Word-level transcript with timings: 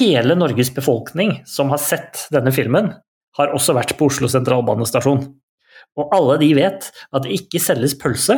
hele 0.00 0.36
Norges 0.38 0.72
befolkning 0.74 1.38
som 1.48 1.70
har 1.72 1.80
sett 1.82 2.26
denne 2.34 2.52
filmen, 2.54 2.92
har 3.38 3.54
også 3.54 3.76
vært 3.76 3.94
på 3.98 4.08
Oslo 4.10 4.28
sentralbanestasjon. 4.30 5.22
Og 6.00 6.14
alle 6.16 6.38
de 6.42 6.50
vet 6.58 6.88
at 6.90 7.24
det 7.24 7.36
ikke 7.36 7.62
selges 7.62 7.96
pølse 7.98 8.36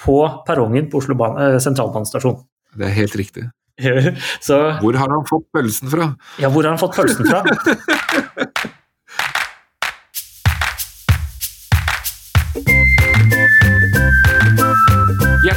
på 0.00 0.16
perrongen 0.46 0.88
på 0.90 1.02
Oslo 1.02 1.16
eh, 1.34 1.58
sentralbanestasjon. 1.62 2.38
Det 2.78 2.86
er 2.88 2.96
helt 2.96 3.16
riktig. 3.18 3.48
Så, 4.46 4.56
hvor 4.80 4.96
har 4.98 5.08
han 5.12 5.26
fått 5.28 5.46
pølsen 5.54 5.90
fra? 5.92 6.10
Ja, 6.40 6.50
hvor 6.52 6.66
har 6.66 6.74
han 6.74 6.80
fått 6.80 6.96
pølsen 6.98 7.28
fra? 7.28 7.42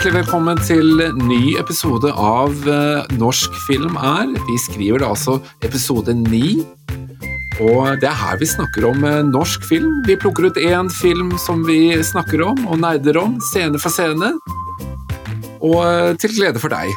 Hjertelig 0.03 0.25
velkommen 0.25 0.57
til 0.59 0.99
ny 1.15 1.53
episode 1.55 2.09
av 2.19 2.51
uh, 2.67 3.05
Norsk 3.15 3.53
film 3.69 3.93
er. 3.95 4.33
Vi 4.49 4.55
skriver 4.59 4.99
da 4.99 5.13
altså 5.13 5.37
episode 5.63 6.11
ni. 6.17 6.57
Og 7.63 8.01
det 8.01 8.09
er 8.09 8.17
her 8.19 8.41
vi 8.41 8.49
snakker 8.51 8.83
om 8.89 9.05
uh, 9.07 9.21
norsk 9.23 9.63
film. 9.63 10.01
Vi 10.03 10.17
plukker 10.19 10.49
ut 10.49 10.59
én 10.59 10.89
film 10.91 11.31
som 11.39 11.63
vi 11.63 11.95
snakker 12.03 12.43
om 12.43 12.59
og 12.65 12.81
nerder 12.83 13.21
om, 13.21 13.37
scene 13.53 13.79
for 13.79 13.95
scene. 13.95 14.33
Og 15.63 15.79
uh, 15.79 16.11
til 16.19 16.35
glede 16.35 16.59
for 16.59 16.75
deg. 16.75 16.91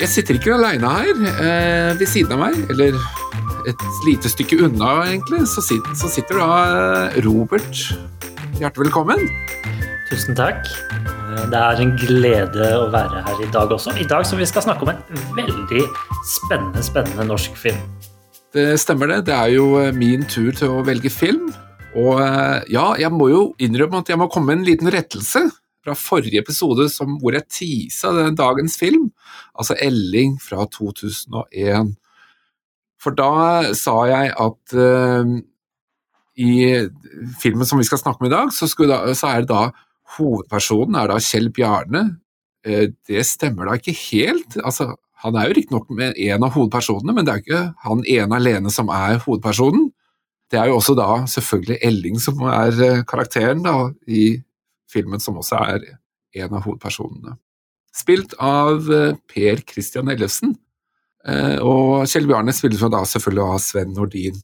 Jeg 0.00 0.10
sitter 0.16 0.40
ikke 0.40 0.56
aleine 0.56 0.90
her. 0.96 1.94
ved 1.94 2.10
siden 2.10 2.34
av 2.34 2.42
meg, 2.42 2.58
eller 2.74 2.98
et 3.70 3.86
lite 4.08 4.34
stykke 4.34 4.64
unna, 4.66 4.96
egentlig, 5.12 5.44
så 5.54 5.62
sitter, 5.62 5.94
så 6.02 6.10
sitter 6.10 6.42
da 6.42 7.22
Robert. 7.22 7.86
Hjertelig 8.58 8.88
velkommen. 8.88 9.30
Tusen 10.10 10.34
takk. 10.34 10.66
Det 11.46 11.58
er 11.58 11.80
en 11.82 11.92
glede 11.98 12.66
å 12.74 12.88
være 12.90 13.22
her 13.22 13.42
i 13.44 13.48
dag 13.54 13.70
også. 13.70 13.94
I 14.02 14.06
dag 14.10 14.24
som 14.26 14.40
vi 14.40 14.46
skal 14.48 14.64
snakke 14.64 14.82
om 14.82 14.90
en 14.90 15.22
veldig 15.36 15.84
spennende, 16.26 16.82
spennende 16.82 17.26
norsk 17.28 17.54
film. 17.58 17.78
Det 18.54 18.72
stemmer 18.82 19.12
det. 19.12 19.20
Det 19.28 19.36
er 19.36 19.52
jo 19.54 19.68
eh, 19.78 19.94
min 19.94 20.26
tur 20.26 20.50
til 20.56 20.74
å 20.74 20.82
velge 20.86 21.12
film. 21.12 21.52
Og 21.94 22.18
eh, 22.24 22.66
ja, 22.74 22.90
jeg 22.98 23.12
må 23.14 23.30
jo 23.30 23.42
innrømme 23.62 24.02
at 24.02 24.10
jeg 24.10 24.18
må 24.18 24.26
komme 24.32 24.50
med 24.50 24.60
en 24.60 24.68
liten 24.68 24.90
rettelse 24.92 25.44
fra 25.86 25.94
forrige 25.94 26.42
episode 26.42 26.88
som, 26.90 27.16
hvor 27.22 27.36
jeg 27.36 27.46
tisa 27.52 28.12
dagens 28.36 28.74
film, 28.80 29.08
altså 29.54 29.78
Elling 29.84 30.36
fra 30.42 30.66
2001. 30.74 31.94
For 32.98 33.14
da 33.14 33.70
sa 33.78 33.94
jeg 34.10 34.32
at 34.34 34.74
uh, 34.74 35.36
i 36.34 36.52
filmen 37.38 37.68
som 37.68 37.78
vi 37.78 37.86
skal 37.86 38.00
snakke 38.02 38.24
om 38.24 38.26
i 38.26 38.32
dag, 38.32 38.50
så, 38.54 38.66
da, 38.90 39.04
så 39.14 39.30
er 39.30 39.46
det 39.46 39.52
da 39.52 39.68
Hovedpersonen 40.16 40.96
er 40.98 41.10
da 41.10 41.18
Kjell 41.22 41.50
Bjarne. 41.54 42.04
Eh, 42.66 42.88
det 43.08 43.26
stemmer 43.28 43.68
da 43.68 43.76
ikke 43.78 43.96
helt. 43.96 44.56
Altså, 44.62 44.92
han 45.24 45.36
er 45.36 45.48
jo 45.48 45.56
riktignok 45.58 45.90
en 45.98 46.46
av 46.46 46.54
hovedpersonene, 46.54 47.14
men 47.14 47.26
det 47.26 47.34
er 47.34 47.42
ikke 47.42 47.62
han 47.84 48.04
ene 48.06 48.38
alene 48.38 48.72
som 48.72 48.90
er 48.94 49.20
hovedpersonen. 49.24 49.90
Det 50.48 50.60
er 50.60 50.70
jo 50.70 50.78
også 50.78 50.94
da 50.96 51.08
selvfølgelig 51.28 51.80
Elling 51.84 52.22
som 52.22 52.40
er 52.48 52.84
eh, 52.84 53.02
karakteren 53.08 53.64
da, 53.66 53.90
i 54.06 54.38
filmen, 54.88 55.20
som 55.20 55.36
også 55.40 55.60
er 55.74 55.84
en 56.38 56.54
av 56.54 56.64
hovedpersonene. 56.64 57.36
Spilt 57.94 58.36
av 58.40 58.88
eh, 58.94 59.18
Per 59.28 59.64
Christian 59.68 60.10
Ellefsen, 60.14 60.56
og 61.28 62.06
Kjell 62.08 62.28
Bjarne 62.30 62.54
spilles 62.56 62.80
da 62.80 63.00
selvfølgelig 63.04 63.42
av 63.42 63.58
Sven 63.60 63.90
Nordin. 63.92 64.38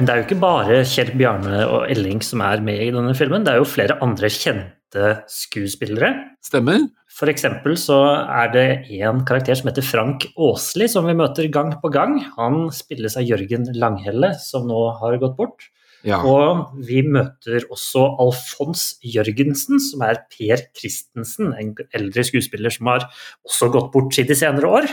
Men 0.00 0.06
det 0.08 0.12
er 0.14 0.20
jo 0.22 0.24
ikke 0.30 0.40
bare 0.40 0.76
Kjell 0.88 1.10
Bjarne 1.12 1.56
og 1.68 1.82
Elling 1.92 2.22
som 2.24 2.40
er 2.40 2.62
med 2.64 2.78
i 2.80 2.92
denne 2.94 3.12
filmen. 3.12 3.42
Det 3.44 3.50
er 3.52 3.58
jo 3.60 3.66
flere 3.68 3.98
andre 4.00 4.30
kjente 4.32 5.10
skuespillere. 5.28 6.08
Stemmer. 6.40 6.86
For 7.12 7.28
eksempel 7.28 7.76
så 7.76 7.98
er 8.24 8.48
det 8.54 8.62
en 8.96 9.20
karakter 9.28 9.58
som 9.60 9.68
heter 9.68 9.84
Frank 9.84 10.24
Åsli, 10.40 10.88
som 10.88 11.04
vi 11.04 11.12
møter 11.18 11.50
gang 11.52 11.74
på 11.82 11.90
gang. 11.92 12.16
Han 12.38 12.70
spilles 12.72 13.18
av 13.20 13.28
Jørgen 13.28 13.68
Langhelle, 13.76 14.32
som 14.40 14.64
nå 14.72 14.80
har 15.02 15.18
gått 15.20 15.36
bort. 15.36 15.68
Ja. 16.08 16.22
Og 16.24 16.72
vi 16.88 17.04
møter 17.04 17.68
også 17.68 18.06
Alfons 18.24 18.86
Jørgensen, 19.04 19.84
som 19.84 20.08
er 20.08 20.24
Per 20.32 20.64
Christensen, 20.80 21.52
en 21.60 21.76
eldre 21.92 22.24
skuespiller 22.24 22.72
som 22.72 22.88
har 22.94 23.04
også 23.44 23.68
gått 23.76 23.92
bort 23.92 24.16
siden 24.16 24.32
de 24.32 24.40
senere 24.46 24.74
år. 24.80 24.92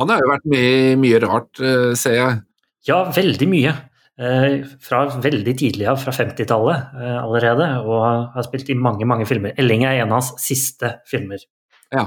Han 0.00 0.08
har 0.08 0.24
jo 0.24 0.34
vært 0.38 0.52
med 0.56 0.68
i 0.72 0.98
mye 1.04 1.20
rart, 1.28 1.52
eh, 1.60 1.92
ser 2.00 2.20
jeg. 2.22 2.44
Ja, 2.88 3.04
veldig 3.12 3.52
mye. 3.52 3.80
Eh, 4.22 4.62
fra 4.78 5.06
veldig 5.24 5.54
tidlig 5.58 5.86
av, 5.90 5.96
fra 5.98 6.12
50-tallet 6.14 6.98
eh, 7.00 7.16
allerede, 7.18 7.66
og 7.82 8.34
har 8.36 8.44
spilt 8.46 8.68
i 8.70 8.76
mange 8.78 9.06
mange 9.08 9.26
filmer. 9.26 9.54
'Elling' 9.56 9.82
er 9.88 10.02
en 10.02 10.12
av 10.12 10.20
hans 10.20 10.30
siste 10.42 10.98
filmer. 11.10 11.42
Ja. 11.90 12.06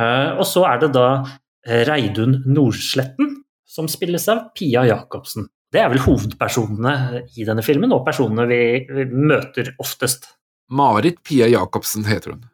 Eh, 0.00 0.30
og 0.32 0.42
så 0.48 0.64
er 0.72 0.82
det 0.82 0.90
da 0.96 1.06
Reidun 1.86 2.40
Nordsletten, 2.48 3.36
som 3.68 3.86
spilles 3.90 4.26
av 4.32 4.48
Pia 4.56 4.82
Jacobsen. 4.88 5.46
Det 5.70 5.78
er 5.78 5.90
vel 5.92 6.02
hovedpersonene 6.02 7.22
i 7.38 7.46
denne 7.46 7.62
filmen, 7.62 7.92
og 7.94 8.02
personene 8.08 8.48
vi 8.50 9.06
møter 9.12 9.74
oftest. 9.78 10.32
Marit 10.72 11.20
Pia 11.22 11.46
Jacobsen 11.52 12.08
heter 12.08 12.34
hun. 12.34 12.46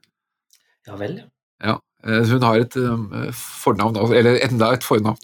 Ja 0.90 0.98
vel. 1.00 1.22
Ja, 1.64 1.78
hun 2.04 2.44
har 2.44 2.60
et 2.60 2.76
fornavn, 3.32 3.96
eller 4.12 4.36
enda 4.44 4.74
et 4.74 4.84
fornavn. 4.84 5.16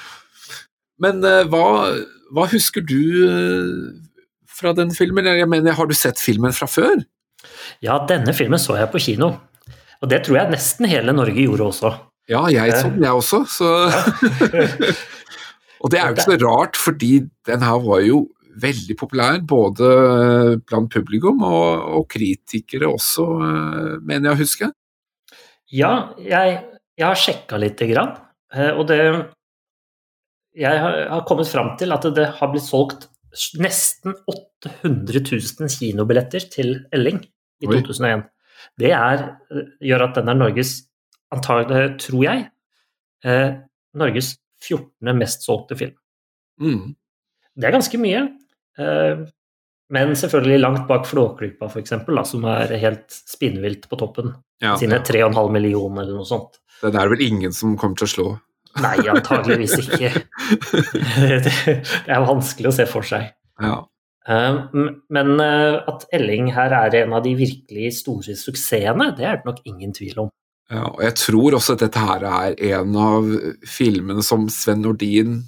Men 1.04 1.22
hva 1.52 1.68
hva 2.34 2.46
husker 2.50 2.84
du 2.86 3.00
eh, 3.26 3.70
fra 4.50 4.74
den 4.76 4.92
filmen? 4.94 5.26
Jeg 5.26 5.48
mener, 5.50 5.76
Har 5.76 5.90
du 5.90 5.94
sett 5.94 6.20
filmen 6.22 6.54
fra 6.56 6.68
før? 6.70 7.02
Ja, 7.82 7.98
denne 8.08 8.34
filmen 8.36 8.60
så 8.60 8.76
jeg 8.78 8.90
på 8.92 9.00
kino. 9.02 9.34
Og 10.00 10.10
det 10.10 10.22
tror 10.24 10.40
jeg 10.40 10.54
nesten 10.54 10.88
hele 10.88 11.12
Norge 11.16 11.36
gjorde 11.40 11.68
også. 11.72 11.92
Ja, 12.30 12.44
jeg 12.52 12.72
så 12.76 12.88
den, 12.88 13.02
jeg 13.04 13.16
også. 13.16 13.42
Så. 13.50 13.70
og 15.82 15.90
det 15.90 15.98
er 16.00 16.06
jo 16.06 16.16
ikke 16.16 16.28
så 16.28 16.38
rart, 16.44 16.78
fordi 16.78 17.12
den 17.48 17.64
her 17.66 17.80
var 17.84 18.04
jo 18.04 18.28
veldig 18.60 18.96
populær, 18.98 19.40
både 19.46 19.88
blant 20.68 20.90
publikum 20.92 21.42
og, 21.46 21.84
og 21.96 22.06
kritikere 22.10 22.88
også, 22.90 23.26
eh, 23.46 23.92
mener 24.04 24.30
jeg 24.30 24.36
å 24.36 24.40
huske. 24.40 24.70
Ja, 25.70 25.92
jeg, 26.18 26.56
jeg 26.98 27.06
har 27.06 27.18
sjekka 27.18 27.60
lite 27.62 27.88
grann, 27.90 28.16
eh, 28.54 28.72
og 28.74 28.88
det 28.90 29.00
jeg 30.58 30.82
har 30.82 31.24
kommet 31.28 31.48
fram 31.50 31.74
til 31.78 31.94
at 31.94 32.06
det 32.16 32.26
har 32.38 32.50
blitt 32.52 32.66
solgt 32.66 33.08
nesten 33.62 34.16
800 34.26 35.22
000 35.22 35.70
kinobilletter 35.70 36.46
til 36.50 36.72
Elling 36.94 37.20
i 37.62 37.68
Oi. 37.68 37.80
2001. 37.86 38.24
Det 38.80 38.92
er, 38.96 39.24
gjør 39.84 40.06
at 40.08 40.18
den 40.18 40.30
er 40.32 40.38
Norges, 40.38 40.72
antagelig, 41.32 41.98
tror 42.02 42.24
jeg, 42.26 42.46
eh, 43.24 43.50
Norges 44.00 44.34
14. 44.64 45.12
mest 45.16 45.46
solgte 45.46 45.78
film. 45.78 45.94
Mm. 46.60 46.96
Det 47.56 47.68
er 47.68 47.76
ganske 47.76 48.00
mye. 48.00 48.26
Eh, 48.80 49.22
men 49.90 50.14
selvfølgelig 50.14 50.60
langt 50.60 50.84
bak 50.90 51.06
Flåklypa, 51.08 51.66
f.eks., 51.70 51.94
som 52.30 52.44
er 52.46 52.74
helt 52.78 53.10
spinnvilt 53.10 53.88
på 53.90 53.98
toppen. 53.98 54.34
Ja, 54.62 54.76
sine 54.78 55.00
3,5 55.02 55.50
millioner 55.54 56.04
eller 56.04 56.20
noe 56.20 56.28
sånt. 56.28 56.60
Det 56.80 56.94
er 56.94 57.10
vel 57.12 57.22
ingen 57.24 57.54
som 57.56 57.74
kommer 57.80 57.98
til 57.98 58.06
å 58.06 58.12
slå? 58.14 58.26
Nei, 58.78 58.96
antageligvis 59.10 59.74
ikke. 59.82 60.12
Det 61.40 61.54
er 62.06 62.26
vanskelig 62.26 62.70
å 62.70 62.76
se 62.76 62.86
for 62.90 63.06
seg. 63.06 63.32
Ja. 63.60 63.80
Um, 64.30 65.00
men 65.10 65.32
uh, 65.40 65.80
at 65.90 66.04
Elling 66.14 66.52
her 66.54 66.74
er 66.76 66.94
en 67.00 67.16
av 67.16 67.24
de 67.24 67.32
virkelig 67.38 67.96
store 67.98 68.36
suksessene, 68.38 69.10
det 69.18 69.26
er 69.26 69.40
det 69.40 69.48
nok 69.48 69.62
ingen 69.66 69.94
tvil 69.96 70.26
om. 70.26 70.30
Ja, 70.70 70.84
og 70.86 71.00
jeg 71.02 71.16
tror 71.18 71.56
også 71.58 71.74
at 71.74 71.82
dette 71.82 72.02
her 72.04 72.26
er 72.28 72.58
en 72.76 72.94
av 73.00 73.30
filmene 73.66 74.22
som 74.22 74.46
Sven 74.54 74.84
Nordin 74.84 75.40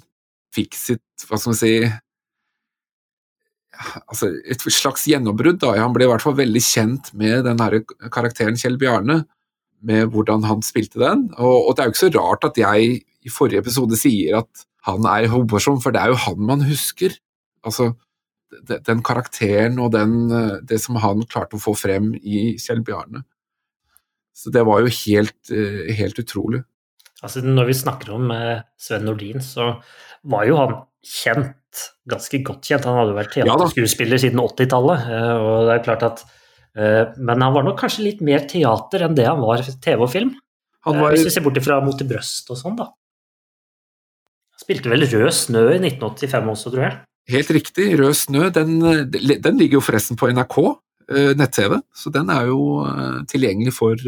fikk 0.53 0.75
sitt 0.75 1.23
Hva 1.23 1.39
skal 1.39 1.53
man 1.53 1.59
si 1.61 1.75
altså 4.03 4.29
Et 4.43 4.65
slags 4.67 5.07
gjennombrudd. 5.09 5.63
Han 5.63 5.95
ble 5.95 6.05
i 6.05 6.11
hvert 6.11 6.23
fall 6.23 6.35
veldig 6.37 6.61
kjent 6.61 7.13
med 7.17 7.47
den 7.47 7.61
her 7.63 7.79
karakteren 8.13 8.59
Kjell 8.59 8.77
Bjarne, 8.81 9.23
med 9.83 10.11
hvordan 10.13 10.45
han 10.47 10.61
spilte 10.65 11.01
den. 11.01 11.25
Og, 11.37 11.69
og 11.69 11.75
det 11.75 11.83
er 11.83 11.89
jo 11.89 11.95
ikke 11.95 12.03
så 12.03 12.13
rart 12.17 12.47
at 12.47 12.59
jeg 12.59 12.99
i 13.23 13.31
forrige 13.31 13.63
episode 13.63 13.97
sier 13.99 14.41
at 14.43 14.65
han 14.87 15.05
er 15.07 15.29
hovedperson, 15.31 15.79
for 15.83 15.95
det 15.95 16.01
er 16.01 16.11
jo 16.11 16.21
han 16.25 16.41
man 16.43 16.65
husker. 16.67 17.15
Altså, 17.63 17.93
den 18.69 19.03
karakteren 19.05 19.79
og 19.81 19.93
den, 19.95 20.27
det 20.67 20.81
som 20.83 20.99
han 21.01 21.23
klarte 21.25 21.57
å 21.57 21.63
få 21.63 21.73
frem 21.77 22.11
i 22.19 22.53
Kjell 22.61 22.83
Bjarne. 22.85 23.23
Så 24.33 24.51
det 24.53 24.65
var 24.65 24.81
jo 24.81 24.91
helt, 24.91 25.37
eh, 25.53 25.93
helt 25.95 26.19
utrolig. 26.19 26.63
Altså, 27.23 27.43
når 27.45 27.69
vi 27.69 27.77
snakker 27.77 28.13
om 28.17 28.31
eh, 28.33 28.63
Sven 28.77 29.05
Nordin, 29.07 29.43
så 29.45 29.75
var 30.27 30.47
jo 30.49 30.57
han 30.59 30.73
kjent, 31.05 31.83
ganske 32.09 32.41
godt 32.45 32.65
kjent. 32.67 32.87
Han 32.89 32.97
hadde 32.99 33.13
jo 33.13 33.19
vært 33.19 33.35
teaterskuespiller 33.37 34.21
siden 34.21 34.41
80-tallet, 34.41 35.05
eh, 35.13 35.33
og 35.37 35.67
det 35.69 35.75
er 35.77 35.85
klart 35.89 36.09
at 36.11 36.25
Men 36.73 37.37
han 37.37 37.53
var 37.53 37.61
nok 37.61 37.75
kanskje 37.77 38.01
litt 38.01 38.21
mer 38.25 38.47
teater 38.49 39.03
enn 39.05 39.13
det 39.13 39.27
han 39.27 39.37
var 39.37 39.61
TV 39.61 39.93
og 39.93 40.09
film. 40.09 40.31
Han 40.87 40.95
var, 40.97 41.11
Hvis 41.13 41.27
vi 41.27 41.33
ser 41.35 41.43
bort 41.45 41.59
fra 41.61 41.75
Mot 41.85 42.01
i 42.01 42.07
brøst 42.09 42.49
og 42.49 42.57
sånn, 42.57 42.79
da. 42.79 42.87
Spilte 44.63 44.91
vel 44.91 45.05
Rød 45.11 45.33
snø 45.35 45.65
i 45.73 45.81
1985 45.81 46.51
også, 46.55 46.73
tror 46.73 46.85
jeg. 46.87 46.99
Helt 47.33 47.51
riktig. 47.55 47.87
Rød 47.99 48.15
snø 48.19 48.49
den, 48.55 48.77
den 49.11 49.59
ligger 49.59 49.79
jo 49.79 49.85
forresten 49.85 50.19
på 50.19 50.31
NRK 50.31 50.57
nett-TV, 51.35 51.77
så 51.91 52.09
den 52.15 52.29
er 52.31 52.47
jo 52.47 52.85
tilgjengelig 53.27 53.73
for, 53.75 53.99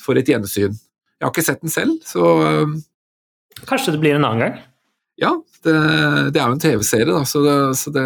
for 0.00 0.16
et 0.16 0.28
gjensyn. 0.32 0.72
Jeg 0.72 1.26
har 1.26 1.32
ikke 1.34 1.44
sett 1.44 1.60
den 1.60 1.72
selv, 1.72 1.98
så 2.08 2.24
Kanskje 3.68 3.92
det 3.92 4.00
blir 4.00 4.16
en 4.16 4.24
annen 4.24 4.40
gang? 4.40 4.58
Ja, 5.20 5.34
det, 5.66 5.76
det 6.32 6.40
er 6.40 6.48
jo 6.48 6.56
en 6.56 6.62
TV-serie, 6.62 7.12
da, 7.12 7.22
så, 7.28 7.42
det, 7.44 7.56
så, 7.76 7.92
det, 7.92 8.04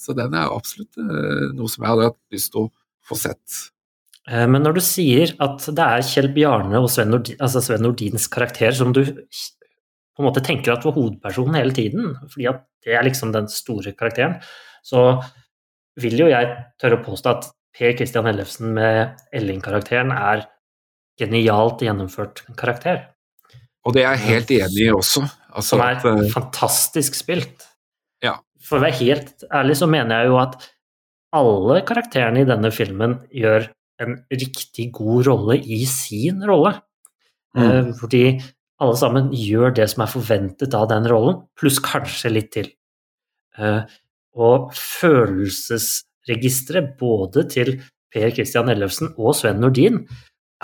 så, 0.00 0.14
den 0.16 0.36
er 0.36 0.52
absolutt 0.52 1.00
noe 1.56 1.68
som 1.68 1.84
jeg 1.84 1.92
hadde 1.92 2.06
hatt 2.08 2.20
lyst 2.32 2.52
til 2.54 2.64
å 2.64 2.70
få 3.06 3.18
sett. 3.20 3.58
Men 4.26 4.64
når 4.64 4.78
du 4.78 4.82
sier 4.82 5.34
at 5.42 5.68
det 5.76 5.84
er 5.84 6.06
Kjell 6.06 6.32
Bjarne 6.34 6.80
og 6.80 6.88
Sven, 6.90 7.12
Nordin, 7.12 7.36
altså 7.44 7.60
Sven 7.62 7.84
Nordins 7.84 8.26
karakter 8.32 8.74
som 8.74 8.94
du 8.96 9.04
på 10.16 10.22
en 10.22 10.30
måte 10.30 10.42
tenker 10.44 10.72
at 10.72 10.86
var 10.86 10.96
hovedpersonen 10.96 11.58
hele 11.58 11.74
tiden, 11.76 12.14
fordi 12.32 12.48
at 12.48 12.62
det 12.86 12.96
er 12.96 13.04
liksom 13.04 13.34
den 13.34 13.50
store 13.52 13.92
karakteren, 13.98 14.38
så 14.86 15.20
vil 16.00 16.16
jo 16.20 16.30
jeg 16.30 16.52
tørre 16.80 17.00
å 17.00 17.04
påstå 17.04 17.32
at 17.32 17.50
Per 17.76 17.92
Christian 17.98 18.28
Ellefsen 18.30 18.72
med 18.76 19.18
Elling-karakteren 19.36 20.14
er 20.16 20.46
genialt 21.20 21.82
gjennomført 21.84 22.42
karakter. 22.56 23.02
Og 23.86 23.94
det 23.96 24.04
er 24.04 24.16
jeg 24.16 24.26
helt 24.30 24.52
enig 24.56 24.86
i 24.86 24.92
også. 24.94 25.26
Altså, 25.52 25.68
Som 25.74 25.84
er 25.84 26.00
at, 26.00 26.30
fantastisk 26.32 27.16
spilt. 27.16 27.66
Ja. 28.24 28.38
For 28.64 28.78
å 28.78 28.86
være 28.86 28.98
helt 29.02 29.44
ærlig 29.52 29.76
så 29.78 29.88
mener 29.90 30.22
jeg 30.22 30.32
jo 30.32 30.40
at 30.40 30.56
alle 31.36 31.80
karakterene 31.86 32.42
i 32.42 32.48
denne 32.48 32.72
filmen 32.72 33.18
gjør 33.34 33.68
en 34.02 34.18
riktig 34.32 34.90
god 34.96 35.28
rolle 35.28 35.58
i 35.60 35.82
sin 35.88 36.42
rolle. 36.48 36.74
Mm. 37.56 37.94
Fordi 37.96 38.24
alle 38.82 38.96
sammen 39.00 39.30
gjør 39.32 39.70
det 39.76 39.86
som 39.92 40.02
er 40.04 40.10
forventet 40.12 40.74
av 40.76 40.88
den 40.90 41.04
rollen, 41.08 41.36
pluss 41.58 41.78
kanskje 41.82 42.30
litt 42.32 42.50
til. 42.56 42.68
Og 44.36 44.72
følelsesregisteret 44.76 46.98
både 47.00 47.40
til 47.52 47.68
Per 48.12 48.30
Christian 48.36 48.68
Ellefsen 48.72 49.06
og 49.16 49.34
Sven 49.36 49.60
Nordin 49.62 49.96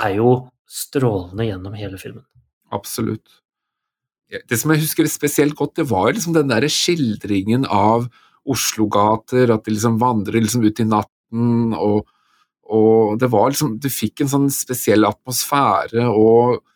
er 0.01 0.11
jo 0.19 0.29
strålende 0.69 1.45
gjennom 1.49 1.75
hele 1.77 1.99
filmen. 2.01 2.25
Absolutt. 2.73 3.29
Det 4.33 4.57
som 4.57 4.73
jeg 4.73 4.81
husker 4.87 5.05
spesielt 5.13 5.57
godt, 5.59 5.77
det 5.77 5.91
var 5.91 6.13
liksom 6.13 6.33
den 6.37 6.49
der 6.49 6.65
skildringen 6.73 7.67
av 7.69 8.09
Oslo-gater, 8.49 9.53
at 9.53 9.65
de 9.67 9.71
liksom 9.75 10.01
vandrer 10.01 10.41
liksom 10.41 10.65
ut 10.65 10.81
i 10.81 10.87
natten, 10.89 11.75
og, 11.77 12.09
og, 12.65 13.19
det 13.21 13.29
var 13.33 13.53
liksom 13.53 13.79
Du 13.81 13.89
fikk 13.93 14.21
en 14.25 14.33
sånn 14.33 14.49
spesiell 14.53 15.05
atmosfære 15.09 16.09
og 16.11 16.57
eh, 16.57 16.72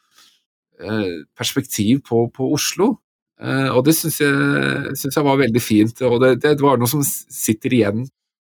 perspektiv 1.37 2.03
på, 2.05 2.27
på 2.35 2.51
Oslo. 2.53 2.93
Eh, 3.37 3.69
og 3.69 3.83
det 3.85 3.93
syns 3.99 4.21
jeg, 4.23 4.95
jeg 5.05 5.25
var 5.27 5.41
veldig 5.41 5.61
fint, 5.61 6.01
og 6.09 6.23
det, 6.23 6.37
det, 6.45 6.55
var 6.63 6.79
noe 6.81 6.89
som 6.89 7.03
sitter 7.05 7.75
igjen 7.77 8.07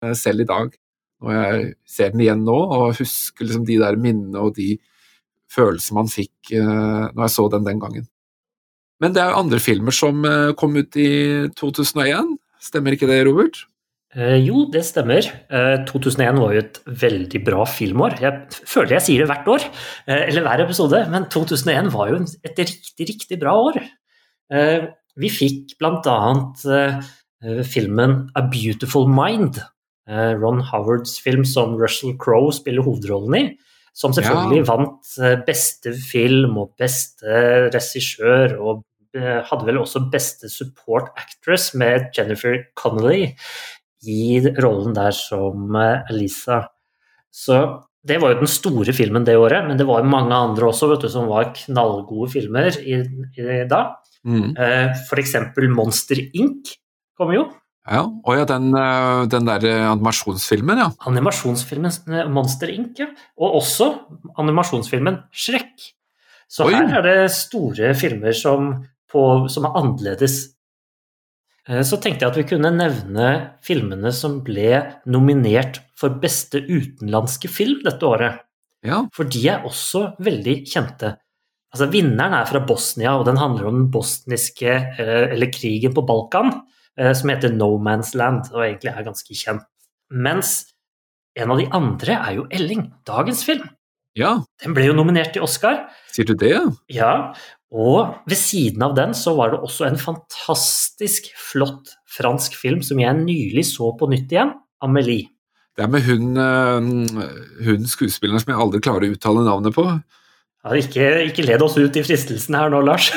eh, 0.03 0.13
selv 0.15 0.45
i 0.45 0.49
dag. 0.49 0.71
Når 1.19 1.35
jeg 1.35 1.73
ser 1.89 2.13
den 2.13 2.23
igjen 2.23 2.45
nå 2.47 2.55
og 2.55 2.95
husker 3.01 3.43
liksom 3.43 3.65
de 3.67 3.75
der 3.81 3.99
minnene 3.99 4.39
og 4.39 4.53
de 4.55 4.77
følelsene 5.51 5.97
man 5.97 6.11
fikk 6.11 6.53
når 6.53 7.25
jeg 7.25 7.33
så 7.33 7.43
den 7.51 7.65
den 7.65 7.81
gangen. 7.81 8.05
Men 9.03 9.11
det 9.11 9.19
er 9.19 9.33
jo 9.33 9.41
andre 9.41 9.59
filmer 9.59 9.95
som 9.95 10.23
kom 10.55 10.77
ut 10.79 10.95
i 10.95 11.09
2001, 11.59 12.37
stemmer 12.63 12.95
ikke 12.95 13.09
det, 13.09 13.19
Robert? 13.27 13.65
Uh, 14.17 14.37
jo, 14.41 14.63
det 14.73 14.81
stemmer. 14.87 15.27
2001 15.89 16.41
var 16.41 16.55
jo 16.55 16.63
et 16.63 16.79
veldig 17.03 17.41
bra 17.45 17.65
filmår. 17.69 18.17
Jeg 18.23 18.61
føler 18.65 18.97
jeg 18.97 19.05
sier 19.05 19.23
det 19.23 19.29
hvert 19.29 19.49
år, 19.53 19.69
eller 20.17 20.45
hver 20.47 20.65
episode, 20.65 21.03
men 21.13 21.29
2001 21.29 21.93
var 21.93 22.13
jo 22.13 22.21
et 22.25 22.61
riktig, 22.63 23.09
riktig 23.13 23.39
bra 23.41 23.53
år. 23.69 23.81
Vi 25.19 25.29
fikk 25.29 25.75
annet 25.85 26.63
filmen 27.69 28.15
A 28.33 28.41
Beautiful 28.49 29.05
Mind, 29.05 29.61
Ron 30.09 30.63
Howards 30.71 31.19
film 31.21 31.45
som 31.45 31.77
Russell 31.77 32.17
Crowe 32.17 32.49
spiller 32.55 32.81
hovedrollen 32.81 33.37
i. 33.37 33.43
Som 33.99 34.13
selvfølgelig 34.15 34.61
ja. 34.61 34.67
vant 34.69 35.15
eh, 35.19 35.35
beste 35.47 35.93
film 35.97 36.57
og 36.61 36.75
beste 36.79 37.39
regissør, 37.73 38.55
og 38.61 38.83
eh, 39.17 39.41
hadde 39.49 39.67
vel 39.67 39.81
også 39.81 40.05
beste 40.13 40.49
support 40.51 41.09
actress 41.19 41.73
med 41.77 42.07
Jennifer 42.15 42.61
Connolly 42.79 43.33
i 44.07 44.39
rollen 44.61 44.95
der 44.95 45.15
som 45.15 45.75
Elisa. 46.09 46.63
Eh, 46.63 46.67
Så 47.31 47.55
det 48.03 48.17
var 48.21 48.33
jo 48.33 48.39
den 48.39 48.49
store 48.49 48.93
filmen 48.95 49.25
det 49.25 49.37
året, 49.37 49.67
men 49.67 49.77
det 49.77 49.85
var 49.85 50.03
mange 50.07 50.33
andre 50.33 50.69
også 50.71 50.87
vet 50.89 51.03
du, 51.03 51.09
som 51.11 51.27
var 51.29 51.51
knallgode 51.53 52.31
filmer 52.31 52.71
i, 52.79 53.01
i 53.37 53.63
da. 53.69 53.95
Mm. 54.25 54.55
F.eks. 55.07 55.35
Monster 55.69 56.19
Inc. 56.33 56.73
kom 57.19 57.33
jo. 57.35 57.45
Ja, 57.89 58.03
og 58.05 58.35
ja, 58.37 58.45
den, 58.45 58.69
eh, 58.77 59.23
den 59.31 59.47
der 59.47 59.65
animasjonsfilmen, 59.93 60.81
ja. 60.83 60.89
Animasjonsfilmen 61.09 61.91
eh, 62.13 62.27
Monster 62.29 62.69
Inc., 62.73 62.99
ja. 63.01 63.07
Og 63.39 63.61
også 63.61 63.93
animasjonsfilmen 64.37 65.23
Shrek. 65.33 65.87
Så 66.49 66.67
Oi. 66.67 66.73
her 66.75 66.99
er 66.99 67.05
det 67.05 67.31
store 67.33 67.93
filmer 67.97 68.33
som, 68.37 68.71
på, 69.09 69.23
som, 69.49 69.67
er 69.69 69.77
annerledes. 69.79 70.37
Eh, 71.69 71.83
så 71.85 71.99
tenkte 72.01 72.25
jeg 72.25 72.33
at 72.33 72.39
vi 72.41 72.47
kunne 72.49 72.73
nevne 72.73 73.29
filmene 73.65 74.11
som 74.15 74.39
ble 74.45 74.81
nominert 75.09 75.81
for 75.99 76.17
beste 76.21 76.63
utenlandske 76.65 77.51
film 77.51 77.83
dette 77.85 78.05
året. 78.07 78.41
Ja. 78.85 79.03
For 79.15 79.27
de 79.27 79.43
er 79.51 79.65
også 79.67 80.13
veldig 80.23 80.61
kjente. 80.69 81.13
Altså, 81.69 81.89
Vinneren 81.93 82.33
er 82.33 82.47
fra 82.49 82.63
Bosnia, 82.65 83.13
og 83.19 83.27
den 83.27 83.37
handler 83.37 83.69
om 83.69 83.75
den 83.83 83.89
bosniske, 83.93 84.77
eller 84.97 85.51
krigen 85.53 85.93
på 85.93 86.05
Balkan. 86.07 86.55
Eh, 86.99 87.13
som 87.13 87.29
heter 87.31 87.53
No 87.53 87.77
Man's 87.79 88.15
Land, 88.17 88.49
og 88.53 88.63
egentlig 88.65 88.91
er 88.91 89.05
ganske 89.07 89.35
kjent. 89.37 89.67
Mens 90.09 90.73
en 91.39 91.53
av 91.53 91.59
de 91.61 91.67
andre 91.75 92.17
er 92.17 92.39
jo 92.39 92.47
Elling, 92.51 92.89
dagens 93.07 93.43
film. 93.47 93.67
Ja. 94.17 94.39
Den 94.63 94.73
ble 94.75 94.89
jo 94.89 94.95
nominert 94.97 95.31
til 95.35 95.45
Oscar. 95.45 95.85
Sier 96.11 96.27
du 96.27 96.33
det? 96.39 96.57
Ja, 96.91 97.31
og 97.69 98.15
ved 98.29 98.37
siden 98.39 98.81
av 98.81 98.95
den 98.97 99.11
så 99.13 99.35
var 99.37 99.53
det 99.53 99.61
også 99.61 99.85
en 99.85 99.99
fantastisk 100.01 101.29
flott 101.37 101.93
fransk 102.09 102.55
film 102.57 102.81
som 102.85 103.01
jeg 103.01 103.17
nylig 103.21 103.67
så 103.69 103.91
på 103.97 104.09
nytt 104.09 104.31
igjen, 104.33 104.55
Amelie. 104.81 105.29
Det 105.77 105.85
er 105.85 105.91
med 105.93 106.01
hun, 106.03 106.31
eh, 106.35 107.67
hun 107.67 107.85
skuespilleren 107.87 108.41
som 108.41 108.51
jeg 108.51 108.59
aldri 108.59 108.81
klarer 108.83 109.05
å 109.05 109.13
uttale 109.13 109.45
navnet 109.45 109.77
på. 109.77 109.85
Ja, 110.59 110.73
ikke, 110.75 111.05
ikke, 111.29 111.45
led 111.47 111.61
oss 111.63 111.77
ut 111.79 111.95
i 111.95 112.03
fristelsen 112.03 112.57
her 112.57 112.73
nå, 112.73 112.81
Lars. 112.83 113.13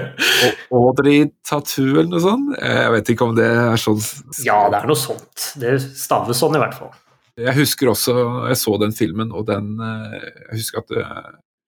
Audrey 0.74 1.28
Tattoo 1.46 1.92
eller 1.92 2.10
noe 2.10 2.24
sånt? 2.24 2.56
Jeg 2.58 2.90
vet 2.96 3.12
ikke 3.12 3.28
om 3.28 3.36
det 3.36 3.46
er 3.46 3.78
sånn 3.78 4.00
Ja, 4.42 4.64
det 4.72 4.80
er 4.80 4.90
noe 4.90 4.98
sånt. 4.98 5.52
Det 5.62 5.76
staves 5.78 6.42
sånn 6.42 6.58
i 6.58 6.64
hvert 6.64 6.74
fall. 6.80 6.90
Jeg 7.38 7.54
husker 7.56 7.88
også 7.88 8.12
Jeg 8.50 8.58
så 8.60 8.74
den 8.82 8.92
filmen, 8.92 9.30
og 9.32 9.46
den 9.48 9.76
eh, 9.78 10.18
Jeg 10.50 10.58
husker 10.58 10.82
at 10.82 10.98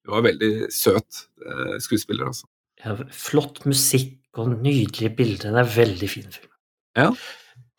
det 0.04 0.12
var 0.12 0.26
veldig 0.26 0.52
søt 0.74 1.24
eh, 1.44 1.78
skuespiller, 1.82 2.28
altså. 2.28 2.48
Ja, 2.84 2.98
flott 3.16 3.62
musikk 3.68 4.36
og 4.36 4.50
nydelige 4.58 5.14
bilder. 5.16 5.54
Det 5.54 5.62
er 5.62 5.64
en 5.64 5.74
veldig 5.78 6.10
fin 6.10 6.28
film. 6.28 6.52
Ja. 6.98 7.08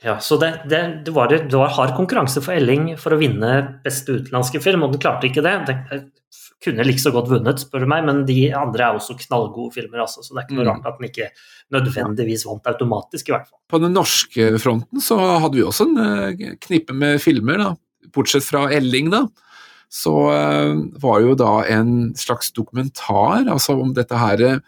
Ja, 0.03 0.17
så 0.22 0.38
det, 0.38 0.51
det, 0.70 0.79
det, 1.05 1.13
var, 1.15 1.32
det, 1.32 1.53
var, 1.53 1.72
hard 1.74 1.96
konkurranse 1.98 2.41
for 2.44 2.53
Elling 2.53 2.91
for 3.01 3.15
å 3.15 3.20
vinne 3.20 3.51
beste 3.86 4.20
utenlandske 4.20 4.60
film, 4.62 4.84
og 4.86 4.94
den 4.94 5.01
klarte 5.01 5.29
ikke 5.29 5.44
det. 5.46 5.53
Den 5.70 6.10
kunne 6.65 6.86
like 6.86 7.01
så 7.01 7.13
godt 7.13 7.29
vunnet, 7.32 7.62
spør 7.62 7.86
du 7.86 7.89
meg, 7.89 8.03
men 8.08 8.24
de 8.27 8.38
andre 8.58 8.89
er 8.89 9.00
også 9.00 9.17
knallgode 9.22 9.74
filmer, 9.75 10.03
altså, 10.03 10.24
så 10.25 10.34
det 10.34 10.41
er 10.41 10.48
ikke 10.48 10.58
noe 10.60 10.65
mm. 10.65 10.72
rart 10.72 10.89
at 10.89 11.00
den 11.00 11.10
ikke 11.10 11.29
nødvendigvis 11.75 12.46
vant 12.50 12.70
automatisk, 12.74 13.29
i 13.29 13.36
hvert 13.36 13.50
fall. 13.50 13.60
På 13.72 13.82
den 13.82 13.96
norske 13.96 14.51
fronten 14.62 15.03
så 15.03 15.17
hadde 15.17 15.60
vi 15.60 15.65
også 15.65 15.88
en 15.89 15.98
uh, 16.01 16.53
knippe 16.67 16.96
med 16.98 17.22
filmer, 17.24 17.62
da. 17.62 17.72
bortsett 18.15 18.46
fra 18.46 18.65
Elling, 18.75 19.12
da. 19.13 19.25
Så 19.96 20.14
uh, 20.28 20.82
var 21.02 21.22
jo 21.24 21.36
da 21.40 21.60
en 21.72 22.12
slags 22.20 22.52
dokumentar 22.56 23.46
altså 23.48 23.78
om 23.80 23.94
dette 23.96 24.18
her 24.20 24.42
eh, 24.44 24.64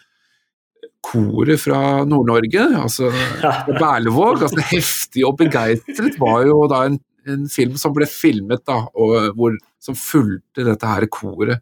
koret 1.03 1.59
fra 1.59 1.81
Nord-Norge, 2.07 2.63
altså 2.79 3.11
Berlevåg. 3.81 4.45
altså 4.47 4.63
Heftig 4.71 5.25
og 5.27 5.35
begeistret 5.41 6.15
var 6.21 6.45
jo 6.47 6.61
da 6.71 6.85
en, 6.87 6.99
en 7.27 7.47
film 7.51 7.75
som 7.79 7.95
ble 7.95 8.07
filmet, 8.07 8.63
da, 8.67 8.85
og 8.95 9.33
hvor, 9.35 9.57
som 9.83 9.99
fulgte 9.99 10.63
dette 10.67 10.95
her 10.95 11.07
koret. 11.11 11.59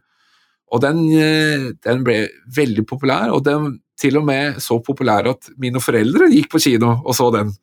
Og 0.73 0.81
den, 0.83 1.01
eh, 1.17 1.71
den, 1.85 2.05
ble 2.05 2.19
veldig 2.55 2.85
populær, 2.89 3.33
og 3.33 3.43
den 3.45 3.79
til 3.97 4.19
og 4.19 4.25
med 4.27 4.59
så 4.61 4.77
populær 4.83 5.29
at 5.31 5.49
mine 5.61 5.81
foreldre 5.81 6.29
gikk 6.33 6.51
på 6.51 6.61
kino 6.67 6.97
og 7.01 7.15
så 7.17 7.31
den. 7.33 7.53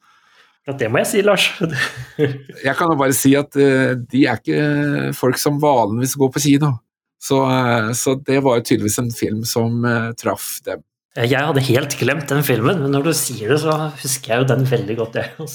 Ja, 0.69 0.77
det 0.79 0.93
må 0.93 1.01
jeg 1.03 1.11
si, 1.11 1.25
Lars. 1.27 1.49
jeg 2.67 2.75
kan 2.79 2.93
jo 2.93 2.99
bare 3.01 3.17
si 3.17 3.35
at 3.39 3.57
uh, 3.59 3.97
de 3.99 4.25
er 4.31 4.39
ikke 4.39 5.11
folk 5.19 5.41
som 5.43 5.59
vanligvis 5.63 6.15
går 6.21 6.31
på 6.35 6.45
kino. 6.45 6.77
Så, 7.23 7.41
uh, 7.43 7.91
så 7.99 8.15
det 8.23 8.39
var 8.47 8.61
jo 8.61 8.67
tydeligvis 8.69 9.01
en 9.03 9.11
film 9.15 9.43
som 9.49 9.83
uh, 9.83 10.13
traff 10.19 10.61
dem. 10.67 10.85
Jeg 11.13 11.45
hadde 11.45 11.61
helt 11.67 11.95
glemt 12.01 12.31
den 12.31 12.41
filmen, 12.47 12.79
men 12.81 12.95
når 12.95 13.11
du 13.11 13.13
sier 13.13 13.51
det, 13.53 13.59
så 13.61 13.75
husker 14.01 14.33
jeg 14.33 14.43
jo 14.45 14.49
den 14.49 14.63
veldig 14.71 14.95
godt. 14.97 15.19
Jeg, 15.21 15.49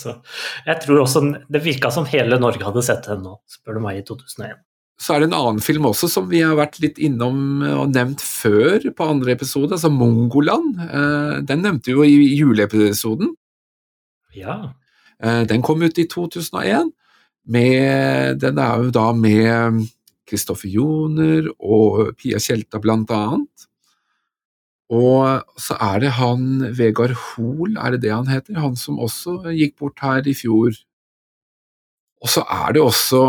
jeg 0.68 0.82
tror 0.84 1.02
også 1.02 1.24
Det 1.50 1.64
virka 1.64 1.90
som 1.94 2.06
hele 2.06 2.38
Norge 2.38 2.62
hadde 2.62 2.84
sett 2.86 3.08
den 3.10 3.24
nå, 3.26 3.40
spør 3.50 3.80
du 3.80 3.86
meg, 3.88 4.04
i 4.04 4.06
2001. 4.06 4.60
Så 5.02 5.14
er 5.14 5.22
det 5.22 5.30
en 5.30 5.38
annen 5.38 5.62
film 5.62 5.86
også 5.90 6.10
som 6.10 6.26
vi 6.30 6.42
har 6.42 6.56
vært 6.58 6.80
litt 6.82 6.98
innom 7.02 7.62
og 7.70 7.94
nevnt 7.94 8.22
før 8.26 8.82
på 8.98 9.10
andre 9.14 9.36
episode, 9.36 9.76
altså 9.76 9.92
Mongoland. 9.94 10.80
Eh, 10.82 11.34
den 11.46 11.62
nevnte 11.66 11.92
vi 11.92 11.94
jo 11.94 12.06
i 12.06 12.32
juleepisoden. 12.34 13.36
Ja. 14.38 14.58
Eh, 15.24 15.44
den 15.50 15.64
kom 15.66 15.82
ut 15.82 15.98
i 15.98 16.08
2001. 16.10 16.92
Med, 17.48 18.40
den 18.44 18.60
er 18.60 18.84
jo 18.84 18.92
da 18.92 19.12
med 19.16 19.86
Kristoffer 20.28 20.68
Joner 20.68 21.48
og 21.58 22.18
Pia 22.20 22.42
Tjelta 22.44 22.82
blant 22.84 23.12
annet. 23.16 23.68
Og 24.92 25.44
så 25.60 25.76
er 25.84 26.04
det 26.04 26.14
han 26.16 26.44
Vegard 26.76 27.16
Hoel, 27.20 27.76
er 27.76 27.96
det 27.96 28.06
det 28.06 28.14
han 28.14 28.28
heter? 28.32 28.60
Han 28.60 28.76
som 28.80 29.00
også 29.04 29.52
gikk 29.56 29.76
bort 29.80 30.00
her 30.04 30.28
i 30.28 30.36
fjor. 30.36 30.76
Og 32.24 32.32
så 32.32 32.44
er 32.48 32.76
det 32.76 32.84
også 32.84 33.24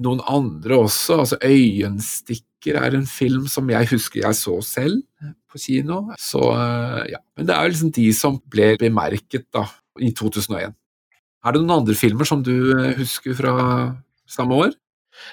noen 0.00 0.22
andre 0.24 0.80
også, 0.86 1.20
altså 1.20 1.38
Øyenstikker 1.44 2.78
er 2.80 2.96
en 2.96 3.06
film 3.08 3.46
som 3.48 3.68
jeg 3.72 3.88
husker 3.92 4.22
jeg 4.24 4.36
så 4.36 4.56
selv 4.64 5.02
på 5.50 5.60
kino. 5.60 6.02
Så 6.20 6.40
ja, 7.10 7.20
Men 7.36 7.46
det 7.46 7.54
er 7.54 7.62
jo 7.62 7.74
liksom 7.74 7.92
de 7.92 8.08
som 8.16 8.40
ble 8.50 8.74
bemerket 8.80 9.46
da, 9.52 9.66
i 10.00 10.12
2001. 10.16 10.74
Er 11.40 11.54
det 11.54 11.62
noen 11.62 11.80
andre 11.80 11.96
filmer 11.96 12.28
som 12.28 12.42
du 12.44 12.54
husker 12.98 13.36
fra 13.38 13.54
samme 14.28 14.58
år? 14.66 14.74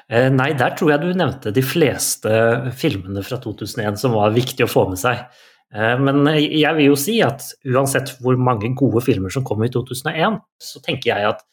Eh, 0.08 0.30
nei, 0.34 0.52
der 0.58 0.76
tror 0.78 0.94
jeg 0.94 1.04
du 1.04 1.12
nevnte 1.18 1.54
de 1.56 1.64
fleste 1.66 2.32
filmene 2.80 3.24
fra 3.26 3.40
2001 3.44 4.00
som 4.02 4.16
var 4.16 4.36
viktig 4.36 4.66
å 4.66 4.72
få 4.72 4.88
med 4.92 5.00
seg. 5.02 5.26
Eh, 5.74 5.96
men 6.00 6.24
jeg 6.32 6.74
vil 6.78 6.92
jo 6.92 6.98
si 7.00 7.18
at 7.26 7.46
uansett 7.68 8.16
hvor 8.24 8.40
mange 8.40 8.72
gode 8.78 9.04
filmer 9.06 9.34
som 9.34 9.46
kom 9.48 9.64
i 9.66 9.72
2001, 9.74 10.40
så 10.64 10.84
tenker 10.86 11.14
jeg 11.14 11.32
at 11.34 11.46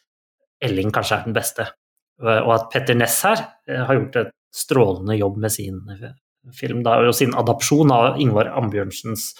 Elling 0.64 0.94
kanskje 0.94 1.18
er 1.18 1.28
den 1.28 1.36
beste. 1.36 1.68
Eh, 2.22 2.40
og 2.40 2.54
at 2.58 2.70
Petter 2.72 2.98
Ness 2.98 3.20
her 3.26 3.42
har 3.68 3.98
gjort 3.98 4.22
et 4.22 4.34
strålende 4.54 5.18
jobb 5.18 5.40
med 5.42 5.52
sin 5.52 5.82
film, 6.54 6.84
og 6.86 7.14
sin 7.16 7.34
adopsjon 7.34 7.90
av 7.90 8.20
Ingvar 8.22 8.52
Ambjørnsens 8.54 9.32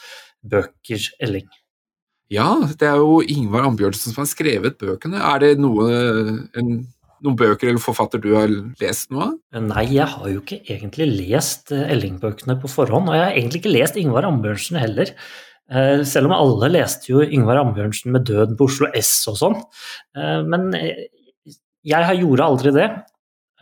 bøker 0.44 1.10
'Elling'. 1.20 1.52
Ja, 2.34 2.50
det 2.66 2.88
er 2.90 2.98
jo 2.98 3.20
Ingvar 3.22 3.68
Ambjørnsen 3.68 4.10
som 4.10 4.24
har 4.24 4.30
skrevet 4.30 4.80
bøkene. 4.80 5.20
Er 5.22 5.42
det 5.44 5.54
noe 5.62 5.86
en 6.58 6.74
noen 7.24 7.38
bøker 7.38 7.70
eller 7.70 7.82
forfatter 7.82 8.20
du 8.22 8.32
har 8.36 8.52
lest 8.82 9.12
noe 9.14 9.30
av? 9.30 9.62
Nei, 9.64 9.86
jeg 9.94 10.06
har 10.12 10.28
jo 10.30 10.42
ikke 10.42 10.60
egentlig 10.74 11.08
lest 11.12 11.72
eh, 11.74 11.86
Elling-bøkene 11.94 12.58
på 12.60 12.70
forhånd. 12.70 13.08
Og 13.08 13.16
jeg 13.16 13.24
har 13.24 13.38
egentlig 13.38 13.62
ikke 13.62 13.74
lest 13.74 13.98
Ingvar 14.00 14.28
Ambjørnsen 14.28 14.78
heller. 14.80 15.14
Eh, 15.72 16.02
selv 16.08 16.28
om 16.28 16.36
alle 16.36 16.70
leste 16.74 17.12
jo 17.12 17.24
Ingvar 17.24 17.62
Ambjørnsen 17.62 18.12
med 18.14 18.26
'Døden 18.28 18.58
på 18.58 18.68
Oslo 18.68 18.90
S' 18.92 19.30
og 19.32 19.40
sånn. 19.40 19.58
Eh, 20.18 20.42
men 20.44 20.68
jeg 21.84 22.20
gjorde 22.20 22.48
aldri 22.50 22.76
det. 22.76 22.88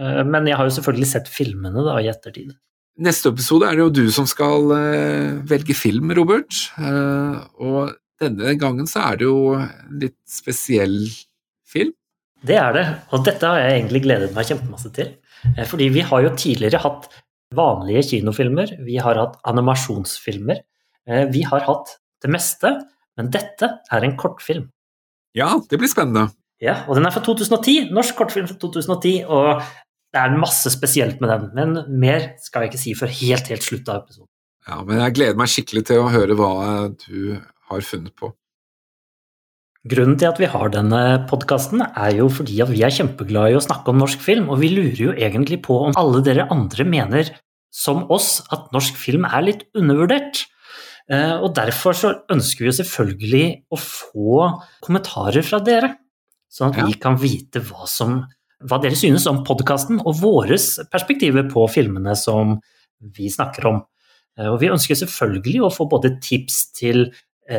Men 0.02 0.46
jeg 0.48 0.56
har 0.56 0.66
jo 0.66 0.72
selvfølgelig 0.72 1.06
sett 1.06 1.28
filmene 1.30 1.82
da 1.84 1.98
i 2.00 2.08
ettertid. 2.10 2.54
Neste 3.04 3.28
episode 3.28 3.68
er 3.68 3.76
det 3.76 3.84
jo 3.84 3.92
du 3.92 4.06
som 4.10 4.24
skal 4.26 4.72
velge 5.46 5.76
film, 5.76 6.10
Robert. 6.16 6.48
Og 7.60 7.92
denne 8.22 8.54
gangen 8.60 8.88
så 8.90 9.02
er 9.10 9.20
det 9.20 9.28
jo 9.28 9.56
en 9.58 9.98
litt 10.02 10.18
spesiell 10.28 11.00
film. 11.68 11.92
Det 12.42 12.56
er 12.58 12.72
det, 12.74 12.86
og 13.14 13.26
dette 13.26 13.46
har 13.46 13.60
jeg 13.62 13.76
egentlig 13.76 14.02
gledet 14.06 14.32
meg 14.34 14.48
kjempemasse 14.48 14.90
til. 14.96 15.12
Eh, 15.52 15.66
fordi 15.68 15.90
vi 15.94 16.02
har 16.06 16.24
jo 16.24 16.34
tidligere 16.38 16.82
hatt 16.82 17.08
vanlige 17.54 18.02
kinofilmer, 18.10 18.76
vi 18.86 18.98
har 19.02 19.18
hatt 19.20 19.38
animasjonsfilmer. 19.48 20.62
Eh, 21.06 21.26
vi 21.30 21.44
har 21.46 21.66
hatt 21.68 21.96
det 22.22 22.30
meste, 22.32 22.74
men 23.18 23.30
dette 23.34 23.68
er 23.92 24.06
en 24.06 24.16
kortfilm. 24.18 24.70
Ja, 25.38 25.54
det 25.70 25.78
blir 25.80 25.90
spennende. 25.90 26.30
Ja, 26.62 26.82
og 26.86 26.96
den 26.98 27.06
er 27.06 27.14
fra 27.14 27.22
2010. 27.24 27.90
Norsk 27.94 28.18
kortfilm 28.18 28.46
fra 28.50 28.58
2010. 28.62 29.24
Og 29.26 29.62
det 30.12 30.20
er 30.20 30.36
masse 30.38 30.70
spesielt 30.70 31.22
med 31.22 31.32
den, 31.32 31.48
men 31.56 31.98
mer 31.98 32.32
skal 32.42 32.64
jeg 32.64 32.72
ikke 32.72 32.82
si 32.82 32.94
før 32.98 33.10
helt, 33.22 33.48
helt 33.50 33.66
slutt 33.66 33.88
av 33.88 34.02
episoden. 34.04 34.28
Ja, 34.68 34.78
men 34.86 35.00
jeg 35.00 35.16
gleder 35.16 35.38
meg 35.40 35.50
skikkelig 35.50 35.86
til 35.88 36.04
å 36.04 36.10
høre 36.12 36.36
hva 36.38 36.52
du 37.02 37.40
har 37.72 37.84
funnet 37.86 38.14
på. 38.18 38.32
Grunnen 39.82 40.14
til 40.14 40.28
at 40.28 40.38
vi 40.38 40.46
har 40.46 40.70
denne 40.70 40.98
podkasten, 41.26 41.80
er 41.82 42.12
jo 42.14 42.28
fordi 42.30 42.60
at 42.62 42.70
vi 42.70 42.84
er 42.86 42.94
kjempeglade 42.94 43.50
i 43.50 43.56
å 43.58 43.64
snakke 43.64 43.90
om 43.90 43.98
norsk 43.98 44.20
film, 44.22 44.46
og 44.54 44.60
vi 44.62 44.70
lurer 44.70 45.00
jo 45.08 45.14
egentlig 45.16 45.58
på 45.64 45.74
om 45.88 45.96
alle 45.98 46.20
dere 46.22 46.46
andre 46.54 46.86
mener, 46.86 47.32
som 47.74 48.04
oss, 48.12 48.36
at 48.54 48.68
norsk 48.74 48.98
film 49.00 49.26
er 49.26 49.42
litt 49.48 49.64
undervurdert. 49.74 50.44
Eh, 51.10 51.34
og 51.34 51.50
derfor 51.56 51.96
så 51.98 52.12
ønsker 52.30 52.62
vi 52.62 52.70
jo 52.70 52.76
selvfølgelig 52.78 53.46
å 53.74 53.80
få 53.80 54.44
kommentarer 54.84 55.42
fra 55.42 55.58
dere, 55.64 55.96
sånn 56.52 56.70
at 56.70 56.86
vi 56.86 56.94
kan 57.02 57.18
vite 57.18 57.64
hva, 57.66 57.88
som, 57.90 58.20
hva 58.62 58.78
dere 58.78 58.98
synes 58.98 59.26
om 59.26 59.42
podkasten 59.46 59.98
og 60.04 60.14
våres 60.20 60.76
perspektiver 60.92 61.48
på 61.50 61.66
filmene 61.72 62.14
som 62.18 62.60
vi 63.02 63.26
snakker 63.34 63.66
om. 63.72 63.82
Eh, 64.38 64.46
og 64.46 64.60
vi 64.62 64.70
ønsker 64.70 65.02
selvfølgelig 65.02 65.66
å 65.66 65.74
få 65.74 65.90
både 65.90 66.14
tips 66.22 66.68
til 66.78 67.08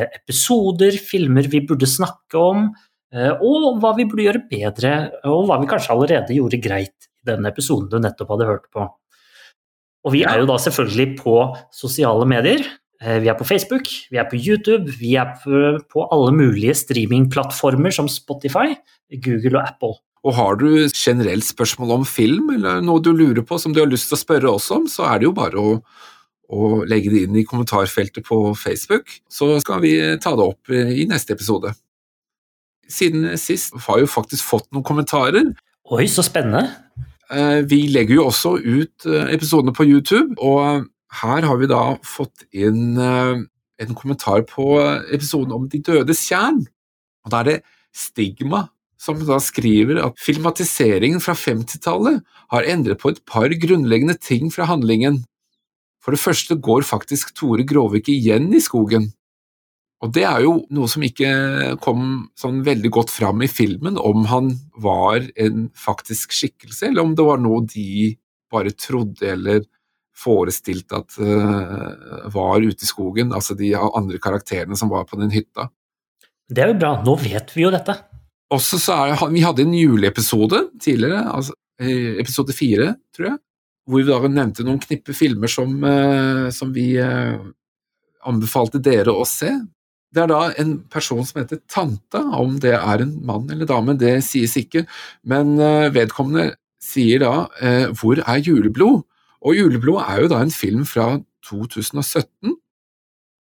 episoder, 0.02 0.96
filmer 0.98 1.48
vi 1.50 1.62
burde 1.66 1.88
snakke 1.88 2.40
om, 2.40 2.68
eh, 3.14 3.32
og 3.38 3.80
hva 3.82 3.94
vi 3.98 4.06
burde 4.08 4.26
gjøre 4.26 4.44
bedre, 4.50 4.94
og 5.30 5.48
hva 5.48 5.60
vi 5.62 5.70
kanskje 5.70 5.94
allerede 5.94 6.36
gjorde 6.36 6.62
greit 6.62 7.08
i 7.08 7.30
den 7.30 7.48
episoden 7.48 7.90
du 7.92 8.00
nettopp 8.02 8.34
hadde 8.34 8.48
hørt 8.50 8.70
på. 8.74 8.88
Og 10.04 10.12
vi 10.12 10.24
er 10.28 10.42
jo 10.42 10.48
da 10.50 10.58
selvfølgelig 10.60 11.14
på 11.22 11.36
sosiale 11.72 12.26
medier. 12.28 12.64
Eh, 13.02 13.20
vi 13.24 13.30
er 13.32 13.38
på 13.38 13.46
Facebook, 13.48 13.88
vi 14.12 14.20
er 14.20 14.28
på 14.28 14.38
YouTube, 14.38 14.92
vi 15.00 15.14
er 15.20 15.32
på 15.40 16.08
alle 16.12 16.32
mulige 16.36 16.76
streamingplattformer 16.76 17.94
som 17.94 18.10
Spotify, 18.10 18.74
Google 19.24 19.58
og 19.58 19.64
Apple. 19.64 19.94
Og 20.24 20.32
har 20.38 20.56
du 20.56 20.68
generelt 20.88 21.44
spørsmål 21.44 21.98
om 21.98 22.04
film, 22.08 22.48
eller 22.54 22.80
noe 22.84 23.02
du 23.04 23.12
lurer 23.12 23.44
på 23.44 23.58
som 23.60 23.74
du 23.74 23.82
har 23.82 23.90
lyst 23.90 24.08
til 24.08 24.16
å 24.16 24.22
spørre 24.22 24.52
oss 24.56 24.70
om, 24.72 24.86
så 24.88 25.04
er 25.10 25.20
det 25.20 25.28
jo 25.28 25.34
bare 25.36 25.60
å 25.60 25.74
og 26.52 26.84
legge 26.90 27.12
det 27.12 27.24
inn 27.24 27.38
i 27.40 27.46
kommentarfeltet 27.48 28.26
på 28.26 28.38
Facebook, 28.58 29.08
så 29.32 29.56
skal 29.62 29.80
vi 29.84 29.94
ta 30.20 30.34
det 30.36 30.44
opp 30.44 30.70
i 30.72 31.06
neste 31.08 31.36
episode. 31.36 31.72
Siden 32.90 33.26
sist 33.40 33.72
har 33.86 33.98
vi 33.98 34.04
jo 34.04 34.10
faktisk 34.10 34.44
fått 34.44 34.68
noen 34.72 34.84
kommentarer. 34.84 35.54
Oi, 35.94 36.04
så 36.10 36.24
spennende! 36.26 36.68
Eh, 37.32 37.62
vi 37.68 37.86
legger 37.88 38.18
jo 38.18 38.28
også 38.28 38.58
ut 38.60 39.06
eh, 39.08 39.32
episodene 39.32 39.72
på 39.74 39.86
YouTube, 39.88 40.36
og 40.36 40.84
her 41.22 41.46
har 41.48 41.60
vi 41.60 41.70
da 41.70 41.82
fått 42.04 42.44
inn 42.52 42.98
eh, 43.00 43.40
en 43.80 43.96
kommentar 43.96 44.44
på 44.48 44.76
episoden 45.12 45.54
om 45.56 45.66
De 45.70 45.80
dødes 45.82 46.26
tjern. 46.28 46.60
Og 47.24 47.32
da 47.32 47.40
er 47.40 47.48
det 47.48 47.58
Stigma 47.94 48.66
som 49.00 49.20
da 49.26 49.38
skriver 49.42 50.00
at 50.04 50.20
filmatiseringen 50.22 51.22
fra 51.22 51.34
50-tallet 51.36 52.22
har 52.54 52.68
endret 52.70 53.00
på 53.02 53.12
et 53.12 53.20
par 53.28 53.52
grunnleggende 53.52 54.16
ting 54.20 54.52
fra 54.54 54.68
handlingen. 54.70 55.22
For 56.04 56.12
det 56.12 56.20
første 56.20 56.56
går 56.60 56.84
faktisk 56.84 57.32
Tore 57.36 57.64
Gråvik 57.64 58.10
igjen 58.12 58.50
i 58.52 58.60
skogen. 58.62 59.08
Og 60.04 60.10
det 60.12 60.26
er 60.28 60.42
jo 60.44 60.58
noe 60.74 60.88
som 60.90 61.04
ikke 61.06 61.30
kom 61.82 62.26
sånn 62.36 62.60
veldig 62.66 62.90
godt 62.92 63.12
fram 63.14 63.40
i 63.44 63.48
filmen, 63.48 63.96
om 63.96 64.26
han 64.28 64.50
var 64.84 65.24
en 65.40 65.70
faktisk 65.80 66.34
skikkelse, 66.36 66.90
eller 66.90 67.06
om 67.06 67.14
det 67.16 67.24
var 67.24 67.40
noe 67.40 67.62
de 67.70 68.12
bare 68.52 68.74
trodde 68.76 69.30
eller 69.32 69.64
forestilte 70.14 71.00
at 71.00 71.16
uh, 71.18 72.28
var 72.30 72.62
ute 72.62 72.84
i 72.84 72.88
skogen, 72.88 73.32
altså 73.34 73.56
de 73.58 73.72
andre 73.74 74.20
karakterene 74.22 74.76
som 74.78 74.92
var 74.92 75.08
på 75.08 75.18
den 75.18 75.32
hytta. 75.34 75.70
Det 76.52 76.62
er 76.62 76.74
jo 76.74 76.78
bra, 76.82 76.92
nå 77.02 77.16
vet 77.24 77.50
vi 77.56 77.64
jo 77.64 77.72
dette. 77.72 77.96
Også 78.52 78.78
så 78.78 79.00
er, 79.08 79.16
Vi 79.32 79.42
hadde 79.42 79.64
en 79.64 79.74
juleepisode 79.74 80.66
tidligere, 80.76 81.24
altså, 81.32 81.56
episode 81.80 82.54
fire, 82.54 82.92
tror 83.16 83.32
jeg, 83.32 83.38
hvor 83.84 84.00
vi 84.00 84.08
da 84.08 84.16
nevnte 84.28 84.64
noen 84.64 84.80
knippe 84.82 85.12
filmer 85.16 85.48
som, 85.50 85.84
eh, 85.84 86.50
som 86.54 86.72
vi 86.74 86.96
eh, 87.00 87.38
anbefalte 88.24 88.78
dere 88.82 89.12
å 89.12 89.24
se. 89.28 89.50
Det 90.14 90.22
er 90.22 90.28
da 90.30 90.52
en 90.62 90.78
person 90.90 91.24
som 91.26 91.40
heter 91.42 91.58
Tante, 91.68 92.20
om 92.38 92.58
det 92.62 92.74
er 92.78 92.98
en 93.02 93.26
mann 93.26 93.50
eller 93.50 93.66
dame, 93.68 93.98
det 93.98 94.24
sies 94.24 94.56
ikke, 94.60 94.86
men 95.26 95.60
eh, 95.60 95.92
vedkommende 95.94 96.54
sier 96.84 97.18
da 97.22 97.48
'Hvor 97.96 98.16
er 98.20 98.38
juleblod?' 98.44 99.04
Og 99.44 99.52
'Juleblod' 99.56 100.04
er 100.08 100.20
jo 100.20 100.28
da 100.28 100.40
en 100.40 100.50
film 100.50 100.84
fra 100.88 101.20
2017 101.44 102.56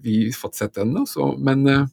vi 0.00 0.32
fått 0.32 0.54
sett 0.56 0.76
ennå, 0.80 1.04
men 1.36 1.88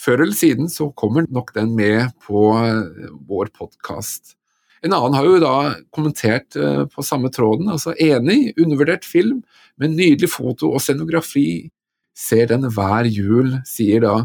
før 0.00 0.24
eller 0.24 0.36
siden 0.36 0.70
så 0.72 0.90
kommer 0.98 1.26
nok 1.32 1.54
den 1.56 1.74
med 1.76 2.12
på 2.24 2.50
eh, 2.60 3.12
vår 3.28 3.52
podkast. 3.56 4.36
En 4.84 4.92
annen 4.92 5.16
har 5.16 5.26
jo 5.26 5.38
da 5.42 5.54
kommentert 5.94 6.56
eh, 6.58 6.84
på 6.90 7.04
samme 7.04 7.30
tråden, 7.32 7.70
altså 7.72 7.94
enig, 8.02 8.52
undervurdert 8.60 9.06
film 9.08 9.40
med 9.80 9.96
nydelig 9.96 10.30
foto 10.34 10.74
og 10.74 10.84
scenografi. 10.84 11.70
Ser 12.16 12.48
den 12.52 12.68
hver 12.72 13.08
jul, 13.08 13.56
sier 13.68 14.04
da 14.04 14.16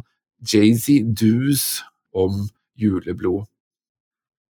Jay-Z 0.47 1.15
Doos 1.17 1.81
om 2.15 2.45
juleblod. 2.79 3.47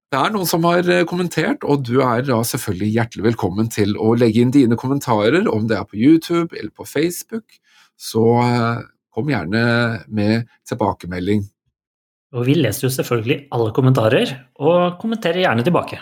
Det 0.10 0.18
er 0.18 0.32
noen 0.34 0.48
som 0.50 0.64
har 0.66 0.88
eh, 0.90 1.06
kommentert, 1.10 1.66
og 1.68 1.84
du 1.86 2.00
er 2.02 2.24
da 2.26 2.40
selvfølgelig 2.48 2.94
hjertelig 2.96 3.28
velkommen 3.28 3.68
til 3.74 3.94
å 4.00 4.16
legge 4.18 4.42
inn 4.42 4.56
dine 4.56 4.80
kommentarer, 4.80 5.44
om 5.52 5.68
det 5.70 5.78
er 5.78 5.86
på 5.86 6.00
YouTube 6.00 6.56
eller 6.56 6.72
på 6.74 6.88
Facebook. 6.90 7.60
Så 8.00 8.24
kom 9.20 9.32
gjerne 9.34 9.64
med 10.16 10.48
tilbakemelding. 10.70 11.44
Og 12.38 12.46
vi 12.46 12.56
leser 12.60 12.88
jo 12.88 12.94
selvfølgelig 12.94 13.42
alle 13.56 13.74
kommentarer, 13.76 14.32
og 14.62 15.00
kommenterer 15.02 15.44
gjerne 15.44 15.66
tilbake. 15.66 16.00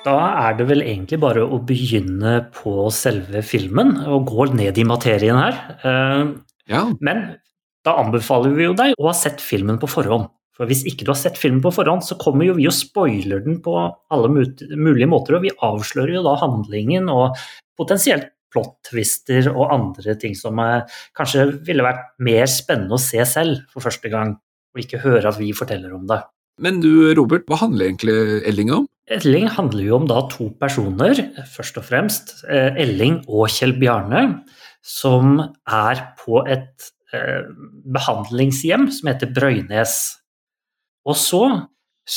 Da 0.00 0.16
er 0.48 0.54
det 0.56 0.64
vel 0.64 0.80
egentlig 0.80 1.18
bare 1.20 1.42
å 1.44 1.58
begynne 1.60 2.38
på 2.56 2.88
selve 2.94 3.44
filmen 3.44 3.98
og 4.08 4.30
gå 4.32 4.48
ned 4.56 4.80
i 4.80 4.86
materien 4.88 5.38
her. 5.38 5.60
Eh, 5.84 6.30
Ja, 6.70 6.86
Men 7.02 7.36
da 7.86 7.96
anbefaler 8.02 8.52
vi 8.56 8.68
jo 8.68 8.76
deg 8.76 8.98
å 8.98 9.08
ha 9.08 9.14
sett 9.16 9.40
filmen 9.44 9.80
på 9.80 9.88
forhånd. 9.90 10.28
For 10.56 10.68
hvis 10.68 10.82
ikke 10.88 11.06
du 11.06 11.14
har 11.14 11.20
sett 11.20 11.38
filmen 11.40 11.62
på 11.64 11.72
forhånd, 11.72 12.04
så 12.04 12.18
kommer 12.20 12.44
jo 12.44 12.58
vi 12.58 12.66
og 12.68 12.76
spoiler 12.76 13.40
den 13.44 13.62
på 13.64 13.72
alle 14.12 14.28
mulige 14.28 15.08
måter, 15.08 15.38
og 15.38 15.46
vi 15.46 15.54
avslører 15.56 16.18
jo 16.18 16.26
da 16.26 16.34
handlingen 16.42 17.08
og 17.12 17.38
potensielt 17.80 18.28
plot-twister 18.50 19.48
og 19.52 19.70
andre 19.72 20.16
ting 20.20 20.34
som 20.36 20.58
eh, 20.60 20.82
kanskje 21.16 21.46
ville 21.66 21.86
vært 21.86 22.10
mer 22.26 22.50
spennende 22.50 22.98
å 22.98 23.02
se 23.02 23.22
selv 23.28 23.62
for 23.72 23.86
første 23.86 24.10
gang, 24.12 24.34
og 24.74 24.82
ikke 24.82 25.02
høre 25.04 25.30
at 25.30 25.38
vi 25.40 25.52
forteller 25.56 25.94
om 25.96 26.04
det. 26.10 26.20
Men 26.60 26.82
du 26.82 27.14
Robert, 27.16 27.46
hva 27.48 27.62
handler 27.62 27.88
egentlig 27.88 28.16
Elling 28.50 28.72
om? 28.74 28.88
Elling 29.10 29.48
handler 29.50 29.86
jo 29.86 29.96
om 29.96 30.08
da 30.10 30.20
to 30.30 30.50
personer, 30.60 31.18
først 31.54 31.80
og 31.80 31.86
fremst. 31.88 32.34
eh, 32.44 32.74
Elling 32.84 33.22
og 33.28 33.48
Kjell 33.48 33.78
Bjarne, 33.80 34.42
som 34.84 35.38
er 35.66 36.04
på 36.20 36.44
et 36.44 36.90
behandlingshjem 37.96 38.88
som 38.94 39.10
heter 39.10 39.32
Brøynes. 39.34 39.96
Og 41.08 41.16
så 41.18 41.42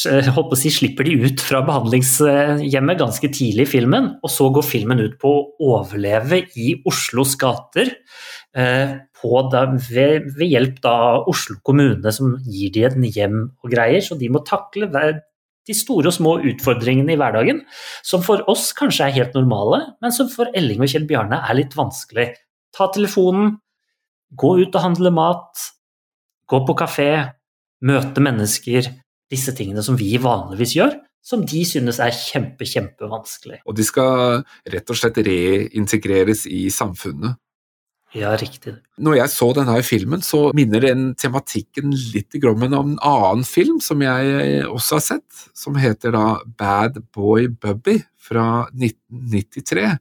eh, 0.10 0.30
holdt 0.36 0.52
på 0.52 0.58
å 0.58 0.74
slipper 0.76 1.08
de 1.08 1.16
ut 1.24 1.44
fra 1.44 1.64
behandlingshjemmet 1.66 3.00
ganske 3.00 3.32
tidlig 3.34 3.68
i 3.68 3.72
filmen, 3.78 4.14
og 4.22 4.32
så 4.32 4.50
går 4.54 4.68
filmen 4.68 5.02
ut 5.04 5.18
på 5.22 5.34
å 5.34 5.74
overleve 5.74 6.44
i 6.60 6.76
Oslos 6.90 7.38
gater. 7.40 7.96
eh, 8.54 8.96
da, 9.24 9.62
ved, 9.90 10.26
ved 10.36 10.50
hjelp 10.52 10.82
av 10.90 11.30
Oslo 11.32 11.56
kommune, 11.64 12.12
som 12.12 12.36
gir 12.44 12.74
de 12.76 12.84
et 12.90 12.98
hjem 13.16 13.46
og 13.64 13.72
greier. 13.72 14.04
Så 14.04 14.18
de 14.20 14.28
må 14.28 14.44
takle 14.44 14.90
de 14.92 15.76
store 15.78 16.12
og 16.12 16.16
små 16.18 16.38
utfordringene 16.52 17.16
i 17.16 17.20
hverdagen, 17.20 17.62
som 18.04 18.24
for 18.26 18.44
oss 18.52 18.72
kanskje 18.76 19.08
er 19.08 19.18
helt 19.22 19.38
normale, 19.38 19.96
men 20.04 20.12
som 20.12 20.28
for 20.32 20.52
Elling 20.52 20.84
og 20.84 20.92
Kjell 20.92 21.08
Bjarne 21.08 21.40
er 21.40 21.56
litt 21.56 21.78
vanskelig. 21.78 22.34
Ta 22.76 22.90
telefonen, 22.92 23.56
gå 24.40 24.56
ut 24.64 24.76
og 24.76 24.84
handle 24.84 25.14
mat, 25.14 25.70
gå 26.50 26.60
på 26.68 26.76
kafé, 26.78 27.10
møte 27.84 28.24
mennesker, 28.24 28.90
disse 29.34 29.54
tingene 29.58 29.84
som 29.86 29.98
vi 30.00 30.14
vanligvis 30.22 30.76
gjør, 30.78 30.98
som 31.24 31.46
de 31.48 31.62
synes 31.68 32.02
er 32.04 32.12
kjempe, 32.16 32.68
kjempevanskelig. 32.68 33.62
Og 33.64 33.78
de 33.78 33.86
skal 33.88 34.44
rett 34.74 34.92
og 34.92 35.00
slett 35.00 35.22
reintegreres 35.24 36.44
i 36.52 36.68
samfunnet. 36.74 37.40
Ja, 38.14 38.36
riktig. 38.38 38.76
Når 39.02 39.16
jeg 39.18 39.32
så 39.34 39.48
denne 39.58 39.80
filmen, 39.82 40.22
så 40.22 40.52
minner 40.54 40.84
den 40.84 41.06
tematikken 41.18 41.96
litt 42.14 42.36
om 42.46 42.66
en 42.68 42.76
annen 42.78 43.46
film 43.48 43.80
som 43.82 44.04
jeg 44.06 44.68
også 44.68 45.00
har 45.00 45.06
sett, 45.08 45.46
som 45.58 45.80
heter 45.82 46.14
da 46.14 46.26
Bad 46.46 47.00
Boy 47.16 47.48
Bubby 47.50 47.98
fra 48.22 48.68
1993. 48.70 49.96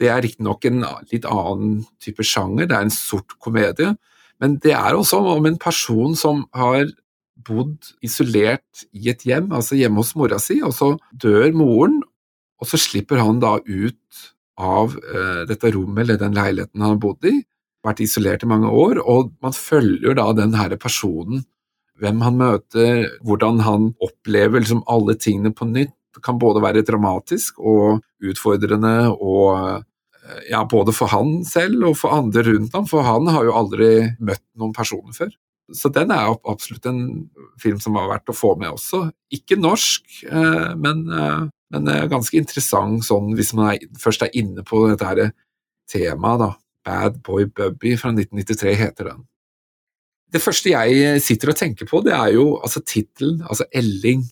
Det 0.00 0.08
er 0.08 0.22
riktignok 0.24 0.64
en 0.68 0.84
litt 1.10 1.26
annen 1.28 1.82
type 2.00 2.24
sjanger, 2.24 2.68
det 2.70 2.76
er 2.76 2.86
en 2.86 2.94
sort 2.94 3.36
komedie, 3.42 3.92
men 4.40 4.56
det 4.64 4.72
er 4.72 4.96
også 4.96 5.20
om 5.34 5.48
en 5.48 5.58
person 5.60 6.16
som 6.16 6.46
har 6.56 6.88
bodd 7.46 7.92
isolert 8.04 8.84
i 8.96 9.10
et 9.12 9.24
hjem, 9.28 9.50
altså 9.56 9.76
hjemme 9.78 10.00
hos 10.00 10.14
mora 10.16 10.40
si, 10.40 10.60
og 10.64 10.74
så 10.76 10.94
dør 11.12 11.52
moren, 11.56 12.00
og 12.60 12.68
så 12.68 12.80
slipper 12.80 13.20
han 13.20 13.40
da 13.40 13.56
ut 13.60 14.24
av 14.60 14.96
eh, 14.96 15.44
dette 15.48 15.70
rommet 15.72 16.04
eller 16.04 16.20
den 16.20 16.36
leiligheten 16.36 16.82
han 16.82 16.94
har 16.94 17.00
bodd 17.00 17.28
i, 17.28 17.38
vært 17.84 18.02
isolert 18.04 18.44
i 18.44 18.50
mange 18.50 18.68
år, 18.68 19.00
og 19.00 19.32
man 19.44 19.56
følger 19.56 20.16
da 20.18 20.28
den 20.36 20.56
her 20.56 20.76
personen, 20.80 21.44
hvem 22.00 22.20
han 22.24 22.36
møter, 22.40 23.06
hvordan 23.24 23.60
han 23.64 23.90
opplever 24.04 24.62
liksom 24.62 24.84
alle 24.88 25.16
tingene 25.20 25.52
på 25.52 25.68
nytt. 25.68 25.92
Det 26.10 26.24
kan 26.26 26.40
både 26.40 26.62
være 26.64 26.82
dramatisk 26.82 27.60
og 27.62 28.00
utfordrende, 28.26 29.12
og 29.14 29.84
ja, 30.50 30.64
både 30.68 30.94
for 30.96 31.10
han 31.12 31.40
selv 31.48 31.84
og 31.90 31.98
for 32.00 32.14
andre 32.16 32.44
rundt 32.46 32.74
ham, 32.76 32.88
for 32.88 33.06
han 33.06 33.28
har 33.30 33.46
jo 33.46 33.56
aldri 33.56 33.90
møtt 34.18 34.44
noen 34.58 34.74
personer 34.76 35.14
før. 35.16 35.32
Så 35.72 35.90
den 35.94 36.10
er 36.10 36.32
absolutt 36.50 36.86
en 36.90 37.02
film 37.62 37.78
som 37.82 37.94
har 37.98 38.08
vært 38.10 38.30
å 38.32 38.34
få 38.34 38.56
med 38.58 38.72
også. 38.72 39.04
Ikke 39.34 39.58
norsk, 39.58 40.02
eh, 40.26 40.72
men, 40.74 41.04
eh, 41.14 41.46
men 41.70 41.92
ganske 42.10 42.34
interessant 42.38 43.06
sånn 43.06 43.36
hvis 43.38 43.54
man 43.54 43.74
er, 43.74 43.86
først 43.98 44.26
er 44.26 44.34
inne 44.34 44.64
på 44.66 44.88
dette 44.90 45.06
her 45.06 45.30
temaet, 45.90 46.42
da. 46.42 46.50
Bad 46.84 47.22
Boy 47.22 47.44
Bubby 47.44 47.94
fra 47.96 48.10
1993 48.10 48.74
heter 48.74 49.10
den. 49.12 49.24
Det 50.32 50.40
første 50.42 50.70
jeg 50.70 51.22
sitter 51.22 51.50
og 51.50 51.58
tenker 51.58 51.88
på, 51.90 52.02
det 52.06 52.14
er 52.14 52.34
jo 52.36 52.54
altså 52.60 52.82
tittelen, 52.86 53.42
altså 53.42 53.66
Elling. 53.74 54.24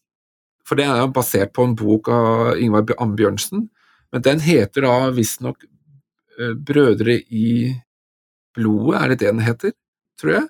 For 0.67 0.79
det 0.79 0.87
er 0.87 1.09
basert 1.13 1.55
på 1.57 1.65
en 1.65 1.75
bok 1.79 2.11
av 2.13 2.59
Ingvar 2.61 2.87
Ambjørnsen, 3.01 3.69
men 4.13 4.25
den 4.25 4.41
heter 4.45 4.85
da 4.87 5.11
visstnok 5.17 5.65
Brødre 6.39 7.19
i 7.35 7.75
blodet, 8.57 9.01
er 9.03 9.09
det 9.13 9.19
det 9.23 9.33
den 9.33 9.45
heter, 9.45 9.73
tror 10.21 10.33
jeg. 10.37 10.47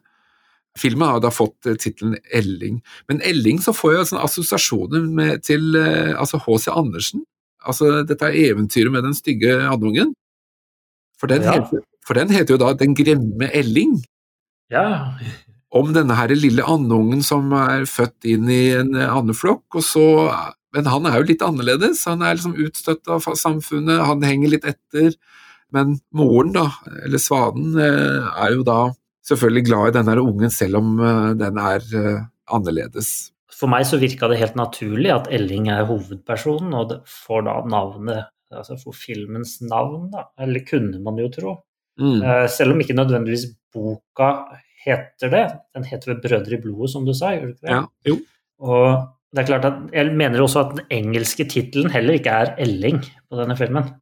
Filmen 0.79 1.09
har 1.11 1.21
da 1.25 1.31
fått 1.35 1.67
tittelen 1.83 2.15
Elling, 2.33 2.79
men 3.09 3.21
Elling 3.27 3.59
så 3.65 3.73
får 3.75 3.95
jeg 3.97 4.09
sånne 4.13 4.27
assosiasjoner 4.29 5.09
med, 5.11 5.43
til 5.43 5.75
altså 5.75 6.39
H.C. 6.45 6.69
Andersen. 6.71 7.25
Altså 7.67 8.05
dette 8.07 8.29
er 8.29 8.37
eventyret 8.53 8.93
med 8.95 9.03
den 9.09 9.17
stygge 9.19 9.57
andungen. 9.67 10.13
For 11.19 11.27
den, 11.27 11.43
Ja. 11.43 11.57
heter, 11.59 11.83
for 12.07 12.15
den 12.15 12.31
heter 12.31 12.55
jo 12.55 12.59
da 12.63 12.73
Den 12.79 12.95
gremme 12.95 13.51
Elling. 13.53 13.97
Ja, 14.71 15.17
Om 15.75 15.93
denne 15.93 16.15
her 16.17 16.29
lille 16.33 16.63
andungen 16.65 17.23
som 17.23 17.51
er 17.53 17.83
født 17.85 18.25
inn 18.25 18.49
i 18.49 18.71
en 18.79 18.95
andeflokk, 18.95 19.65
og 19.75 19.83
så 19.83 20.05
Men 20.73 20.85
han 20.85 21.07
er 21.07 21.17
jo 21.17 21.25
litt 21.25 21.41
annerledes. 21.43 22.05
Han 22.05 22.21
er 22.23 22.35
liksom 22.37 22.55
utstøtt 22.55 23.09
av 23.09 23.25
samfunnet, 23.25 24.05
han 24.05 24.21
henger 24.23 24.51
litt 24.51 24.65
etter. 24.69 25.15
Men 25.75 25.99
moren, 26.17 26.53
da, 26.55 26.67
eller 27.05 27.21
svanen, 27.21 27.75
eh, 27.81 28.29
er 28.45 28.55
jo 28.57 28.65
da 28.67 28.79
selvfølgelig 29.29 29.65
glad 29.69 29.89
i 29.91 29.97
den 29.99 30.11
her 30.13 30.23
ungen, 30.23 30.53
selv 30.53 30.81
om 30.81 30.95
eh, 31.01 31.35
den 31.41 31.61
er 31.61 31.85
eh, 32.01 32.23
annerledes. 32.57 33.13
For 33.59 33.71
meg 33.71 33.85
så 33.89 33.99
virka 34.01 34.31
det 34.31 34.39
helt 34.41 34.57
naturlig 34.59 35.13
at 35.13 35.29
Elling 35.35 35.69
er 35.73 35.89
hovedpersonen, 35.89 36.73
og 36.79 36.99
får 37.27 37.47
da 37.49 37.61
navnet 37.69 38.35
Altså 38.49 38.79
får 38.81 38.95
filmens 38.97 39.59
navn, 39.61 40.07
da. 40.09 40.23
Eller 40.41 40.63
kunne 40.65 40.97
man 41.05 41.19
jo 41.21 41.27
tro. 41.29 41.51
Mm. 42.01 42.23
Selv 42.49 42.73
om 42.73 42.79
ikke 42.81 42.95
nødvendigvis 42.97 43.43
boka 43.77 44.29
heter 44.87 45.29
det. 45.35 45.43
Den 45.77 45.85
heter 45.85 46.15
vel 46.15 46.23
'Brødre 46.23 46.57
i 46.57 46.61
blodet', 46.63 46.93
som 46.95 47.05
du 47.05 47.13
sa, 47.13 47.35
gjør 47.35 47.45
det 47.45 47.55
ikke 47.59 47.67
det? 47.67 47.75
Ja, 47.75 47.83
jo. 48.09 48.17
Og 48.65 49.05
det 49.35 49.43
er 49.43 49.51
klart 49.51 49.69
at 49.69 49.93
Jeg 49.93 50.17
mener 50.17 50.41
også 50.41 50.65
at 50.65 50.77
den 50.77 50.87
engelske 50.91 51.45
tittelen 51.45 51.91
heller 51.93 52.17
ikke 52.17 52.31
er 52.31 52.55
Elling 52.57 53.03
på 53.05 53.37
denne 53.37 53.57
filmen. 53.57 53.93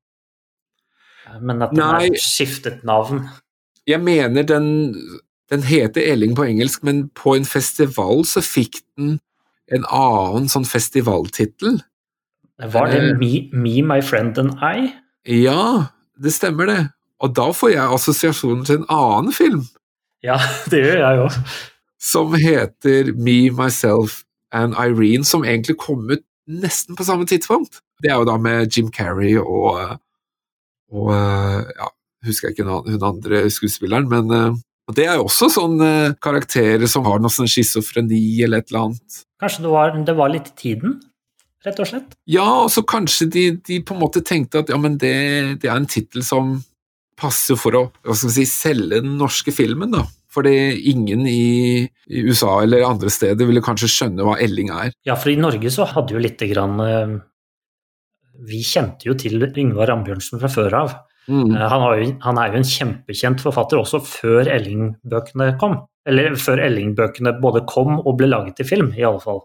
Eh, 1.37 1.40
Men 1.42 1.62
at 1.62 1.70
den 1.70 1.79
Nei. 1.85 2.09
har 2.09 2.16
skiftet 2.20 2.83
navn. 2.85 3.29
Jeg 3.87 4.01
mener 4.03 4.42
den, 4.42 4.68
den 5.51 5.62
heter 5.62 6.03
Elling 6.12 6.35
på 6.37 6.42
engelsk, 6.49 6.83
men 6.85 7.09
på 7.14 7.37
en 7.37 7.44
festival 7.46 8.25
så 8.27 8.40
fikk 8.42 8.81
den 8.96 9.20
en 9.72 9.85
annen 9.90 10.49
sånn 10.51 10.66
festivaltittel. 10.66 11.81
Var 12.59 12.87
det 12.90 13.01
Eh. 13.03 13.16
me, 13.18 13.49
'Me, 13.53 13.83
My 13.83 14.01
Friend 14.03 14.38
and 14.38 14.53
I'? 14.62 14.92
Ja, 15.27 15.87
det 16.22 16.33
stemmer 16.33 16.66
det. 16.66 16.88
Og 17.20 17.35
da 17.35 17.51
får 17.53 17.70
jeg 17.72 17.92
assosiasjoner 17.94 18.64
til 18.64 18.77
en 18.77 18.85
annen 18.90 19.33
film 19.33 19.62
Ja, 20.22 20.37
det 20.70 20.83
gjør 20.85 20.99
jeg 20.99 21.18
òg. 21.18 21.33
som 22.01 22.33
heter 22.35 23.12
Me, 23.16 23.51
Myself 23.51 24.22
and 24.53 24.75
Irene, 24.75 25.25
som 25.25 25.42
egentlig 25.44 25.77
kom 25.79 26.11
ut 26.11 26.20
nesten 26.49 26.96
på 26.96 27.05
samme 27.05 27.27
tidspunkt. 27.27 27.81
Det 28.03 28.11
er 28.11 28.16
jo 28.18 28.25
da 28.25 28.37
med 28.37 28.68
Jim 28.77 28.90
Carrey 28.90 29.37
og, 29.38 29.99
og 30.94 31.11
ja, 31.12 31.90
husker 32.27 32.51
jeg 32.51 32.57
ikke 32.57 32.81
hun 32.87 33.07
andre 33.07 33.44
skuespilleren, 33.53 34.09
men 34.11 34.33
eh, 34.35 34.62
og 34.87 34.94
det 34.94 35.09
er 35.09 35.18
jo 35.18 35.27
også 35.27 35.49
sånne 35.51 35.90
karakterer 36.22 36.87
som 36.90 37.07
har 37.09 37.18
noe 37.18 37.33
sånn 37.33 37.51
schizofreni 37.51 38.20
eller 38.46 38.62
et 38.62 38.70
eller 38.70 38.85
annet. 38.85 39.20
Kanskje 39.42 39.64
det 39.64 39.72
var, 39.72 39.96
det 40.07 40.14
var 40.16 40.31
litt 40.31 40.53
tiden, 40.59 41.01
rett 41.66 41.81
og 41.83 41.90
slett? 41.90 42.14
Ja, 42.31 42.46
og 42.62 42.70
så 42.70 42.85
kanskje 42.87 43.27
de, 43.35 43.44
de 43.66 43.81
på 43.83 43.96
en 43.96 44.03
måte 44.05 44.22
tenkte 44.27 44.62
at 44.62 44.70
ja, 44.70 44.79
men 44.79 44.94
det, 45.03 45.16
det 45.62 45.70
er 45.70 45.81
en 45.81 45.90
tittel 45.90 46.22
som 46.27 46.61
passer 47.18 47.59
for 47.59 47.75
å 47.75 47.83
hva 48.05 48.14
skal 48.14 48.31
vi 48.31 48.44
si, 48.44 48.46
selge 48.46 49.01
den 49.03 49.16
norske 49.18 49.55
filmen, 49.55 49.90
da. 49.96 50.05
Fordi 50.37 50.55
ingen 50.92 51.25
i, 51.27 51.87
i 51.87 52.22
USA 52.29 52.59
eller 52.61 52.85
andre 52.85 53.11
steder 53.11 53.49
ville 53.49 53.64
kanskje 53.64 53.88
skjønne 53.88 54.27
hva 54.27 54.37
Elling 54.44 54.68
er. 54.75 54.92
Ja, 55.09 55.16
for 55.16 55.33
i 55.33 55.38
Norge 55.40 55.72
så 55.72 55.87
hadde 55.88 56.12
jo 56.14 56.20
lite 56.22 56.46
grann 56.51 56.77
eh, 56.85 57.16
Vi 58.46 58.62
kjente 58.66 59.09
jo 59.09 59.16
til 59.18 59.42
Yngvar 59.49 59.92
Ambjørnsen 59.94 60.40
fra 60.42 60.51
før 60.53 60.79
av. 60.83 60.94
Mm. 61.27 61.55
Eh, 61.57 61.66
Han, 61.72 61.83
har 61.83 61.99
jo, 61.99 62.09
han 62.22 62.38
er 62.38 62.53
jo 62.53 62.61
en 62.61 62.70
kjempekjent 62.70 63.42
forfatter 63.42 63.81
også 63.81 64.03
før 64.05 64.51
Elling-bøkene 64.53 65.53
kom. 65.61 65.81
Eller 66.07 66.37
før 66.38 66.62
Elling-bøkene 66.68 67.37
både 67.42 67.64
kom 67.68 67.99
og 67.99 68.16
ble 68.18 68.31
laget 68.31 68.59
til 68.61 68.68
film, 68.68 68.92
i 68.94 69.07
alle 69.07 69.22
fall. 69.22 69.42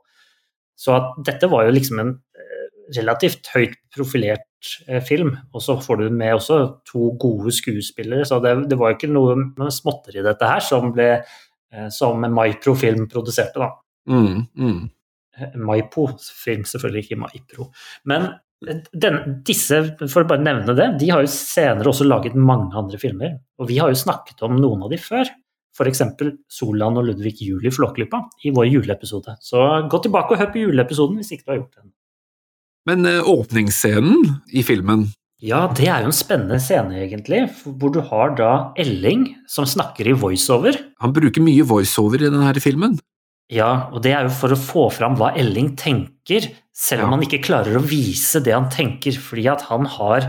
Så 0.78 0.96
at 0.98 1.12
dette 1.28 1.50
var 1.50 1.66
jo 1.66 1.76
liksom 1.76 2.02
en 2.02 2.16
eh, 2.38 2.68
relativt 2.98 3.50
høyt 3.56 3.78
profilert 3.96 4.74
eh, 4.88 5.02
film. 5.02 5.36
Og 5.54 5.66
så 5.66 5.78
får 5.82 6.02
du 6.02 6.08
med 6.10 6.38
også 6.38 6.62
to 6.90 7.14
gode 7.22 7.54
skuespillere, 7.56 8.26
så 8.26 8.42
det, 8.44 8.56
det 8.70 8.80
var 8.80 8.92
jo 8.92 9.00
ikke 9.00 9.14
noe 9.14 9.72
småtteri 9.74 10.26
dette 10.26 10.50
her 10.50 10.64
som 10.66 10.94
ble 10.96 11.12
eh, 11.18 11.90
som 11.94 12.22
Maipro 12.30 12.76
Film 12.78 13.08
produserte, 13.10 13.62
da. 13.62 13.72
Mm. 14.10 14.42
Mm. 14.58 14.90
Maipo 15.56 16.08
film, 16.18 16.64
selvfølgelig 16.68 17.06
ikke 17.06 17.20
Maipro. 17.22 17.68
Men 18.06 18.28
den, 18.62 19.20
disse, 19.48 19.80
for 20.06 20.24
å 20.24 20.30
bare 20.30 20.44
nevne 20.46 20.76
det, 20.78 20.88
de 21.02 21.10
har 21.10 21.24
jo 21.24 21.32
senere 21.34 21.90
også 21.90 22.06
laget 22.06 22.38
mange 22.38 22.76
andre 22.78 23.00
filmer. 23.02 23.40
Og 23.62 23.70
vi 23.72 23.80
har 23.82 23.90
jo 23.90 23.98
snakket 23.98 24.44
om 24.46 24.60
noen 24.60 24.86
av 24.86 24.94
de 24.94 25.00
før. 25.02 25.30
F.eks. 25.72 26.04
Solan 26.52 27.00
og 27.00 27.08
Ludvig 27.08 27.38
Juli 27.42 27.72
Flåklypa 27.72 28.26
i 28.46 28.52
vår 28.54 28.68
juleepisode. 28.68 29.38
Så 29.42 29.64
gå 29.90 30.02
tilbake 30.04 30.36
og 30.36 30.42
hør 30.42 30.52
på 30.54 30.66
juleepisoden 30.66 31.18
hvis 31.22 31.32
ikke 31.34 31.48
du 31.48 31.54
har 31.54 31.62
gjort 31.62 31.82
den. 31.82 31.92
Men 32.90 33.06
eh, 33.08 33.28
åpningsscenen 33.30 34.26
i 34.58 34.64
filmen 34.66 35.06
Ja, 35.42 35.68
det 35.78 35.88
er 35.88 36.04
jo 36.04 36.10
en 36.12 36.18
spennende 36.18 36.60
scene, 36.62 37.00
egentlig. 37.06 37.46
Hvor 37.64 37.94
du 37.94 38.02
har 38.12 38.36
da 38.38 38.52
Elling 38.82 39.30
som 39.50 39.66
snakker 39.70 40.12
i 40.12 40.18
voiceover. 40.18 40.78
Han 41.02 41.16
bruker 41.16 41.46
mye 41.46 41.66
voiceover 41.66 42.22
i 42.22 42.30
denne 42.30 42.62
filmen. 42.62 43.00
Ja, 43.52 43.90
og 43.92 44.04
det 44.06 44.14
er 44.16 44.28
jo 44.28 44.36
for 44.36 44.54
å 44.54 44.60
få 44.60 44.86
fram 44.96 45.18
hva 45.20 45.34
Elling 45.40 45.74
tenker, 45.80 46.46
selv 46.82 47.06
om 47.06 47.14
han 47.16 47.24
ikke 47.26 47.44
klarer 47.46 47.78
å 47.78 47.84
vise 47.86 48.42
det 48.44 48.56
han 48.56 48.70
tenker, 48.74 49.16
fordi 49.22 49.46
at 49.52 49.68
han 49.70 49.86
har, 49.98 50.28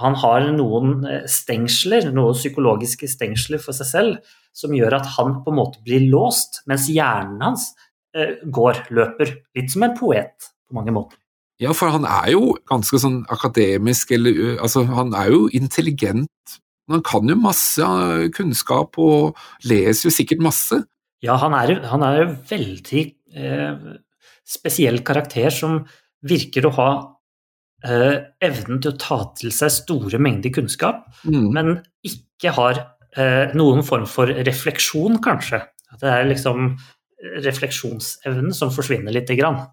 han 0.00 0.16
har 0.18 0.48
noen 0.56 1.06
eh, 1.06 1.24
stengsler, 1.30 2.10
noen 2.14 2.36
psykologiske 2.38 3.10
stengsler 3.10 3.62
for 3.62 3.76
seg 3.76 3.90
selv, 3.90 4.34
som 4.52 4.74
gjør 4.74 4.98
at 4.98 5.08
han 5.14 5.38
på 5.44 5.52
en 5.52 5.60
måte 5.60 5.82
blir 5.86 6.08
låst, 6.10 6.64
mens 6.68 6.88
hjernen 6.92 7.40
hans 7.46 7.70
eh, 8.16 8.40
går, 8.42 8.86
løper. 8.90 9.36
Litt 9.56 9.72
som 9.72 9.86
en 9.86 9.96
poet, 9.98 10.50
på 10.66 10.78
mange 10.78 10.94
måter. 10.94 11.18
Ja, 11.62 11.70
for 11.76 11.94
han 11.94 12.06
er 12.08 12.32
jo 12.34 12.56
ganske 12.66 12.98
sånn 12.98 13.22
akademisk, 13.30 14.10
eller 14.16 14.58
altså 14.58 14.82
han 14.88 15.14
er 15.14 15.30
jo 15.30 15.44
intelligent. 15.54 16.58
Han 16.90 17.04
kan 17.06 17.30
jo 17.30 17.38
masse 17.38 17.86
kunnskap 18.34 18.98
og 18.98 19.38
leser 19.70 20.08
jo 20.08 20.14
sikkert 20.14 20.42
masse. 20.42 20.80
Ja, 21.22 21.36
er, 21.38 21.76
han 21.86 22.02
er 22.02 22.16
jo 22.18 22.30
veldig 22.50 23.04
eh, 23.38 23.84
spesiell 24.44 25.00
karakter 25.06 25.50
som 25.50 25.84
virker 26.26 26.66
å 26.68 26.74
ha 26.76 26.90
eh, 27.84 28.18
evnen 28.40 28.80
til 28.82 28.92
å 28.92 28.98
ta 28.98 29.18
til 29.38 29.50
seg 29.54 29.70
store 29.74 30.18
mengder 30.22 30.52
kunnskap, 30.54 31.06
Mm. 31.26 31.52
men 31.52 31.82
ikke 32.06 32.52
har 32.54 32.82
eh, 33.16 33.52
noen 33.54 33.82
form 33.84 34.06
for 34.06 34.26
refleksjon, 34.26 35.18
kanskje. 35.20 35.60
At 35.92 36.00
det 36.00 36.08
er 36.08 36.24
liksom 36.30 36.78
refleksjonsevnen 37.44 38.54
som 38.54 38.70
forsvinner 38.70 39.12
lite 39.12 39.36
grann. 39.36 39.66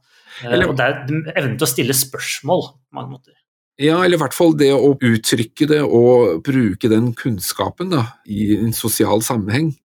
Eh, 0.43 0.51
Eller- 0.53 0.69
og 0.69 0.75
det 0.77 0.85
er 0.85 1.05
evnen 1.35 1.57
til 1.57 1.65
å 1.67 1.69
stille 1.69 1.93
spørsmål 1.93 2.61
på 2.73 2.93
mange 2.93 3.11
måter. 3.17 3.33
Ja, 3.79 4.01
eller 4.03 4.17
i 4.17 4.19
hvert 4.19 4.33
fall 4.33 4.53
det 4.53 4.73
å 4.73 4.97
uttrykke 4.99 5.67
det 5.67 5.81
og 5.81 6.43
bruke 6.43 6.89
den 6.89 7.13
kunnskapen 7.13 7.89
da, 7.91 8.03
i 8.27 8.57
en 8.57 8.73
sosial 8.73 9.21
sammenheng. 9.21 9.77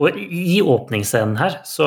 Og 0.00 0.16
i 0.16 0.60
åpningsscenen 0.64 1.36
her 1.36 1.60
så 1.64 1.84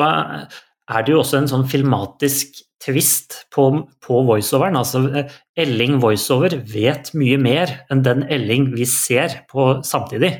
er 0.90 1.02
det 1.06 1.12
jo 1.14 1.20
også 1.22 1.40
en 1.40 1.50
sånn 1.50 1.66
filmatisk 1.70 2.60
tvist 2.86 3.46
på, 3.54 3.64
på 4.04 4.18
voiceoveren. 4.28 4.76
Altså 4.78 5.02
eh, 5.10 5.32
Elling 5.58 5.98
voiceover 6.02 6.58
vet 6.70 7.12
mye 7.18 7.38
mer 7.42 7.72
enn 7.90 8.04
den 8.06 8.26
Elling 8.30 8.68
vi 8.76 8.86
ser 8.88 9.40
på 9.50 9.80
samtidig. 9.86 10.32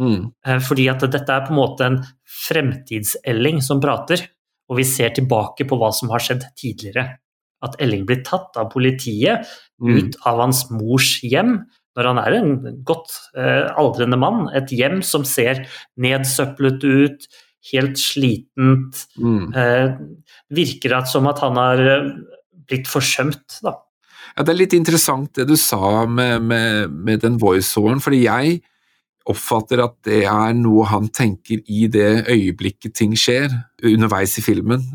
Mm. 0.00 0.30
Eh, 0.46 0.60
Fordi 0.64 0.88
at 0.90 1.04
dette 1.06 1.36
er 1.36 1.44
på 1.46 1.54
en 1.54 1.60
måte 1.60 1.86
en 1.86 2.00
fremtids-Elling 2.46 3.60
som 3.62 3.80
prater, 3.82 4.24
og 4.70 4.78
vi 4.80 4.86
ser 4.88 5.12
tilbake 5.14 5.66
på 5.68 5.78
hva 5.78 5.92
som 5.94 6.10
har 6.14 6.22
skjedd 6.24 6.46
tidligere. 6.58 7.18
At 7.62 7.76
Elling 7.82 8.06
blir 8.08 8.24
tatt 8.26 8.56
av 8.58 8.72
politiet 8.72 9.46
Mm. 9.82 9.96
ut 9.98 10.16
av 10.30 10.38
hans 10.38 10.60
mors 10.70 11.16
hjem, 11.26 11.56
når 11.98 12.06
han 12.06 12.18
er 12.22 12.34
en 12.36 12.52
godt 12.86 13.10
eh, 13.34 13.66
aldrende 13.74 14.14
mann. 14.14 14.44
Et 14.54 14.70
hjem 14.70 15.00
som 15.02 15.24
ser 15.26 15.64
nedsøplet 15.98 16.84
ut, 16.86 17.26
helt 17.70 18.00
slitent. 18.00 19.04
Mm. 19.18 19.52
Eh, 19.54 19.94
virker 20.50 20.96
det 20.96 21.06
som 21.12 21.28
at 21.30 21.42
han 21.44 21.60
har 21.60 21.82
eh, 21.94 22.10
blitt 22.68 22.90
forsømt, 22.90 23.60
da. 23.62 23.76
Ja, 24.32 24.44
det 24.46 24.54
er 24.54 24.60
litt 24.62 24.74
interessant 24.76 25.34
det 25.36 25.44
du 25.50 25.56
sa 25.60 26.06
med, 26.08 26.42
med, 26.48 26.90
med 26.90 27.20
den 27.20 27.38
voiceoveren, 27.40 28.00
fordi 28.00 28.22
jeg 28.24 28.60
oppfatter 29.28 29.82
at 29.84 29.98
det 30.08 30.24
er 30.26 30.54
noe 30.58 30.86
han 30.90 31.06
tenker 31.12 31.60
i 31.70 31.86
det 31.92 32.24
øyeblikket 32.32 32.96
ting 32.98 33.12
skjer, 33.18 33.52
underveis 33.84 34.38
i 34.40 34.44
filmen. 34.44 34.86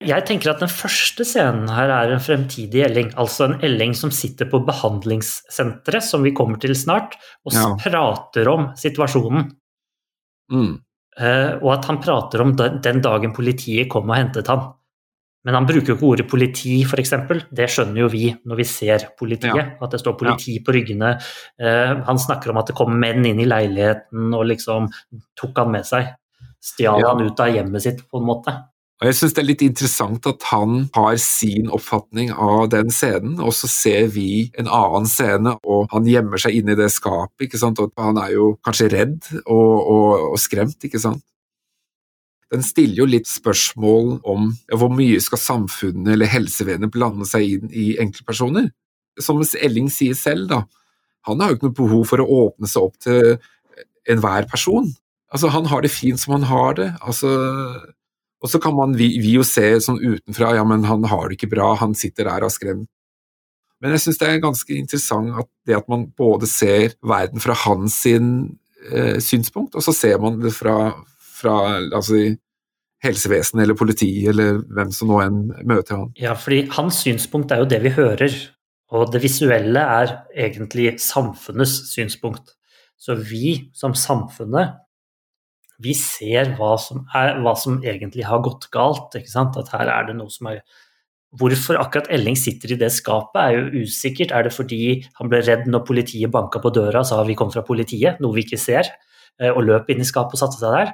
Jeg 0.00 0.24
tenker 0.24 0.54
at 0.54 0.62
den 0.62 0.70
første 0.72 1.26
scenen 1.28 1.66
her 1.68 1.90
er 1.92 2.14
en 2.14 2.22
fremtidig 2.24 2.86
Elling, 2.86 3.10
altså 3.20 3.50
en 3.50 3.58
Elling 3.66 3.92
som 3.98 4.12
sitter 4.14 4.48
på 4.48 4.62
behandlingssenteret, 4.64 6.06
som 6.06 6.24
vi 6.24 6.32
kommer 6.32 6.56
til 6.62 6.72
snart, 6.78 7.18
og 7.44 7.52
Ja. 7.52 7.66
prater 7.76 8.48
om 8.48 8.70
situasjonen. 8.80 9.50
Mm. 10.50 10.78
Eh, 11.20 11.58
og 11.60 11.72
at 11.74 11.84
han 11.90 11.98
prater 12.00 12.40
om 12.44 12.54
den, 12.56 13.02
dagen 13.04 13.34
politiet 13.36 13.90
kom 13.92 14.08
og 14.08 14.16
hentet 14.16 14.48
han. 14.48 14.70
Men 15.44 15.56
han 15.56 15.66
bruker 15.68 15.92
jo 15.92 15.96
ikke 15.96 16.08
ordet 16.08 16.28
politi, 16.28 16.82
f.eks. 16.84 17.12
Det 17.48 17.66
skjønner 17.72 18.02
jo 18.02 18.08
vi 18.12 18.26
når 18.44 18.58
vi 18.60 18.64
ser 18.68 19.06
politiet, 19.18 19.56
Ja. 19.56 19.66
at 19.80 19.90
det 19.90 20.00
står 20.00 20.18
politi 20.20 20.58
på 20.64 20.72
ryggene. 20.76 21.14
Eh, 21.58 21.94
han 22.04 22.18
snakker 22.20 22.50
om 22.50 22.58
at 22.60 22.66
det 22.68 22.76
kom 22.76 22.92
menn 23.00 23.24
inn 23.24 23.40
i 23.40 23.46
leiligheten 23.48 24.34
og 24.36 24.44
liksom 24.46 24.90
tok 25.40 25.56
han 25.56 25.70
med 25.72 25.84
seg. 25.88 26.14
Stjal 26.60 27.00
Ja. 27.00 27.08
han 27.14 27.22
ut 27.24 27.40
av 27.40 27.48
hjemmet 27.48 27.80
sitt, 27.80 28.02
på 28.10 28.20
en 28.20 28.26
måte. 28.26 28.52
Og 29.00 29.08
jeg 29.08 29.16
synes 29.16 29.32
det 29.32 29.40
er 29.40 29.48
litt 29.48 29.62
interessant 29.64 30.26
at 30.28 30.42
han 30.50 30.82
har 30.92 31.14
sin 31.22 31.70
oppfatning 31.72 32.34
av 32.36 32.66
den 32.74 32.90
scenen, 32.92 33.38
og 33.40 33.54
så 33.56 33.68
ser 33.72 34.10
vi 34.12 34.50
en 34.60 34.68
annen 34.68 35.06
scene, 35.08 35.54
og 35.64 35.86
han 35.94 36.08
gjemmer 36.08 36.42
seg 36.42 36.58
inne 36.58 36.74
i 36.74 36.78
det 36.78 36.90
skapet, 36.92 37.46
ikke 37.46 37.60
sant, 37.62 37.80
og 37.80 37.94
han 37.96 38.20
er 38.20 38.34
jo 38.34 38.50
kanskje 38.66 38.90
redd 38.92 39.30
og, 39.46 39.70
og, 39.80 40.26
og 40.34 40.36
skremt, 40.42 40.76
ikke 40.84 41.00
sant. 41.00 41.24
Den 42.52 42.66
stiller 42.66 43.00
jo 43.00 43.06
litt 43.08 43.30
spørsmål 43.30 44.18
om 44.28 44.50
ja, 44.68 44.76
hvor 44.76 44.92
mye 44.92 45.20
skal 45.22 45.40
samfunnet 45.40 46.16
eller 46.16 46.28
helsevesenet 46.28 46.92
blande 46.92 47.24
seg 47.30 47.46
inn 47.46 47.70
i 47.72 47.94
enkeltpersoner. 48.02 48.68
Som 49.22 49.40
Elling 49.40 49.88
sier 49.92 50.18
selv, 50.18 50.50
da, 50.50 50.64
han 51.28 51.40
har 51.40 51.52
jo 51.52 51.56
ikke 51.56 51.70
noe 51.70 51.78
behov 51.78 52.04
for 52.10 52.20
å 52.20 52.28
åpne 52.42 52.68
seg 52.68 52.84
opp 52.84 53.00
til 53.06 53.38
enhver 54.10 54.48
person. 54.50 54.90
Altså, 55.30 55.48
han 55.54 55.70
har 55.70 55.86
det 55.86 55.92
fint 55.94 56.20
som 56.20 56.34
han 56.36 56.48
har 56.50 56.76
det. 56.76 56.90
altså 57.00 57.30
og 58.40 58.48
så 58.48 58.60
kan 58.62 58.74
man, 58.76 58.96
vi, 58.96 59.12
vi 59.20 59.34
jo 59.36 59.44
se 59.44 59.66
sånn 59.84 60.00
utenfra, 60.00 60.54
ja, 60.56 60.64
men 60.64 60.86
han 60.88 61.04
har 61.10 61.28
det 61.28 61.36
ikke 61.36 61.52
bra, 61.52 61.74
han 61.80 61.92
sitter 61.98 62.28
der 62.28 62.46
og 62.46 62.48
er 62.48 62.54
skremt. 62.54 62.88
Men 63.80 63.94
jeg 63.96 64.04
syns 64.04 64.20
det 64.20 64.28
er 64.28 64.42
ganske 64.42 64.76
interessant 64.76 65.36
at 65.40 65.48
det 65.68 65.78
at 65.78 65.88
man 65.88 66.06
både 66.16 66.48
ser 66.48 66.96
verden 67.04 67.40
fra 67.40 67.56
hans 67.62 67.96
sin, 68.04 68.30
eh, 68.90 69.16
synspunkt, 69.24 69.76
og 69.76 69.84
så 69.84 69.94
ser 69.96 70.20
man 70.20 70.40
det 70.40 70.52
fra, 70.56 70.92
fra 71.40 71.56
altså, 71.80 72.20
helsevesenet 73.04 73.64
eller 73.64 73.78
politiet 73.78 74.32
eller 74.32 74.60
hvem 74.68 74.92
som 74.92 75.12
nå 75.12 75.20
enn 75.24 75.42
møter 75.68 75.96
han. 75.96 76.10
Ja, 76.20 76.34
fordi 76.36 76.66
hans 76.76 77.00
synspunkt 77.04 77.52
er 77.52 77.62
jo 77.62 77.68
det 77.70 77.80
vi 77.84 77.94
hører, 77.96 78.36
og 78.92 79.12
det 79.14 79.22
visuelle 79.24 79.80
er 79.80 80.16
egentlig 80.34 80.98
samfunnets 81.00 81.92
synspunkt. 81.92 82.56
Så 83.00 83.16
vi 83.16 83.70
som 83.76 83.94
samfunnet, 83.96 84.76
vi 85.80 85.94
ser 85.96 86.52
hva 86.58 86.74
som, 86.80 87.04
er, 87.16 87.38
hva 87.44 87.54
som 87.58 87.80
egentlig 87.80 88.26
har 88.28 88.42
gått 88.44 88.68
galt. 88.74 89.16
At 89.16 89.72
her 89.74 89.88
er 89.88 90.08
det 90.10 90.16
noe 90.20 90.32
som 90.32 90.52
er 90.52 90.62
Hvorfor 91.38 91.76
akkurat 91.78 92.08
Elling 92.10 92.34
sitter 92.34 92.72
i 92.74 92.76
det 92.80 92.88
skapet 92.90 93.38
er 93.38 93.52
jo 93.54 93.84
usikkert. 93.84 94.32
Er 94.34 94.42
det 94.42 94.50
fordi 94.50 94.96
han 95.20 95.28
ble 95.30 95.38
redd 95.46 95.68
når 95.70 95.84
politiet 95.86 96.32
banka 96.34 96.58
på 96.58 96.72
døra 96.74 97.04
og 97.04 97.06
sa 97.06 97.20
vi 97.22 97.36
kom 97.38 97.52
fra 97.54 97.62
politiet, 97.62 98.18
noe 98.18 98.34
vi 98.34 98.42
ikke 98.42 98.58
ser, 98.58 98.90
eh, 99.38 99.52
og 99.52 99.62
løp 99.68 99.92
inn 99.94 100.02
i 100.02 100.08
skapet 100.08 100.34
og 100.34 100.42
satte 100.42 100.58
seg 100.58 100.74
der? 100.74 100.90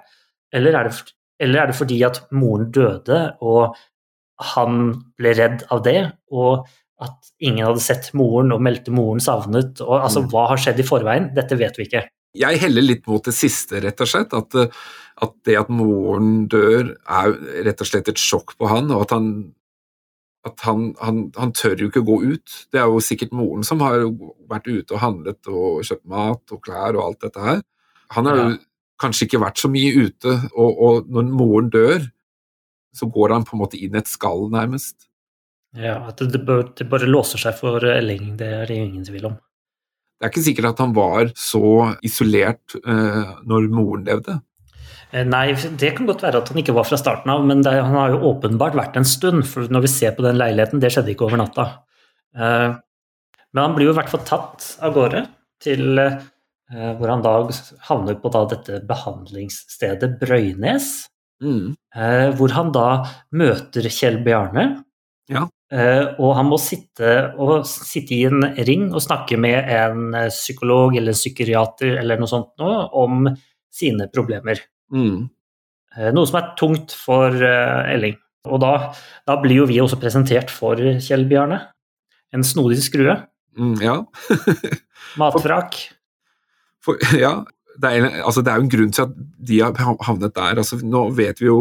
Eller 0.60 0.76
er 0.76 0.90
det, 0.90 1.14
eller 1.40 1.62
er 1.62 1.70
det 1.70 1.78
fordi 1.78 2.02
at 2.04 2.20
moren 2.36 2.68
døde, 2.68 3.22
og 3.40 3.80
han 4.52 4.90
ble 5.16 5.32
redd 5.40 5.64
av 5.72 5.80
det, 5.88 6.02
og 6.28 6.68
at 7.00 7.32
ingen 7.40 7.64
hadde 7.64 7.84
sett 7.84 8.12
moren 8.16 8.52
og 8.52 8.60
meldte 8.64 8.92
moren 8.92 9.24
savnet. 9.24 9.80
Og, 9.84 9.96
altså, 10.02 10.20
Mm. 10.24 10.30
Hva 10.32 10.48
har 10.52 10.60
skjedd 10.60 10.80
i 10.80 10.86
forveien? 10.86 11.32
Dette 11.34 11.56
vet 11.56 11.76
vi 11.80 11.88
ikke. 11.88 12.04
Jeg 12.36 12.60
heller 12.62 12.84
litt 12.84 13.06
mot 13.10 13.24
det 13.24 13.34
siste, 13.36 13.80
rett 13.84 14.00
og 14.04 14.10
slett. 14.10 14.34
At, 14.36 14.54
eh, 14.54 14.68
at 15.24 15.32
det 15.48 15.56
at 15.60 15.68
moren 15.72 16.46
dør, 16.52 16.94
er 17.08 17.36
rett 17.64 17.80
og 17.80 17.88
slett 17.88 18.08
et 18.12 18.20
sjokk 18.20 18.56
på 18.60 18.68
han, 18.68 18.90
og 18.92 19.06
at 19.06 19.16
han 19.16 19.30
at 20.46 20.60
han, 20.62 20.92
han, 21.02 21.16
han 21.34 21.50
tør 21.58 21.74
jo 21.82 21.88
ikke 21.90 22.04
gå 22.06 22.16
ut. 22.22 22.52
Det 22.70 22.78
er 22.78 22.86
jo 22.86 23.00
sikkert 23.02 23.32
moren 23.34 23.64
som 23.66 23.80
har 23.82 24.04
vært 24.46 24.68
ute 24.70 24.94
og 24.94 25.00
handlet 25.02 25.48
og 25.50 25.80
kjøpt 25.88 26.04
mat 26.12 26.54
og 26.54 26.60
klær 26.62 26.94
og 26.94 27.02
alt 27.02 27.24
dette 27.26 27.42
her. 27.42 27.62
Han 28.14 28.28
har 28.30 28.36
jo 28.38 28.44
Ja. 28.52 28.58
kanskje 29.02 29.26
ikke 29.26 29.40
vært 29.42 29.58
så 29.58 29.68
mye 29.68 29.90
ute, 30.06 30.36
og, 30.54 30.78
og 30.86 31.08
når 31.10 31.32
moren 31.34 31.72
dør, 31.74 32.06
så 32.94 33.10
går 33.10 33.34
han 33.34 33.44
på 33.44 33.56
en 33.56 33.62
måte 33.64 33.76
inn 33.82 33.98
i 33.98 33.98
et 33.98 34.08
skall, 34.08 34.46
nærmest. 34.54 35.08
Ja, 35.74 35.98
At 36.08 36.22
det, 36.22 36.38
det 36.78 36.86
bare 36.88 37.10
låser 37.10 37.42
seg 37.42 37.58
for 37.58 37.82
Elling, 37.82 38.36
det 38.38 38.46
er 38.62 38.70
det 38.70 38.78
ingen 38.86 39.04
tvil 39.04 39.26
om. 39.32 39.34
Det 40.16 40.24
er 40.24 40.32
ikke 40.32 40.46
sikkert 40.46 40.70
at 40.72 40.78
han 40.80 40.92
var 40.96 41.30
så 41.36 41.62
isolert 42.06 42.76
eh, 42.80 43.32
når 43.44 43.66
moren 43.72 44.06
levde. 44.08 44.38
Eh, 45.12 45.26
nei, 45.28 45.50
det 45.78 45.92
kan 45.96 46.08
godt 46.08 46.24
være 46.24 46.40
at 46.40 46.52
han 46.52 46.60
ikke 46.62 46.74
var 46.76 46.86
fra 46.88 46.98
starten 47.00 47.32
av, 47.32 47.44
men 47.46 47.60
det, 47.64 47.74
han 47.76 47.96
har 47.98 48.14
jo 48.14 48.22
åpenbart 48.32 48.78
vært 48.78 48.96
en 48.96 49.08
stund. 49.08 49.44
For 49.48 49.68
når 49.72 49.84
vi 49.84 49.92
ser 49.92 50.16
på 50.16 50.24
den 50.24 50.40
leiligheten, 50.40 50.80
det 50.82 50.92
skjedde 50.94 51.12
ikke 51.12 51.28
over 51.28 51.42
natta. 51.42 51.66
Eh, 52.36 52.70
men 53.52 53.62
han 53.62 53.76
blir 53.76 53.90
jo 53.90 53.94
i 53.94 53.98
hvert 53.98 54.12
fall 54.12 54.24
tatt 54.28 54.70
av 54.84 54.96
gårde 54.96 55.26
til 55.64 56.00
eh, 56.02 56.16
hvor 56.98 57.12
han 57.12 57.22
da 57.24 57.36
havner 57.86 58.16
på 58.20 58.32
da 58.34 58.42
dette 58.50 58.80
behandlingsstedet 58.88 60.16
Brøynes. 60.22 61.10
Mm. 61.36 61.74
hvor 62.38 62.48
han 62.56 62.70
da 62.72 63.04
møter 63.36 63.84
Kjell 63.92 64.22
Bjarne. 64.24 64.62
Ja. 65.28 65.42
Uh, 65.66 66.14
og 66.22 66.36
han 66.38 66.46
må 66.46 66.60
sitte, 66.62 67.32
sitte, 67.66 68.14
i 68.14 68.26
en 68.28 68.44
ring 68.68 68.84
og 68.92 69.02
snakke 69.02 69.34
med 69.40 69.66
en 69.74 70.12
eh, 70.14 70.28
psykolog 70.30 70.94
eller 70.94 71.10
en 71.10 71.18
psykiater 71.18 71.96
eller 72.04 72.20
noe 72.22 72.30
sånt 72.30 72.52
noe, 72.62 72.84
om 72.94 73.26
sine 73.74 74.06
problemer. 74.12 74.60
Mm. 74.94 75.24
Uh, 75.96 76.10
noe 76.14 76.30
som 76.30 76.38
er 76.38 76.52
tungt 76.60 76.94
for 76.94 77.34
Elling. 77.34 78.14
Og 78.46 78.62
da, 78.62 78.72
da, 79.26 79.38
blir 79.42 79.64
jo 79.64 79.66
vi 79.66 79.80
også 79.82 79.98
presentert 79.98 80.54
for 80.54 80.78
Kjell 81.02 81.26
Bjarne. 81.26 81.58
En 82.30 82.46
snodig 82.46 82.78
skrue. 82.86 83.16
Mm, 83.58 83.74
ja. 83.82 83.96
Matvrak. 85.20 85.80
For, 86.84 87.02
ja, 87.18 87.40
det 87.82 87.90
er, 87.90 88.06
altså, 88.22 88.44
det 88.46 88.52
er 88.52 88.60
jo 88.60 88.68
en 88.68 88.72
grunn 88.76 88.94
til 88.94 89.08
at 89.08 89.18
de 89.50 89.58
har 89.64 89.98
havnet 90.06 90.36
der. 90.36 90.62
Altså, 90.62 90.78
nå 90.78 91.08
vet 91.16 91.42
vi 91.42 91.50
jo 91.50 91.58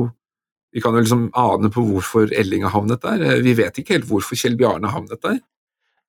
vi 0.76 0.82
kan 0.84 0.96
jo 0.96 1.06
liksom 1.06 1.30
ane 1.40 1.70
på 1.72 1.82
hvorfor 1.88 2.34
Elling 2.36 2.66
har 2.68 2.74
havnet 2.74 3.04
der. 3.06 3.22
Eh, 3.24 3.42
vi 3.46 3.54
vet 3.56 3.78
ikke 3.80 3.96
helt 3.96 4.10
hvorfor 4.10 4.36
Kjell 4.36 4.58
Bjarne 4.60 4.90
har 4.90 5.00
havnet 5.00 5.22
der. 5.24 5.38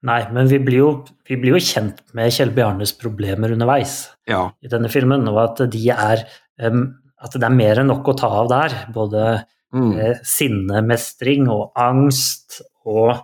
Nei, 0.07 0.21
men 0.35 0.51
vi 0.51 0.59
blir, 0.63 0.81
jo, 0.83 0.89
vi 1.27 1.39
blir 1.41 1.55
jo 1.55 1.63
kjent 1.63 2.03
med 2.19 2.35
Kjell 2.35 2.51
Bjarnes 2.55 2.93
problemer 2.99 3.55
underveis 3.55 3.95
ja. 4.29 4.43
i 4.63 4.71
denne 4.71 4.91
filmen, 4.93 5.25
og 5.31 5.39
at, 5.41 5.63
de 5.73 5.83
er, 5.95 6.25
at 6.59 7.39
det 7.39 7.47
er 7.47 7.55
mer 7.55 7.81
enn 7.81 7.89
nok 7.91 8.11
å 8.11 8.17
ta 8.19 8.31
av 8.43 8.51
der. 8.51 8.77
Både 8.95 9.23
mm. 9.71 9.95
eh, 10.03 10.21
sinnemestring 10.27 11.47
og 11.47 11.71
angst 11.79 12.61
og 12.87 13.15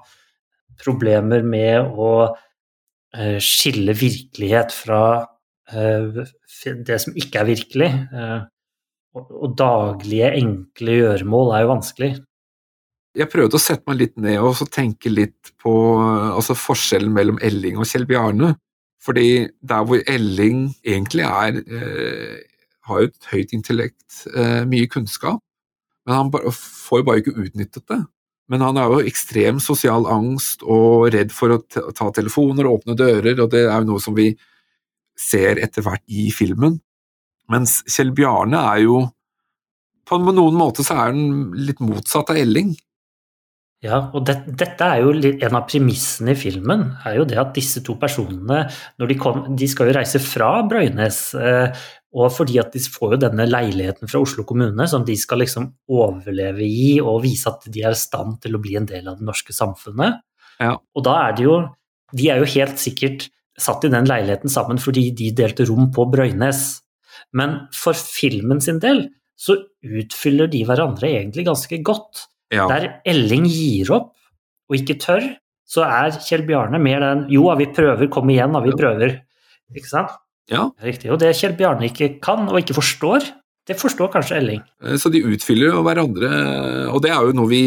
problemer 0.83 1.43
med 1.43 1.91
å 1.91 2.13
eh, 2.31 3.39
skille 3.43 3.99
virkelighet 3.99 4.75
fra 4.75 5.03
det 5.73 6.97
som 7.01 7.15
ikke 7.17 7.39
er 7.41 7.47
virkelig. 7.49 7.87
Og 9.13 9.57
daglige, 9.59 10.31
enkle 10.41 10.99
gjøremål 11.03 11.51
er 11.53 11.65
jo 11.65 11.73
vanskelig. 11.75 12.13
Jeg 13.13 13.29
prøvde 13.29 13.59
å 13.59 13.61
sette 13.61 13.85
meg 13.91 13.99
litt 14.01 14.15
ned 14.17 14.41
og 14.41 14.63
tenke 14.73 15.13
litt 15.13 15.53
på 15.61 15.73
altså 16.01 16.57
forskjellen 16.57 17.13
mellom 17.13 17.41
Elling 17.45 17.77
og 17.77 17.89
Kjell 17.91 18.07
Bjarne. 18.09 18.55
Fordi 19.03 19.51
der 19.61 19.85
hvor 19.85 20.01
Elling 20.09 20.71
egentlig 20.87 21.27
er 21.27 21.59
eh, 21.61 22.39
har 22.87 23.03
jo 23.03 23.11
et 23.11 23.31
høyt 23.33 23.55
intellekt, 23.57 24.23
eh, 24.33 24.63
mye 24.69 24.89
kunnskap, 24.91 25.43
men 26.07 26.17
han 26.17 26.31
bare, 26.33 26.51
får 26.55 27.03
jo 27.03 27.07
bare 27.07 27.23
ikke 27.23 27.37
utnyttet 27.45 27.85
det. 27.91 28.01
Men 28.51 28.65
han 28.65 28.79
har 28.79 28.91
jo 28.91 29.05
ekstrem 29.07 29.61
sosial 29.63 30.07
angst 30.11 30.65
og 30.67 31.13
redd 31.15 31.35
for 31.35 31.55
å 31.55 31.61
ta 31.69 32.09
telefoner 32.15 32.67
og 32.67 32.81
åpne 32.81 32.97
dører, 32.99 33.39
og 33.41 33.53
det 33.53 33.67
er 33.67 33.77
jo 33.77 33.91
noe 33.93 34.03
som 34.03 34.17
vi 34.17 34.33
ser 35.19 35.61
etter 35.63 35.85
hvert 35.87 36.03
i 36.11 36.31
filmen. 36.35 36.81
Mens 37.51 37.81
Kjell 37.91 38.13
Bjarne 38.15 38.61
er 38.73 38.85
jo 38.85 39.03
På 40.09 40.19
noen 40.21 40.57
måter 40.59 40.87
så 40.87 40.95
er 40.95 41.13
han 41.13 41.53
litt 41.57 41.81
motsatt 41.83 42.31
av 42.33 42.39
Elling. 42.39 42.75
Ja, 43.83 43.99
og 44.15 44.29
det, 44.29 44.37
dette 44.59 44.87
er 44.87 45.01
jo 45.03 45.13
en 45.17 45.57
av 45.59 45.65
premissene 45.67 46.37
i 46.37 46.39
filmen. 46.39 46.85
er 47.07 47.17
jo 47.19 47.25
det 47.27 47.39
at 47.41 47.51
disse 47.57 47.83
to 47.83 47.97
personene 47.99 48.61
når 49.01 49.11
de, 49.11 49.17
kom, 49.19 49.41
de 49.59 49.67
skal 49.71 49.91
jo 49.91 49.97
reise 49.97 50.21
fra 50.23 50.53
Brøynes. 50.71 51.19
Eh, 51.35 51.83
og 52.13 52.29
fordi 52.35 52.61
at 52.61 52.75
de 52.75 52.83
får 52.93 53.17
jo 53.17 53.21
denne 53.25 53.47
leiligheten 53.49 54.11
fra 54.11 54.21
Oslo 54.23 54.45
kommune 54.47 54.87
som 54.91 55.07
de 55.07 55.17
skal 55.19 55.41
liksom 55.43 55.71
overleve 55.91 56.63
i 56.67 56.99
og 57.01 57.23
vise 57.25 57.49
at 57.51 57.67
de 57.73 57.83
er 57.83 57.97
i 57.97 57.99
stand 57.99 58.37
til 58.45 58.55
å 58.55 58.61
bli 58.63 58.77
en 58.79 58.87
del 58.87 59.09
av 59.11 59.19
det 59.19 59.27
norske 59.27 59.55
samfunnet. 59.57 60.21
Ja. 60.61 60.77
Og 60.77 61.07
da 61.07 61.17
er 61.27 61.39
det 61.39 61.47
jo 61.49 61.63
De 62.13 62.27
er 62.29 62.43
jo 62.43 62.51
helt 62.53 62.77
sikkert 62.77 63.31
satt 63.57 63.87
i 63.87 63.91
den 63.91 64.05
leiligheten 64.05 64.53
sammen 64.53 64.77
fordi 64.77 65.07
de 65.17 65.31
delte 65.33 65.65
rom 65.65 65.87
på 65.97 66.05
Brøynes. 66.13 66.82
Men 67.37 67.59
for 67.77 67.97
filmen 67.97 68.63
sin 68.65 68.81
del 68.83 69.07
så 69.39 69.57
utfyller 69.83 70.51
de 70.51 70.63
hverandre 70.69 71.11
egentlig 71.11 71.47
ganske 71.49 71.79
godt. 71.85 72.27
Ja. 72.53 72.67
Der 72.71 73.01
Elling 73.09 73.49
gir 73.51 73.91
opp 73.97 74.13
og 74.71 74.79
ikke 74.79 74.99
tør, 75.03 75.25
så 75.69 75.87
er 75.87 76.19
Kjell 76.21 76.45
Bjarne 76.47 76.81
mer 76.83 77.01
den 77.03 77.27
Jo, 77.33 77.47
vi 77.59 77.69
prøver, 77.73 78.09
kom 78.13 78.31
igjen, 78.33 78.57
vi 78.65 78.75
prøver. 78.77 79.17
Ikke 79.73 79.89
sant? 79.89 80.13
Ja. 80.53 80.67
Riktig. 80.85 81.11
Og 81.13 81.21
det 81.23 81.33
Kjell 81.39 81.57
Bjarne 81.59 81.89
ikke 81.89 82.15
kan 82.23 82.45
og 82.51 82.61
ikke 82.61 82.77
forstår, 82.77 83.31
det 83.69 83.79
forstår 83.79 84.11
kanskje 84.13 84.39
Elling. 84.41 84.63
Eh, 84.83 84.99
så 85.01 85.11
de 85.13 85.23
utfyller 85.25 85.71
jo 85.71 85.85
hverandre, 85.87 86.33
og 86.93 87.03
det 87.05 87.13
er 87.15 87.29
jo 87.29 87.37
noe 87.39 87.51
vi, 87.51 87.63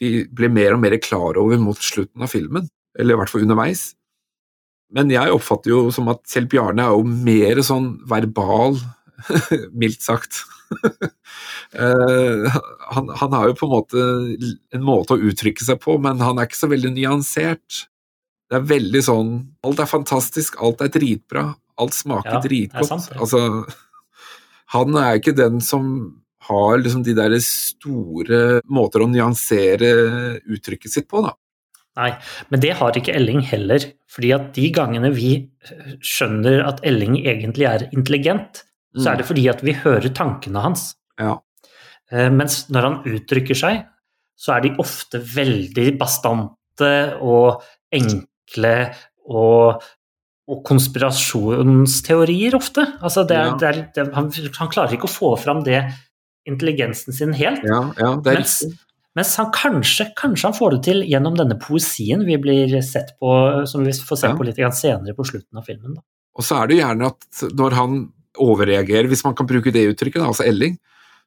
vi 0.00 0.10
blir 0.26 0.52
mer 0.52 0.74
og 0.74 0.82
mer 0.82 0.98
klar 1.02 1.38
over 1.40 1.60
mot 1.62 1.78
slutten 1.78 2.26
av 2.26 2.32
filmen. 2.32 2.66
Eller 2.98 3.14
i 3.14 3.20
hvert 3.20 3.30
fall 3.30 3.46
underveis. 3.46 3.92
Men 4.94 5.10
jeg 5.12 5.32
oppfatter 5.34 5.72
jo 5.72 5.80
som 5.92 6.08
at 6.12 6.22
selv 6.28 6.48
Bjarne 6.52 6.86
er 6.86 6.96
jo 6.96 7.04
mer 7.04 7.60
sånn 7.66 7.90
verbal 8.08 8.78
mildt 9.80 10.04
sagt. 10.04 10.42
uh, 11.76 12.48
han, 12.94 13.12
han, 13.20 13.36
har 13.36 13.50
jo 13.50 13.56
på 13.58 13.68
en 13.68 13.74
måte 13.74 14.06
en 14.76 14.84
måte 14.84 15.16
å 15.16 15.28
uttrykke 15.30 15.64
seg 15.64 15.80
på, 15.84 15.98
men 16.02 16.22
han 16.24 16.40
er 16.40 16.48
ikke 16.48 16.62
så 16.62 16.70
veldig 16.72 16.94
nyansert. 16.96 17.84
Det 18.48 18.56
er 18.56 18.64
veldig 18.68 19.00
sånn 19.04 19.32
Alt 19.66 19.82
er 19.84 19.90
fantastisk, 19.90 20.56
alt 20.64 20.80
er 20.84 20.92
dritbra, 20.92 21.50
alt 21.80 21.96
smaker 21.96 22.38
ja, 22.38 22.44
dritgodt. 22.44 22.88
Sant, 22.88 23.10
ja. 23.12 23.20
Altså, 23.20 23.42
han 24.72 24.96
er 25.00 25.18
ikke 25.18 25.36
den 25.36 25.60
som 25.64 25.92
har 26.48 26.78
liksom 26.80 27.02
de 27.04 27.12
der 27.16 27.34
store 27.44 28.62
måter 28.72 29.04
å 29.04 29.10
nyansere 29.10 29.90
uttrykket 30.48 30.94
sitt 30.94 31.08
på, 31.10 31.20
da. 31.26 31.34
Nei, 31.98 32.12
men 32.52 32.62
det 32.62 32.76
har 32.78 32.96
ikke 32.96 33.14
Elling 33.18 33.42
heller. 33.46 33.92
fordi 34.08 34.30
at 34.32 34.52
de 34.56 34.70
gangene 34.72 35.10
vi 35.12 35.32
skjønner 36.00 36.62
at 36.64 36.80
Elling 36.86 37.18
egentlig 37.20 37.66
er 37.68 37.84
intelligent, 37.92 38.62
så 38.96 39.10
er 39.12 39.18
det 39.18 39.26
mm. 39.26 39.28
fordi 39.28 39.44
at 39.52 39.60
vi 39.66 39.74
hører 39.76 40.14
tankene 40.16 40.62
hans. 40.64 40.94
Ja. 41.20 41.34
Eh, 42.10 42.30
mens 42.32 42.62
når 42.72 42.86
han 42.86 42.98
uttrykker 43.04 43.58
seg, 43.58 43.82
så 44.38 44.54
er 44.54 44.64
de 44.64 44.74
ofte 44.80 45.20
veldig 45.20 45.90
bastante 46.00 46.90
og 47.20 47.60
enkle 47.94 48.74
og, 49.28 49.84
og 50.48 50.64
konspirasjonsteorier 50.68 52.56
ofte. 52.56 52.86
Altså 53.02 53.26
det 53.28 53.36
er, 53.36 53.48
ja. 53.50 53.56
det 53.60 53.68
er, 53.68 53.80
det, 53.96 54.08
han, 54.14 54.30
han, 54.32 54.72
klarer 54.72 54.96
ikke 54.96 55.10
å 55.10 55.16
få 55.18 55.32
fram 55.42 55.64
det 55.66 55.82
intelligensen 56.48 57.12
sin 57.12 57.34
helt. 57.36 57.66
Ja, 57.66 57.82
ja, 57.98 58.14
mens, 58.24 58.62
mens, 59.18 59.34
han 59.40 59.50
kanskje, 59.54 60.10
kanskje 60.18 60.48
han 60.48 60.56
får 60.56 60.76
det 60.76 60.82
til 60.88 61.02
gjennom 61.10 61.36
denne 61.38 61.58
poesien 61.60 62.22
vi 62.26 62.38
blir 62.40 62.78
sett 62.86 63.16
på, 63.18 63.32
som 63.68 63.86
vi 63.86 63.92
får 63.92 64.22
se 64.22 64.30
på 64.38 64.46
litt 64.46 64.62
senere 64.78 65.16
på 65.16 65.26
slutten 65.26 65.60
av 65.60 65.66
filmen. 65.66 65.98
Da. 65.98 66.06
Og 66.38 66.46
så 66.46 66.62
er 66.62 66.70
det 66.70 66.78
gjerne 66.80 67.10
at 67.10 67.42
når 67.58 67.76
han 67.78 67.98
overreagerer, 68.38 69.10
hvis 69.10 69.24
man 69.26 69.34
kan 69.34 69.48
bruke 69.50 69.72
det 69.74 69.88
uttrykket, 69.90 70.22
altså 70.22 70.46
Elling, 70.46 70.78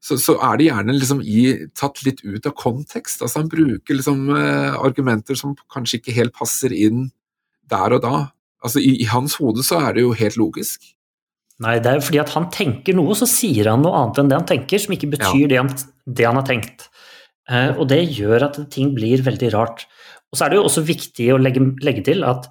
så, 0.01 0.17
så 0.17 0.37
er 0.41 0.57
det 0.57 0.69
gjerne 0.69 0.95
liksom 0.97 1.19
i, 1.21 1.41
tatt 1.77 2.01
litt 2.07 2.23
ut 2.25 2.47
av 2.49 2.55
kontekst. 2.57 3.21
Altså 3.21 3.43
Han 3.43 3.51
bruker 3.51 3.97
liksom 3.97 4.31
eh, 4.33 4.79
argumenter 4.81 5.37
som 5.37 5.53
kanskje 5.71 5.99
ikke 5.99 6.15
helt 6.15 6.33
passer 6.37 6.73
inn 6.73 7.11
der 7.69 7.97
og 7.97 8.01
da. 8.05 8.15
Altså 8.65 8.81
i, 8.81 8.95
i, 9.03 9.07
hans 9.11 9.37
hode 9.41 9.65
så 9.65 9.79
er 9.85 9.97
det 9.97 10.05
jo 10.05 10.15
helt 10.17 10.39
logisk. 10.41 10.89
Nei, 11.61 11.75
det 11.77 11.91
er 11.91 11.99
jo 11.99 12.05
fordi 12.07 12.21
at 12.23 12.33
han 12.33 12.47
tenker 12.53 12.97
noe, 12.97 13.13
så 13.17 13.27
sier 13.29 13.69
han 13.69 13.83
noe 13.85 13.93
annet 13.99 14.21
enn 14.21 14.31
det 14.31 14.39
han 14.39 14.47
tenker, 14.49 14.81
som 14.81 14.95
ikke 14.95 15.11
betyr 15.13 15.45
ja. 15.45 15.49
det, 15.51 15.59
han, 15.61 15.69
det, 16.09 16.25
han, 16.25 16.39
har 16.39 16.47
tenkt. 16.47 16.87
Eh, 17.51 17.73
og 17.75 17.87
det 17.91 18.01
gjør 18.15 18.47
at 18.47 18.59
ting 18.73 18.93
blir 18.95 19.23
veldig 19.25 19.51
rart. 19.55 19.85
Og 20.31 20.39
så 20.39 20.45
er 20.45 20.53
det 20.53 20.61
jo 20.61 20.67
også 20.69 20.85
viktig 20.87 21.31
å 21.33 21.39
legge, 21.41 21.63
legge 21.83 22.05
til 22.07 22.23
at 22.27 22.47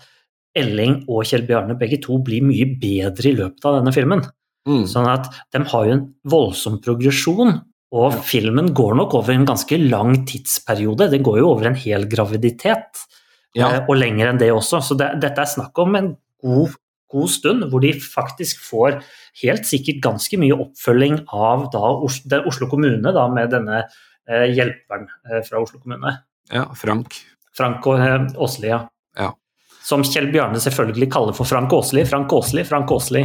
Elling 0.60 1.04
og 1.06 1.24
Kjell 1.28 1.46
Bjarne 1.48 1.78
begge 1.78 2.00
to 2.02 2.18
blir 2.26 2.44
mye 2.44 2.66
bedre 2.80 3.30
i 3.30 3.36
løpet 3.38 3.66
av 3.68 3.78
denne 3.78 3.94
filmen. 3.94 4.24
Mm. 4.68 4.84
Sånn 4.90 5.08
at 5.08 5.30
de 5.54 5.62
har 5.70 5.86
jo 5.86 5.96
en 5.96 6.06
voldsom 6.28 6.80
progresjon, 6.84 7.54
og 7.90 8.12
ja. 8.14 8.20
filmen 8.22 8.70
går 8.76 8.98
nok 8.98 9.16
over 9.18 9.34
en 9.34 9.48
ganske 9.48 9.78
lang 9.82 10.20
tidsperiode. 10.28 11.08
Den 11.10 11.24
går 11.26 11.40
jo 11.40 11.48
over 11.54 11.70
en 11.70 11.78
hel 11.78 12.06
graviditet, 12.10 13.06
ja. 13.56 13.66
Eh, 13.66 13.80
og 13.88 13.96
lenger 13.98 14.30
enn 14.30 14.38
det 14.38 14.52
også. 14.54 14.82
Så 14.84 14.96
det, 14.98 15.14
dette 15.22 15.42
er 15.42 15.50
snakk 15.50 15.78
om 15.82 15.96
en 15.98 16.12
god, 16.44 16.76
god, 17.10 17.30
stund 17.32 17.66
hvor 17.72 17.82
de 17.82 17.90
faktisk 17.98 18.60
får 18.62 19.00
helt 19.42 19.66
sikkert 19.66 20.04
ganske 20.04 20.38
mye 20.38 20.58
oppfølging 20.66 21.24
av 21.34 21.66
da, 21.74 21.90
Oslo 22.46 22.70
kommune 22.70 23.14
da, 23.16 23.26
med 23.32 23.50
denne 23.56 23.82
hjelperen 24.54 25.08
eh, 25.30 25.42
fra 25.46 25.62
Oslo 25.62 25.80
kommune. 25.82 26.16
Ja, 26.52 26.68
Frank. 26.78 27.18
Frank 27.56 27.86
eh, 27.86 28.26
Åsli, 28.40 28.70
ja. 28.72 28.84
ja 29.18 29.34
som 29.90 30.04
Kjell 30.06 30.28
Bjarne 30.32 30.60
selvfølgelig 30.62 31.08
kaller 31.12 31.36
for 31.36 31.48
Frank 31.48 31.72
Åsli. 31.74 32.04
Frank 32.08 32.32
Åsli, 32.32 32.64
Frank 32.68 32.90
Åsli. 32.94 33.22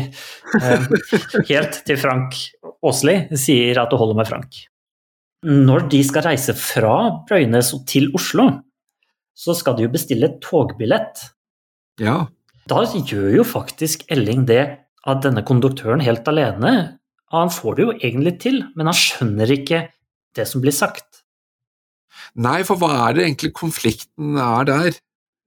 Eh, 0.62 0.86
helt 1.52 1.82
til 1.88 2.00
Frank 2.02 2.38
Åsli 2.86 3.20
sier 3.38 3.82
at 3.82 3.92
det 3.92 4.00
holder 4.02 4.20
med 4.20 4.30
Frank. 4.30 4.62
Når 5.46 5.90
de 5.92 6.02
skal 6.08 6.26
reise 6.26 6.56
fra 6.58 6.96
Brøynes 7.28 7.74
til 7.90 8.10
Oslo, 8.18 8.48
så 9.36 9.54
skal 9.58 9.78
de 9.78 9.86
jo 9.86 9.94
bestille 9.94 10.32
togbillett. 10.42 11.22
Ja. 12.02 12.24
Da 12.66 12.82
gjør 12.88 13.42
jo 13.42 13.46
faktisk 13.46 14.08
Elling 14.12 14.48
det 14.50 14.64
av 15.06 15.20
denne 15.22 15.44
konduktøren 15.46 16.02
helt 16.02 16.26
alene. 16.32 16.72
Han 17.36 17.52
får 17.54 17.78
det 17.78 17.86
jo 17.86 17.96
egentlig 18.00 18.36
til, 18.42 18.64
men 18.74 18.90
han 18.90 18.98
skjønner 18.98 19.54
ikke 19.60 19.84
det 20.36 20.48
som 20.50 20.64
blir 20.64 20.76
sagt. 20.76 21.24
Nei, 22.36 22.62
for 22.68 22.80
hva 22.80 22.92
er 23.08 23.16
det 23.16 23.26
egentlig 23.26 23.54
konflikten 23.56 24.36
er 24.42 24.68
der? 24.68 24.98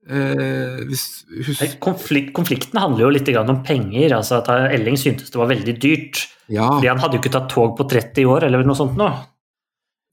Eh, 0.08 0.78
hvis, 0.88 1.04
hus... 1.44 1.60
Konflikt, 1.84 2.32
konflikten 2.36 2.80
handler 2.80 3.06
jo 3.06 3.10
litt 3.12 3.28
om 3.36 3.62
penger. 3.64 4.14
altså 4.16 4.40
at 4.40 4.48
Elling 4.72 4.96
syntes 4.96 5.30
det 5.30 5.40
var 5.40 5.50
veldig 5.52 5.76
dyrt. 5.82 6.24
Ja. 6.48 6.70
Fordi 6.78 6.88
han 6.88 7.02
hadde 7.02 7.18
jo 7.18 7.22
ikke 7.22 7.34
tatt 7.34 7.50
tog 7.52 7.76
på 7.76 7.88
30 7.88 8.24
år, 8.24 8.48
eller 8.48 8.64
noe 8.64 8.78
sånt 8.78 8.96
nå. 8.96 9.08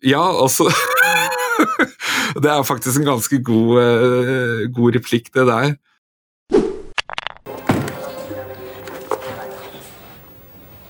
Ja, 0.03 0.21
altså 0.21 0.67
Det 2.43 2.49
er 2.51 2.65
faktisk 2.67 2.99
en 2.99 3.07
ganske 3.07 3.39
god, 3.39 3.77
uh, 3.79 4.65
god 4.75 4.97
replikk, 4.97 5.31
det 5.33 5.45
der. 5.47 5.75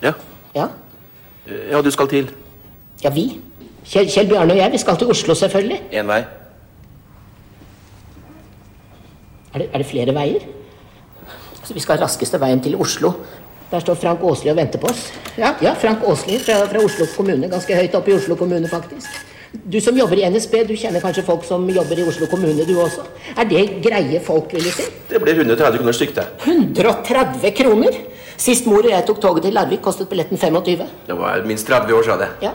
Ja. 0.02 0.16
Ja, 0.56 0.70
ja, 1.46 1.82
du 1.84 1.92
skal 1.94 2.10
til 2.10 2.32
ja 3.04 3.12
vi. 3.14 3.26
Kjell, 3.86 4.10
Kjell 4.10 4.28
Bjarne 4.30 4.56
og 4.56 4.60
jeg, 4.60 4.72
vi 4.74 4.82
skal 4.82 4.98
til 4.98 5.14
Oslo, 5.14 5.34
selvfølgelig. 5.38 5.82
én 5.92 6.08
vei. 6.10 6.24
Er 9.54 9.60
det, 9.60 9.70
er 9.74 9.78
det 9.78 9.88
flere 9.88 10.16
veier? 10.16 10.48
Altså, 11.62 11.74
vi 11.74 11.80
skal 11.80 12.02
raskeste 12.02 12.40
veien 12.42 12.60
til 12.62 12.76
Oslo. 12.76 13.14
Der 13.72 13.80
står 13.80 13.96
Frank 13.96 14.24
Åsli 14.24 14.50
og 14.52 14.58
venter 14.58 14.80
på 14.80 14.90
oss. 14.92 15.08
Ja, 15.38 15.54
ja 15.62 15.74
Frank 15.74 16.04
Åsli 16.06 16.38
fra, 16.40 16.66
fra 16.70 16.82
Oslo 16.84 17.08
kommune. 17.16 17.48
Ganske 17.50 17.78
høyt 17.78 17.96
oppe 17.98 18.12
i 18.12 18.18
Oslo 18.18 18.36
kommune, 18.36 18.68
faktisk. 18.70 19.08
Du 19.56 19.80
som 19.82 19.98
jobber 19.98 20.20
i 20.20 20.28
NSB, 20.30 20.54
du 20.68 20.76
kjenner 20.76 21.02
kanskje 21.02 21.24
folk 21.24 21.46
som 21.48 21.64
jobber 21.70 22.00
i 22.02 22.04
Oslo 22.04 22.28
kommune, 22.28 22.66
du 22.68 22.76
også? 22.82 23.06
Er 23.38 23.48
det 23.50 23.64
greie 23.86 24.20
folk, 24.22 24.52
vil 24.54 24.68
du 24.68 24.74
si? 24.76 24.86
Det 25.10 25.22
blir 25.24 25.40
130 25.40 25.80
kroner 25.80 25.96
stykk, 25.96 26.16
det. 26.18 26.28
130 26.44 27.56
kroner? 27.56 28.00
Sist 28.36 28.68
mor 28.68 28.84
og 28.84 28.92
jeg 28.92 29.06
tok 29.08 29.22
toget 29.24 29.48
til 29.48 29.56
Larvik, 29.56 29.82
kostet 29.82 30.10
billetten 30.12 30.38
25. 30.38 30.86
Det 31.08 31.18
var 31.18 31.46
minst 31.48 31.68
30 31.72 31.96
år 31.96 32.04
siden, 32.04 32.26
det. 32.26 32.50
Ja. 32.50 32.52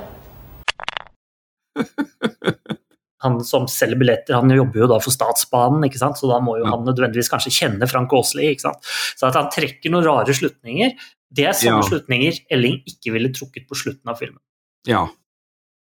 Han 3.21 3.41
som 3.45 3.67
selger 3.69 3.99
billetter, 4.01 4.33
han 4.39 4.49
jobber 4.55 4.81
jo 4.81 4.87
da 4.89 4.97
for 5.05 5.13
Statsbanen, 5.13 5.83
ikke 5.85 6.01
sant? 6.01 6.17
så 6.17 6.29
da 6.31 6.39
må 6.41 6.55
jo 6.57 6.65
han 6.65 6.87
nødvendigvis 6.89 7.29
kanskje 7.29 7.53
kjenne 7.53 7.89
Frank 7.91 8.15
ikke 8.17 8.63
sant? 8.63 8.87
Så 9.13 9.29
at 9.29 9.37
han 9.37 9.51
trekker 9.53 9.93
noen 9.93 10.07
rare 10.07 10.33
slutninger, 10.33 10.95
det 11.29 11.45
er 11.51 11.53
sånne 11.53 11.83
Ja. 11.83 11.89
slutninger 11.91 12.41
Elling 12.51 12.81
ikke 12.89 13.13
ville 13.13 13.29
trukket 13.29 13.69
på 13.69 13.77
slutten 13.77 14.09
av 14.09 14.17
filmen. 14.17 14.41
Ja, 14.89 15.05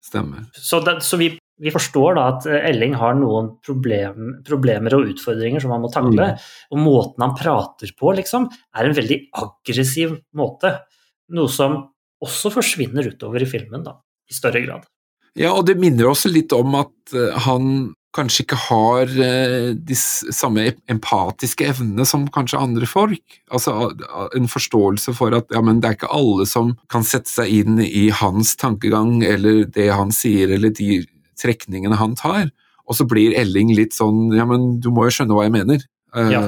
stemmer. 0.04 0.44
Så, 0.52 0.82
det, 0.84 1.00
så 1.08 1.17
vi, 1.17 1.32
vi 1.39 1.72
forstår 1.72 2.20
da 2.20 2.28
at 2.34 2.50
eh, 2.52 2.67
Elling 2.70 3.00
har 3.00 3.15
noen 3.15 3.54
problem, 3.63 4.44
problemer 4.44 5.00
og 5.00 5.15
utfordringer 5.15 5.63
som 5.63 5.72
han 5.72 5.86
må 5.88 5.89
takle. 5.94 6.34
Og 6.70 6.84
måten 6.84 7.24
han 7.24 7.38
prater 7.39 7.96
på, 7.96 8.12
liksom, 8.20 8.52
er 8.76 8.89
en 8.91 8.98
veldig 9.00 9.22
aggressiv 9.39 10.20
måte. 10.36 10.76
Noe 11.32 11.48
som 11.48 11.80
også 12.22 12.52
forsvinner 12.60 13.08
utover 13.08 13.41
i 13.41 13.50
filmen, 13.50 13.88
da, 13.88 13.96
i 14.28 14.36
større 14.36 14.67
grad. 14.67 14.90
Ja, 15.39 15.54
og 15.56 15.65
det 15.70 15.80
minner 15.80 16.12
også 16.12 16.32
litt 16.32 16.52
om 16.56 16.76
at 16.80 17.15
eh, 17.15 17.36
han 17.48 17.94
kanskje 18.15 18.44
ikke 18.44 18.58
har 18.65 19.12
eh, 19.24 19.70
de 19.72 19.96
samme 19.96 20.65
empatiske 20.91 21.70
evnene 21.72 22.04
som 22.08 22.26
kanskje 22.34 22.60
andre 22.60 22.89
folk. 22.89 23.38
Altså 23.54 23.94
en 24.36 24.50
forståelse 24.52 25.15
for 25.15 25.36
at 25.38 25.52
ja, 25.56 25.62
men 25.63 25.80
det 25.80 25.89
er 25.89 26.00
ikke 26.00 26.12
alle 26.12 26.48
som 26.50 26.74
kan 26.91 27.08
sette 27.08 27.32
seg 27.32 27.54
inn 27.62 27.80
i 27.84 28.10
hans 28.22 28.58
tankegang 28.60 29.22
eller 29.24 29.63
det 29.72 29.88
han 29.96 30.12
sier 30.15 30.52
eller 30.58 30.76
de 30.76 31.06
trekningene 31.39 32.00
han 32.00 32.17
tar. 32.20 32.50
Og 32.89 32.98
så 32.98 33.08
blir 33.08 33.38
Elling 33.39 33.72
litt 33.78 33.96
sånn 33.96 34.34
ja, 34.36 34.44
men 34.50 34.82
du 34.84 34.91
må 34.91 35.08
jo 35.08 35.15
skjønne 35.15 35.38
hva 35.38 35.48
jeg 35.48 35.56
mener. 35.62 35.86
Eh, 36.15 36.34
Ja. 36.36 36.48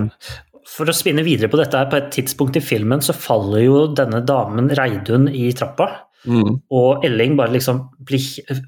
For 0.73 0.87
å 0.87 0.95
spinne 0.95 1.25
videre 1.27 1.51
på 1.51 1.59
dette, 1.59 1.75
her, 1.75 1.89
på 1.91 1.97
et 1.99 2.11
tidspunkt 2.15 2.55
i 2.55 2.63
filmen 2.63 3.01
så 3.03 3.13
faller 3.13 3.65
jo 3.65 3.79
denne 3.93 4.21
damen 4.25 4.71
Reidun 4.71 5.27
i 5.27 5.49
trappa, 5.53 5.89
mm, 6.25 6.61
og 6.71 7.03
Elling 7.05 7.35
bare 7.39 7.53
liksom 7.55 7.83
blir, 8.05 8.25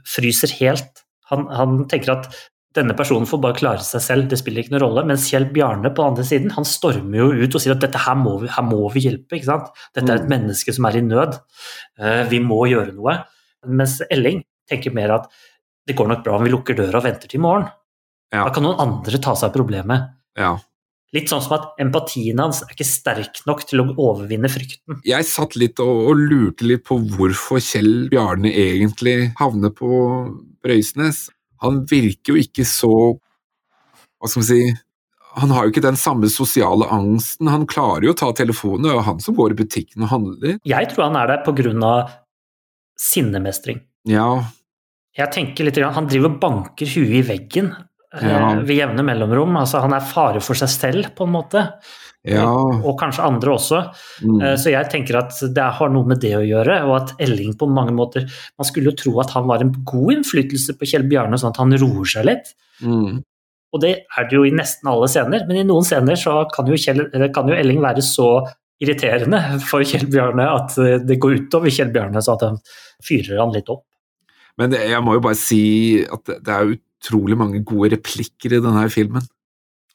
fryser 0.08 0.52
helt. 0.60 1.04
Han, 1.32 1.48
han 1.50 1.88
tenker 1.92 2.12
at 2.20 2.30
denne 2.76 2.92
personen 2.98 3.24
får 3.26 3.40
bare 3.40 3.56
klare 3.56 3.80
seg 3.88 4.02
selv, 4.04 4.26
det 4.30 4.38
spiller 4.42 4.62
ikke 4.66 4.74
noen 4.74 4.82
rolle. 4.84 5.06
Mens 5.08 5.30
Kjell 5.32 5.46
Bjarne 5.56 5.94
på 5.96 6.04
andre 6.04 6.26
siden, 6.28 6.52
han 6.52 6.66
stormer 6.68 7.22
jo 7.22 7.30
ut 7.46 7.56
og 7.56 7.62
sier 7.64 7.72
at 7.72 7.80
dette 7.86 8.02
her 8.04 8.18
må 8.20 8.34
vi, 8.42 8.50
her 8.52 8.66
må 8.68 8.82
vi 8.92 9.06
hjelpe. 9.06 9.38
ikke 9.38 9.48
sant? 9.48 9.70
Dette 9.96 10.12
er 10.12 10.20
et 10.20 10.28
Mm. 10.28 10.34
menneske 10.34 10.74
som 10.76 10.86
er 10.86 10.98
i 10.98 11.02
nød. 11.02 11.40
Eh, 12.00 12.24
Vi 12.30 12.40
må 12.44 12.68
gjøre 12.68 12.94
noe. 12.94 13.16
Mens 13.66 14.02
Elling 14.12 14.44
tenker 14.70 14.94
mer 14.94 15.12
at 15.12 15.32
det 15.88 15.96
går 15.96 16.08
nok 16.08 16.24
bra 16.26 16.36
om 16.36 16.44
vi 16.44 16.50
lukker 16.52 16.76
døra 16.76 16.98
og 17.00 17.04
venter 17.08 17.28
til 17.30 17.40
i 17.40 17.44
morgen. 17.44 17.70
Ja. 18.34 18.44
Da 18.44 18.50
kan 18.52 18.64
noen 18.64 18.80
andre 18.80 19.18
ta 19.24 19.34
seg 19.36 19.50
av 19.50 19.56
problemet. 19.56 20.10
ja. 20.38 20.58
Litt 21.14 21.30
sånn 21.30 21.44
som 21.44 21.54
at 21.60 21.68
empatien 21.80 22.40
hans 22.42 22.64
er 22.66 22.72
ikke 22.74 22.88
sterk 22.88 23.42
nok 23.48 23.62
til 23.70 23.84
å 23.84 23.86
overvinne 23.94 24.50
frykten. 24.52 24.98
Jeg 25.06 25.28
satt 25.30 25.54
litt 25.60 25.80
og, 25.84 26.10
og 26.10 26.24
lurte 26.32 26.66
litt 26.68 26.84
på 26.88 26.98
hvorfor 27.14 27.62
Kjell 27.64 28.08
Bjarne 28.12 28.50
egentlig 28.50 29.30
havner 29.40 29.72
på 29.76 30.00
Brøysnes. 30.66 31.28
Han 31.64 31.84
virker 31.88 32.34
jo 32.34 32.42
ikke 32.42 32.66
så 32.68 32.92
Hva 34.20 34.28
skal 34.28 34.42
vi 34.42 34.48
si 34.50 34.74
Han 35.40 35.52
har 35.56 35.66
jo 35.66 35.72
ikke 35.74 35.84
den 35.86 35.98
samme 36.00 36.28
sosiale 36.32 36.88
angsten. 36.92 37.48
Han 37.52 37.68
klarer 37.68 38.08
jo 38.08 38.14
å 38.16 38.20
ta 38.20 38.30
telefonen, 38.36 38.88
er 38.88 39.02
han 39.04 39.20
som 39.24 39.36
går 39.36 39.52
i 39.52 39.58
butikken 39.64 40.06
og 40.08 40.12
handler. 40.14 40.60
Jeg 40.64 40.92
tror 40.92 41.10
han 41.10 41.18
er 41.20 41.28
der 41.32 41.44
pga. 41.44 41.96
sinnemestring. 43.00 43.82
Ja, 44.08 44.46
Jeg 45.18 45.32
tenker 45.32 45.64
litt, 45.64 45.78
Han 45.78 46.08
driver 46.08 46.30
og 46.30 46.40
banker 46.40 46.88
huet 46.88 47.20
i 47.20 47.28
veggen 47.28 47.74
Ja. 48.22 48.56
ved 48.62 48.76
jevne 48.78 49.04
mellomrom. 49.04 49.56
altså 49.58 49.82
Han 49.82 49.94
er 49.94 50.00
fare 50.06 50.42
for 50.42 50.56
seg 50.56 50.70
selv, 50.70 51.16
på 51.16 51.26
en 51.28 51.34
måte. 51.36 51.64
ja. 52.26 52.46
Og 52.48 52.98
kanskje 53.00 53.24
andre 53.24 53.52
også. 53.54 53.82
Mm. 54.24 54.42
Eh, 54.42 54.56
Så 54.58 54.72
jeg 54.72 54.90
tenker 54.90 55.18
at 55.20 55.32
det 55.54 55.64
har 55.80 55.90
noe 55.90 56.06
med 56.06 56.20
det 56.22 56.34
å 56.38 56.42
gjøre, 56.46 56.80
og 56.88 56.96
at 57.02 57.14
Elling 57.20 57.54
på 57.58 57.68
mange 57.70 57.94
måter 57.94 58.26
Man 58.58 58.66
skulle 58.66 58.92
jo 58.92 58.96
tro 58.98 59.20
at 59.22 59.30
han 59.32 59.46
var 59.48 59.62
en 59.62 59.72
god 59.84 60.14
innflytelse 60.18 60.78
på 60.80 60.86
Kjell 60.90 61.08
Bjarne, 61.08 61.38
sånn 61.38 61.52
at 61.54 61.58
han 61.58 61.72
roer 61.78 62.06
seg 62.06 62.26
litt. 62.26 62.54
Mm. 62.82 63.24
Og 63.74 63.82
det 63.82 64.06
er 64.18 64.28
det 64.30 64.38
jo 64.38 64.46
i 64.48 64.52
nesten 64.56 64.88
alle 64.88 65.08
scener, 65.12 65.46
men 65.48 65.58
i 65.58 65.64
noen 65.68 65.84
scener 65.84 66.16
så 66.16 66.46
kan 66.54 66.66
jo, 66.66 66.76
Kjell, 66.80 67.10
kan 67.36 67.48
jo 67.48 67.54
Elling 67.56 67.82
være 67.84 68.02
så 68.02 68.48
irriterende 68.82 69.60
for 69.64 69.84
Kjell 69.84 70.08
Bjarne 70.12 70.46
at 70.52 70.78
eh, 70.80 70.98
det 71.04 71.20
går 71.20 71.42
utover 71.46 71.70
Kjell 71.70 71.92
Bjarne, 71.92 72.22
så 72.24 72.34
at 72.36 72.42
han 72.48 72.58
fyrer 73.04 73.40
han 73.40 73.52
litt 73.54 73.70
opp. 73.70 73.84
Men 74.58 74.72
det, 74.72 74.86
jeg 74.90 75.04
må 75.04 75.18
jo 75.18 75.24
bare 75.26 75.36
si 75.36 76.00
at 76.08 76.24
det, 76.26 76.48
er 76.48 76.76
utrolig 76.96 77.38
mange 77.38 77.64
gode 77.68 77.94
replikker 77.96 78.58
i 78.58 78.62
denne 78.64 78.86
filmen. 78.94 79.26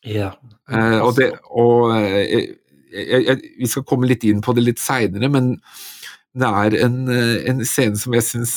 Ja. 0.06 0.32
Eh, 0.70 0.98
og 1.02 1.16
det, 1.18 1.32
og 1.50 1.96
eh, 1.96 2.54
jeg, 2.92 3.24
jeg, 3.26 3.40
vi 3.58 3.70
skal 3.70 3.86
komme 3.86 4.08
litt 4.10 4.24
inn 4.28 4.42
på 4.44 4.54
det 4.56 4.64
litt 4.66 4.82
seinere, 4.82 5.30
men 5.32 5.54
det 6.38 6.46
er 6.46 6.76
en, 6.86 7.00
eh, 7.10 7.40
en 7.50 7.64
scene 7.66 7.98
som 7.98 8.14
jeg 8.14 8.26
syns 8.26 8.54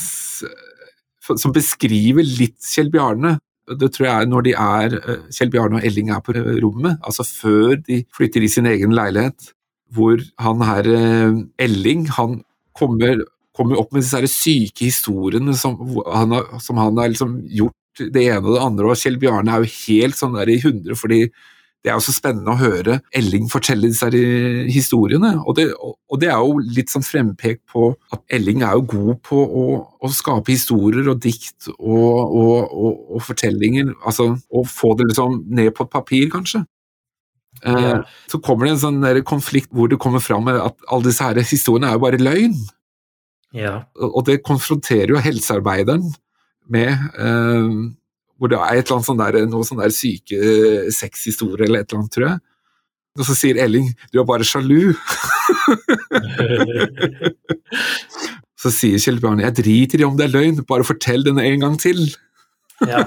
Som 1.23 1.53
beskriver 1.55 2.25
litt 2.27 2.59
Kjell 2.67 2.89
Bjarne. 2.91 3.37
Det 3.79 3.93
tror 3.95 4.05
jeg 4.09 4.13
er 4.13 4.27
når 4.27 4.43
de 4.43 4.53
er 4.59 4.95
eh, 4.99 5.21
Kjell 5.31 5.51
Bjarne 5.53 5.79
og 5.79 5.85
Elling 5.87 6.09
er 6.11 6.23
på 6.23 6.35
rommet, 6.35 6.97
altså 6.99 7.23
før 7.23 7.77
de 7.79 8.01
flytter 8.13 8.43
i 8.43 8.49
sin 8.51 8.67
egen 8.67 8.91
leilighet, 8.95 9.53
hvor 9.95 10.19
han 10.43 10.65
her 10.67 10.89
eh, 10.91 11.37
Elling 11.63 12.09
han 12.17 12.41
kommer, 12.75 13.23
kommer 13.55 13.79
opp 13.79 13.93
med 13.93 14.03
disse 14.03 14.33
syke 14.33 14.89
historiene 14.89 15.55
som 15.55 15.79
han 16.11 16.35
har, 16.35 16.59
som 16.59 16.81
han 16.81 16.99
har 16.99 17.13
liksom 17.13 17.39
gjort 17.47 17.77
det 17.99 18.27
ene 18.27 18.43
og 18.43 18.55
det 18.55 18.63
andre, 18.63 18.91
og 18.91 18.99
Kjell 18.99 19.19
Bjarne 19.21 19.53
er 19.53 19.63
jo 19.63 19.73
helt 19.87 20.17
sånn 20.19 20.37
der 20.37 20.51
i 20.51 20.61
hundre, 20.63 20.97
fordi 20.99 21.27
det 21.83 21.91
er 21.91 21.97
jo 21.97 22.05
så 22.05 22.13
spennende 22.15 22.53
å 22.53 22.59
høre 22.61 22.93
Elling 23.15 23.49
fortelle 23.51 23.89
disse 23.91 24.07
her 24.07 24.15
historiene. 24.71 25.33
Og 25.43 25.57
det, 25.57 25.65
og 25.75 26.19
det 26.21 26.29
er 26.31 26.39
jo 26.39 26.61
litt 26.77 26.93
sånn 26.93 27.03
frempekt 27.03 27.65
på 27.73 27.89
at 28.15 28.21
Elling 28.31 28.63
er 28.63 28.77
jo 28.77 28.85
god 28.93 29.19
på 29.27 29.39
å, 29.43 29.63
å 29.99 30.11
skape 30.15 30.53
historier 30.53 31.09
og 31.11 31.19
dikt 31.25 31.67
og, 31.73 32.37
og, 32.39 32.71
og, 32.71 33.17
fortellinger. 33.27 33.91
Altså 33.99 34.29
å 34.47 34.63
få 34.63 34.93
det 34.99 35.09
liksom 35.11 35.41
ned 35.59 35.73
på 35.75 35.83
et 35.83 35.91
papir, 35.91 36.29
kanskje. 36.31 36.63
Eh, 37.67 37.99
Så 38.31 38.39
kommer 38.39 38.69
det 38.69 38.77
en 38.77 38.83
sånn 38.85 39.03
der 39.03 39.19
konflikt 39.27 39.75
hvor 39.75 39.91
det 39.91 39.99
kommer 40.01 40.23
fram 40.23 40.47
at 40.55 40.79
alle 40.87 41.09
disse 41.09 41.27
her 41.27 41.43
historiene 41.43 41.91
er 41.91 41.99
jo 41.99 42.05
bare 42.05 42.23
løgn. 42.23 42.55
ja. 43.59 43.81
Og 43.99 44.23
det 44.31 44.39
konfronterer 44.47 45.17
jo 45.17 45.21
helsearbeideren 45.21 46.13
med. 46.67 46.89
eh, 47.17 47.69
hvor 48.39 48.49
det 48.51 48.57
er 48.59 48.75
et 48.75 48.85
eller 48.87 48.97
annet 48.97 49.07
sånn 49.07 49.21
der, 49.21 49.45
noe 49.47 49.63
sånn 49.67 49.79
der 49.79 49.93
syke 49.93 50.39
sexhistorie 50.91 51.67
eller 51.67 51.83
et 51.83 51.91
eller 51.91 52.01
annet, 52.01 52.13
tror 52.15 52.27
jeg. 52.27 52.39
Og 53.13 53.27
så 53.27 53.35
sier 53.37 53.59
Elling 53.61 53.91
'du 54.11 54.19
er 54.19 54.25
bare 54.25 54.43
sjalu'. 54.43 54.95
Så 58.63 58.71
sier 58.71 58.99
Kjell 58.99 59.19
Bjarne 59.19 59.43
'jeg 59.43 59.57
driter 59.59 60.01
i 60.01 60.05
om 60.07 60.17
det 60.17 60.25
er 60.25 60.33
løgn, 60.33 60.63
bare 60.67 60.87
fortell 60.87 61.23
den 61.23 61.39
en 61.39 61.59
gang 61.59 61.77
til'. 61.77 62.15
ja. 62.87 63.05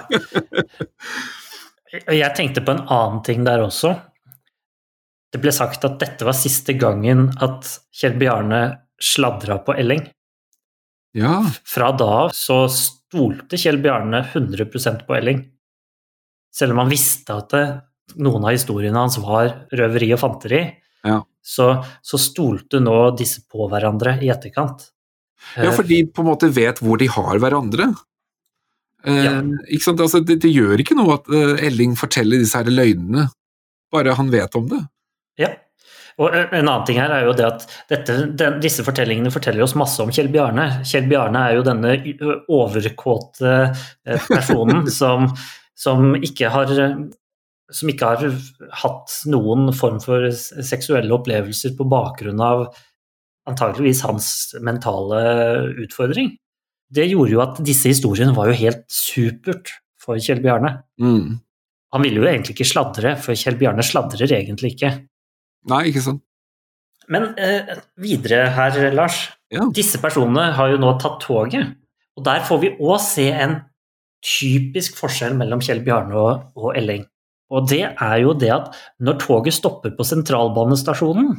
Jeg 2.12 2.32
tenkte 2.36 2.60
på 2.60 2.74
en 2.74 2.84
annen 2.92 3.22
ting 3.24 3.44
der 3.44 3.62
også. 3.64 3.94
Det 5.32 5.40
ble 5.40 5.52
sagt 5.52 5.84
at 5.84 5.98
dette 5.98 6.24
var 6.24 6.36
siste 6.36 6.72
gangen 6.76 7.30
at 7.42 7.80
Kjell 7.92 8.18
Bjarne 8.20 8.78
sladra 9.00 9.58
på 9.64 9.74
Elling. 9.76 10.04
Ja, 11.16 11.38
Fra 11.64 11.90
da 11.96 12.08
av 12.26 12.32
så 12.36 12.66
stolte 12.72 13.56
Kjell 13.60 13.78
Bjarne 13.80 14.20
100% 14.32 15.06
på 15.08 15.16
Elling. 15.16 15.38
Selv 16.52 16.74
om 16.74 16.82
han 16.84 16.90
visste 16.92 17.36
at 17.40 17.52
det, 17.54 17.62
noen 18.20 18.44
av 18.44 18.52
historiene 18.54 19.00
hans 19.00 19.16
var 19.22 19.50
røveri 19.72 20.10
og 20.16 20.20
fanteri, 20.22 20.60
Ja. 21.06 21.20
så, 21.40 21.70
så 22.04 22.18
stolte 22.20 22.80
nå 22.82 22.96
disse 23.16 23.42
på 23.48 23.68
hverandre 23.70 24.16
i 24.24 24.28
etterkant. 24.32 24.90
Ja, 25.56 25.70
for 25.72 25.86
de 25.86 26.02
på 26.10 26.22
en 26.24 26.28
måte 26.32 26.48
vet 26.52 26.80
hvor 26.82 26.98
de 27.00 27.06
har 27.12 27.38
hverandre. 27.42 27.90
Eh, 29.06 29.24
Ja. 29.24 29.40
ikke 29.70 29.84
sant? 29.84 30.00
Altså, 30.02 30.20
det, 30.24 30.40
det 30.42 30.50
gjør 30.52 30.80
ikke 30.82 30.96
noe 30.98 31.14
at 31.20 31.28
eh, 31.30 31.66
Elling 31.68 31.94
forteller 31.96 32.40
disse 32.42 32.58
her 32.58 32.68
løgnene, 32.72 33.28
bare 33.92 34.16
han 34.18 34.32
vet 34.32 34.56
om 34.58 34.68
det. 34.72 34.82
Ja. 35.38 35.52
Og 36.16 36.32
en 36.32 36.46
en 36.48 36.62
annen 36.62 36.86
ting 36.88 36.96
her 36.96 37.12
er 37.12 37.26
jo 37.26 37.34
det 37.36 37.44
at 37.44 37.66
dette, 37.90 38.16
den, 38.40 38.56
disse 38.64 38.84
fortellingene 38.86 39.32
forteller 39.32 39.64
oss 39.66 39.76
masse 39.76 40.00
om 40.00 40.12
Kjell 40.14 40.30
Bjarne. 40.32 40.80
Kjell 40.88 41.08
Bjarne 41.10 41.42
er 41.44 41.58
jo 41.58 41.66
denne 41.66 41.92
overkåte 42.52 43.52
eh, 43.60 44.26
personen 44.30 44.86
som, 45.00 45.28
som, 45.76 46.14
ikke 46.16 46.48
har, 46.54 46.72
som 47.68 47.92
ikke 47.92 48.12
har 48.14 48.40
hatt 48.84 49.18
noen 49.28 49.68
form 49.76 50.00
for 50.04 50.30
seksuelle 50.32 51.12
opplevelser 51.18 51.76
på 51.76 51.88
bakgrunn 51.92 52.40
av 52.40 52.70
antageligvis 53.46 54.00
hans 54.06 54.28
mentale 54.64 55.20
utfordring. 55.84 56.32
Det 56.88 57.04
gjorde 57.10 57.34
jo 57.34 57.42
at 57.42 57.60
disse 57.66 57.90
historiene 57.90 58.34
var 58.34 58.48
jo 58.48 58.56
helt 58.56 58.86
supert 58.90 59.74
for 60.00 60.16
Kjell 60.22 60.40
Bjarne. 60.40 60.78
Mm. 61.02 61.36
Han 61.94 62.04
ville 62.04 62.22
jo 62.22 62.28
egentlig 62.28 62.56
ikke 62.56 62.68
sladre, 62.68 63.14
for 63.20 63.38
Kjell 63.38 63.58
Bjarne 63.60 63.84
sladrer 63.86 64.32
egentlig 64.38 64.74
ikke. 64.74 64.94
Nei, 65.70 65.86
ikke 65.90 66.04
sant? 66.04 66.22
Men 67.12 67.32
eh, 67.38 67.76
videre 68.02 68.48
her, 68.54 68.78
Lars. 68.94 69.20
Ja. 69.52 69.66
Disse 69.74 70.00
personene 70.02 70.50
har 70.56 70.72
jo 70.72 70.78
nå 70.82 70.96
tatt 71.02 71.20
toget. 71.22 71.76
Og 72.16 72.24
der 72.26 72.42
får 72.46 72.62
vi 72.62 72.72
òg 72.80 72.96
se 73.02 73.28
en 73.30 73.60
typisk 74.26 74.96
forskjell 74.98 75.36
mellom 75.38 75.62
Kjell 75.62 75.84
Bjarne 75.86 76.16
og, 76.18 76.48
og 76.58 76.72
Elling. 76.78 77.04
Og 77.54 77.68
det 77.70 77.84
er 77.86 78.16
jo 78.24 78.32
det 78.34 78.50
at 78.50 78.72
når 78.98 79.20
toget 79.22 79.54
stopper 79.54 79.92
på 79.94 80.06
sentralbanestasjonen 80.06 81.36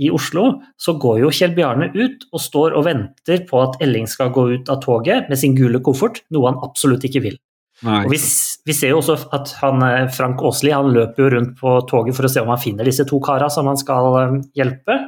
i 0.00 0.08
Oslo, 0.14 0.46
så 0.80 0.94
går 0.96 1.18
jo 1.26 1.32
Kjell 1.34 1.52
Bjarne 1.56 1.90
ut 1.92 2.24
og 2.32 2.40
står 2.40 2.78
og 2.78 2.86
venter 2.86 3.42
på 3.48 3.60
at 3.60 3.76
Elling 3.84 4.08
skal 4.08 4.32
gå 4.32 4.46
ut 4.54 4.72
av 4.72 4.80
toget 4.84 5.28
med 5.28 5.40
sin 5.40 5.56
gule 5.58 5.82
koffert, 5.84 6.22
noe 6.32 6.48
han 6.48 6.62
absolutt 6.64 7.04
ikke 7.08 7.24
vil. 7.26 7.36
Vi, 7.82 8.18
vi 8.66 8.74
ser 8.76 8.92
jo 8.92 9.00
også 9.00 9.16
at 9.34 9.54
han, 9.58 9.82
eh, 9.86 10.08
Frank 10.14 10.42
Åsli 10.46 10.70
han 10.74 10.92
løper 10.94 11.24
jo 11.24 11.30
rundt 11.36 11.56
på 11.58 11.76
toget 11.90 12.16
for 12.16 12.28
å 12.28 12.30
se 12.32 12.42
om 12.42 12.52
han 12.52 12.62
finner 12.62 12.86
disse 12.86 13.06
to 13.08 13.18
kara 13.24 13.50
som 13.50 13.70
han 13.70 13.80
skal 13.80 14.18
eh, 14.20 14.36
hjelpe. 14.60 14.98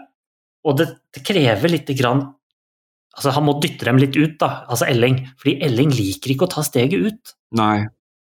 Og 0.65 0.79
det, 0.81 0.89
det 1.15 1.23
krever 1.27 1.73
lite 1.77 1.97
grann 1.99 2.27
Altså, 3.15 3.31
han 3.31 3.45
må 3.47 3.53
dytte 3.63 3.87
dem 3.87 3.99
litt 4.03 4.17
ut, 4.19 4.33
da, 4.41 4.65
altså 4.67 4.89
Elling. 4.91 5.21
Fordi 5.39 5.53
Elling 5.63 5.93
liker 5.95 6.33
ikke 6.33 6.49
å 6.49 6.51
ta 6.51 6.65
steget 6.67 6.99
ut. 6.99 7.35
Nei. 7.55 7.85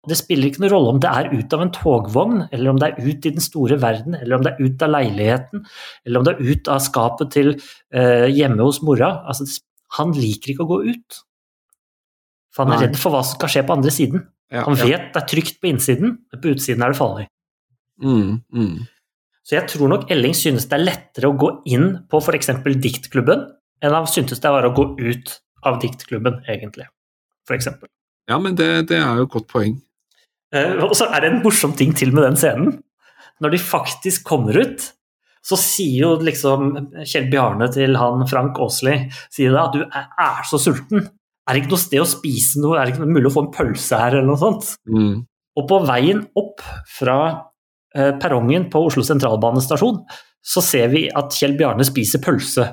Det 0.06 0.18
spiller 0.20 0.52
ikke 0.52 0.62
noen 0.62 0.74
rolle 0.76 0.92
om 0.94 1.00
det 1.02 1.10
er 1.10 1.32
ut 1.34 1.54
av 1.58 1.64
en 1.64 1.72
togvogn, 1.74 2.44
eller 2.54 2.70
om 2.70 2.82
det 2.82 2.92
er 2.92 3.08
ut 3.08 3.26
i 3.26 3.32
den 3.34 3.42
store 3.42 3.80
verden, 3.82 4.14
eller 4.20 4.38
om 4.38 4.46
det 4.46 4.54
er 4.54 4.68
ut 4.68 4.86
av 4.86 4.92
leiligheten, 4.94 5.64
eller 6.06 6.22
om 6.22 6.28
det 6.28 6.36
er 6.36 6.52
ut 6.52 6.70
av 6.76 6.84
skapet 6.86 7.34
til 7.34 7.56
eh, 7.56 8.28
hjemme 8.30 8.62
hos 8.62 8.84
mora. 8.86 9.10
Altså, 9.26 9.48
han 9.98 10.14
liker 10.14 10.54
ikke 10.54 10.68
å 10.68 10.72
gå 10.76 10.80
ut. 10.92 11.25
For 12.56 12.64
han 12.64 12.76
er 12.76 12.86
redd 12.88 13.00
for 13.00 13.12
hva 13.14 13.22
som 13.26 13.36
skal 13.38 13.52
skje 13.52 13.64
på 13.68 13.76
andre 13.76 13.92
siden. 13.92 14.26
Ja, 14.54 14.64
Han 14.64 14.78
ja. 14.80 14.88
vet 14.88 15.08
det 15.14 15.22
er 15.22 15.28
trygt 15.28 15.58
på 15.62 15.70
innsiden, 15.72 16.18
men 16.32 16.42
på 16.42 16.54
utsiden 16.54 16.86
er 16.86 16.94
det 16.94 17.00
farlig. 17.00 17.26
Mm, 18.02 18.42
mm. 18.54 18.76
Så 19.46 19.58
jeg 19.58 19.70
tror 19.70 19.92
nok 19.92 20.10
Elling 20.12 20.34
synes 20.38 20.68
det 20.70 20.78
er 20.78 20.86
lettere 20.86 21.30
å 21.30 21.38
gå 21.38 21.50
inn 21.70 21.90
på 22.10 22.22
f.eks. 22.22 22.52
diktklubben, 22.82 23.44
enn 23.84 23.94
han 23.94 24.08
syntes 24.10 24.42
det 24.42 24.54
var 24.54 24.66
å 24.66 24.74
gå 24.76 24.88
ut 25.02 25.36
av 25.66 25.82
diktklubben, 25.82 26.42
egentlig. 26.50 26.88
For 27.46 27.58
eksempel. 27.58 27.90
Ja, 28.30 28.40
men 28.42 28.56
det, 28.58 28.88
det 28.90 28.98
er 29.02 29.20
jo 29.20 29.28
et 29.28 29.36
godt 29.36 29.50
poeng. 29.52 29.76
Eh, 30.56 30.76
Og 30.82 30.96
så 30.98 31.10
er 31.12 31.22
det 31.22 31.32
en 31.34 31.42
morsom 31.44 31.76
ting 31.78 31.94
til 31.98 32.14
med 32.16 32.26
den 32.26 32.40
scenen. 32.40 32.78
Når 33.44 33.54
de 33.54 33.62
faktisk 33.62 34.24
kommer 34.26 34.58
ut, 34.58 34.88
så 35.46 35.58
sier 35.60 36.08
jo 36.08 36.12
liksom 36.26 36.72
Kjell 37.06 37.28
Bjarne 37.30 37.68
til 37.74 37.98
han 38.00 38.24
Frank 38.30 38.58
sier 38.74 39.54
da, 39.54 39.68
at 39.68 39.76
du 39.76 39.84
er 39.86 40.48
så 40.50 40.58
sulten. 40.62 41.10
Er 41.46 41.54
det 41.54 41.64
ikke 41.64 41.76
noe 41.76 41.84
sted 41.84 42.02
å 42.02 42.10
spise 42.10 42.62
noe? 42.62 42.78
Er 42.80 42.88
det 42.88 42.96
ikke 42.96 43.08
mulig 43.10 43.30
å 43.30 43.36
få 43.36 43.46
en 43.46 43.52
pølse 43.54 44.00
her, 44.02 44.18
eller 44.18 44.30
noe 44.32 44.42
sånt? 44.42 44.72
Mm. 44.90 45.26
Og 45.56 45.68
på 45.70 45.82
veien 45.86 46.24
opp 46.40 46.64
fra 46.98 47.18
eh, 47.96 48.14
perrongen 48.22 48.68
på 48.74 48.82
Oslo 48.88 49.06
sentralbanestasjon, 49.06 50.02
så 50.46 50.64
ser 50.66 50.90
vi 50.94 51.06
at 51.10 51.34
Kjell 51.38 51.56
Bjarne 51.60 51.86
spiser 51.88 52.22
pølse. 52.26 52.72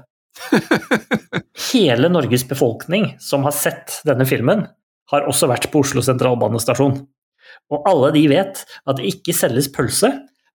Hele 1.72 2.08
Norges 2.08 2.46
befolkning 2.48 3.12
som 3.20 3.44
har 3.46 3.54
sett 3.56 4.00
denne 4.08 4.26
filmen, 4.28 4.64
har 5.12 5.28
også 5.28 5.48
vært 5.50 5.68
på 5.72 5.82
Oslo 5.84 6.04
sentralbanestasjon. 6.04 6.96
Og 7.72 7.88
alle 7.88 8.12
de 8.16 8.26
vet 8.32 8.62
at 8.64 8.98
det 8.98 9.08
ikke 9.10 9.34
selges 9.36 9.68
pølse 9.72 10.12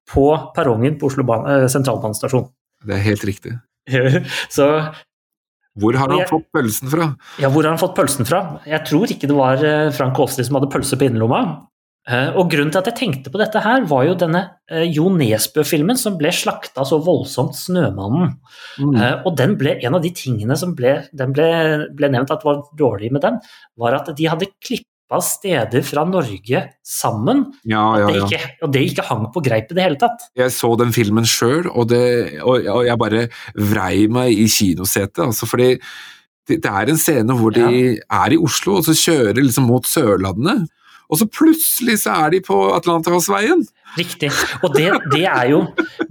på 0.09 0.25
perrongen 0.55 0.97
på 0.97 1.11
Oslo 1.11 1.25
eh, 1.37 1.67
sentralbanestasjon. 1.71 2.49
Det 2.87 2.97
er 2.97 3.05
helt 3.11 3.25
riktig. 3.27 3.53
Så 4.55 4.67
Hvor 5.77 5.93
har 5.97 6.07
han 6.09 6.17
jeg- 6.19 6.29
fått 6.29 6.47
pølsen 6.55 6.89
fra? 6.89 7.15
Ja, 7.39 7.49
hvor 7.49 7.63
har 7.63 7.69
han 7.75 7.81
fått 7.81 7.95
pølsen 7.95 8.25
fra? 8.27 8.59
Jeg 8.65 8.85
tror 8.85 9.05
ikke 9.13 9.27
det 9.29 9.35
var 9.37 9.63
eh, 9.63 9.89
Frank 9.91 10.17
Aasli 10.19 10.43
som 10.45 10.55
hadde 10.59 10.71
pølse 10.73 10.97
på 10.97 11.07
innerlomma. 11.09 11.41
Eh, 12.09 12.29
Og 12.39 12.49
grunnen 12.49 12.71
til 12.71 12.79
at 12.79 12.85
jeg 12.87 12.95
tenkte 12.95 13.29
på 13.33 13.37
dette 13.37 13.59
her, 13.61 13.81
var 13.85 14.05
jo 14.07 14.13
denne 14.15 14.41
eh, 14.71 14.85
Jo 14.89 15.09
Nesbø-filmen 15.11 15.97
som 15.99 16.17
ble 16.17 16.29
slakta 16.31 16.85
så 16.87 17.01
voldsomt, 17.03 17.51
'Snømannen'. 17.53 18.37
Mm. 18.79 19.25
Og 19.25 19.35
den 19.35 19.57
ble, 19.57 19.77
en 19.83 19.95
av 19.95 20.01
de 20.01 20.09
tingene 20.11 20.55
som 20.57 20.73
ble, 20.73 21.03
den 21.13 21.33
ble, 21.33 21.87
ble 21.93 22.09
nevnt 22.09 22.31
at 22.31 22.43
var 22.47 22.63
dårlig 22.79 23.11
med 23.11 23.21
den, 23.21 23.39
var 23.77 23.93
at 23.99 24.15
de 24.15 24.23
hadde 24.25 24.47
klippa 25.07 25.21
steder 25.21 25.83
fra 25.83 26.03
Norge 26.05 26.69
sammen, 26.83 27.53
Ja, 27.63 27.97
ja, 27.99 28.07
det 28.07 28.23
ikke, 28.25 28.39
og 28.61 28.73
det 28.73 28.81
ikke 28.91 29.05
hang 29.07 29.31
på 29.33 29.41
greip 29.41 29.71
i 29.71 29.75
det 29.75 29.83
hele 29.83 29.97
tatt. 29.97 30.29
Jeg 30.35 30.51
så 30.51 30.75
den 30.77 30.91
filmen 30.93 31.25
sjøl, 31.25 31.67
og, 31.67 31.91
og, 32.43 32.67
og 32.67 32.85
jeg 32.85 32.97
bare 32.97 33.27
vrei 33.55 34.07
meg 34.07 34.31
i 34.31 34.47
kinosetet. 34.47 35.23
Altså 35.23 35.47
fordi 35.47 35.77
det, 36.47 36.61
det 36.63 36.71
er 36.71 36.89
en 36.89 36.97
scene 36.97 37.33
hvor 37.37 37.51
de 37.51 37.97
er 37.99 38.31
i 38.33 38.37
Oslo, 38.37 38.77
og 38.77 38.85
så 38.85 38.95
kjører 38.95 39.41
liksom 39.41 39.67
mot 39.67 39.85
Sørlandet. 39.85 40.67
Og 41.07 41.19
så 41.21 41.25
plutselig 41.31 42.01
så 42.01 42.11
er 42.25 42.33
de 42.35 42.39
på 42.43 42.55
Atlanterhavsveien! 42.75 43.61
Riktig. 43.97 44.27
Og 44.65 44.73
det, 44.75 44.89
det, 45.13 45.21
er 45.31 45.45
jo, 45.53 45.61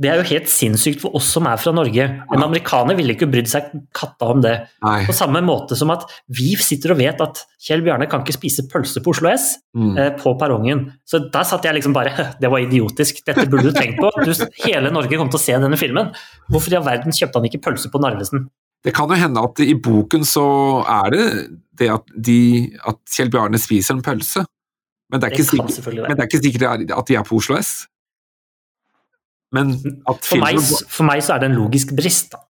det 0.00 0.08
er 0.08 0.22
jo 0.22 0.24
helt 0.30 0.48
sinnssykt 0.48 1.02
for 1.02 1.12
oss 1.18 1.26
som 1.36 1.44
er 1.50 1.58
fra 1.60 1.74
Norge. 1.76 2.06
En 2.32 2.42
amerikaner 2.46 2.96
ville 2.96 3.12
ikke 3.12 3.28
brydd 3.28 3.50
seg 3.52 3.68
katta 3.94 4.30
om 4.32 4.40
det. 4.42 4.54
Nei. 4.82 5.02
På 5.06 5.12
samme 5.14 5.42
måte 5.44 5.76
som 5.76 5.92
at 5.92 6.06
vi 6.32 6.54
sitter 6.56 6.94
og 6.94 7.00
vet 7.02 7.20
at 7.20 7.42
Kjell 7.66 7.84
Bjarne 7.84 8.08
kan 8.08 8.24
ikke 8.24 8.38
spise 8.38 8.64
pølse 8.72 9.02
på 9.04 9.12
Oslo 9.14 9.28
S 9.34 9.58
Mm. 9.76 9.92
eh, 10.00 10.10
på 10.16 10.32
perrongen. 10.40 10.86
Så 11.04 11.18
da 11.28 11.42
satt 11.44 11.66
jeg 11.68 11.76
liksom 11.76 11.92
bare 11.92 12.30
Det 12.40 12.48
var 12.48 12.62
idiotisk. 12.64 13.18
Dette 13.26 13.44
burde 13.52 13.68
du 13.68 13.76
tenkt 13.76 14.00
på. 14.00 14.08
Du, 14.24 14.32
hele 14.64 14.88
Norge 14.90 15.18
kom 15.20 15.28
til 15.28 15.36
å 15.36 15.42
se 15.44 15.52
denne 15.60 15.76
filmen. 15.76 16.14
Hvorfor 16.48 16.72
i 16.72 16.78
all 16.80 16.86
verden 16.88 17.12
kjøpte 17.12 17.36
han 17.42 17.44
ikke 17.50 17.60
pølse 17.68 17.92
på 17.92 18.00
Narvesen? 18.00 18.46
Det 18.86 18.94
kan 18.96 19.10
jo 19.12 19.18
hende 19.20 19.42
at 19.44 19.60
i 19.60 19.74
boken 19.76 20.24
så 20.24 20.46
er 20.88 21.12
det 21.12 21.24
det 21.76 21.90
at, 21.92 22.08
de, 22.16 22.38
at 22.88 22.96
Kjell 23.12 23.28
Bjarne 23.28 23.60
spiser 23.60 23.98
en 23.98 24.04
pølse. 24.06 24.46
Men 25.12 25.22
det 25.22 25.28
er 25.28 25.36
Det 25.36 25.44
ikke 25.44 25.60
kan 25.62 25.70
sikkert, 25.70 26.08
men 26.08 26.16
det 26.16 26.24
er 26.24 26.30
ikke 26.30 26.42
sikkert 26.42 26.90
at 26.98 27.06
de 27.06 27.14
er 27.14 27.26
på 27.26 27.38
Oslo 27.38 27.58
S. 27.60 27.74
Men 29.54 29.76
at 30.10 30.26
For 30.26 30.42
meg, 30.42 30.58
for 30.90 31.06
meg 31.06 31.22
så 31.22 31.36
er 31.36 31.44
det 31.44 31.52
en 31.52 31.60
logisk 31.60 31.94
brist. 31.96 32.32
Da. 32.34 32.42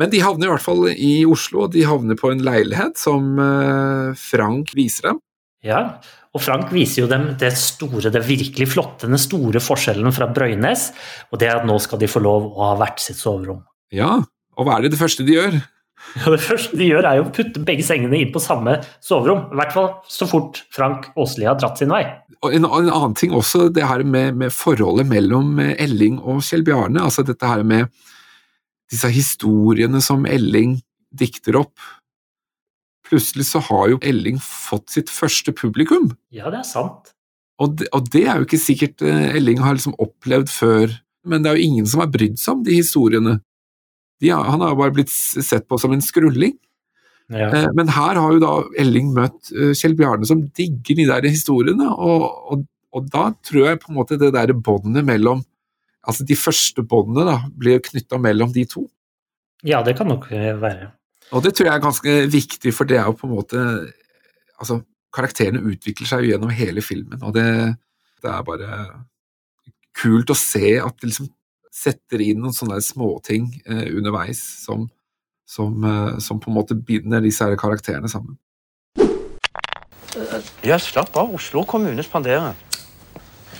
Men 0.00 0.10
de 0.12 0.20
havner 0.24 0.48
i 0.48 0.52
hvert 0.52 0.64
fall 0.64 0.88
i 0.92 1.14
Oslo, 1.28 1.64
og 1.64 1.72
de 1.74 1.86
havner 1.86 2.18
på 2.18 2.32
en 2.34 2.42
leilighet 2.44 2.98
som 3.00 3.38
eh, 3.40 4.10
Frank 4.18 4.74
viser 4.76 5.12
dem. 5.12 5.22
Ja, 5.64 5.80
og 6.34 6.42
Frank 6.42 6.72
viser 6.74 7.04
jo 7.04 7.08
dem 7.08 7.30
det 7.40 7.54
store, 7.56 8.10
det 8.12 8.24
virkelig 8.26 8.66
flotte, 8.74 9.08
den 9.08 9.20
store 9.22 9.62
forskjellen 9.62 10.12
fra 10.12 10.28
Brøynes, 10.34 10.90
og 11.30 11.40
det 11.40 11.48
er 11.48 11.62
at 11.62 11.68
nå 11.68 11.78
skal 11.80 12.02
de 12.02 12.10
få 12.10 12.20
lov 12.24 12.50
å 12.52 12.72
ha 12.72 12.74
hvert 12.80 13.00
sitt 13.00 13.20
soverom. 13.20 13.62
Ja, 13.94 14.18
og 14.58 14.66
hva 14.66 14.76
er 14.76 14.84
det 14.84 14.96
det 14.96 15.00
første 15.00 15.24
de 15.26 15.38
gjør? 15.38 15.56
Ja, 16.14 16.30
det 16.30 16.42
første 16.44 16.78
de 16.78 16.86
gjør, 16.86 17.06
er 17.08 17.18
jo 17.18 17.26
å 17.26 17.32
putte 17.34 17.62
begge 17.66 17.84
sengene 17.86 18.20
inn 18.20 18.32
på 18.34 18.42
samme 18.42 18.76
soverom. 19.02 19.48
I 19.50 19.58
hvert 19.58 19.74
fall 19.74 19.88
så 20.10 20.28
fort 20.30 20.60
Frank 20.74 21.08
Åsli 21.18 21.48
har 21.48 21.58
dratt 21.58 21.80
sin 21.80 21.92
vei. 21.92 22.04
Og 22.44 22.54
en, 22.54 22.68
en 22.68 22.90
annen 22.92 23.16
ting 23.18 23.34
også, 23.34 23.68
det 23.74 23.86
her 23.88 24.04
med, 24.06 24.38
med 24.38 24.54
forholdet 24.54 25.08
mellom 25.10 25.58
eh, 25.62 25.74
Elling 25.82 26.20
og 26.22 26.42
Kjell 26.44 26.64
Bjarne. 26.66 27.02
Altså 27.02 27.24
dette 27.26 27.48
her 27.48 27.64
med 27.66 27.90
disse 28.92 29.10
historiene 29.10 30.02
som 30.04 30.26
Elling 30.28 30.78
dikter 31.14 31.58
opp. 31.58 31.74
Plutselig 33.08 33.48
så 33.50 33.62
har 33.66 33.90
jo 33.94 34.00
Elling 34.04 34.38
fått 34.42 34.94
sitt 34.94 35.10
første 35.12 35.54
publikum. 35.56 36.12
Ja, 36.34 36.50
det 36.52 36.62
er 36.62 36.68
sant. 36.68 37.14
Og 37.62 37.76
det, 37.78 37.88
og 37.94 38.06
det 38.10 38.24
er 38.26 38.38
jo 38.38 38.46
ikke 38.48 38.60
sikkert 38.60 39.02
eh, 39.06 39.34
Elling 39.38 39.62
har 39.62 39.76
liksom 39.76 39.96
opplevd 40.02 40.50
før, 40.50 40.94
men 41.26 41.44
det 41.44 41.50
er 41.50 41.58
jo 41.58 41.68
ingen 41.68 41.90
som 41.90 42.02
har 42.02 42.12
brydd 42.12 42.38
seg 42.40 42.58
om 42.58 42.64
de 42.66 42.78
historiene. 42.80 43.38
Har, 44.32 44.44
han 44.52 44.62
har 44.64 44.72
jo 44.72 44.78
bare 44.80 44.94
blitt 44.96 45.10
sett 45.12 45.66
på 45.68 45.78
som 45.80 45.92
en 45.92 46.02
skrulling. 46.04 46.54
Ja. 47.32 47.48
Eh, 47.48 47.68
Men 47.74 47.88
her 47.88 48.20
har 48.20 48.32
jo 48.36 48.40
da 48.42 48.52
Elling 48.80 49.12
møtt 49.16 49.50
eh, 49.52 49.72
Kjell 49.76 49.96
Bjarne 49.96 50.26
som 50.28 50.42
digger 50.56 50.98
de 50.98 51.06
der 51.08 51.28
historiene, 51.28 51.88
og, 51.88 52.26
og, 52.52 52.66
og 52.92 53.06
da 53.12 53.30
tror 53.44 53.70
jeg 53.70 53.80
på 53.80 53.92
en 53.92 53.96
måte 53.96 54.18
det 54.20 54.32
der 54.36 54.52
båndet 54.54 55.04
mellom 55.04 55.44
Altså 56.04 56.20
de 56.28 56.36
første 56.36 56.82
båndene 56.84 57.22
da, 57.24 57.38
blir 57.56 57.78
knytta 57.80 58.18
mellom 58.20 58.50
de 58.52 58.66
to. 58.68 58.82
ja, 59.64 59.78
det 59.82 59.94
kan 59.96 60.06
nok 60.12 60.26
eh, 60.36 60.50
være. 60.60 60.90
Og 61.32 61.40
det 61.42 61.54
tror 61.56 61.70
jeg 61.70 61.74
er 61.78 61.80
ganske 61.80 62.16
viktig, 62.28 62.74
for 62.76 62.84
det 62.84 62.98
er 63.00 63.06
jo 63.08 63.14
på 63.16 63.24
en 63.26 63.32
måte 63.38 63.62
Altså, 64.60 64.82
karakterene 65.16 65.62
utvikler 65.64 66.06
seg 66.06 66.26
jo 66.26 66.34
gjennom 66.34 66.52
hele 66.52 66.82
filmen, 66.84 67.22
og 67.24 67.32
det, 67.34 67.46
det 68.20 68.30
er 68.30 68.44
bare 68.44 68.76
kult 69.96 70.30
å 70.30 70.36
se 70.36 70.76
at 70.84 71.00
liksom 71.08 71.30
setter 71.74 72.22
inn 72.22 72.42
noen 72.42 72.54
sånne 72.54 72.78
småting 72.84 73.48
eh, 73.66 73.88
underveis 73.96 74.40
som, 74.62 74.86
som, 75.48 75.74
eh, 75.84 76.18
som 76.22 76.40
på 76.40 76.52
en 76.52 76.58
måte 76.60 76.76
binder 76.78 77.24
disse 77.24 77.46
her 77.46 77.58
karakterene 77.58 78.10
sammen. 78.10 78.38
Ja, 80.62 80.78
slapp 80.78 81.16
av. 81.18 81.32
Oslo 81.34 81.64
kommune 81.66 82.04
spanderer. 82.06 82.54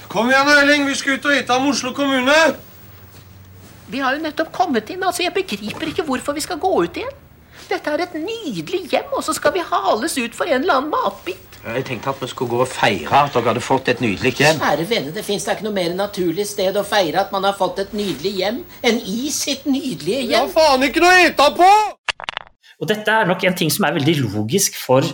Kom 0.08 0.30
igjen, 0.30 0.50
Erling, 0.52 0.86
vi 0.86 0.94
skal 0.94 1.18
ut 1.18 1.26
og 1.26 1.34
ete 1.34 1.56
om 1.56 1.66
Oslo 1.72 1.90
kommune! 1.96 2.36
Vi 3.90 4.00
har 4.00 4.14
jo 4.14 4.22
nettopp 4.22 4.52
kommet 4.54 4.88
inn. 4.94 5.02
altså 5.02 5.24
Jeg 5.26 5.34
begriper 5.34 5.90
ikke 5.90 6.06
hvorfor 6.06 6.36
vi 6.36 6.44
skal 6.44 6.60
gå 6.62 6.70
ut 6.86 7.02
igjen. 7.02 7.23
Dette 7.64 7.90
er 7.94 8.02
et 8.04 8.14
nydelig 8.20 8.82
hjem, 8.92 9.10
og 9.16 9.24
så 9.24 9.32
skal 9.36 9.54
vi 9.54 9.62
hales 9.64 10.16
ut 10.20 10.36
for 10.36 10.48
en 10.48 10.60
eller 10.60 10.78
annen 10.78 10.92
matbit. 10.92 11.58
Jeg 11.64 11.84
tenkte 11.88 12.12
at 12.12 12.20
vi 12.20 12.28
skulle 12.28 12.52
gå 12.52 12.60
og 12.60 12.68
feire 12.68 13.22
at 13.24 13.32
dere 13.32 13.48
hadde 13.48 13.62
fått 13.64 13.88
et 13.88 14.02
nydelig 14.04 14.34
hjem. 14.36 14.58
Kjære 14.60 14.84
venner, 14.90 15.14
det 15.16 15.24
fins 15.24 15.46
da 15.46 15.54
ikke 15.56 15.64
noe 15.64 15.76
mer 15.78 15.94
naturlig 15.96 16.44
sted 16.50 16.76
å 16.76 16.84
feire 16.84 17.22
at 17.24 17.32
man 17.32 17.46
har 17.48 17.56
fått 17.56 17.80
et 17.86 17.94
nydelig 17.96 18.34
hjem 18.42 18.60
enn 18.84 19.00
i 19.00 19.30
sitt 19.32 19.64
nydelige 19.64 20.26
hjem. 20.26 20.34
Ja, 20.34 20.44
faen 20.52 20.84
ikke 20.84 21.00
noe 21.04 21.14
å 21.14 21.22
ete 21.30 21.48
på! 21.56 21.70
Og 22.84 22.90
dette 22.90 23.16
er 23.16 23.30
nok 23.30 23.46
en 23.48 23.56
ting 23.56 23.72
som 23.72 23.88
er 23.88 23.96
veldig 23.96 24.18
logisk 24.26 24.76
for 24.76 25.08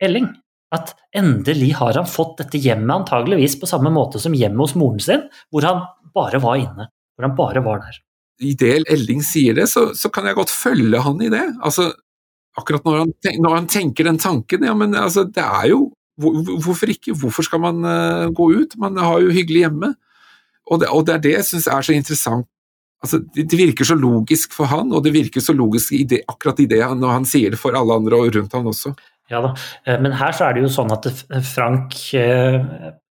Elling. 0.00 0.30
At 0.72 0.94
endelig 1.16 1.74
har 1.80 1.98
han 1.98 2.08
fått 2.08 2.38
dette 2.40 2.60
hjemmet 2.62 3.02
antageligvis 3.02 3.58
på 3.60 3.68
samme 3.68 3.90
måte 3.92 4.22
som 4.22 4.36
hjemmet 4.38 4.70
hos 4.70 4.76
moren 4.78 5.02
sin, 5.02 5.26
hvor 5.50 5.66
han 5.66 5.82
bare 6.16 6.40
var 6.40 6.62
inne. 6.62 6.88
Hvor 7.12 7.26
han 7.26 7.36
bare 7.36 7.64
var 7.66 7.82
der. 7.84 7.98
I 8.40 8.54
det 8.58 8.84
Elling 8.88 9.22
sier 9.26 9.56
det, 9.58 9.66
så, 9.68 9.90
så 9.96 10.10
kan 10.12 10.28
jeg 10.28 10.38
godt 10.38 10.52
følge 10.52 11.00
han 11.04 11.20
i 11.22 11.30
det. 11.32 11.42
Altså, 11.60 11.90
akkurat 12.58 12.86
når 12.86 13.02
han, 13.02 13.16
tenk, 13.22 13.40
når 13.44 13.56
han 13.58 13.66
tenker 13.70 14.08
den 14.08 14.20
tanken, 14.20 14.64
ja, 14.66 14.76
men 14.76 14.96
altså, 14.96 15.26
det 15.28 15.44
er 15.44 15.72
jo 15.72 15.90
hvor, 16.20 16.36
Hvorfor 16.60 16.90
ikke? 16.92 17.14
Hvorfor 17.16 17.46
skal 17.46 17.62
man 17.62 17.84
uh, 17.86 18.28
gå 18.36 18.50
ut? 18.60 18.74
Man 18.80 18.98
har 19.00 19.22
jo 19.24 19.32
hyggelig 19.32 19.62
hjemme. 19.64 19.94
Og 20.68 20.82
det, 20.82 20.90
og 20.92 21.06
det 21.06 21.14
er 21.14 21.22
det 21.24 21.36
jeg 21.38 21.46
syns 21.48 21.68
er 21.72 21.86
så 21.86 21.94
interessant. 21.96 22.48
Altså, 23.00 23.22
det, 23.34 23.46
det 23.48 23.56
virker 23.56 23.88
så 23.88 23.96
logisk 23.96 24.52
for 24.52 24.68
han, 24.68 24.92
og 24.92 25.04
det 25.04 25.14
virker 25.14 25.40
så 25.40 25.54
logisk 25.56 25.94
i 25.96 26.02
det, 26.04 26.20
akkurat 26.28 26.60
i 26.60 26.68
det 26.68 26.82
når 26.84 27.14
han 27.14 27.28
sier 27.28 27.54
det 27.54 27.60
for 27.60 27.76
alle 27.76 27.96
andre 27.96 28.18
og 28.20 28.34
rundt 28.36 28.56
han 28.58 28.68
også. 28.68 28.92
Ja 29.30 29.40
da, 29.44 29.54
eh, 29.86 29.96
men 30.02 30.12
her 30.18 30.34
så 30.36 30.48
er 30.48 30.56
det 30.56 30.64
jo 30.66 30.72
sånn 30.74 30.90
at 30.92 31.06
Frank 31.46 31.96
eh, 32.18 32.58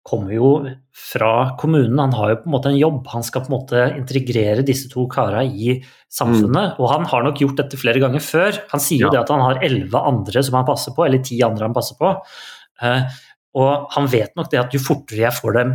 kommer 0.08 0.32
jo 0.32 0.50
fra 0.96 1.32
kommunen, 1.60 2.00
han 2.00 2.14
har 2.16 2.30
jo 2.32 2.38
på 2.42 2.48
en 2.48 2.54
måte 2.56 2.70
en 2.72 2.80
jobb. 2.80 3.02
Han 3.12 3.26
skal 3.28 3.44
på 3.44 3.52
en 3.52 3.56
måte 3.58 3.82
integrere 3.98 4.64
disse 4.66 4.88
to 4.92 5.04
kara 5.12 5.44
i 5.44 5.76
samfunnet, 6.10 6.78
og 6.80 6.90
han 6.94 7.06
har 7.12 7.26
nok 7.28 7.42
gjort 7.44 7.60
dette 7.60 7.80
flere 7.80 8.00
ganger 8.04 8.24
før. 8.24 8.62
Han 8.72 8.80
sier 8.84 9.04
jo 9.04 9.08
Ja. 9.08 9.12
det 9.18 9.20
at 9.26 9.30
han 9.36 9.44
har 9.44 9.60
elleve 9.68 10.00
andre 10.00 10.44
som 10.44 10.56
han 10.56 10.66
passer 10.66 10.96
på, 10.96 11.06
eller 11.06 11.20
ti 11.20 11.42
andre 11.44 11.68
han 11.68 11.76
passer 11.76 11.96
på. 12.00 12.16
Eh, 12.82 13.04
Og 13.58 13.88
han 13.92 14.06
vet 14.06 14.36
nok 14.36 14.52
det 14.52 14.60
at 14.60 14.74
jo 14.76 14.80
fortere 14.80 15.24
jeg 15.24 15.34
får 15.34 15.54
dem 15.54 15.72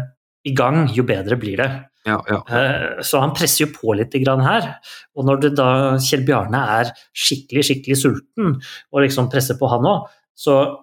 i 0.46 0.52
gang, 0.54 0.86
jo 0.94 1.02
bedre 1.02 1.34
blir 1.36 1.56
det. 1.56 1.70
Ja, 2.06 2.20
ja. 2.28 2.42
Eh, 2.48 3.02
Så 3.02 3.18
han 3.20 3.32
presser 3.34 3.66
jo 3.66 3.72
på 3.72 3.94
litt 3.96 4.12
her. 4.14 4.78
Og 5.16 5.24
når 5.24 5.40
det 5.40 5.56
da 5.56 5.96
Kjell 5.98 6.24
Bjarne 6.24 6.54
er 6.80 6.92
skikkelig, 7.12 7.64
skikkelig 7.64 7.96
sulten, 7.96 8.60
og 8.92 9.02
liksom 9.02 9.30
presser 9.30 9.58
på 9.58 9.68
han 9.68 9.80
òg, 9.82 10.06
så 10.36 10.76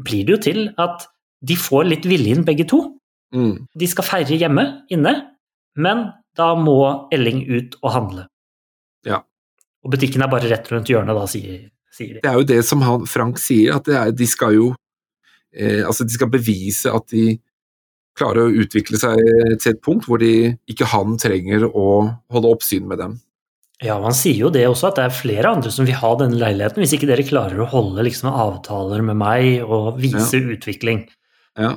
blir 0.00 0.24
det 0.24 0.36
jo 0.36 0.42
til 0.52 0.74
at 0.78 1.06
de 1.40 1.56
får 1.56 1.88
litt 1.88 2.08
vilje 2.08 2.36
inn 2.36 2.46
begge 2.46 2.66
to. 2.68 2.82
Mm. 3.34 3.66
De 3.78 3.88
skal 3.88 4.06
feire 4.06 4.38
hjemme, 4.38 4.64
inne, 4.92 5.14
men 5.80 6.08
da 6.36 6.52
må 6.58 7.08
Elling 7.14 7.44
ut 7.48 7.76
og 7.80 7.94
handle. 7.94 8.26
Ja. 9.06 9.22
Og 9.84 9.94
butikken 9.94 10.24
er 10.24 10.30
bare 10.32 10.50
rett 10.50 10.68
rundt 10.72 10.90
hjørnet, 10.90 11.16
da, 11.16 11.26
sier, 11.30 11.68
sier 11.94 12.16
de. 12.16 12.24
Det 12.24 12.30
er 12.30 12.40
jo 12.40 12.48
det 12.48 12.60
som 12.66 12.82
han, 12.84 13.06
Frank 13.08 13.40
sier, 13.40 13.78
at 13.78 13.88
det 13.88 13.96
er, 13.96 14.12
de 14.12 14.28
skal 14.28 14.56
jo 14.58 14.72
eh, 15.54 15.80
Altså, 15.86 16.04
de 16.04 16.16
skal 16.16 16.30
bevise 16.32 16.92
at 16.92 17.08
de 17.14 17.38
klarer 18.18 18.44
å 18.44 18.60
utvikle 18.62 18.98
seg 19.00 19.20
til 19.62 19.72
et 19.72 19.82
punkt 19.84 20.04
hvor 20.08 20.20
de, 20.20 20.52
ikke 20.68 20.88
han 20.92 21.16
trenger 21.20 21.64
å 21.70 21.86
holde 22.32 22.50
oppsyn 22.52 22.88
med 22.90 23.00
dem. 23.00 23.16
Ja, 23.80 23.94
han 24.02 24.12
sier 24.12 24.42
jo 24.42 24.50
det 24.52 24.66
også, 24.68 24.90
at 24.90 24.98
det 24.98 25.06
er 25.06 25.14
flere 25.16 25.54
andre 25.54 25.70
som 25.72 25.86
vil 25.88 25.96
ha 25.96 26.10
denne 26.20 26.36
leiligheten, 26.36 26.82
hvis 26.82 26.92
ikke 26.98 27.08
dere 27.08 27.24
klarer 27.24 27.62
å 27.62 27.68
holde 27.70 28.04
liksom 28.04 28.28
avtaler 28.28 29.00
med 29.06 29.16
meg 29.22 29.62
og 29.64 29.96
vise 30.02 30.42
utvikling. 30.52 31.06
Ja. 31.60 31.76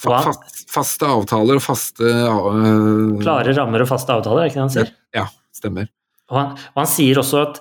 Fa 0.00 0.20
fast, 0.24 0.62
faste 0.72 1.08
avtaler 1.12 1.58
og 1.58 1.64
faste 1.64 2.08
uh, 2.08 3.18
Klare 3.20 3.52
rammer 3.52 3.84
og 3.84 3.90
faste 3.90 4.14
avtaler, 4.14 4.46
er 4.46 4.48
ikke 4.48 4.56
det 4.56 4.64
han 4.64 4.72
sier? 4.72 4.92
Ja, 5.16 5.26
stemmer. 5.52 5.90
Og 6.30 6.38
han, 6.38 6.54
og 6.72 6.78
han 6.80 6.88
sier 6.88 7.20
også 7.20 7.42
at 7.42 7.60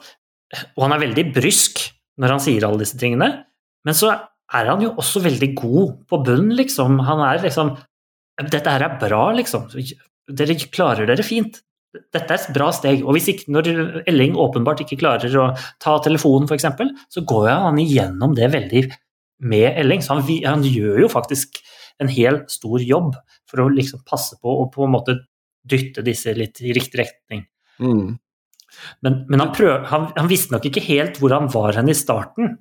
Og 0.77 0.85
han 0.85 0.95
er 0.95 1.03
veldig 1.03 1.25
brysk 1.35 1.81
når 2.19 2.35
han 2.35 2.43
sier 2.43 2.65
alle 2.67 2.81
disse 2.81 2.97
tingene, 2.99 3.29
men 3.87 3.95
så 3.95 4.09
er 4.11 4.67
han 4.67 4.81
jo 4.83 4.89
også 4.99 5.21
veldig 5.23 5.49
god 5.55 5.91
på 6.09 6.17
bunnen, 6.25 6.51
liksom. 6.57 6.97
Han 7.07 7.21
er 7.23 7.39
liksom 7.45 7.75
Dette 8.39 8.73
her 8.73 8.83
er 8.83 8.97
bra, 8.99 9.21
liksom. 9.37 9.69
Dere 10.27 10.55
klarer 10.67 11.07
dere 11.07 11.23
fint. 11.23 11.61
Dette 11.95 12.35
er 12.35 12.37
et 12.37 12.51
bra 12.55 12.69
steg. 12.75 13.05
Og 13.05 13.15
hvis 13.15 13.29
ikke, 13.33 13.47
når 13.51 13.69
Elling 14.09 14.35
åpenbart 14.39 14.83
ikke 14.83 14.99
klarer 15.01 15.33
å 15.39 15.49
ta 15.81 15.95
telefonen, 16.03 16.47
f.eks., 16.47 16.67
så 17.11 17.23
går 17.27 17.49
han 17.51 17.79
igjennom 17.81 18.35
det 18.37 18.51
veldig 18.53 18.83
med 19.39 19.71
Elling. 19.79 20.03
Så 20.03 20.17
han, 20.17 20.23
han 20.45 20.63
gjør 20.65 21.03
jo 21.05 21.11
faktisk 21.11 21.61
en 21.99 22.11
hel 22.11 22.43
stor 22.51 22.81
jobb 22.83 23.15
for 23.49 23.63
å 23.63 23.69
liksom 23.73 24.05
passe 24.07 24.37
på 24.39 24.55
og 24.63 24.71
på 24.73 24.85
en 24.85 24.95
måte 24.95 25.17
dytte 25.69 26.03
disse 26.05 26.33
litt 26.37 26.61
i 26.63 26.73
riktig 26.75 27.01
retning. 27.01 27.45
Mm. 27.79 28.17
Men, 29.03 29.19
men 29.27 29.43
han, 29.43 29.51
prøv, 29.55 29.85
han, 29.89 30.09
han 30.15 30.29
visste 30.29 30.53
nok 30.55 30.69
ikke 30.69 30.85
helt 30.85 31.19
hvor 31.19 31.33
han 31.35 31.49
var 31.51 31.75
hen 31.79 31.91
i 31.91 31.97
starten. 31.97 32.57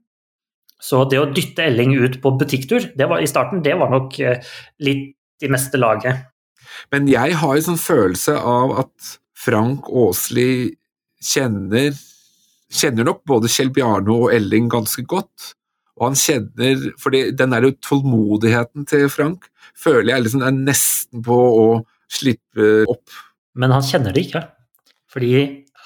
Så 0.78 1.02
det 1.10 1.20
å 1.20 1.28
dytte 1.34 1.66
Elling 1.66 1.96
ut 1.98 2.20
på 2.22 2.34
butikktur 2.38 2.90
det 2.98 3.08
var, 3.10 3.22
i 3.22 3.30
starten, 3.30 3.62
det 3.64 3.74
var 3.78 3.90
nok 3.90 4.18
eh, 4.22 4.42
litt 4.82 5.14
i 5.42 5.50
meste 5.50 5.78
laget. 5.78 6.26
Men 6.92 7.08
jeg 7.10 7.38
har 7.40 7.54
en 7.56 7.66
sånn 7.70 7.80
følelse 7.80 8.34
av 8.38 8.74
at 8.84 9.14
Frank 9.38 9.88
Åsli 9.88 10.74
kjenner 11.22 11.96
Kjenner 12.68 13.06
nok 13.08 13.22
både 13.24 13.48
Kjell 13.48 13.70
Bjarne 13.72 14.12
og 14.12 14.26
Elling 14.28 14.66
ganske 14.68 15.00
godt. 15.08 15.54
Og 15.98 16.10
han 16.10 16.18
kjenner 16.18 16.82
fordi 17.02 17.22
den 17.36 17.54
der 17.54 17.68
tålmodigheten 17.84 18.86
til 18.88 19.08
Frank 19.12 19.48
føler 19.78 20.14
jeg 20.14 20.26
liksom 20.26 20.44
er 20.46 20.54
nesten 20.56 21.24
på 21.26 21.36
å 21.36 21.66
slippe 22.10 22.84
opp. 22.88 23.16
Men 23.58 23.74
han 23.74 23.84
kjenner 23.84 24.14
det 24.14 24.28
ikke. 24.28 24.44
Fordi 25.12 25.32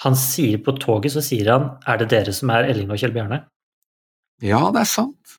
han 0.03 0.19
sier 0.19 0.61
på 0.63 0.75
toget 0.83 1.15
så 1.15 1.23
sier 1.25 1.53
han 1.53 1.71
er 1.89 2.01
det 2.03 2.11
dere 2.13 2.35
som 2.35 2.51
er 2.53 2.69
Elling 2.73 2.91
og 2.91 3.01
Kjell 3.01 3.15
Bjarne? 3.15 3.45
Ja, 4.43 4.65
det 4.75 4.83
er 4.83 4.91
sant. 4.91 5.39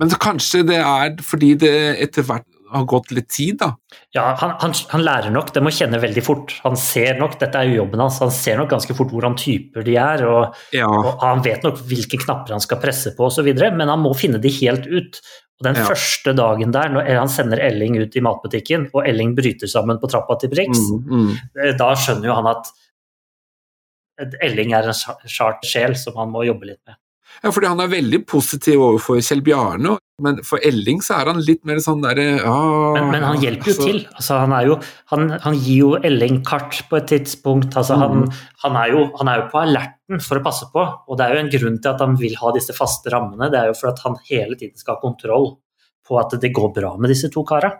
Men 0.00 0.10
kanskje 0.18 0.64
det 0.66 0.80
er 0.80 1.14
fordi 1.22 1.52
det 1.60 1.74
etter 2.02 2.26
hvert 2.26 2.48
har 2.74 2.86
gått 2.90 3.12
litt 3.14 3.28
tid, 3.32 3.58
da. 3.60 3.70
Ja, 4.16 4.26
han, 4.40 4.56
han, 4.60 4.74
han 4.90 5.04
lærer 5.06 5.32
nok 5.34 5.52
dem 5.54 5.70
å 5.70 5.72
kjenne 5.74 6.00
veldig 6.02 6.24
fort. 6.26 6.56
Han 6.64 6.76
ser 6.80 7.18
nok, 7.20 7.38
dette 7.40 7.60
er 7.60 7.70
jo 7.70 7.80
jobben 7.82 8.02
hans, 8.02 8.20
han 8.22 8.32
ser 8.34 8.58
nok 8.60 8.72
ganske 8.74 8.96
fort 8.98 9.14
hvordan 9.14 9.36
typer 9.40 9.86
de 9.86 9.96
er. 10.00 10.26
og 10.28 10.58
Ja, 10.74 10.88
Og 10.90 11.22
han 11.22 11.42
vet 11.46 11.64
nok 11.66 11.80
hvilke 11.88 12.20
knapper 12.24 12.56
han 12.56 12.64
skal 12.64 12.82
presse 12.82 13.14
på 13.16 13.28
osv., 13.30 13.50
men 13.54 13.88
han 13.88 14.02
må 14.02 14.14
finne 14.18 14.42
de 14.42 14.52
helt 14.60 14.86
ut. 14.90 15.20
Og 15.60 15.68
Den 15.68 15.76
Ja. 15.78 15.84
første 15.86 16.34
dagen 16.34 16.72
der, 16.74 16.88
når 16.90 17.14
han 17.14 17.28
sender 17.30 17.60
Elling 17.62 17.96
ut 18.02 18.16
i 18.16 18.20
matbutikken, 18.20 18.88
og 18.92 19.06
Elling 19.06 19.36
bryter 19.36 19.70
sammen 19.70 20.00
på 20.02 20.10
trappa 20.10 20.38
til 20.40 20.50
Brix, 20.50 20.78
mm, 20.78 21.04
mm. 21.06 21.30
eh, 21.62 21.76
da 21.78 21.94
skjønner 21.94 22.26
jo 22.26 22.34
han 22.34 22.50
at 22.50 22.72
Elling 24.42 24.74
er 24.74 24.90
en 24.90 24.94
sjart 25.26 25.64
sjel 25.66 25.96
som 25.98 26.14
han 26.16 26.30
må 26.30 26.44
jobbe 26.46 26.66
litt 26.68 26.82
med. 26.86 26.96
Ja, 27.42 27.50
fordi 27.50 27.68
han 27.68 27.80
er 27.82 27.90
veldig 27.92 28.20
positiv 28.30 28.80
overfor 28.84 29.18
Kjell 29.24 29.42
Bjarne, 29.44 29.96
men 30.22 30.38
for 30.46 30.62
Elling 30.62 31.00
så 31.02 31.16
er 31.18 31.30
han 31.32 31.40
litt 31.42 31.64
mer 31.66 31.80
sånn 31.82 32.04
derre 32.04 32.24
ja, 32.38 32.54
Men, 32.94 33.08
men 33.10 33.24
han 33.26 33.40
hjelper 33.42 33.66
jo 33.66 33.74
altså, 33.74 33.88
til. 33.88 33.98
Altså, 34.14 34.36
han, 34.44 34.52
er 34.54 34.68
jo, 34.68 34.76
han, 35.10 35.24
han 35.42 35.56
gir 35.58 35.80
jo 35.80 35.88
Elling 35.98 36.38
kart 36.46 36.78
på 36.90 37.00
et 37.00 37.08
tidspunkt. 37.10 37.74
Altså, 37.80 37.98
han, 37.98 38.20
Mhm. 38.22 38.36
han, 38.62 38.78
er 38.84 38.92
jo, 38.94 39.02
han 39.18 39.32
er 39.32 39.40
jo 39.42 39.48
på 39.50 39.60
alerten 39.64 40.22
for 40.22 40.38
å 40.38 40.44
passe 40.46 40.68
på, 40.72 40.84
og 41.08 41.18
det 41.18 41.26
er 41.26 41.34
jo 41.34 41.42
en 41.42 41.52
grunn 41.56 41.80
til 41.82 41.90
at 41.90 42.04
han 42.06 42.14
vil 42.20 42.36
ha 42.40 42.52
disse 42.54 42.76
faste 42.76 43.10
rammene. 43.10 43.50
Det 43.50 43.58
er 43.60 43.72
jo 43.72 43.76
for 43.80 43.90
at 43.90 44.04
han 44.06 44.16
hele 44.30 44.54
tiden 44.60 44.78
skal 44.78 44.94
ha 44.96 45.02
kontroll 45.02 45.50
på 46.06 46.20
at 46.20 46.38
det 46.40 46.52
går 46.54 46.72
bra 46.78 46.94
med 47.00 47.10
disse 47.10 47.32
to 47.34 47.42
kara. 47.48 47.72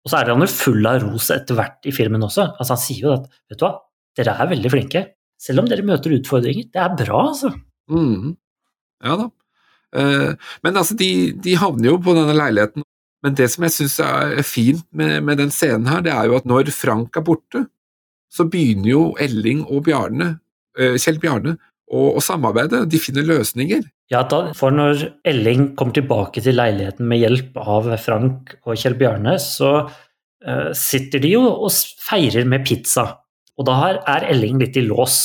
Og 0.00 0.08
så 0.08 0.22
er 0.22 0.30
han 0.32 0.40
jo 0.40 0.48
full 0.48 0.86
av 0.88 1.02
ros 1.04 1.28
etter 1.34 1.58
hvert 1.58 1.84
i 1.84 1.92
filmen 1.92 2.22
også. 2.24 2.54
Altså, 2.56 2.72
han 2.72 2.80
sier 2.80 3.02
jo 3.04 3.16
at 3.18 3.26
vet 3.50 3.58
du 3.60 3.64
hva, 3.66 3.74
dere 4.16 4.32
er 4.40 4.48
veldig 4.56 4.70
flinke. 4.72 5.02
Selv 5.40 5.60
om 5.62 5.68
dere 5.68 5.84
møter 5.84 6.14
utfordringer. 6.16 6.70
Det 6.72 6.80
er 6.80 6.94
bra, 6.96 7.20
altså. 7.34 7.50
Mm. 7.90 8.34
Ja 9.04 9.16
da. 9.20 9.28
Eh, 9.96 10.30
men 10.62 10.76
altså, 10.78 10.96
de, 10.98 11.10
de 11.34 11.58
havner 11.58 11.92
jo 11.92 11.98
på 12.02 12.14
denne 12.16 12.36
leiligheten. 12.36 12.86
Men 13.24 13.36
det 13.36 13.50
som 13.52 13.66
jeg 13.66 13.74
syns 13.74 13.98
er 14.00 14.38
fint 14.46 14.86
med, 14.96 15.18
med 15.26 15.40
den 15.42 15.52
scenen 15.52 15.90
her, 15.90 16.00
det 16.04 16.12
er 16.14 16.30
jo 16.30 16.38
at 16.38 16.46
når 16.48 16.72
Frank 16.72 17.18
er 17.18 17.26
borte, 17.26 17.66
så 18.32 18.46
begynner 18.48 18.88
jo 18.88 19.02
Elling 19.20 19.64
og 19.66 19.84
Bjarne, 19.88 20.36
eh, 20.78 20.96
Kjell 21.00 21.18
Bjarne 21.20 21.56
å, 21.90 22.14
å 22.16 22.22
samarbeide. 22.24 22.84
De 22.88 23.00
finner 23.02 23.26
løsninger. 23.26 23.82
Ja, 24.10 24.22
da, 24.26 24.54
for 24.58 24.74
når 24.74 25.04
Elling 25.28 25.72
kommer 25.78 25.94
tilbake 25.98 26.42
til 26.42 26.56
leiligheten 26.58 27.06
med 27.10 27.20
hjelp 27.22 27.58
av 27.60 27.90
Frank 28.02 28.56
og 28.64 28.78
Kjell 28.78 28.96
Bjarne, 28.98 29.36
så 29.42 29.74
eh, 29.82 30.70
sitter 30.76 31.22
de 31.22 31.34
jo 31.36 31.44
og 31.50 31.74
feirer 32.06 32.48
med 32.48 32.64
pizza. 32.66 33.06
Og 33.60 33.68
da 33.68 33.76
er 33.98 34.30
Elling 34.32 34.62
litt 34.62 34.78
i 34.80 34.86
lås. 34.86 35.20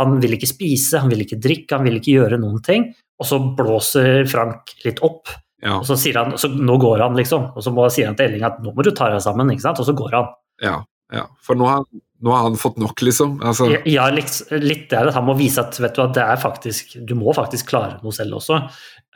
Han 0.00 0.18
vil 0.22 0.36
ikke 0.36 0.48
spise, 0.50 0.98
han 1.02 1.10
vil 1.12 1.22
ikke 1.24 1.38
drikke, 1.42 1.76
han 1.76 1.86
vil 1.86 2.00
ikke 2.00 2.16
gjøre 2.18 2.38
noen 2.42 2.62
ting. 2.64 2.88
Og 3.20 3.28
så 3.28 3.38
blåser 3.58 4.24
Frank 4.30 4.74
litt 4.84 4.98
opp 5.06 5.30
Ja, 5.62 5.76
Og 5.78 5.86
så 5.88 5.94
sier 5.96 6.18
han 6.18 6.34
så 6.40 6.50
nå 6.50 6.74
går 6.82 7.00
han, 7.00 7.14
liksom. 7.16 7.52
Og 7.54 7.62
så 7.64 7.70
må, 7.72 7.86
sier 7.94 8.10
han 8.10 8.16
til 8.18 8.26
Elling 8.26 8.42
at 8.44 8.58
nå 8.60 8.74
må 8.74 8.84
du 8.84 8.90
ta 8.92 9.06
deg 9.12 9.22
sammen, 9.24 9.52
ikke 9.54 9.64
sant. 9.64 9.78
Og 9.80 9.86
så 9.88 9.94
går 9.96 10.16
han. 10.18 10.32
ja, 10.60 10.80
ja. 11.14 11.22
For 11.46 11.56
nå 11.56 11.68
har, 11.70 11.86
nå 12.24 12.32
har 12.34 12.42
han 12.48 12.58
fått 12.60 12.76
nok, 12.82 13.00
liksom. 13.06 13.38
Altså, 13.44 13.70
Ja, 13.88 14.08
litt, 14.12 14.34
litt 14.50 14.88
der 14.90 15.08
at 15.08 15.16
han 15.16 15.24
må 15.28 15.36
vise 15.38 15.62
at 15.62 15.78
vet 15.80 15.94
du, 15.96 16.02
at 16.04 16.14
det 16.18 16.24
er 16.26 16.40
faktisk, 16.42 16.96
du 17.06 17.14
må 17.16 17.32
faktisk 17.36 17.70
klare 17.70 18.00
noe 18.02 18.12
selv 18.16 18.40
også. 18.40 18.60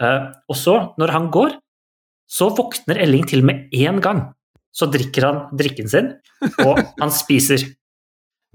Eh, 0.01 0.26
og 0.49 0.57
så, 0.57 0.79
når 1.01 1.14
han 1.16 1.29
går, 1.35 1.59
så 2.29 2.51
våkner 2.55 3.01
Elling 3.03 3.26
til 3.29 3.45
med 3.45 3.68
én 3.74 4.01
gang. 4.05 4.29
Så 4.72 4.87
drikker 4.93 5.24
han 5.26 5.39
drikken 5.59 5.89
sin, 5.91 6.12
og 6.62 6.79
han 7.01 7.11
spiser. 7.12 7.64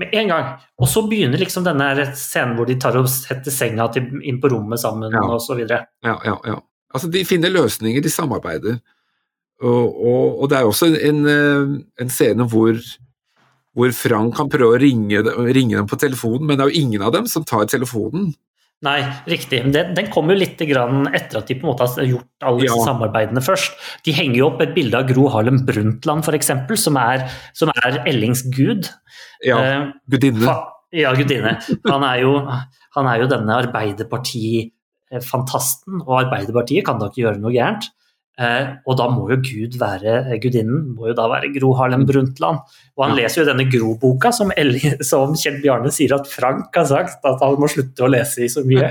Med 0.02 0.14
en 0.18 0.28
gang. 0.32 0.48
Og 0.82 0.90
så 0.90 1.04
begynner 1.06 1.38
liksom 1.42 1.66
denne 1.68 1.92
scenen 2.18 2.56
hvor 2.58 2.66
de 2.70 2.80
tar 2.82 2.98
og 2.98 3.10
setter 3.12 3.54
senga 3.54 3.88
til, 3.94 4.08
inn 4.26 4.40
på 4.42 4.50
rommet 4.50 4.82
sammen 4.82 5.14
Ja. 5.14 5.22
videre. 5.56 5.86
ja, 6.04 6.18
ja, 6.26 6.38
ja. 6.46 6.60
Altså, 6.94 7.10
de 7.10 7.24
finner 7.26 7.50
løsninger, 7.50 8.02
de 8.02 8.10
samarbeider. 8.10 8.80
Og, 9.64 10.06
og, 10.06 10.42
og 10.42 10.50
det 10.50 10.58
er 10.58 10.68
også 10.68 10.90
en, 10.98 11.26
eh, 11.26 11.84
en 12.02 12.10
scene 12.10 12.46
hvor, 12.50 12.78
hvor 13.74 13.92
Frank 13.92 14.36
kan 14.36 14.50
prøve 14.50 14.76
å 14.76 14.82
ringe, 14.82 15.22
ringe 15.54 15.78
dem 15.78 15.88
på 15.88 15.98
telefonen, 15.98 16.46
men 16.48 16.58
det 16.58 16.66
er 16.66 16.74
jo 16.74 16.82
ingen 16.84 17.02
av 17.02 17.14
dem 17.16 17.30
som 17.30 17.46
tar 17.46 17.66
telefonen. 17.66 18.34
Nei, 18.84 19.00
riktig. 19.32 19.62
Den, 19.72 19.94
den 19.96 20.10
kommer 20.12 20.36
jo 20.36 20.42
litt 20.42 20.60
grann 20.68 21.06
etter 21.16 21.40
at 21.40 21.48
de 21.48 21.56
på 21.56 21.64
en 21.64 21.70
måte 21.72 21.86
har 21.88 22.04
gjort 22.10 22.44
alle 22.44 22.60
disse 22.66 22.76
Ja. 22.76 22.84
samarbeidene 22.90 23.40
først. 23.46 23.72
De 24.04 24.12
henger 24.12 24.36
jo 24.42 24.50
opp 24.50 24.60
et 24.66 24.74
bilde 24.76 24.98
av 25.00 25.08
Gro 25.08 25.30
Harlem 25.32 25.62
Brundtland, 25.66 26.20
f.eks., 26.28 26.52
som, 26.84 26.98
er- 27.00 27.24
som 27.56 27.70
er 27.72 28.02
Ellings 28.06 28.42
gud. 28.52 28.90
Ja, 29.46 29.58
Eh, 29.64 29.88
gudinne. 30.12 30.58
ja, 30.92 31.14
gudinne. 31.16 31.56
Han 31.88 32.04
er 32.04 32.20
jo, 32.26 32.34
han 32.98 33.08
er 33.08 33.20
jo 33.24 33.28
denne 33.32 33.56
Arbeiderparti-fantasten, 33.64 36.02
og 36.06 36.18
Arbeiderpartiet 36.26 36.86
kan 36.88 37.00
da 37.00 37.06
ikke 37.10 37.24
gjøre 37.24 37.40
noe 37.44 37.54
gærent. 37.56 37.84
Eh, 38.42 38.70
og 38.90 38.98
da 38.98 39.06
må 39.14 39.28
jo 39.30 39.38
Gud 39.46 39.76
være 39.78 40.16
eh, 40.24 40.40
gudinnen, 40.42 40.88
må 40.96 41.12
jo 41.12 41.18
da 41.18 41.28
være 41.30 41.52
Gro 41.54 41.74
Harlem 41.78 42.06
Brundtland. 42.10 42.64
Og 42.98 43.06
han 43.06 43.14
leser 43.18 43.44
jo 43.44 43.50
denne 43.52 43.68
Gro-boka 43.70 44.32
som, 44.34 44.50
som 45.06 45.36
Kjell 45.38 45.60
Bjarne 45.62 45.92
sier 45.94 46.16
at 46.18 46.30
Frank 46.30 46.74
har 46.74 46.90
sagt 46.90 47.28
at 47.30 47.46
han 47.46 47.60
må 47.62 47.70
slutte 47.70 48.06
å 48.06 48.10
lese 48.10 48.48
i 48.48 48.50
så 48.50 48.66
mye. 48.66 48.90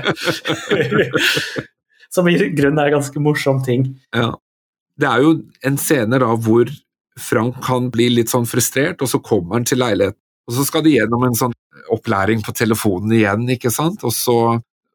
som 2.13 2.29
i 2.29 2.37
grunnen 2.39 2.79
er 2.79 2.91
en 2.91 2.97
ganske 2.99 3.23
morsom 3.23 3.61
ting. 3.65 3.89
Ja. 4.15 4.31
Det 4.99 5.09
er 5.09 5.23
jo 5.25 5.37
en 5.65 5.79
scene 5.81 6.19
da 6.21 6.29
hvor 6.37 6.69
Frank 7.19 7.59
kan 7.65 7.89
bli 7.93 8.07
litt 8.13 8.31
sånn 8.31 8.45
frustrert, 8.49 9.01
og 9.01 9.09
så 9.09 9.19
kommer 9.25 9.57
han 9.57 9.67
til 9.67 9.81
leiligheten. 9.81 10.19
Og 10.47 10.57
så 10.57 10.65
skal 10.67 10.83
de 10.85 10.95
gjennom 10.97 11.23
en 11.27 11.37
sånn 11.37 11.53
opplæring 11.93 12.43
på 12.43 12.53
telefonen 12.55 13.13
igjen, 13.15 13.45
ikke 13.55 13.71
sant. 13.73 14.03
Og 14.07 14.13
så, 14.15 14.37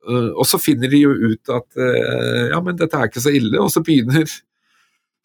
og 0.06 0.44
så 0.46 0.60
finner 0.62 0.90
de 0.92 1.00
jo 1.02 1.10
ut 1.10 1.50
at 1.52 1.80
øh, 1.80 2.44
ja, 2.52 2.60
men 2.64 2.76
dette 2.78 2.96
er 2.96 3.10
ikke 3.10 3.22
så 3.24 3.32
ille, 3.34 3.58
og 3.60 3.70
så 3.72 3.82
begynner 3.84 4.28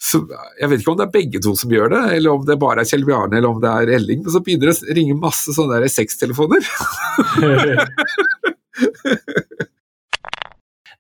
så, 0.04 0.20
Jeg 0.60 0.68
vet 0.70 0.82
ikke 0.82 0.92
om 0.92 0.98
det 1.00 1.06
er 1.06 1.14
begge 1.14 1.40
to 1.46 1.54
som 1.56 1.72
gjør 1.72 1.94
det, 1.94 2.02
eller 2.18 2.34
om 2.34 2.44
det 2.48 2.58
bare 2.60 2.84
er 2.84 2.90
Kjell 2.90 3.06
Bjarne 3.08 3.38
eller 3.40 3.54
om 3.54 3.62
det 3.64 3.72
er 3.72 3.94
Elling, 4.00 4.24
men 4.26 4.34
så 4.34 4.42
begynner 4.44 4.72
det 4.72 4.76
å 4.76 4.98
ringe 4.98 5.16
masse 5.22 5.56
sånne 5.56 5.80
der 5.80 5.94
sextelefoner. 5.94 6.62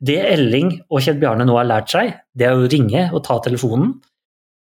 Det 0.04 0.18
Elling 0.20 0.72
og 0.92 1.00
Kjell 1.04 1.20
Bjarne 1.22 1.46
nå 1.48 1.54
har 1.56 1.68
lært 1.70 1.94
seg, 1.94 2.10
det 2.36 2.50
er 2.50 2.60
å 2.60 2.68
ringe 2.68 3.06
og 3.14 3.22
ta 3.24 3.38
telefonen. 3.46 3.94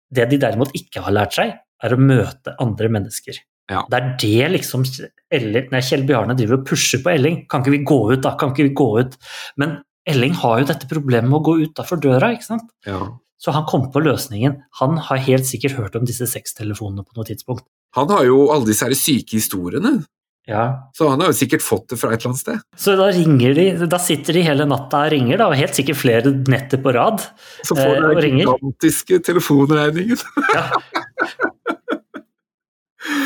Det 0.09 0.25
de 0.31 0.39
derimot 0.41 0.73
ikke 0.79 1.03
har 1.05 1.13
lært 1.13 1.37
seg, 1.37 1.51
er 1.85 1.93
å 1.93 2.01
møte 2.01 2.55
andre 2.63 2.89
mennesker. 2.95 3.43
Ja. 3.69 3.83
Det 3.91 3.99
er 3.99 4.15
det 4.23 4.49
liksom 4.55 4.87
Elling, 5.35 5.69
nei, 5.73 5.81
Kjell 5.83 6.05
Bjarne 6.07 6.37
driver 6.39 6.61
og 6.61 6.67
pusher 6.69 7.01
på 7.03 7.11
Elling. 7.15 7.41
Kan 7.51 7.63
ikke 7.65 7.75
vi 7.75 7.85
gå 7.89 7.99
ut, 8.13 8.23
da? 8.23 8.37
Kan 8.39 8.53
ikke 8.55 8.69
vi 8.69 8.75
gå 8.79 8.89
ut? 9.01 9.17
Men 9.59 9.79
Elling 10.07 10.35
har 10.39 10.61
jo 10.63 10.69
dette 10.71 10.87
problemet 10.91 11.31
med 11.31 11.41
å 11.41 11.45
gå 11.49 11.57
utafor 11.67 11.99
døra, 12.03 12.33
ikke 12.37 12.47
sant? 12.47 12.69
Ja. 12.87 13.01
Så 13.43 13.53
han 13.53 13.67
kom 13.69 13.89
på 13.93 14.01
løsningen. 14.05 14.61
Han 14.81 14.97
har 15.09 15.19
helt 15.27 15.45
sikkert 15.49 15.75
hørt 15.77 15.97
om 15.99 16.07
disse 16.09 16.29
sextelefonene 16.31 17.03
på 17.05 17.19
noe 17.19 17.27
tidspunkt. 17.29 17.67
Han 17.99 18.09
har 18.13 18.23
jo 18.29 18.47
alle 18.55 18.69
disse 18.69 18.87
her 18.87 18.95
syke 18.97 19.35
historiene, 19.41 20.05
Ja. 20.47 20.63
så 20.95 21.09
han 21.11 21.21
har 21.21 21.33
jo 21.33 21.37
sikkert 21.37 21.63
fått 21.67 21.89
det 21.91 21.99
fra 21.99 22.13
et 22.15 22.21
eller 22.21 22.31
annet 22.31 22.39
sted. 22.45 22.61
Så 22.79 22.95
da 22.97 23.09
ringer 23.11 23.55
de, 23.59 23.65
da 23.91 23.99
sitter 23.99 24.33
de 24.39 24.43
hele 24.47 24.65
natta 24.65 25.01
og 25.09 25.11
ringer, 25.11 25.39
da, 25.43 25.49
og 25.51 25.57
helt 25.59 25.75
sikkert 25.75 25.99
flere 25.99 26.31
netter 26.47 26.79
på 26.79 26.93
rad. 26.95 27.19
Så 27.67 27.75
får 27.75 27.97
Eh, 27.97 28.01
du 28.01 28.07
og 28.15 28.23
den 28.23 28.39
gigantiske 28.39 29.19
telefonregningen. 29.27 30.23
Ja. 30.55 30.69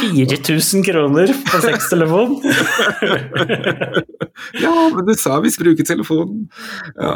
4000 0.00 0.84
kroner 0.86 1.32
på 1.50 1.60
sextelefon! 1.66 2.38
Ja, 4.60 4.70
men 4.94 5.04
du 5.04 5.12
sa 5.20 5.36
vi 5.44 5.50
skulle 5.52 5.74
bruke 5.74 5.84
telefonen. 5.84 6.46
Ja. 6.96 7.10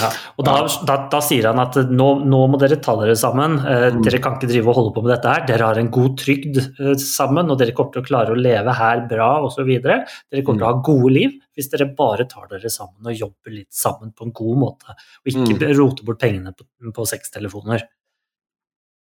Ja, 0.00 0.08
og 0.40 0.46
da, 0.46 0.54
da, 0.88 0.94
da 1.12 1.18
sier 1.24 1.50
han 1.50 1.60
at 1.60 1.76
nå, 1.92 2.06
nå 2.24 2.38
må 2.48 2.58
dere 2.62 2.78
ta 2.82 2.94
dere 3.00 3.16
sammen. 3.18 3.58
Eh, 3.60 3.80
Mm. 3.92 3.98
Dere 4.06 4.20
kan 4.24 4.36
ikke 4.38 4.48
drive 4.48 4.70
og 4.70 4.76
holde 4.78 4.92
på 4.96 5.02
med 5.04 5.10
dette 5.12 5.28
her. 5.28 5.42
Dere 5.48 5.66
har 5.68 5.78
en 5.82 5.90
god 5.92 6.14
trygd 6.22 6.56
eh, 6.62 6.94
sammen, 7.02 7.50
og 7.52 7.58
dere 7.60 7.74
kommer 7.76 7.92
til 7.96 8.02
å 8.04 8.06
klare 8.06 8.32
å 8.32 8.38
leve 8.38 8.72
her 8.78 9.02
bra 9.10 9.28
osv. 9.44 9.68
Dere 9.84 9.98
kommer 10.46 10.62
til 10.62 10.64
å 10.64 10.70
ha 10.70 10.76
Mm. 10.78 10.84
gode 10.86 11.12
liv 11.12 11.34
hvis 11.58 11.68
dere 11.74 11.90
bare 11.98 12.24
tar 12.30 12.46
dere 12.50 12.70
sammen 12.72 13.10
og 13.10 13.18
jobber 13.18 13.52
litt 13.58 13.74
sammen 13.74 14.14
på 14.16 14.24
en 14.28 14.32
god 14.32 14.56
måte, 14.62 14.94
og 14.96 15.28
ikke 15.28 15.58
Mm. 15.60 15.76
roter 15.82 16.04
bort 16.08 16.20
pengene 16.22 16.54
på, 16.56 16.64
på 16.94 17.06
sextelefoner. 17.10 17.84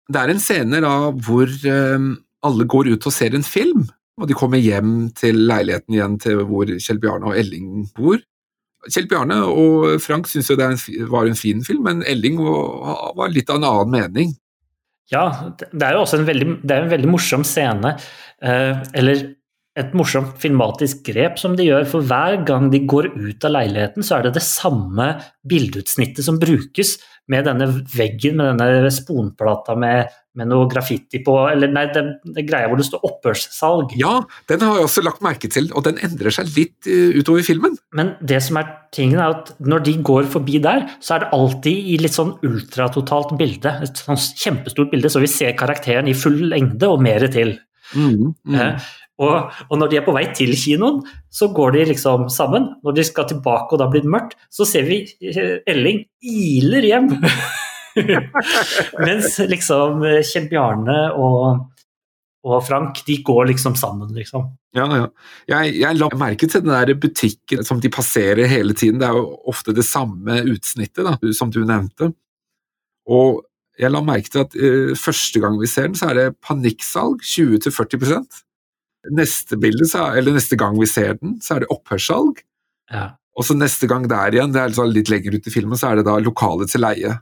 Det 0.09 0.23
er 0.23 0.31
en 0.31 0.39
scene 0.39 0.81
da 0.85 1.11
hvor 1.11 1.51
eh, 1.51 1.99
alle 2.45 2.67
går 2.69 2.93
ut 2.95 3.07
og 3.09 3.15
ser 3.15 3.37
en 3.37 3.47
film, 3.47 3.87
og 4.21 4.29
de 4.29 4.37
kommer 4.37 4.61
hjem 4.61 5.11
til 5.17 5.39
leiligheten 5.49 5.97
igjen 5.97 6.17
til 6.23 6.41
hvor 6.49 6.71
Kjell 6.77 7.01
Bjarne 7.03 7.31
og 7.31 7.39
Elling 7.39 7.87
bor. 7.97 8.19
Kjell 8.87 9.09
Bjarne 9.11 9.41
og 9.51 9.97
Frank 10.03 10.29
syntes 10.31 10.51
jo 10.53 10.59
det 10.59 10.69
var 11.11 11.29
en 11.29 11.39
fin 11.39 11.63
film, 11.65 11.87
men 11.89 12.05
Elling 12.07 12.39
var, 12.41 13.33
litt 13.33 13.51
av 13.51 13.61
en 13.61 13.69
annen 13.69 13.95
mening. 13.97 14.37
Ja, 15.13 15.27
det 15.55 15.83
er 15.87 15.97
jo 15.97 16.05
også 16.05 16.21
en 16.21 16.29
veldig, 16.29 16.49
en 16.75 16.91
veldig 16.91 17.11
morsom 17.11 17.45
scene, 17.47 17.95
eh, 18.43 18.79
eller 18.99 19.27
et 19.77 19.93
morsomt 19.97 20.39
filmatisk 20.41 21.03
grep 21.11 21.37
som 21.41 21.55
de 21.57 21.67
gjør, 21.69 21.85
for 21.91 22.07
hver 22.09 22.41
gang 22.49 22.71
de 22.73 22.81
går 22.89 23.11
ut 23.13 23.45
av 23.45 23.53
leiligheten, 23.59 24.07
så 24.07 24.17
er 24.17 24.27
det 24.27 24.39
det 24.39 24.47
samme 24.47 25.11
bildeutsnittet 25.49 26.25
som 26.25 26.41
brukes 26.41 26.97
med 27.33 27.45
denne 27.49 27.69
veggen, 27.93 28.39
med 28.39 28.57
denne 28.63 28.93
sponplata 28.95 29.77
med, 29.79 30.09
med 30.37 30.51
noe 30.51 30.69
graffiti 30.71 31.21
på, 31.25 31.35
eller 31.51 31.71
nei, 31.73 31.87
den, 31.95 32.13
den 32.25 32.49
greia 32.49 32.69
hvor 32.71 32.81
det 32.81 32.87
står 32.89 33.05
opphørssalg. 33.09 33.95
Ja, 34.01 34.19
den 34.51 34.65
har 34.65 34.79
jeg 34.79 34.89
også 34.89 35.05
lagt 35.07 35.25
merke 35.25 35.51
til, 35.53 35.71
og 35.73 35.87
den 35.89 36.01
endrer 36.05 36.35
seg 36.35 36.53
litt 36.57 36.89
eh, 36.91 37.17
utover 37.17 37.47
filmen. 37.47 37.79
Men 37.97 38.15
det 38.21 38.43
som 38.45 38.61
er 38.61 38.75
tingen 38.97 39.21
er 39.23 39.39
at 39.39 39.55
når 39.61 39.87
de 39.89 39.97
går 40.07 40.29
forbi 40.33 40.61
der, 40.65 40.85
så 41.01 41.17
er 41.17 41.25
det 41.25 41.33
alltid 41.37 41.91
i 41.95 41.97
litt 42.03 42.17
sånn 42.17 42.37
ultratotalt 42.47 43.35
bilde, 43.41 43.73
et 43.87 44.05
sånn 44.05 44.21
kjempestort 44.21 44.93
bilde, 44.93 45.13
så 45.13 45.25
vi 45.25 45.33
ser 45.33 45.57
karakteren 45.59 46.11
i 46.11 46.17
full 46.17 46.39
lengde 46.53 46.93
og 46.93 47.03
mer 47.05 47.27
til. 47.33 47.57
Mm, 47.97 48.33
mm. 48.47 48.55
Eh, 48.61 48.95
Og, 49.17 49.53
og 49.71 49.79
når 49.81 49.89
de 49.89 49.97
er 49.97 50.05
på 50.05 50.13
vei 50.13 50.27
til 50.37 50.51
kinoen, 50.61 50.99
så 51.33 51.49
går 51.57 51.73
de 51.73 51.85
liksom 51.93 52.27
sammen. 52.33 52.69
Når 52.85 52.99
de 52.99 53.05
skal 53.09 53.29
tilbake 53.31 53.73
og 53.73 53.81
det 53.81 53.87
har 53.87 53.95
blitt 53.95 54.11
mørkt, 54.13 54.37
så 54.53 54.67
ser 54.69 54.85
vi 54.89 54.99
eh, 55.25 55.63
Elling 55.73 56.03
iler 56.21 56.85
hjem. 56.85 57.09
Mens 59.07 59.39
liksom 59.39 60.05
eh, 60.05 60.21
Kjell 60.27 60.51
Bjarne 60.51 60.99
og, 61.17 61.67
og 62.47 62.63
Frank, 62.67 63.03
de 63.07 63.19
går 63.27 63.51
liksom 63.53 63.77
sammen, 63.79 64.13
liksom. 64.17 64.51
Ja, 64.77 64.87
ja. 64.93 65.09
Jeg, 65.49 65.77
jeg 65.81 65.99
la 65.99 66.11
merke 66.21 66.49
til 66.51 66.63
den 66.65 66.75
der 66.75 66.93
butikken 67.01 67.65
som 67.65 67.81
de 67.81 67.91
passerer 67.93 68.49
hele 68.51 68.77
tiden. 68.77 69.01
Det 69.01 69.09
er 69.09 69.17
jo 69.17 69.29
ofte 69.49 69.75
det 69.77 69.87
samme 69.89 70.43
utsnittet 70.45 71.07
da, 71.07 71.17
som 71.37 71.53
du 71.53 71.63
nevnte. 71.65 72.13
Og 73.09 73.45
jeg 73.81 73.93
la 73.93 74.03
merke 74.05 74.33
til 74.33 74.45
at 74.45 74.57
uh, 74.57 74.97
første 74.99 75.41
gang 75.43 75.57
vi 75.61 75.69
ser 75.71 75.91
den, 75.91 75.99
så 75.99 76.11
er 76.11 76.19
det 76.21 76.27
panikksalg 76.45 77.25
20-40 77.25 78.43
Neste 79.17 79.59
bilde, 79.63 79.87
så 79.87 80.09
eller 80.19 80.35
neste 80.35 80.57
gang 80.59 80.75
vi 80.81 80.89
ser 80.91 81.15
den, 81.21 81.37
så 81.45 81.55
er 81.55 81.63
det 81.63 81.71
opphørssalg. 81.71 82.41
Ja, 82.91 83.13
Og 83.39 83.45
så 83.47 83.55
neste 83.55 83.87
gang 83.87 84.09
der 84.11 84.35
igjen, 84.35 84.53
det 84.55 84.61
er 84.63 84.73
liksom 84.73 84.91
litt 84.91 85.11
lenger 85.13 85.37
ut 85.37 85.47
i 85.47 85.53
filmen, 85.53 85.79
så 85.79 85.93
er 85.93 86.01
det 86.01 86.07
da 86.09 86.17
lokale 86.19 86.67
til 86.71 86.83
leie. 86.83 87.13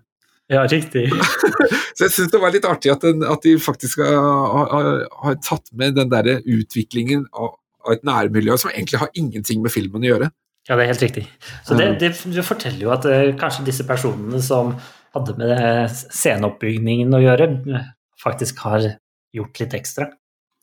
Ja 0.53 0.64
riktig. 0.70 1.07
Så 1.97 2.07
jeg 2.07 2.14
syns 2.14 2.32
det 2.32 2.40
var 2.42 2.55
litt 2.55 2.66
artig 2.68 2.92
at, 2.92 3.05
den, 3.05 3.22
at 3.26 3.45
de 3.45 3.55
faktisk 3.62 4.03
har, 4.03 4.70
har, 4.72 4.88
har 5.24 5.36
tatt 5.45 5.70
med 5.78 5.95
den 5.99 6.11
der 6.12 6.40
utviklingen 6.40 7.28
av, 7.32 7.55
av 7.86 7.95
et 7.95 8.05
nærmiljø 8.07 8.59
som 8.61 8.72
egentlig 8.72 9.01
har 9.03 9.12
ingenting 9.14 9.62
med 9.64 9.72
filmen 9.72 10.05
å 10.05 10.11
gjøre. 10.11 10.32
Ja, 10.64 10.76
det 10.78 10.86
er 10.86 10.92
helt 10.95 11.05
riktig. 11.05 11.24
Så 11.66 11.76
det, 11.76 11.90
det, 12.01 12.14
det 12.32 12.45
forteller 12.47 12.86
jo 12.86 12.92
at 12.95 13.05
uh, 13.05 13.30
kanskje 13.40 13.66
disse 13.66 13.84
personene 13.88 14.40
som 14.42 14.72
hadde 15.14 15.36
med 15.38 15.53
eh, 15.55 15.92
sceneoppbyggingen 15.92 17.14
å 17.14 17.20
gjøre, 17.22 17.47
eh, 17.70 17.90
faktisk 18.18 18.64
har 18.66 18.86
gjort 19.34 19.61
litt 19.62 19.76
ekstra. 19.78 20.09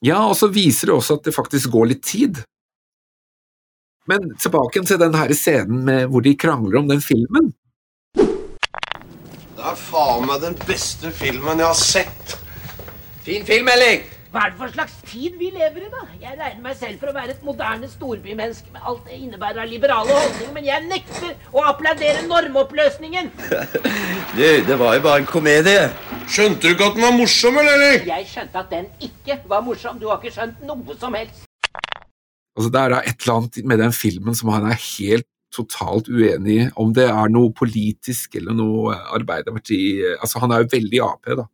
Ja, 0.03 0.23
og 0.25 0.35
så 0.35 0.49
viser 0.51 0.89
det 0.89 0.97
også 0.97 1.19
at 1.19 1.29
det 1.29 1.35
faktisk 1.35 1.71
går 1.71 1.91
litt 1.93 2.03
tid. 2.03 2.41
Men 4.09 4.33
tilbake 4.41 4.81
til 4.83 4.99
den 4.99 5.15
her 5.15 5.31
scenen 5.37 5.85
med 5.87 6.09
hvor 6.11 6.25
de 6.25 6.33
krangler 6.35 6.81
om 6.81 6.89
den 6.89 7.03
filmen. 7.05 7.51
Det 9.61 9.69
er 9.69 9.77
faen 9.77 10.23
meg 10.25 10.39
den 10.41 10.55
beste 10.65 11.11
filmen 11.13 11.59
jeg 11.61 11.67
har 11.69 11.77
sett. 11.77 12.31
Fin 13.21 13.43
film, 13.45 13.67
Elling. 13.69 14.07
Hva 14.33 14.47
er 14.47 14.53
det 14.55 14.57
for 14.57 14.73
slags 14.73 14.95
tid 15.05 15.35
vi 15.37 15.51
lever 15.53 15.83
i, 15.83 15.89
da? 15.91 16.01
Jeg 16.17 16.33
regner 16.39 16.63
meg 16.63 16.79
selv 16.79 16.97
for 16.97 17.11
å 17.11 17.13
være 17.13 17.35
et 17.35 17.43
moderne 17.45 17.89
storbymenneske 17.91 18.73
med 18.73 18.87
alt 18.89 19.03
det 19.05 19.19
innebærer 19.19 19.61
av 19.61 19.69
liberale 19.69 20.15
holdninger, 20.17 20.55
men 20.55 20.65
jeg 20.65 20.87
nekter 20.87 21.53
å 21.53 21.67
applaudere 21.75 22.25
normoppløsningen! 22.25 23.29
Du, 24.31 24.41
det 24.65 24.77
var 24.79 24.95
jo 24.95 25.03
bare 25.03 25.21
en 25.21 25.29
komedie. 25.29 25.89
Skjønte 26.31 26.63
du 26.63 26.71
ikke 26.71 26.87
at 26.87 26.97
den 26.97 27.05
var 27.05 27.17
morsom, 27.19 27.57
eller? 27.61 27.97
Jeg 28.07 28.29
skjønte 28.31 28.61
at 28.63 28.69
den 28.71 28.87
ikke 29.03 29.41
var 29.51 29.61
morsom. 29.65 29.99
Du 29.99 30.07
har 30.07 30.21
ikke 30.21 30.31
skjønt 30.39 30.63
noe 30.65 30.95
som 30.97 31.17
helst. 31.19 31.43
Altså, 32.55 32.69
det 32.71 32.81
er 32.81 32.95
da 32.95 33.01
et 33.03 33.25
eller 33.25 33.35
annet 33.35 33.61
med 33.67 33.83
den 33.83 33.93
filmen 33.93 34.39
som 34.39 34.53
han 34.55 34.71
er 34.71 34.79
helt 34.79 35.27
totalt 35.55 36.09
uenig 36.11 36.69
om 36.79 36.93
det 36.95 37.07
er 37.11 37.31
noe 37.33 37.51
politisk 37.55 38.37
eller 38.39 38.55
noe 38.57 38.95
Arbeiderparti 39.15 39.81
Altså, 40.17 40.39
han 40.43 40.53
er 40.55 40.63
jo 40.63 40.71
veldig 40.71 41.01
Ap, 41.05 41.33
da. 41.41 41.49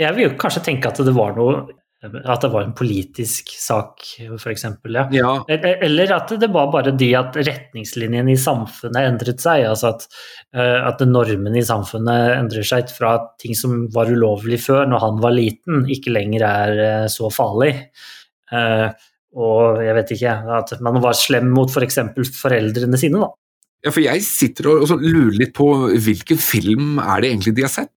Jeg 0.00 0.16
vil 0.16 0.28
jo 0.28 0.36
kanskje 0.40 0.64
tenke 0.68 0.90
at 0.90 1.00
det 1.04 1.14
var 1.16 1.34
noe 1.36 1.64
At 2.06 2.44
det 2.44 2.50
var 2.52 2.66
en 2.66 2.74
politisk 2.76 3.50
sak, 3.58 4.04
f.eks. 4.36 4.66
Ja. 4.92 5.06
Ja, 5.16 5.30
Eller 5.50 5.80
eller 5.88 6.12
at 6.18 6.34
det 6.38 6.50
var 6.54 6.68
bare 6.70 6.92
de 6.94 7.08
at 7.18 7.38
retningslinjene 7.40 8.34
i 8.34 8.38
samfunnet 8.38 9.08
endret 9.08 9.42
seg. 9.42 9.64
Altså 9.66 9.94
at, 9.94 10.04
at 10.54 11.02
normene 11.08 11.58
i 11.58 11.64
samfunnet 11.66 12.36
endrer 12.36 12.68
seg 12.68 12.92
fra 12.94 13.16
ting 13.42 13.56
som 13.58 13.88
var 13.94 14.12
ulovlig 14.12 14.60
før, 14.68 14.84
når 14.86 15.02
han 15.02 15.20
var 15.24 15.34
liten, 15.34 15.82
ikke 15.90 16.14
lenger 16.14 16.46
er 16.46 16.84
så 17.10 17.32
farlig. 17.32 17.72
Og 19.36 19.82
jeg 19.84 19.96
vet 19.98 20.14
ikke, 20.16 20.36
at 20.58 20.72
man 20.84 21.02
var 21.04 21.16
slem 21.18 21.50
mot 21.52 21.68
f.eks. 21.68 22.00
For 22.16 22.38
foreldrene 22.46 23.00
sine, 23.00 23.20
da. 23.20 23.32
Ja, 23.84 23.92
for 23.92 24.02
jeg 24.02 24.24
sitter 24.24 24.70
og, 24.72 24.86
og 24.88 25.04
lurer 25.04 25.36
litt 25.42 25.52
på 25.54 25.68
hvilken 26.02 26.40
film 26.40 26.96
er 27.02 27.22
det 27.22 27.30
egentlig 27.34 27.54
de 27.58 27.66
har 27.66 27.72
sett? 27.72 27.92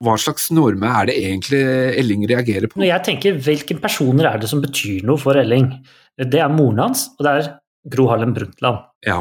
Hva 0.00 0.14
slags 0.16 0.48
norme 0.56 0.88
er 0.88 1.10
det 1.10 1.18
egentlig 1.20 1.60
Elling 2.00 2.24
reagerer 2.30 2.70
på? 2.70 2.80
Når 2.80 2.88
jeg 2.88 3.04
tenker 3.10 3.40
hvilke 3.44 3.76
personer 3.82 4.30
er 4.30 4.40
det 4.40 4.48
som 4.48 4.62
betyr 4.64 5.04
noe 5.04 5.20
for 5.20 5.36
Elling, 5.36 5.68
det 6.16 6.40
er 6.40 6.52
moren 6.52 6.80
hans, 6.86 7.10
og 7.18 7.26
det 7.26 7.34
er 7.36 7.50
Gro 7.92 8.08
Harlem 8.08 8.32
Brundtland. 8.36 8.80
Ja, 9.06 9.20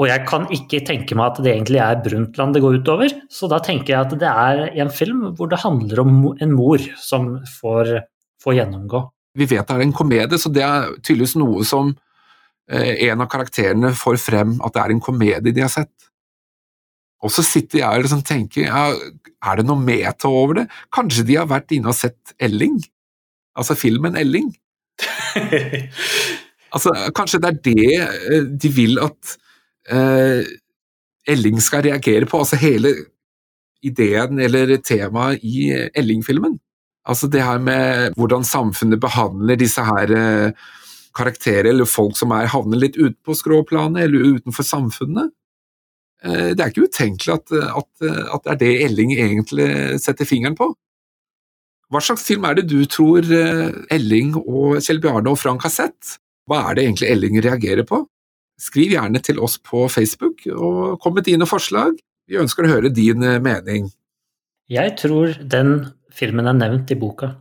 Og 0.00 0.08
jeg 0.08 0.24
kan 0.26 0.48
ikke 0.50 0.80
tenke 0.82 1.14
meg 1.14 1.34
at 1.34 1.44
det 1.44 1.52
egentlig 1.52 1.78
er 1.84 2.00
Brundtland 2.02 2.56
det 2.56 2.64
går 2.64 2.80
utover, 2.80 3.12
så 3.30 3.46
da 3.52 3.60
tenker 3.62 3.94
jeg 3.94 4.00
at 4.00 4.16
det 4.18 4.32
er 4.32 4.64
en 4.82 4.90
film 4.90 5.28
hvor 5.36 5.52
det 5.52 5.60
handler 5.62 6.02
om 6.02 6.16
en 6.34 6.56
mor 6.56 6.82
som 6.98 7.36
får, 7.60 8.00
får 8.42 8.58
gjennomgå. 8.58 9.04
Vi 9.34 9.46
vet 9.50 9.66
det 9.66 9.76
er 9.76 9.84
en 9.84 9.94
komedie, 9.96 10.38
så 10.38 10.50
det 10.52 10.62
er 10.64 10.94
tydeligvis 11.00 11.36
noe 11.40 11.64
som 11.66 11.92
eh, 12.70 13.08
en 13.08 13.24
av 13.24 13.30
karakterene 13.32 13.92
får 13.98 14.18
frem, 14.22 14.56
at 14.64 14.74
det 14.76 14.82
er 14.84 14.94
en 14.94 15.04
komedie 15.04 15.54
de 15.54 15.64
har 15.64 15.72
sett. 15.72 15.92
Og 17.24 17.32
så 17.32 17.44
sitter 17.46 17.80
jeg 17.80 17.88
og 17.98 18.04
liksom 18.04 18.22
tenker, 18.26 18.68
ja, 18.68 18.84
er 19.44 19.60
det 19.60 19.66
noe 19.66 19.80
meta 19.80 20.28
over 20.28 20.60
det? 20.60 20.66
Kanskje 20.94 21.24
de 21.28 21.38
har 21.40 21.48
vært 21.50 21.72
inne 21.74 21.90
og 21.90 21.96
sett 21.96 22.34
Elling? 22.42 22.78
Altså 23.58 23.76
filmen 23.78 24.18
Elling? 24.20 24.52
Altså, 26.74 26.90
kanskje 27.14 27.38
det 27.38 27.50
er 27.50 27.58
det 27.62 27.90
eh, 28.34 28.46
de 28.62 28.70
vil 28.74 28.98
at 28.98 29.34
eh, 29.94 30.40
Elling 31.30 31.60
skal 31.62 31.84
reagere 31.86 32.26
på, 32.26 32.40
altså 32.42 32.58
hele 32.58 32.90
ideen 33.84 34.40
eller 34.42 34.76
temaet 34.82 35.44
i 35.46 35.68
Elling-filmen. 35.94 36.58
Altså 37.10 37.28
det 37.28 37.44
her 37.44 37.60
med 37.60 38.14
hvordan 38.16 38.46
samfunnet 38.48 39.00
behandler 39.02 39.58
disse 39.60 39.82
her 39.84 40.12
eh, 40.16 40.68
karakterer 41.16 41.70
eller 41.70 41.88
folk 41.88 42.16
som 42.18 42.32
er 42.34 42.48
havner 42.52 42.80
litt 42.80 42.96
utenpå 42.96 43.36
skråplanet 43.36 44.06
eller 44.06 44.38
utenfor 44.38 44.66
samfunnet. 44.66 45.34
Eh, 46.24 46.54
det 46.56 46.64
er 46.64 46.72
ikke 46.72 46.88
utenkelig 46.88 47.36
at, 47.36 47.52
at, 47.52 47.90
at 48.08 48.48
det 48.48 48.54
er 48.54 48.62
det 48.62 48.72
Elling 48.88 49.12
egentlig 49.18 49.68
setter 50.02 50.28
fingeren 50.28 50.56
på. 50.58 50.72
Hva 51.92 52.00
slags 52.02 52.24
film 52.26 52.46
er 52.48 52.56
det 52.58 52.66
du 52.72 52.80
tror 52.90 53.26
eh, 53.28 53.68
Elling 53.92 54.32
og 54.40 54.80
Kjell 54.82 55.02
Bjarne 55.04 55.30
og 55.30 55.38
Frank 55.40 55.66
har 55.66 55.72
sett? 55.74 56.16
Hva 56.48 56.64
er 56.70 56.76
det 56.76 56.86
egentlig 56.88 57.10
Elling 57.12 57.38
reagerer 57.44 57.86
på? 57.88 58.00
Skriv 58.60 58.94
gjerne 58.94 59.20
til 59.24 59.40
oss 59.42 59.58
på 59.58 59.84
Facebook, 59.90 60.44
og 60.46 60.96
kom 61.02 61.16
med 61.18 61.26
dine 61.26 61.46
forslag. 61.48 61.96
Vi 62.30 62.38
ønsker 62.40 62.64
å 62.64 62.72
høre 62.72 62.92
din 62.94 63.22
eh, 63.22 63.40
mening. 63.42 63.90
Jeg 64.72 64.94
tror 64.96 65.34
den 65.38 65.74
filmen 66.14 66.48
er 66.50 66.56
nevnt 66.58 66.92
i 66.94 66.98
boka. 66.98 67.32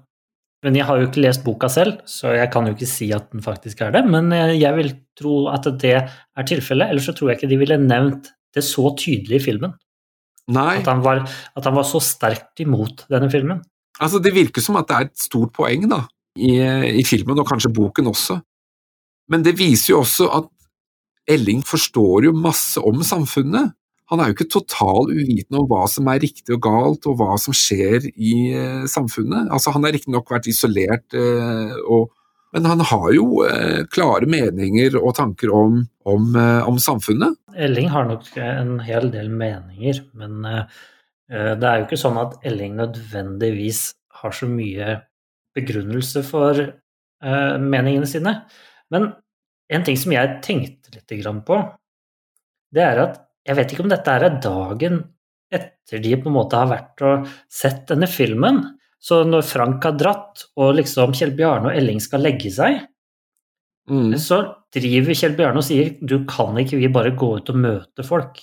Men 0.63 0.77
jeg 0.79 0.87
har 0.87 0.99
jo 0.99 1.09
ikke 1.09 1.23
lest 1.25 1.43
boka 1.43 1.67
selv, 1.71 1.97
så 2.07 2.31
jeg 2.37 2.47
kan 2.53 2.67
jo 2.67 2.73
ikke 2.75 2.87
si 2.87 3.09
at 3.15 3.27
den 3.33 3.43
faktisk 3.43 3.81
er 3.83 3.91
det. 3.95 4.05
Men 4.07 4.31
jeg 4.31 4.61
jeg 4.61 4.77
vil 4.77 4.93
tro 5.19 5.33
at 5.51 5.67
det 5.81 5.97
er 5.99 6.47
tilfellet, 6.47 6.89
ellers 6.89 7.09
så 7.09 7.15
tror 7.15 7.31
jeg 7.31 7.41
ikke 7.41 7.51
de 7.51 7.59
ville 7.59 7.79
nevnt 7.81 8.31
det 8.55 8.63
så 8.63 8.93
tydelig 8.95 9.41
i 9.41 9.43
filmen. 9.43 9.73
Nei, 10.53 10.79
At 10.81 10.87
han 10.91 11.03
var, 11.03 11.23
at 11.55 11.67
han 11.67 11.75
var 11.75 11.85
så 11.87 12.01
sterkt 12.03 12.59
imot 12.59 13.05
denne 13.11 13.29
filmen. 13.31 13.61
altså 13.99 14.19
det 14.19 14.33
virker 14.33 14.61
som 14.61 14.75
at 14.75 14.87
det 14.87 14.95
er 14.95 15.05
et 15.07 15.19
stort 15.19 15.53
poeng 15.55 15.87
da, 15.87 16.01
i, 16.35 16.59
i 16.99 17.03
filmen, 17.07 17.39
og 17.39 17.47
kanskje 17.47 17.71
boken 17.71 18.09
også. 18.11 18.41
Men 19.31 19.43
det 19.43 19.57
viser 19.57 19.93
jo 19.93 20.01
også 20.01 20.27
at 20.39 20.49
Elling 21.29 21.61
forstår 21.63 22.25
jo 22.25 22.33
masse 22.35 22.81
om 22.83 22.99
samfunnet. 23.03 23.71
Han 24.11 24.19
er 24.19 24.29
jo 24.29 24.35
ikke 24.35 24.51
total 24.51 25.11
uvitende 25.13 25.61
om 25.61 25.69
hva 25.69 25.85
som 25.89 26.09
er 26.11 26.19
riktig 26.23 26.57
og 26.57 26.63
galt, 26.65 27.07
og 27.09 27.15
hva 27.21 27.37
som 27.41 27.55
skjer 27.55 28.09
i 28.11 28.33
eh, 28.51 28.83
samfunnet. 28.89 29.47
Altså, 29.53 29.71
han 29.75 29.87
har 29.87 29.95
riktignok 29.95 30.33
vært 30.33 30.49
isolert, 30.51 31.07
eh, 31.15 31.71
og, 31.87 32.11
men 32.53 32.67
han 32.69 32.83
har 32.91 33.07
jo 33.15 33.45
eh, 33.47 33.85
klare 33.93 34.27
meninger 34.29 34.99
og 34.99 35.15
tanker 35.17 35.53
om, 35.55 35.79
om, 36.09 36.27
eh, 36.35 36.67
om 36.67 36.77
samfunnet. 36.83 37.39
Elling 37.55 37.89
har 37.93 38.09
nok 38.09 38.27
en 38.43 38.75
hel 38.83 39.09
del 39.13 39.31
meninger, 39.31 40.03
men 40.19 40.43
eh, 40.51 40.83
det 41.31 41.65
er 41.65 41.79
jo 41.79 41.87
ikke 41.87 42.03
sånn 42.03 42.19
at 42.21 42.37
Elling 42.45 42.75
nødvendigvis 42.77 43.87
har 44.19 44.35
så 44.35 44.51
mye 44.51 44.99
begrunnelse 45.55 46.23
for 46.27 46.59
eh, 46.59 47.55
meningene 47.61 48.09
sine. 48.09 48.35
Men 48.93 49.13
en 49.73 49.85
ting 49.87 49.97
som 49.97 50.13
jeg 50.13 50.39
tenkte 50.45 50.93
litt 50.93 51.45
på, 51.47 51.59
det 52.73 52.83
er 52.83 53.07
at 53.07 53.21
jeg 53.47 53.57
vet 53.59 53.73
ikke 53.73 53.83
om 53.83 53.91
dette 53.91 54.13
er 54.15 54.39
dagen 54.43 55.01
etter 55.53 55.99
de 56.01 56.15
på 56.17 56.29
en 56.31 56.35
måte 56.37 56.57
har 56.57 56.69
vært 56.71 57.03
og 57.05 57.27
sett 57.51 57.83
denne 57.91 58.07
filmen. 58.09 58.61
Så 59.03 59.21
når 59.27 59.43
Frank 59.45 59.83
har 59.83 59.97
dratt, 59.99 60.45
og 60.57 60.77
liksom 60.79 61.11
Kjell 61.13 61.33
Bjarne 61.37 61.69
og 61.69 61.77
Elling 61.77 61.99
skal 62.03 62.23
legge 62.25 62.51
seg, 62.53 62.81
Mm. 63.83 64.13
så 64.15 64.37
driver 64.71 65.11
Kjell 65.11 65.33
Bjarne 65.35 65.59
og 65.59 65.65
sier 65.67 65.89
du 65.99 66.21
kan 66.23 66.55
ikke 66.55 66.77
vi 66.79 66.87
bare 66.87 67.09
gå 67.19 67.27
ut 67.41 67.49
og 67.51 67.57
møte 67.59 68.05
folk. 68.07 68.37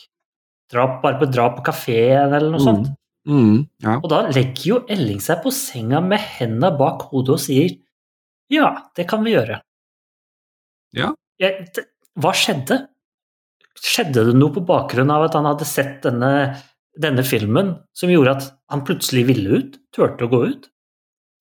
Dra, 0.70 0.84
bare 1.00 1.16
på, 1.16 1.28
dra 1.32 1.46
på 1.56 1.62
kafeen 1.64 2.34
eller 2.36 2.50
noe 2.52 2.60
sånt. 2.60 2.90
Mm. 3.24 3.62
Ja. 3.80 3.94
Og 4.02 4.08
da 4.12 4.18
legger 4.28 4.66
jo 4.68 4.78
Elling 4.92 5.18
seg 5.24 5.40
på 5.40 5.48
senga 5.56 6.02
med 6.04 6.20
henda 6.36 6.68
bak 6.76 7.06
hodet 7.08 7.38
og 7.38 7.40
sier 7.40 7.72
ja, 8.52 8.68
det 8.98 9.08
kan 9.08 9.24
vi 9.24 9.32
gjøre. 9.32 9.62
Ja. 10.98 11.14
Jeg, 11.40 11.70
det, 11.74 11.86
hva 12.20 12.32
skjedde? 12.36 12.82
Skjedde 13.80 14.26
det 14.28 14.36
noe 14.36 14.52
på 14.52 14.64
bakgrunn 14.68 15.12
av 15.12 15.28
at 15.28 15.38
han 15.38 15.48
hadde 15.48 15.68
sett 15.68 16.02
denne, 16.04 16.32
denne 17.00 17.24
filmen 17.24 17.74
som 17.96 18.12
gjorde 18.12 18.36
at 18.36 18.50
han 18.72 18.84
plutselig 18.86 19.24
ville 19.30 19.62
ut? 19.62 19.80
Turte 19.94 20.26
å 20.26 20.32
gå 20.32 20.44
ut? 20.50 20.68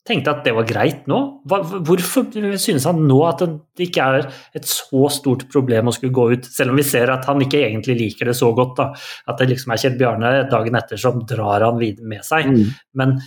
Tenkte 0.08 0.32
at 0.32 0.46
det 0.48 0.56
var 0.56 0.66
greit 0.66 1.04
nå? 1.12 1.18
Hva, 1.50 1.60
hvorfor 1.86 2.30
synes 2.58 2.88
han 2.88 3.04
nå 3.06 3.18
at 3.28 3.44
det 3.44 3.90
ikke 3.90 4.06
er 4.08 4.30
et 4.58 4.66
så 4.66 5.10
stort 5.14 5.44
problem 5.52 5.92
å 5.92 5.94
skulle 5.94 6.16
gå 6.16 6.30
ut, 6.32 6.48
selv 6.50 6.74
om 6.74 6.80
vi 6.80 6.88
ser 6.88 7.12
at 7.14 7.28
han 7.30 7.44
ikke 7.44 7.60
egentlig 7.68 7.98
liker 8.00 8.32
det 8.32 8.38
så 8.40 8.50
godt? 8.58 8.80
da, 8.80 8.88
At 9.30 9.42
det 9.42 9.52
liksom 9.52 9.76
er 9.76 9.84
Kjell 9.84 10.00
Bjarne 10.00 10.32
dagen 10.50 10.80
etter 10.80 11.02
som 11.02 11.20
drar 11.30 11.68
han 11.68 11.78
videre 11.82 12.10
med 12.10 12.26
seg. 12.26 12.48
Mm. 12.50 12.72
Men, 12.98 13.18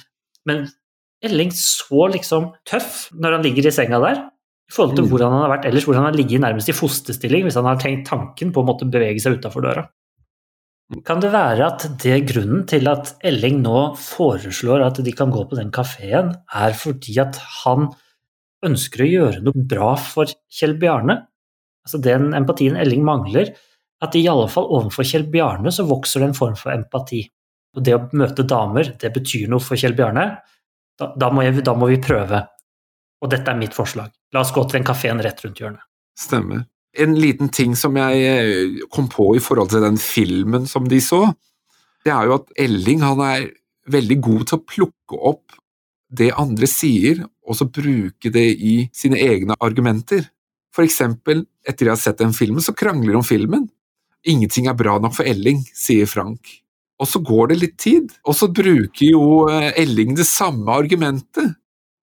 men 0.48 0.64
Elling 1.22 1.52
så 1.54 2.08
liksom 2.10 2.50
tøff 2.66 3.04
når 3.14 3.36
han 3.36 3.46
ligger 3.46 3.68
i 3.68 3.74
senga 3.74 4.00
der, 4.02 4.24
i 4.72 4.74
forhold 4.74 4.96
til 4.96 5.04
Mm. 5.04 5.10
hvordan 5.12 5.32
han 5.34 5.42
har 5.44 5.50
vært 5.52 5.66
ellers, 5.68 5.84
hvor 5.84 5.94
han 5.98 6.06
har 6.08 6.16
ligget 6.16 6.40
nærmest 6.40 6.70
i 6.72 6.72
fosterstilling 6.72 7.44
hvis 7.44 7.58
han 7.60 7.68
har 7.68 7.76
tenkt 7.76 8.06
tanken 8.08 8.52
på 8.52 8.62
å 8.62 8.66
måtte 8.66 8.88
bevege 8.88 9.20
seg 9.20 9.36
utafor 9.36 9.66
døra. 9.66 9.88
Kan 11.04 11.20
det 11.20 11.30
være 11.32 11.66
at 11.66 11.84
det 12.02 12.12
er 12.12 12.26
grunnen 12.28 12.66
til 12.68 12.88
at 12.88 13.14
Elling 13.24 13.62
nå 13.64 13.94
foreslår 13.96 14.84
at 14.84 15.00
de 15.04 15.12
kan 15.12 15.30
gå 15.32 15.44
på 15.48 15.56
den 15.56 15.70
kafeen, 15.72 16.34
er 16.52 16.72
fordi 16.76 17.18
at 17.20 17.36
han 17.64 17.90
ønsker 18.64 19.04
å 19.04 19.10
gjøre 19.10 19.42
noe 19.42 19.56
bra 19.56 19.94
for 19.96 20.28
Kjell 20.52 20.74
Bjarne? 20.80 21.26
Altså 21.86 22.00
Den 22.00 22.32
empatien 22.36 22.76
Elling 22.76 23.04
mangler, 23.04 23.54
at 24.02 24.16
i 24.18 24.26
alle 24.28 24.48
fall 24.48 24.68
overfor 24.68 25.04
Kjell 25.06 25.28
Bjarne 25.32 25.72
så 25.72 25.86
vokser 25.88 26.20
det 26.20 26.28
en 26.30 26.38
form 26.38 26.56
for 26.56 26.72
empati. 26.74 27.24
Og 27.76 27.84
det 27.84 27.94
å 27.96 28.08
møte 28.12 28.44
damer, 28.44 28.92
det 29.00 29.12
betyr 29.14 29.48
noe 29.48 29.60
for 29.64 29.76
Kjell 29.80 29.96
Bjarne. 29.96 30.26
Da, 30.98 31.12
da, 31.16 31.30
må, 31.32 31.42
jeg, 31.46 31.64
da 31.64 31.72
må 31.74 31.88
vi 31.88 32.00
prøve. 32.02 32.42
Og 33.22 33.30
dette 33.32 33.48
er 33.48 33.56
mitt 33.56 33.72
forslag. 33.74 34.12
La 34.32 34.42
oss 34.42 34.52
gå 34.54 34.64
til 34.66 34.80
den 34.80 34.86
kafeen 34.88 35.20
rett 35.24 35.40
rundt 35.44 35.60
hjørnet. 35.60 35.84
Stemmer. 36.18 36.66
En 36.92 37.14
liten 37.16 37.48
ting 37.52 37.74
som 37.78 37.96
jeg 37.96 38.28
eh, 38.28 38.84
kom 38.92 39.08
på 39.12 39.30
i 39.36 39.42
forhold 39.42 39.72
til 39.72 39.84
den 39.84 39.98
filmen 40.00 40.68
som 40.68 40.88
de 40.88 41.00
så, 41.04 41.24
det 42.04 42.12
er 42.12 42.28
jo 42.28 42.36
at 42.40 42.52
Elling 42.60 43.04
han 43.04 43.20
er 43.24 43.50
veldig 43.92 44.18
god 44.24 44.46
til 44.48 44.58
å 44.58 44.64
plukke 44.74 45.20
opp 45.32 45.56
det 46.12 46.32
andre 46.36 46.68
sier, 46.68 47.22
og 47.48 47.56
så 47.56 47.66
bruke 47.72 48.30
det 48.32 48.48
i 48.60 48.74
sine 48.92 49.16
egne 49.22 49.56
argumenter. 49.64 50.26
For 50.72 50.84
eksempel, 50.84 51.46
etter 51.64 51.86
de 51.86 51.92
har 51.94 52.00
sett 52.00 52.20
den 52.20 52.34
filmen, 52.36 52.60
så 52.64 52.76
krangler 52.76 53.14
de 53.14 53.20
om 53.22 53.24
filmen. 53.24 53.64
Ingenting 54.28 54.68
er 54.68 54.76
bra 54.78 54.98
nok 55.00 55.16
for 55.16 55.28
Elling, 55.28 55.62
sier 55.72 56.08
Frank. 56.10 56.58
Og 57.00 57.08
så 57.08 57.22
går 57.24 57.50
det 57.50 57.58
litt 57.62 57.78
tid, 57.80 58.12
og 58.28 58.36
så 58.38 58.50
bruker 58.52 59.08
jo 59.08 59.24
eh, 59.50 59.72
Elling 59.80 60.14
det 60.18 60.28
samme 60.28 60.76
argumentet 60.76 61.56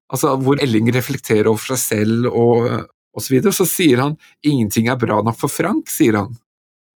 Altså 0.10 0.34
hvor 0.42 0.62
Elling 0.62 0.90
reflekterer 0.94 1.50
over 1.52 1.76
seg 1.76 1.82
selv 1.82 2.30
og, 2.32 2.70
osv., 3.14 3.26
så 3.26 3.34
videre. 3.36 3.54
Så 3.56 3.68
sier 3.70 4.02
han 4.02 4.18
'ingenting 4.44 4.90
er 4.90 4.98
bra 4.98 5.22
nok 5.22 5.38
for 5.38 5.52
Frank', 5.52 5.92
sier 5.92 6.18
han. 6.18 6.38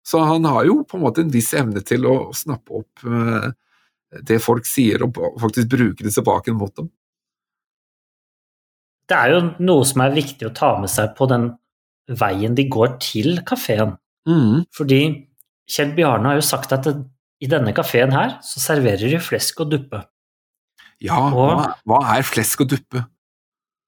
Så 0.03 0.22
han 0.26 0.45
har 0.45 0.66
jo 0.66 0.84
på 0.84 0.97
en 0.97 1.03
måte 1.03 1.22
en 1.22 1.34
viss 1.34 1.53
evne 1.53 1.84
til 1.86 2.07
å 2.09 2.32
snappe 2.34 2.74
opp 2.74 3.03
eh, 3.05 3.51
det 4.28 4.41
folk 4.43 4.66
sier, 4.68 5.03
og 5.05 5.16
faktisk 5.39 5.70
bruke 5.72 6.03
det 6.03 6.14
tilbake 6.16 6.53
mot 6.57 6.74
dem. 6.76 6.89
Det 9.07 9.18
er 9.18 9.34
jo 9.36 9.41
noe 9.59 9.86
som 9.88 10.03
er 10.03 10.16
viktig 10.16 10.47
å 10.47 10.55
ta 10.55 10.72
med 10.80 10.91
seg 10.91 11.14
på 11.18 11.28
den 11.32 11.51
veien 12.07 12.55
de 12.55 12.66
går 12.72 12.97
til 13.03 13.41
kafeen. 13.47 13.95
Mm. 14.28 14.64
Fordi 14.76 15.01
Kjell 15.72 15.93
Bjarne 15.95 16.32
har 16.32 16.39
jo 16.39 16.45
sagt 16.45 16.74
at 16.76 16.88
det, 16.88 16.95
i 17.41 17.49
denne 17.49 17.74
kafeen 17.74 18.14
her 18.14 18.38
så 18.45 18.62
serverer 18.62 19.12
de 19.12 19.20
flesk 19.22 19.64
og 19.64 19.72
duppe. 19.72 20.03
Ja, 21.01 21.17
Og- 21.31 21.57
hva, 21.57 21.71
hva 21.89 21.99
er 22.17 22.23
flesk 22.27 22.61
og 22.65 22.69
duppe? 22.75 23.05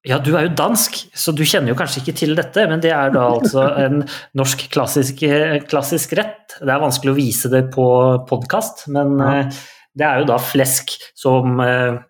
Ja, 0.04 0.18
du 0.20 0.34
er 0.36 0.48
jo 0.48 0.54
dansk, 0.58 0.98
så 1.16 1.32
du 1.32 1.40
kjenner 1.48 1.72
jo 1.72 1.76
kanskje 1.78 2.02
ikke 2.02 2.16
til 2.18 2.34
dette, 2.36 2.66
men 2.68 2.80
det 2.84 2.90
er 2.92 3.08
da 3.14 3.22
altså 3.38 3.62
en 3.80 4.02
norsk 4.36 4.66
klassisk, 4.74 5.22
klassisk 5.70 6.12
rett. 6.18 6.58
Det 6.60 6.68
er 6.68 6.82
vanskelig 6.82 7.14
å 7.14 7.16
vise 7.16 7.48
det 7.48 7.62
på 7.72 7.86
podkast, 8.28 8.84
men 8.92 9.14
Ja. 9.18 9.30
eh, 9.46 9.50
det 9.96 10.04
er 10.04 10.18
jo 10.20 10.26
da 10.28 10.36
flesk 10.42 10.90
som 11.16 11.58
uh, 11.60 12.02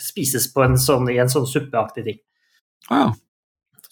spises 0.00 0.48
på 0.52 0.64
en 0.64 0.74
sånn, 0.80 1.06
i 1.12 1.18
en 1.22 1.28
sånn 1.30 1.46
suppeaktig 1.46 2.04
ting. 2.08 2.18
Ah, 2.90 3.04
ja. 3.04 3.12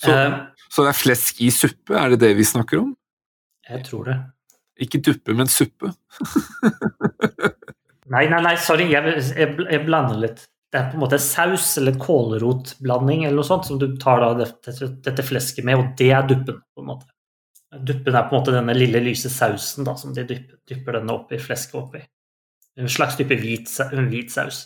Så, 0.03 0.11
uh, 0.11 0.47
så 0.73 0.83
det 0.83 0.91
er 0.95 0.99
flesk 1.05 1.41
i 1.45 1.51
suppe, 1.55 1.95
er 1.95 2.09
det 2.17 2.21
det 2.25 2.35
vi 2.37 2.43
snakker 2.49 2.81
om? 2.83 2.97
jeg 3.71 3.85
tror 3.87 4.05
det. 4.11 4.17
Ikke 4.83 4.99
duppe, 5.01 5.33
men 5.37 5.47
suppe. 5.47 5.95
Nei, 8.11 8.27
nei, 8.29 8.41
nei, 8.45 8.57
sorry, 8.61 8.85
jeg, 8.93 9.15
jeg, 9.33 9.55
jeg 9.71 9.85
blander 9.87 10.19
litt. 10.21 10.43
Det 10.75 10.81
er 10.81 10.87
på 10.91 10.97
en 10.99 11.05
måte 11.05 11.21
saus 11.23 11.69
eller 11.79 11.95
kålrotblanding 12.03 13.21
eller 13.25 13.39
noe 13.39 13.47
sånt 13.47 13.69
som 13.69 13.79
du 13.79 13.93
tar 14.03 14.25
da 14.25 14.33
dette, 14.41 14.73
dette 15.07 15.23
flesket 15.23 15.63
med, 15.69 15.79
og 15.79 15.93
det 16.01 16.09
er 16.11 16.27
duppen. 16.27 16.57
på 16.75 16.83
en 16.83 16.89
måte. 16.89 17.07
Duppen 17.87 18.15
er 18.15 18.27
på 18.27 18.35
en 18.35 18.41
måte 18.41 18.55
denne 18.55 18.75
lille 18.75 18.99
lyse 19.05 19.31
sausen 19.31 19.87
da, 19.87 19.95
som 19.99 20.13
de 20.17 20.25
dypper, 20.27 20.59
dypper 20.67 20.99
denne 20.99 21.15
oppi, 21.15 21.39
flesket 21.39 21.79
oppi. 21.79 22.03
En 22.75 22.91
slags 22.91 23.15
type 23.21 23.39
hvit, 23.39 23.71
hvit 24.11 24.35
saus. 24.35 24.65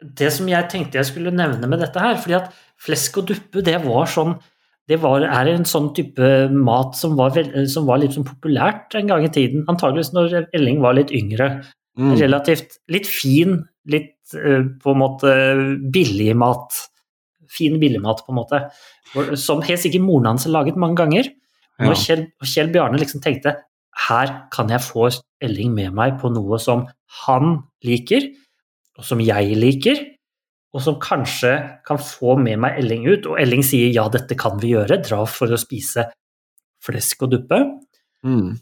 Det 0.00 0.30
som 0.32 0.48
jeg 0.48 0.70
tenkte 0.72 0.96
jeg 1.00 1.10
skulle 1.10 1.34
nevne 1.36 1.68
med 1.68 1.82
dette 1.84 2.00
her, 2.00 2.16
fordi 2.16 2.38
at 2.38 2.52
flesk 2.80 3.20
og 3.20 3.28
duppe, 3.28 3.64
det 3.66 3.76
var 3.84 4.08
sånn 4.08 4.38
det 4.88 5.02
var, 5.02 5.20
er 5.20 5.50
en 5.52 5.66
sånn 5.68 5.90
type 5.92 6.48
mat 6.48 6.96
som 6.96 7.12
var, 7.18 7.36
som 7.68 7.84
var 7.84 8.00
litt 8.00 8.14
sånn 8.16 8.24
populært 8.24 8.94
en 8.96 9.10
gang 9.10 9.26
i 9.26 9.28
tiden. 9.34 9.66
Antageligvis 9.68 10.14
når 10.16 10.46
Elling 10.56 10.80
var 10.80 10.96
litt 10.96 11.12
yngre 11.12 11.58
Mm. 11.98 12.14
relativt 12.20 12.76
litt 12.88 13.08
fin, 13.10 13.64
litt 13.90 14.12
på 14.32 14.92
en 14.94 15.00
måte 15.00 15.32
billig 15.94 16.34
mat. 16.38 16.76
Fin 17.48 17.78
billigmat, 17.80 18.24
på 18.26 18.34
en 18.34 18.40
måte. 18.42 18.62
Som 19.40 19.62
helt 19.64 19.80
sikkert 19.80 20.04
moren 20.04 20.34
hans 20.34 20.44
har 20.44 20.52
laget 20.52 20.76
mange 20.76 20.98
ganger. 21.00 21.30
Og 21.80 21.94
Kjell, 21.96 22.26
Kjell 22.42 22.72
Bjarne 22.74 22.98
liksom 23.00 23.22
tenkte 23.24 23.54
her 24.08 24.30
kan 24.54 24.70
jeg 24.70 24.84
få 24.84 25.08
Elling 25.42 25.72
med 25.74 25.94
meg 25.94 26.18
på 26.20 26.30
noe 26.30 26.58
som 26.62 26.84
han 27.24 27.62
liker, 27.86 28.28
og 28.98 29.06
som 29.06 29.22
jeg 29.22 29.56
liker, 29.58 30.00
og 30.74 30.82
som 30.84 30.98
kanskje 31.02 31.52
kan 31.86 31.98
få 32.02 32.36
med 32.38 32.60
meg 32.62 32.78
Elling 32.82 33.06
ut. 33.08 33.26
Og 33.30 33.38
Elling 33.40 33.64
sier 33.66 33.90
ja, 33.94 34.08
dette 34.12 34.36
kan 34.38 34.58
vi 34.62 34.74
gjøre, 34.74 35.00
dra 35.06 35.22
for 35.30 35.50
å 35.50 35.58
spise 35.60 36.08
flesk 36.84 37.26
og 37.26 37.36
duppe 37.36 37.62
Mm. 38.26 38.58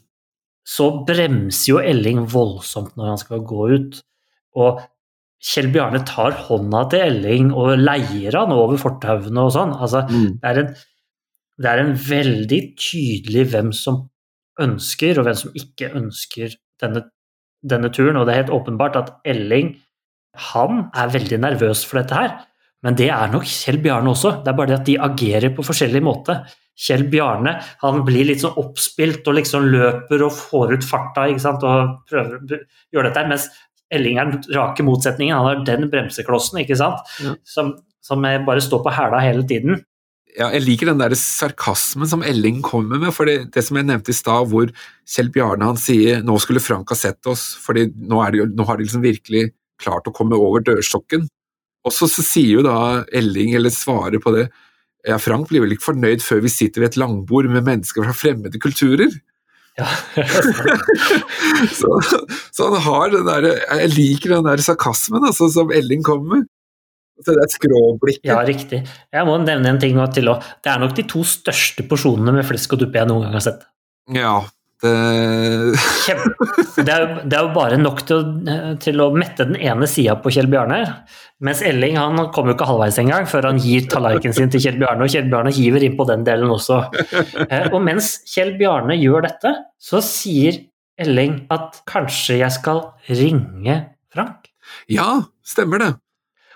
så 0.61 0.85
bremser 1.07 1.71
jo 1.71 1.79
Elling 1.81 2.19
voldsomt 2.29 2.91
når 2.93 3.07
han 3.09 3.17
skal 3.17 3.39
gå 3.41 3.69
ut. 3.73 3.95
Og 4.53 4.83
Kjell 5.43 5.67
Bjarne 5.73 6.01
tar 6.07 6.33
hånda 6.47 6.83
til 6.89 7.03
Elling 7.05 7.51
og 7.53 7.75
leier 7.77 8.33
han 8.39 8.53
over 8.55 8.79
fortauene 8.81 9.43
og 9.45 9.51
sånn. 9.53 9.73
Altså, 9.77 10.01
Mm. 10.09 10.39
det, 10.41 10.49
er 10.49 10.59
en, 10.63 10.71
det 11.61 11.69
er 11.71 11.79
en 11.83 11.93
veldig 11.93 12.61
tydelig 12.77 13.45
hvem 13.51 13.71
som 13.73 14.09
ønsker, 14.59 15.19
og 15.19 15.27
hvem 15.27 15.35
som 15.37 15.51
ikke 15.53 15.91
ønsker 15.93 16.55
denne, 16.81 17.03
denne 17.63 17.89
turen. 17.93 18.17
Og 18.17 18.25
det 18.25 18.33
er 18.33 18.41
helt 18.43 18.55
åpenbart 18.57 18.95
at 18.97 19.13
Elling 19.25 19.75
han 20.53 20.87
er 20.93 21.09
veldig 21.13 21.39
nervøs 21.41 21.85
for 21.85 22.01
dette 22.01 22.13
her. 22.17 22.33
Men 22.85 22.95
det 22.97 23.09
er 23.09 23.29
nok 23.33 23.45
Kjell 23.49 23.79
Bjarne 23.81 24.09
også. 24.13 24.43
Det 24.43 24.51
er 24.51 24.57
bare 24.57 24.67
det 24.73 24.79
at 24.79 24.85
de 24.89 24.97
agerer 25.01 25.53
på 25.55 25.65
forskjellig 25.65 26.01
måte. 26.05 26.35
Kjell 26.77 27.07
Bjarne 27.09 27.55
han 27.81 28.03
blir 28.05 28.25
litt 28.29 28.43
sånn 28.43 28.57
oppspilt 28.61 29.25
og 29.27 29.33
liksom 29.39 29.65
løper 29.73 30.21
og 30.27 30.33
får 30.37 30.75
ut 30.75 30.85
farta 30.85 31.23
ikke 31.31 31.41
sant? 31.41 31.63
og 31.65 32.03
prøver 32.09 32.37
å 32.37 32.59
gjøre 32.93 33.09
dette, 33.09 33.23
mens 33.31 33.47
Elling 33.93 34.17
er 34.19 34.31
den 34.31 34.55
rake 34.55 34.83
motsetningen. 34.85 35.35
Han 35.37 35.47
har 35.47 35.61
den 35.67 35.87
bremseklossen 35.91 36.61
ikke 36.63 36.77
sant? 36.79 37.05
Ja. 37.23 37.35
Som, 37.47 37.75
som 38.03 38.23
bare 38.23 38.63
står 38.63 38.83
på 38.83 38.95
hæla 38.95 39.21
hele 39.23 39.45
tiden. 39.47 39.81
Ja, 40.37 40.51
jeg 40.53 40.67
liker 40.67 40.91
den 40.91 40.99
der 41.01 41.15
sarkasmen 41.17 42.09
som 42.09 42.21
Elling 42.21 42.59
kommer 42.65 42.99
med, 43.01 43.09
for 43.15 43.25
det, 43.25 43.47
det 43.55 43.63
som 43.65 43.79
jeg 43.79 43.87
nevnte 43.87 44.13
i 44.13 44.17
stad, 44.17 44.51
hvor 44.51 44.69
Kjell 45.09 45.31
Bjarne 45.33 45.65
han 45.65 45.79
sier 45.81 46.21
'nå 46.21 46.35
skulle 46.43 46.61
Frank 46.61 46.91
ha 46.93 46.97
sett 46.99 47.25
oss', 47.25 47.55
fordi 47.57 47.87
nå, 47.95 48.19
er 48.21 48.45
nå 48.45 48.67
har 48.67 48.77
de 48.77 48.85
liksom 48.85 49.01
virkelig 49.01 49.47
klart 49.81 50.05
å 50.05 50.13
komme 50.13 50.37
over 50.37 50.61
dørstokken. 50.61 51.25
Og 51.87 51.95
så, 51.95 52.05
så 52.11 52.21
sier 52.21 52.59
jo 52.59 52.65
da 52.65 53.05
Elling, 53.15 53.55
eller 53.57 53.73
svarer 53.73 54.21
på 54.21 54.35
det, 54.35 54.45
ja, 55.07 55.17
Frank 55.21 55.49
blir 55.49 55.63
vel 55.63 55.73
ikke 55.73 55.89
fornøyd 55.93 56.21
før 56.21 56.43
vi 56.43 56.51
sitter 56.51 56.83
ved 56.83 56.91
et 56.91 57.01
langbord 57.01 57.47
med 57.49 57.65
mennesker 57.65 58.03
fra 58.03 58.15
fremmede 58.17 58.59
kulturer. 58.61 59.13
Ja. 59.77 59.87
Så, 61.77 61.89
så 62.51 62.67
han 62.71 62.81
har 62.81 63.11
den 63.13 63.27
der, 63.27 63.45
jeg 63.77 63.91
liker 63.93 64.33
den 64.35 64.47
der 64.47 64.61
sarkasmen 64.63 65.25
altså, 65.27 65.49
som 65.53 65.69
Elling 65.73 66.01
kommer 66.05 66.39
med. 66.39 66.47
Så 67.21 67.33
det 67.33 67.43
er 67.43 67.53
skråblikket. 67.53 68.25
ja, 68.29 68.37
riktig. 68.45 68.83
Jeg 69.13 69.25
må 69.25 69.37
nevne 69.41 69.71
en 69.73 69.79
ting 69.81 69.97
til 70.13 70.29
òg. 70.29 70.45
Det 70.61 70.69
er 70.69 70.81
nok 70.81 70.93
de 70.97 71.05
to 71.09 71.23
største 71.25 71.85
porsjonene 71.89 72.33
med 72.35 72.45
flesk 72.45 72.75
og 72.75 72.83
duppe 72.83 72.99
jeg 72.99 73.09
noen 73.09 73.25
gang 73.25 73.37
har 73.37 73.45
sett. 73.45 73.65
Ja, 74.13 74.35
det. 74.83 75.77
Det 76.77 76.91
er, 76.93 77.03
jo- 77.03 77.21
det 77.25 77.37
er 77.37 77.41
jo 77.47 77.53
bare 77.55 77.77
nok 77.81 78.01
til 78.07 78.17
å, 78.19 78.75
til 78.83 79.01
å 79.01 79.07
mette 79.15 79.45
den 79.49 79.57
ene 79.59 79.87
sida 79.89 80.15
på 80.21 80.31
Kjell 80.33 80.49
Bjarne. 80.51 80.79
Mens 81.43 81.61
Elling 81.65 81.97
han 81.99 82.17
kommer 82.33 82.53
jo 82.53 82.57
ikke 82.57 82.67
halvveis 82.69 82.97
engang 83.01 83.27
før 83.29 83.49
han 83.51 83.59
gir 83.61 83.87
tallerkenen 83.91 84.33
sin 84.37 84.49
til 84.53 84.61
Kjell 84.63 84.79
Bjarne, 84.81 85.05
og 85.05 85.11
Kjell 85.13 85.27
Bjarne 85.31 85.53
hiver 85.53 85.85
inn 85.85 85.97
på 85.99 86.07
den 86.09 86.23
delen 86.27 86.49
også. 86.53 86.79
Eh, 87.49 87.67
Og 87.73 87.79
mens 87.85 88.11
Kjell 88.29 88.55
Bjarne 88.59 88.97
gjør 88.97 89.25
dette, 89.27 89.53
så 89.81 90.01
sier 90.05 90.61
Elling 90.97 91.43
at 91.53 91.81
kanskje 91.89 92.39
jeg 92.39 92.53
skal 92.55 92.83
ringe 93.09 93.75
Frank. 94.13 94.49
Ja, 94.89 95.21
stemmer 95.45 95.83
det. 95.83 95.91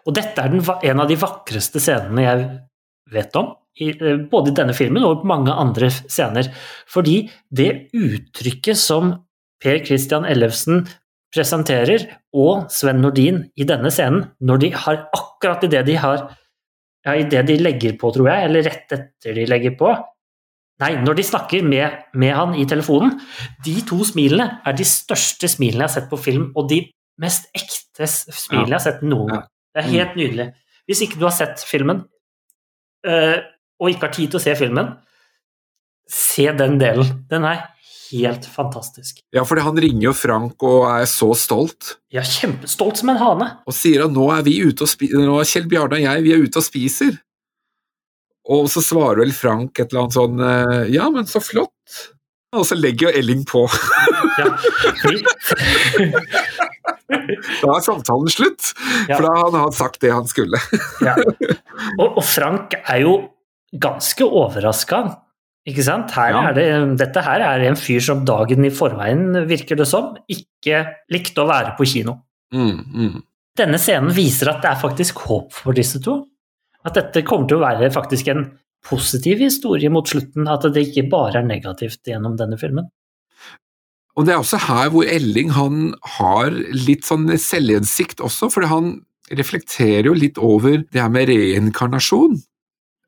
Og 0.10 0.16
dette 0.18 0.42
er 0.42 0.50
den, 0.50 0.64
en 0.66 1.00
av 1.04 1.10
de 1.12 1.18
vakreste 1.22 1.78
scenene 1.84 2.24
jeg 2.26 2.48
vet 3.14 3.36
om, 3.38 3.52
i, 3.80 3.90
eh, 3.90 4.18
både 4.32 4.52
i 4.52 4.56
denne 4.58 4.76
filmen 4.76 5.06
og 5.08 5.26
mange 5.28 5.54
andre 5.54 5.90
scener. 5.92 6.52
Fordi 6.90 7.30
det 7.50 7.92
uttrykket 7.94 8.78
som 8.78 9.16
Per 9.62 9.84
Christian 9.86 10.26
Ellefsen 10.26 10.88
presenterer, 11.32 12.10
og 12.36 12.68
Sven 12.72 13.02
Nordin 13.04 13.46
i 13.56 13.68
denne 13.68 13.92
scenen, 13.92 14.26
når 14.42 14.64
de 14.64 14.70
har 14.76 15.06
akkurat 15.16 15.64
i 15.64 15.72
det 15.72 15.86
de 15.88 15.96
har 16.00 16.26
ja, 17.06 17.16
i 17.16 17.24
det 17.26 17.46
de 17.48 17.58
legger 17.58 17.96
på, 17.98 18.12
tror 18.14 18.30
jeg, 18.30 18.48
eller 18.48 18.66
rett 18.68 18.94
etter 18.94 19.38
de 19.38 19.46
legger 19.50 19.78
på 19.80 19.94
Nei, 20.82 20.96
når 20.98 21.20
de 21.20 21.24
snakker 21.28 21.62
med, 21.62 21.98
med 22.18 22.32
han 22.34 22.56
i 22.58 22.64
telefonen. 22.66 23.20
De 23.62 23.76
to 23.86 24.00
smilene 24.08 24.48
er 24.66 24.74
de 24.74 24.88
største 24.88 25.46
smilene 25.52 25.84
jeg 25.84 25.90
har 25.92 25.94
sett 25.94 26.08
på 26.10 26.18
film, 26.18 26.48
og 26.58 26.72
de 26.72 26.80
mest 27.22 27.52
ekte 27.54 28.08
smilene 28.10 28.72
jeg 28.72 28.80
har 28.80 28.86
sett 28.88 29.04
noen 29.06 29.30
gang. 29.30 29.44
Det 29.72 29.84
er 29.84 29.92
helt 29.92 30.18
nydelig. 30.18 30.48
Hvis 30.90 31.04
ikke 31.06 31.20
du 31.22 31.28
har 31.28 31.36
sett 31.38 31.62
filmen, 31.70 32.02
øh, 33.06 33.38
og 33.82 33.90
ikke 33.90 34.06
har 34.08 34.14
tid 34.16 34.30
til 34.32 34.38
å 34.40 34.44
se 34.44 34.54
filmen, 34.60 34.92
se 36.12 36.46
den 36.60 36.78
delen. 36.82 37.08
Den 37.32 37.46
er 37.50 37.64
helt 38.12 38.46
fantastisk. 38.46 39.22
Ja, 39.34 39.42
for 39.48 39.58
han 39.64 39.78
ringer 39.80 40.10
jo 40.10 40.14
Frank 40.18 40.62
og 40.68 40.86
er 40.92 41.06
så 41.10 41.32
stolt, 41.40 41.96
er 42.14 42.28
kjempestolt 42.28 43.00
som 43.02 43.10
en 43.14 43.20
hane. 43.22 43.48
og 43.66 43.74
sier 43.76 44.04
at 44.06 44.12
nå 44.14 44.26
er 44.36 44.44
vi 44.46 44.58
ute 44.68 44.84
og 44.86 44.92
spiser, 44.92 45.24
nå 45.26 45.38
er 45.40 45.48
Kjell 45.48 45.70
Bjarne 45.72 45.98
og 45.98 46.04
jeg 46.06 46.26
vi 46.28 46.34
er 46.36 46.44
ute 46.46 46.60
og 46.62 46.66
spiser. 46.68 47.18
Og 48.52 48.66
så 48.74 48.82
svarer 48.84 49.22
vel 49.22 49.32
Frank 49.38 49.80
et 49.80 49.92
eller 49.94 50.02
annet 50.08 50.16
sånn 50.18 50.40
eh, 50.42 50.88
Ja, 50.96 51.06
men 51.14 51.28
så 51.30 51.40
flott. 51.46 52.02
Og 52.58 52.66
så 52.68 52.76
legger 52.76 53.08
jo 53.08 53.20
Elling 53.22 53.46
på. 53.48 53.62
Ja, 54.42 54.48
Da 57.62 57.76
er 57.76 57.84
samtalen 57.84 58.32
slutt, 58.32 58.72
Ja. 59.10 59.18
for 59.18 59.26
da 59.28 59.32
har 59.36 59.56
han 59.58 59.72
sagt 59.76 60.00
det 60.02 60.12
han 60.14 60.28
skulle. 60.28 60.60
ja. 61.04 61.16
og, 62.00 62.18
og 62.18 62.24
Frank 62.26 62.76
er 62.82 63.02
jo 63.04 63.14
ganske 63.74 64.26
overraska. 64.26 65.04
Ikke 65.68 65.84
sant? 65.86 66.12
Her 66.12 66.32
Ja. 66.32 66.50
er 66.50 66.54
det, 66.54 66.98
dette 66.98 67.22
her 67.22 67.40
er 67.42 67.68
en 67.68 67.76
fyr 67.76 68.02
som 68.02 68.26
dagen 68.26 68.66
i 68.66 68.70
forveien, 68.70 69.46
virker 69.48 69.78
det 69.78 69.88
som, 69.88 70.16
ikke 70.28 70.96
likte 71.12 71.44
å 71.44 71.48
være 71.48 71.76
på 71.78 71.86
kino. 71.86 72.22
Mm, 72.54 72.86
mm. 72.94 73.24
Denne 73.58 73.78
scenen 73.78 74.12
viser 74.16 74.50
at 74.50 74.62
det 74.64 74.72
er 74.72 74.82
faktisk 74.82 75.20
håp 75.28 75.54
for 75.54 75.74
disse 75.74 76.02
to. 76.02 76.26
At 76.84 76.96
dette 76.96 77.22
kommer 77.24 77.48
til 77.48 77.58
å 77.58 77.66
være 77.66 77.92
faktisk 77.94 78.28
en 78.34 78.58
positiv 78.84 79.38
historie 79.44 79.90
mot 79.90 80.08
slutten. 80.08 80.48
At 80.50 80.66
det 80.74 80.88
ikke 80.88 81.10
bare 81.12 81.40
er 81.40 81.48
negativt 81.48 82.02
gjennom 82.08 82.38
denne 82.40 82.58
filmen. 82.58 82.90
Og 84.18 84.26
det 84.26 84.34
er 84.34 84.42
også 84.42 84.60
her 84.68 84.90
hvor 84.92 85.08
Elling 85.08 85.54
han 85.56 85.94
har 86.18 86.52
litt 86.52 87.06
sånn 87.08 87.30
selvinnsikt 87.40 88.20
også, 88.20 88.50
for 88.52 88.68
han 88.68 89.06
reflekterer 89.32 90.10
jo 90.10 90.16
litt 90.18 90.40
over 90.42 90.82
det 90.82 91.00
her 91.00 91.12
med 91.14 91.30
reinkarnasjon. 91.30 92.42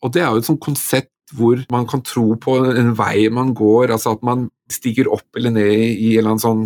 Og 0.03 0.13
det 0.13 0.23
er 0.23 0.31
jo 0.31 0.41
et 0.41 0.47
sånt 0.49 0.63
konsept 0.63 1.09
hvor 1.33 1.61
man 1.71 1.87
kan 1.89 2.03
tro 2.05 2.35
på 2.37 2.57
en 2.67 2.91
vei 2.97 3.29
man 3.33 3.53
går, 3.57 3.93
altså 3.95 4.17
at 4.17 4.25
man 4.27 4.49
stiger 4.71 5.07
opp 5.13 5.39
eller 5.39 5.53
ned 5.55 5.71
i 5.71 6.13
en 6.13 6.19
eller 6.19 6.33
annen 6.33 6.43
sånn 6.43 6.65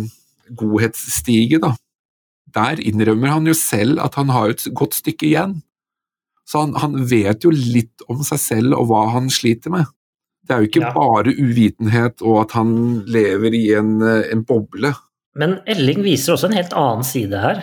godhetsstige, 0.58 1.60
da. 1.62 1.74
Der 2.56 2.80
innrømmer 2.80 3.34
han 3.36 3.46
jo 3.48 3.54
selv 3.56 4.00
at 4.02 4.16
han 4.18 4.32
har 4.32 4.50
et 4.54 4.64
godt 4.76 4.96
stykke 4.98 5.28
igjen. 5.28 5.58
Så 6.48 6.64
han, 6.64 6.74
han 6.80 6.96
vet 7.10 7.44
jo 7.44 7.52
litt 7.52 8.04
om 8.08 8.22
seg 8.24 8.40
selv 8.40 8.76
og 8.78 8.88
hva 8.90 9.04
han 9.12 9.28
sliter 9.32 9.72
med. 9.74 9.88
Det 10.48 10.54
er 10.54 10.62
jo 10.62 10.68
ikke 10.70 10.84
Ja. 10.86 10.92
bare 10.96 11.34
uvitenhet 11.36 12.22
og 12.24 12.38
at 12.46 12.54
han 12.56 12.70
lever 13.04 13.52
i 13.54 13.66
en, 13.76 14.00
en 14.00 14.44
boble. 14.48 14.94
Men 15.36 15.58
Elling 15.68 16.00
viser 16.02 16.34
også 16.34 16.48
en 16.48 16.56
helt 16.56 16.72
annen 16.72 17.04
side 17.04 17.36
her. 17.42 17.60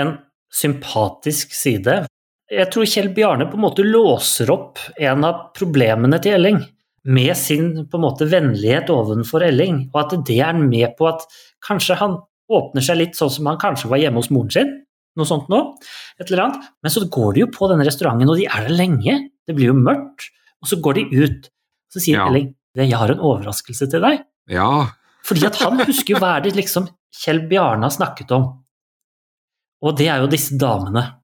En 0.00 0.16
sympatisk 0.52 1.52
side. 1.52 2.06
Jeg 2.52 2.68
tror 2.68 2.84
Kjell 2.88 3.08
Bjarne 3.16 3.46
på 3.48 3.56
en 3.56 3.64
måte 3.64 3.84
låser 3.86 4.50
opp 4.52 4.80
en 5.00 5.24
av 5.24 5.46
problemene 5.56 6.18
til 6.20 6.36
Elling 6.36 6.58
med 7.08 7.32
sin 7.38 7.86
på 7.88 7.98
en 7.98 8.04
måte 8.04 8.28
vennlighet 8.28 8.90
overfor 8.92 9.46
Elling, 9.46 9.86
og 9.94 9.98
at 10.02 10.12
det 10.28 10.36
er 10.44 10.58
med 10.58 10.92
på 10.98 11.08
at 11.08 11.24
kanskje 11.64 11.96
han 11.98 12.18
åpner 12.52 12.84
seg 12.84 13.00
litt 13.00 13.16
sånn 13.18 13.32
som 13.32 13.48
han 13.48 13.60
kanskje 13.62 13.88
var 13.90 14.02
hjemme 14.02 14.20
hos 14.20 14.28
moren 14.34 14.52
sin, 14.52 14.74
noe 15.16 15.28
sånt 15.28 15.48
nå, 15.52 15.62
et 16.20 16.28
eller 16.28 16.44
annet. 16.44 16.68
Men 16.84 16.94
så 16.94 17.06
går 17.08 17.32
de 17.34 17.44
jo 17.46 17.48
på 17.54 17.70
denne 17.72 17.86
restauranten, 17.88 18.30
og 18.30 18.38
de 18.38 18.46
er 18.46 18.68
der 18.68 18.76
lenge. 18.76 19.16
Det 19.48 19.56
blir 19.56 19.72
jo 19.72 19.78
mørkt, 19.78 20.28
og 20.62 20.68
så 20.70 20.78
går 20.84 21.00
de 21.00 21.24
ut. 21.24 21.48
Så 21.92 22.04
sier 22.04 22.20
Ja. 22.20 22.28
Elling 22.28 22.52
jeg 22.76 22.96
har 22.96 23.10
en 23.12 23.20
overraskelse 23.20 23.88
til 23.92 24.00
deg. 24.00 24.22
Ja, 24.48 24.88
Fordi 25.24 25.44
at 25.46 25.58
han 25.60 25.78
husker 25.84 26.14
jo 26.14 26.20
hva 26.22 26.36
er 26.36 26.46
det 26.46 26.54
liksom 26.56 26.88
Kjell 27.12 27.42
Bjarne 27.48 27.84
har 27.84 27.92
snakket 27.92 28.32
om. 28.32 28.46
Og 29.82 29.96
det 29.98 30.08
er 30.08 30.22
jo 30.22 30.30
disse 30.32 30.56
damene. 30.58 31.21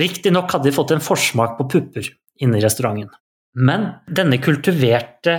Riktignok 0.00 0.50
hadde 0.50 0.70
de 0.70 0.74
fått 0.74 0.94
en 0.94 1.02
forsmak 1.04 1.58
på 1.58 1.68
pupper 1.76 2.08
inne 2.42 2.58
i 2.58 2.64
restauranten. 2.64 3.12
Men 3.54 3.92
denne 4.10 4.40
kultiverte 4.42 5.36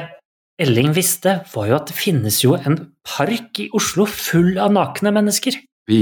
Elling 0.55 0.93
visste, 0.95 1.41
var 1.51 1.65
jo 1.67 1.75
at 1.75 1.89
det 1.89 1.97
finnes 1.99 2.37
jo 2.39 2.53
en 2.55 2.77
park 3.03 3.59
i 3.59 3.67
Oslo 3.75 4.05
full 4.07 4.55
av 4.61 4.71
nakne 4.71 5.11
mennesker. 5.11 5.57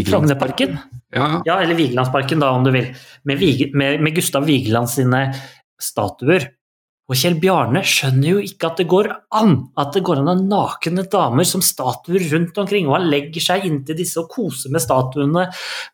Frognerparken. 0.06 0.78
Ja, 1.10 1.24
ja. 1.24 1.40
Ja, 1.48 1.56
eller 1.64 1.78
Vigelandsparken, 1.78 2.42
da, 2.44 2.52
om 2.54 2.66
du 2.66 2.70
vil. 2.76 2.92
Med, 3.26 3.42
med, 3.74 4.04
med 4.06 4.16
Gustav 4.16 4.46
Vigeland 4.46 4.92
sine 4.94 5.26
statuer. 5.82 6.52
Og 7.12 7.18
Kjell 7.20 7.36
Bjarne 7.42 7.82
skjønner 7.84 8.30
jo 8.30 8.42
ikke 8.48 8.70
at 8.70 8.78
det 8.80 8.86
går 8.92 9.10
an 9.36 9.58
at 9.80 9.92
det 9.96 10.06
går 10.08 10.22
an 10.22 10.32
av 10.32 10.44
nakne 10.48 11.04
damer 11.12 11.44
som 11.48 11.60
statuer 11.66 12.24
rundt 12.32 12.58
omkring, 12.64 12.88
og 12.88 12.96
han 12.96 13.10
legger 13.12 13.44
seg 13.44 13.66
inntil 13.68 13.98
disse 14.00 14.22
og 14.22 14.30
koser 14.32 14.72
med 14.72 14.84
statuene, 14.84 15.50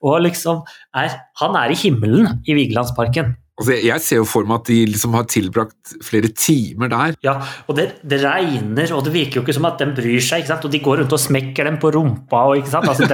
og 0.05 0.19
liksom 0.27 0.61
er 0.95 1.15
Han 1.41 1.55
er 1.55 1.71
i 1.73 1.77
himmelen 1.79 2.43
i 2.45 2.53
Vigelandsparken. 2.53 3.35
Altså, 3.59 3.73
jeg- 3.83 4.01
ser 4.01 4.15
jo 4.21 4.25
for 4.25 4.45
meg 4.45 4.61
at 4.61 4.65
de 4.67 4.85
liksom 4.85 5.13
har 5.13 5.23
tilbrakt 5.23 5.95
flere 6.03 6.29
timer 6.31 6.87
der. 6.87 7.15
Ja, 7.23 7.33
og 7.67 7.75
det, 7.75 7.99
det 8.07 8.21
regner, 8.23 8.93
og 8.95 9.03
det 9.03 9.11
virker 9.13 9.39
jo 9.39 9.41
ikke 9.43 9.53
som 9.57 9.65
at 9.65 9.79
de 9.79 9.85
bryr 9.91 10.21
seg, 10.21 10.47
og 10.49 10.71
de 10.71 10.79
går 10.79 10.99
rundt 11.01 11.11
og 11.11 11.19
smekker 11.19 11.65
dem 11.65 11.77
på 11.77 11.91
rumpa, 11.91 12.45
og? 12.53 12.63
Altså, 12.63 13.07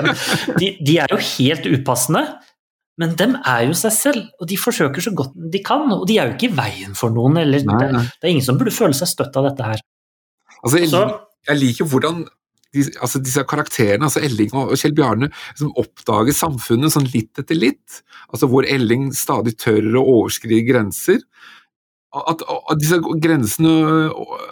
de, 0.59 0.77
de 0.85 0.97
er 0.99 1.07
jo 1.09 1.17
helt 1.17 1.65
upassende, 1.65 2.27
men 3.01 3.15
dem 3.19 3.35
er 3.45 3.65
jo 3.67 3.73
seg 3.75 3.91
selv, 3.91 4.27
og 4.39 4.47
de 4.47 4.57
forsøker 4.57 5.03
så 5.03 5.11
godt 5.15 5.33
de 5.51 5.59
kan, 5.65 5.83
og 5.91 6.05
de 6.07 6.17
er 6.21 6.29
jo 6.31 6.37
ikke 6.37 6.51
i 6.51 6.55
veien 6.55 6.95
for 6.95 7.11
noen, 7.11 7.37
eller 7.41 7.65
Nei, 7.67 7.77
det, 7.81 7.91
nei. 7.93 8.03
det 8.07 8.23
er 8.29 8.33
ingen 8.35 8.45
som 8.47 8.57
burde 8.61 8.71
føle 8.75 8.95
seg 8.97 9.09
støtt 9.11 9.35
av 9.41 9.49
dette 9.49 9.63
her. 9.67 9.83
Altså, 10.63 10.79
jeg, 10.79 10.89
Så- 10.89 11.19
jeg 11.49 11.59
liker 11.59 11.85
hvordan 11.91 12.25
de, 12.73 12.83
altså 12.99 13.19
disse 13.23 13.43
karakterene, 13.47 14.03
altså 14.03 14.19
Elling 14.23 14.51
og 14.53 14.73
Kjell 14.75 14.93
Bjarne, 14.95 15.29
som 15.55 15.71
oppdager 15.79 16.33
samfunnet 16.35 16.91
sånn 16.91 17.07
litt 17.13 17.39
etter 17.39 17.55
litt. 17.55 18.01
Altså 18.33 18.49
Hvor 18.51 18.65
Elling 18.67 19.11
stadig 19.15 19.53
tør 19.57 19.91
å 19.95 20.03
overskride 20.03 20.65
grenser. 20.67 21.21
At, 22.15 22.43
at 22.47 22.79
disse 22.79 22.97
grensene, 23.19 23.73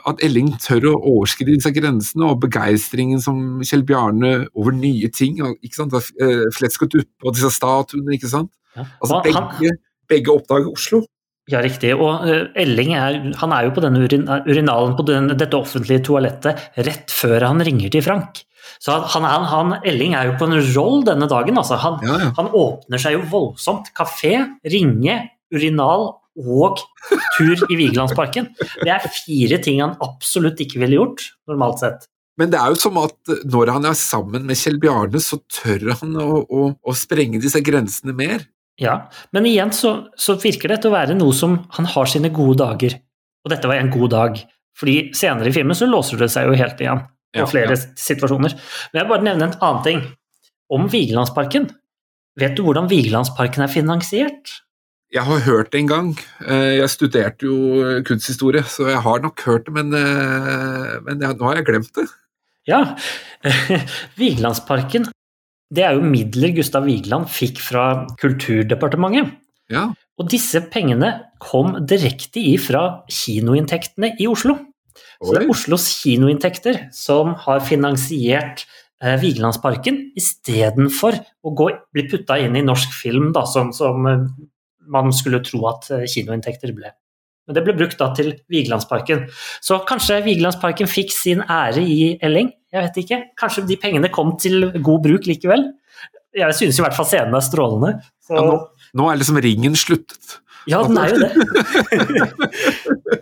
at 0.10 0.20
Elling 0.26 0.50
tør 0.60 0.90
å 0.92 0.98
overskride 1.14 1.56
disse 1.56 1.72
grensene, 1.76 2.28
og 2.28 2.42
begeistringen 2.44 3.22
som 3.24 3.62
Kjell 3.64 3.86
Bjarne 3.88 4.34
over 4.52 4.76
nye 4.76 5.08
ting. 5.14 5.40
ikke 5.64 5.80
sant, 5.80 5.96
Eh, 6.20 6.46
Flesk 6.56 6.84
og 6.84 6.92
duppe 6.92 7.28
og 7.28 7.36
disse 7.38 7.52
statuene, 7.56 8.18
ikke 8.18 8.32
sant. 8.32 8.52
Ja. 8.76 8.86
Altså 9.00 9.22
Begge, 9.24 9.76
begge 10.10 10.34
oppdager 10.34 10.72
Oslo. 10.74 11.04
Ja, 11.52 11.60
riktig. 11.64 11.92
Og 11.96 12.24
eh, 12.28 12.48
Elling 12.64 12.94
er, 12.96 13.20
han 13.40 13.54
er 13.56 13.68
jo 13.68 13.74
på 13.76 13.84
denne 13.84 14.02
urin, 14.04 14.26
urinalen 14.48 14.96
på 15.00 15.06
den, 15.08 15.32
dette 15.40 15.60
offentlige 15.60 16.04
toalettet 16.08 16.72
rett 16.88 17.12
før 17.12 17.50
han 17.50 17.64
ringer 17.64 17.92
til 17.94 18.04
Frank. 18.06 18.44
Så 18.80 18.96
han, 18.96 19.28
han, 19.28 19.48
han, 19.52 19.74
Elling 19.88 20.16
er 20.16 20.32
jo 20.32 20.38
på 20.40 20.48
en 20.48 20.58
roll 20.76 21.04
denne 21.08 21.28
dagen. 21.32 21.60
Altså. 21.60 21.80
Han, 21.84 22.00
Ja, 22.04 22.20
ja. 22.22 22.32
han 22.40 22.52
åpner 22.52 23.02
seg 23.02 23.18
jo 23.18 23.24
voldsomt. 23.32 23.92
Kafé, 23.96 24.38
ringe, 24.72 25.20
urinal 25.54 26.14
og 26.40 26.82
tur 27.38 27.60
i 27.70 27.78
Vigelandsparken. 27.78 28.50
Det 28.82 28.90
er 28.90 29.06
fire 29.14 29.60
ting 29.64 29.82
han 29.84 29.96
absolutt 30.04 30.62
ikke 30.64 30.82
ville 30.82 30.98
gjort, 30.98 31.28
normalt 31.50 31.84
sett. 31.84 32.08
Men 32.42 32.50
det 32.50 32.58
er 32.58 32.74
jo 32.74 32.80
som 32.82 32.98
at 32.98 33.30
når 33.46 33.70
han 33.76 33.86
er 33.86 33.98
sammen 33.98 34.48
med 34.50 34.58
Kjell 34.58 34.80
Bjarne, 34.82 35.20
så 35.22 35.38
tør 35.54 35.92
han 36.00 36.16
å, 36.18 36.42
å, 36.42 36.64
å 36.74 36.96
sprenge 36.98 37.42
disse 37.44 37.62
grensene 37.62 38.16
mer. 38.18 38.48
Ja, 38.82 39.04
Men 39.30 39.46
igjen 39.46 39.70
så, 39.76 40.08
så 40.18 40.34
virker 40.42 40.74
det 40.74 40.80
til 40.82 40.90
å 40.90 40.96
være 40.96 41.14
noe 41.14 41.34
som 41.38 41.60
han 41.78 41.86
har 41.94 42.10
sine 42.10 42.32
gode 42.34 42.58
dager. 42.64 42.96
Og 43.46 43.54
dette 43.54 43.70
var 43.70 43.78
en 43.78 43.92
god 43.94 44.10
dag. 44.16 44.40
Fordi 44.80 45.12
senere 45.14 45.52
i 45.52 45.54
filmen 45.54 45.78
så 45.78 45.86
låser 45.86 46.18
det 46.24 46.32
seg 46.34 46.50
jo 46.50 46.58
helt 46.58 46.82
igjen. 46.82 47.04
På 47.34 47.44
Ja, 47.44 47.50
flere 47.50 47.78
ja. 47.78 47.82
situasjoner. 47.98 48.56
Men 48.58 48.98
jeg 49.00 49.06
vil 49.06 49.14
bare 49.14 49.28
nevne 49.28 49.48
en 49.52 49.56
annen 49.60 49.86
ting. 49.86 50.02
Om 50.74 50.90
Vigelandsparken. 50.90 51.70
Vet 52.42 52.58
du 52.58 52.64
hvordan 52.66 52.90
Vigelandsparken 52.90 53.66
er 53.66 53.70
finansiert? 53.70 54.56
Jeg 55.14 55.24
har 55.28 55.44
hørt 55.46 55.72
det 55.74 55.84
en 55.84 55.90
gang. 55.92 56.08
Eh, 56.42 56.80
Jeg 56.80 56.90
studerte 56.90 57.46
jo 57.46 58.02
kunsthistorie, 58.08 58.64
så 58.66 58.88
jeg 58.90 59.02
har 59.06 59.20
nok 59.22 59.42
hørt 59.46 59.68
det, 59.68 59.74
men, 59.76 59.94
eh, 59.94 61.00
men 61.06 61.22
jeg, 61.22 61.38
nå 61.38 61.50
har 61.50 61.60
jeg 61.60 61.68
glemt 61.70 61.92
det. 62.00 62.08
Ja. 62.66 62.96
Vigelandsparken, 64.20 65.06
det 65.74 65.84
er 65.86 65.98
jo 65.98 66.06
midler 66.06 66.54
Gustav 66.56 66.86
Vigeland 66.88 67.30
fikk 67.30 67.62
fra 67.62 68.06
Kulturdepartementet. 68.22 69.36
Ja, 69.72 69.88
Og 70.20 70.28
disse 70.30 70.60
pengene 70.70 71.10
kom 71.42 71.78
direkte 71.90 72.42
ifra 72.42 73.04
kinoinntektene 73.10 74.12
i 74.22 74.28
Oslo. 74.30 74.58
Så 75.24 75.34
det 75.34 75.44
er 75.46 75.50
Oslos 75.50 75.86
kinoinntekter 76.04 76.82
som 76.94 77.32
har 77.46 77.64
finansiert 77.66 78.66
eh, 79.02 79.16
Vigelandsparken, 79.22 80.12
istedenfor 80.20 81.18
å 81.46 81.54
gå, 81.58 81.70
bli 81.96 82.06
putta 82.12 82.38
inn 82.44 82.58
i 82.60 82.66
norsk 82.66 82.94
film, 82.94 83.32
da, 83.34 83.46
som, 83.50 83.72
som 83.74 84.06
eh, 84.10 84.26
man 84.92 85.14
skulle 85.16 85.40
tro 85.46 85.64
at 85.72 85.88
eh, 85.94 86.06
kinoinntekter 86.10 86.74
ble. 86.76 86.90
Men 87.48 87.56
det 87.58 87.64
ble 87.66 87.74
brukt 87.76 87.98
da 88.00 88.08
til 88.16 88.30
Vigelandsparken. 88.52 89.26
Så 89.64 89.80
kanskje 89.88 90.22
Vigelandsparken 90.24 90.88
fikk 90.88 91.12
sin 91.12 91.42
ære 91.44 91.82
i 91.84 92.18
Elling? 92.24 92.52
Jeg 92.74 92.82
vet 92.88 92.98
ikke. 93.04 93.20
Kanskje 93.40 93.66
de 93.68 93.78
pengene 93.82 94.10
kom 94.14 94.38
til 94.40 94.72
god 94.80 95.04
bruk 95.04 95.28
likevel? 95.28 95.62
Jeg 96.34 96.56
synes 96.58 96.80
i 96.80 96.84
hvert 96.86 96.96
fall 96.98 97.10
scenen 97.10 97.36
er 97.38 97.44
strålende. 97.46 97.92
Så... 98.24 98.34
Ja, 98.38 98.42
nå, 98.48 98.56
nå 98.98 99.04
er 99.12 99.16
liksom 99.20 99.38
ringen 99.44 99.76
sluttet. 99.78 100.26
Ja, 100.72 100.80
den 100.88 100.98
er 100.98 101.08
jo 101.12 101.18
det. 101.24 101.32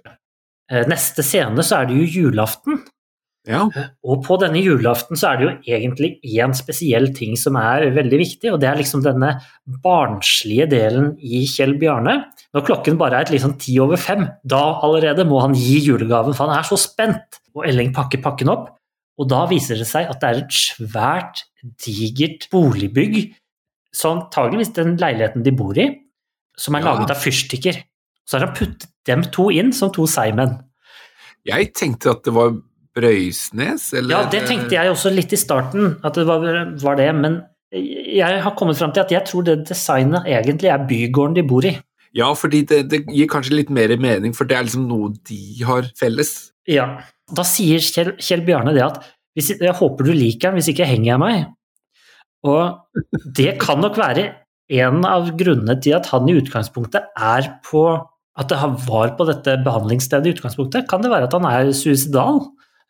Eh, 0.71 0.85
Neste 0.87 1.19
scene 1.19 1.59
så 1.67 1.81
er 1.81 1.89
det 1.89 1.97
jo 1.97 2.05
julaften, 2.21 2.77
Ja, 3.49 3.63
og 4.05 4.19
på 4.27 4.35
denne 4.37 4.59
julaften 4.61 5.17
så 5.17 5.31
er 5.31 5.37
det 5.39 5.45
jo 5.47 5.53
egentlig 5.73 6.11
én 6.37 6.51
spesiell 6.53 7.07
ting 7.17 7.33
som 7.39 7.55
er 7.57 7.87
veldig 7.95 8.19
viktig, 8.21 8.51
og 8.53 8.59
det 8.61 8.69
er 8.69 8.77
liksom 8.77 9.01
denne 9.01 9.31
barnslige 9.81 10.67
delen 10.69 11.15
i 11.17 11.41
Kjell 11.49 11.73
Bjarne. 11.81 12.19
Når 12.53 12.67
klokken 12.67 12.99
bare 13.01 13.23
er 13.23 13.33
liksom 13.33 13.55
ti 13.57 13.79
over 13.81 13.97
fem, 13.97 14.27
da 14.45 14.61
allerede 14.85 15.25
må 15.25 15.41
han 15.41 15.57
gi 15.57 15.79
julegaven, 15.87 16.37
for 16.37 16.45
han 16.51 16.59
er 16.59 16.69
så 16.69 16.77
spent. 16.77 17.41
Og 17.57 17.65
Elling 17.65 17.89
pakker 17.97 18.21
pakken 18.21 18.53
opp, 18.53 18.69
og 19.17 19.29
da 19.33 19.41
viser 19.49 19.81
det 19.81 19.89
seg 19.89 20.05
at 20.13 20.21
det 20.21 20.29
er 20.29 20.43
et 20.43 20.55
svært, 20.61 21.43
digert 21.81 22.45
boligbygg, 22.53 23.23
så 23.93 24.13
antageligvis 24.15 24.75
den 24.77 24.95
leiligheten 25.01 25.43
de 25.43 25.51
bor 25.51 25.77
i, 25.81 25.89
som 26.57 26.75
er 26.75 26.85
Ja. 26.85 26.93
laget 26.93 27.09
av 27.09 27.17
fyrstikker. 27.17 27.83
Så 28.25 28.37
har 28.37 28.45
han 28.47 28.55
puttet 28.55 28.87
dem 29.05 29.23
to 29.23 29.49
inn 29.49 29.73
som 29.73 29.89
to 29.91 30.05
seigmenn. 30.05 30.61
jeg 31.43 31.73
tenkte 31.73 32.11
at 32.11 32.23
det 32.23 32.33
var 32.33 32.51
Brøysnes, 32.97 33.93
eller 33.95 34.15
Ja, 34.15 34.25
det 34.31 34.43
tenkte 34.49 34.75
jeg 34.75 34.91
også 34.91 35.13
litt 35.13 35.31
i 35.31 35.39
starten, 35.39 35.95
at 36.03 36.17
det 36.17 36.25
var, 36.27 36.43
var 36.81 36.99
det, 36.99 37.07
men 37.15 37.39
jeg 37.71 38.41
har 38.43 38.55
kommet 38.59 38.79
fram 38.79 38.91
til 38.91 39.05
at 39.05 39.13
jeg 39.13 39.23
tror 39.29 39.45
det 39.47 39.61
designet 39.69 40.27
egentlig 40.27 40.71
er 40.73 40.83
bygården 40.89 41.37
de 41.37 41.45
bor 41.47 41.67
i. 41.67 41.77
Ja, 42.17 42.33
fordi 42.35 42.65
det, 42.67 42.81
det 42.91 43.05
gir 43.07 43.29
kanskje 43.31 43.55
litt 43.55 43.71
mer 43.71 43.93
mening, 43.95 44.35
for 44.35 44.47
det 44.47 44.57
er 44.57 44.67
liksom 44.67 44.89
noe 44.89 45.13
de 45.29 45.63
har 45.63 45.87
felles. 45.99 46.51
Ja. 46.67 46.89
Da 47.31 47.45
sier 47.47 47.79
Kjell, 47.79 48.13
Kjell 48.19 48.43
Bjarne 48.43 48.75
det 48.75 48.83
at 48.83 48.99
hvis, 49.37 49.53
jeg 49.55 49.77
håper 49.79 50.03
du 50.03 50.11
liker 50.11 50.49
den, 50.49 50.59
hvis 50.59 50.73
ikke 50.73 50.89
henger 50.89 51.13
jeg 51.13 51.21
meg. 51.21 51.45
Og 52.43 53.31
det 53.37 53.53
kan 53.61 53.79
nok 53.79 53.95
være 54.01 54.27
en 54.71 55.05
av 55.07 55.29
grunnene 55.39 55.77
til 55.83 55.95
at 55.95 56.09
han 56.11 56.27
i 56.27 56.35
utgangspunktet 56.39 57.11
er 57.15 57.53
på 57.67 57.85
At 58.39 58.47
han 58.55 58.77
var 58.87 59.11
på 59.19 59.25
dette 59.27 59.57
behandlingsstedet 59.59 60.29
i 60.29 60.31
utgangspunktet. 60.31 60.85
Kan 60.89 61.03
det 61.03 61.09
være 61.11 61.27
at 61.27 61.33
han 61.35 61.43
er 61.49 61.73
suicidal, 61.75 62.39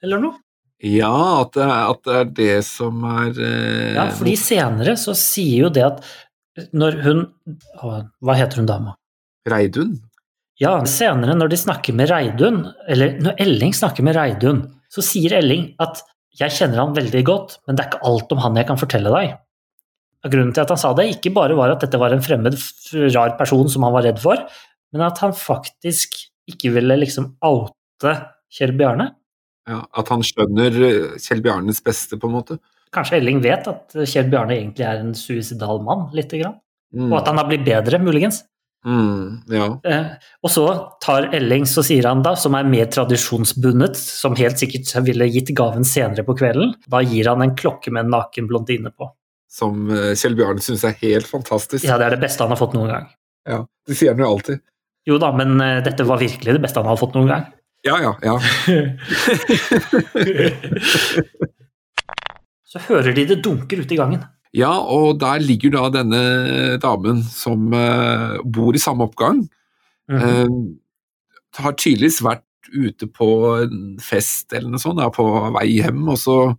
eller 0.04 0.22
noe? 0.24 0.40
Ja, 0.82 1.14
at 1.44 1.54
det, 1.54 1.62
er- 1.62 1.90
at 1.94 2.04
det 2.08 2.16
er 2.20 2.30
det 2.42 2.54
som 2.66 3.04
er 3.06 3.36
eh, 3.38 3.94
Ja, 4.00 4.08
fordi 4.18 4.34
senere 4.40 4.96
så 4.98 5.14
sier 5.18 5.68
jo 5.68 5.70
det 5.70 5.84
at 5.86 6.02
når 6.74 6.98
hun 7.06 7.20
Hva 7.80 8.34
heter 8.36 8.60
hun 8.60 8.66
dama? 8.70 8.96
Reidun? 9.50 10.00
Ja, 10.62 10.74
senere 10.90 11.34
når 11.38 11.50
de 11.54 11.58
snakker 11.58 11.94
med 11.98 12.10
Reidun, 12.12 12.64
eller 12.90 13.16
når 13.24 13.38
Elling 13.42 13.72
snakker 13.74 14.04
med 14.06 14.18
Reidun, 14.18 14.60
så 14.92 15.02
sier 15.06 15.34
Elling 15.40 15.72
at 15.82 16.02
'jeg 16.38 16.52
kjenner 16.58 16.78
han 16.84 16.94
veldig 16.96 17.24
godt, 17.26 17.58
men 17.68 17.76
det 17.76 17.86
er 17.86 17.90
ikke 17.90 18.06
alt 18.08 18.32
om 18.32 18.38
han 18.44 18.56
jeg 18.56 18.68
kan 18.68 18.78
fortelle 18.78 19.10
deg'. 19.10 19.38
Grunnen 20.30 20.54
til 20.54 20.62
at 20.62 20.70
han 20.70 20.78
sa 20.78 20.94
det, 20.94 21.08
ikke 21.18 21.34
bare 21.34 21.56
var 21.58 21.72
at 21.72 21.80
dette 21.82 21.98
var 21.98 22.14
en 22.14 22.22
fremmed, 22.22 22.54
rar 23.16 23.38
person 23.40 23.68
som 23.70 23.84
han 23.84 23.94
var 23.94 24.04
redd 24.06 24.20
for, 24.22 24.38
men 24.94 25.02
at 25.02 25.18
han 25.18 25.34
faktisk 25.34 26.14
ikke 26.48 26.74
ville 26.74 26.98
liksom 27.00 27.36
oute 27.42 28.14
Kjell 28.52 28.74
Bjarne. 28.78 29.16
Ja, 29.72 29.82
at 29.98 30.12
han 30.12 30.24
skjønner 30.26 30.78
eh, 30.88 31.18
Kjell 31.22 31.44
Bjarnes 31.46 31.82
beste, 31.86 32.20
på 32.20 32.30
en 32.30 32.36
måte. 32.36 32.60
Kanskje 32.92 33.22
Elling 33.22 33.40
vet 33.44 33.70
at 33.72 33.96
Kjell 34.04 34.28
Bjarne 34.32 34.58
egentlig 34.58 34.84
er 34.88 35.00
en 35.00 35.14
suicidal 35.16 35.80
mann, 35.86 36.10
lite 36.16 36.42
grann. 36.42 36.58
Mm. 36.92 37.08
Og 37.08 37.22
at 37.22 37.30
han 37.32 37.40
har 37.40 37.48
blitt 37.48 37.64
bedre, 37.64 38.02
muligens. 38.04 38.42
Mm, 38.86 39.44
ja. 39.54 39.68
Eh, 39.86 40.06
og 40.42 40.50
så 40.52 40.66
tar 41.04 41.30
Elling, 41.38 41.68
så 41.70 41.84
sier 41.86 42.08
han 42.10 42.24
da, 42.26 42.34
som 42.40 42.58
er 42.58 42.68
mer 42.68 42.90
tradisjonsbundet, 42.92 44.00
som 44.00 44.36
helt 44.40 44.60
sikkert 44.60 44.92
ville 45.06 45.30
gitt 45.32 45.54
gaven 45.58 45.86
senere 45.88 46.26
på 46.28 46.36
kvelden, 46.40 46.74
da 46.92 47.04
gir 47.06 47.30
han 47.30 47.46
en 47.46 47.56
klokke 47.58 47.94
med 47.94 48.08
en 48.08 48.16
naken 48.18 48.50
blondine 48.50 48.92
på. 48.92 49.12
Som 49.52 49.88
eh, 49.94 50.12
Kjell 50.18 50.36
Bjarne 50.40 50.64
syns 50.64 50.84
er 50.88 50.98
helt 51.04 51.30
fantastisk. 51.30 51.86
Ja, 51.86 52.00
det 52.02 52.10
er 52.10 52.18
det 52.18 52.26
beste 52.26 52.44
han 52.44 52.54
har 52.54 52.60
fått 52.60 52.76
noen 52.78 52.92
gang. 52.92 53.08
Ja, 53.48 53.64
Det 53.88 53.98
sier 53.98 54.16
han 54.16 54.24
jo 54.24 54.34
alltid. 54.34 54.62
Jo 55.10 55.18
da, 55.22 55.32
men 55.34 55.56
eh, 55.62 55.80
dette 55.86 56.06
var 56.08 56.22
virkelig 56.22 56.58
det 56.58 56.64
beste 56.64 56.82
han 56.82 56.90
har 56.90 57.00
fått 57.00 57.16
noen 57.18 57.30
gang. 57.30 57.48
Ja, 57.86 57.98
ja, 58.02 58.14
ja. 58.22 58.36
Så 62.72 62.80
hører 62.88 63.12
de 63.16 63.26
det 63.28 63.44
dunker 63.44 63.82
ute 63.82 63.94
i 63.96 64.00
gangen. 64.00 64.22
Ja, 64.56 64.72
og 64.80 65.20
der 65.20 65.40
ligger 65.44 65.72
da 65.74 65.90
denne 65.92 66.22
damen 66.84 67.24
som 67.24 67.74
uh, 67.74 68.38
bor 68.44 68.76
i 68.76 68.80
samme 68.84 69.04
oppgang. 69.08 69.48
Mm 70.12 70.20
-hmm. 70.20 70.48
uh, 70.48 70.76
har 71.58 71.72
tydeligvis 71.74 72.24
vært 72.24 72.44
ute 72.72 73.08
på 73.08 73.28
en 73.64 74.00
fest 74.00 74.54
eller 74.54 74.70
noe 74.70 74.80
sånt, 74.80 75.02
er 75.02 75.10
på 75.10 75.52
vei 75.58 75.68
hjem, 75.82 76.10
og 76.10 76.18
så 76.18 76.56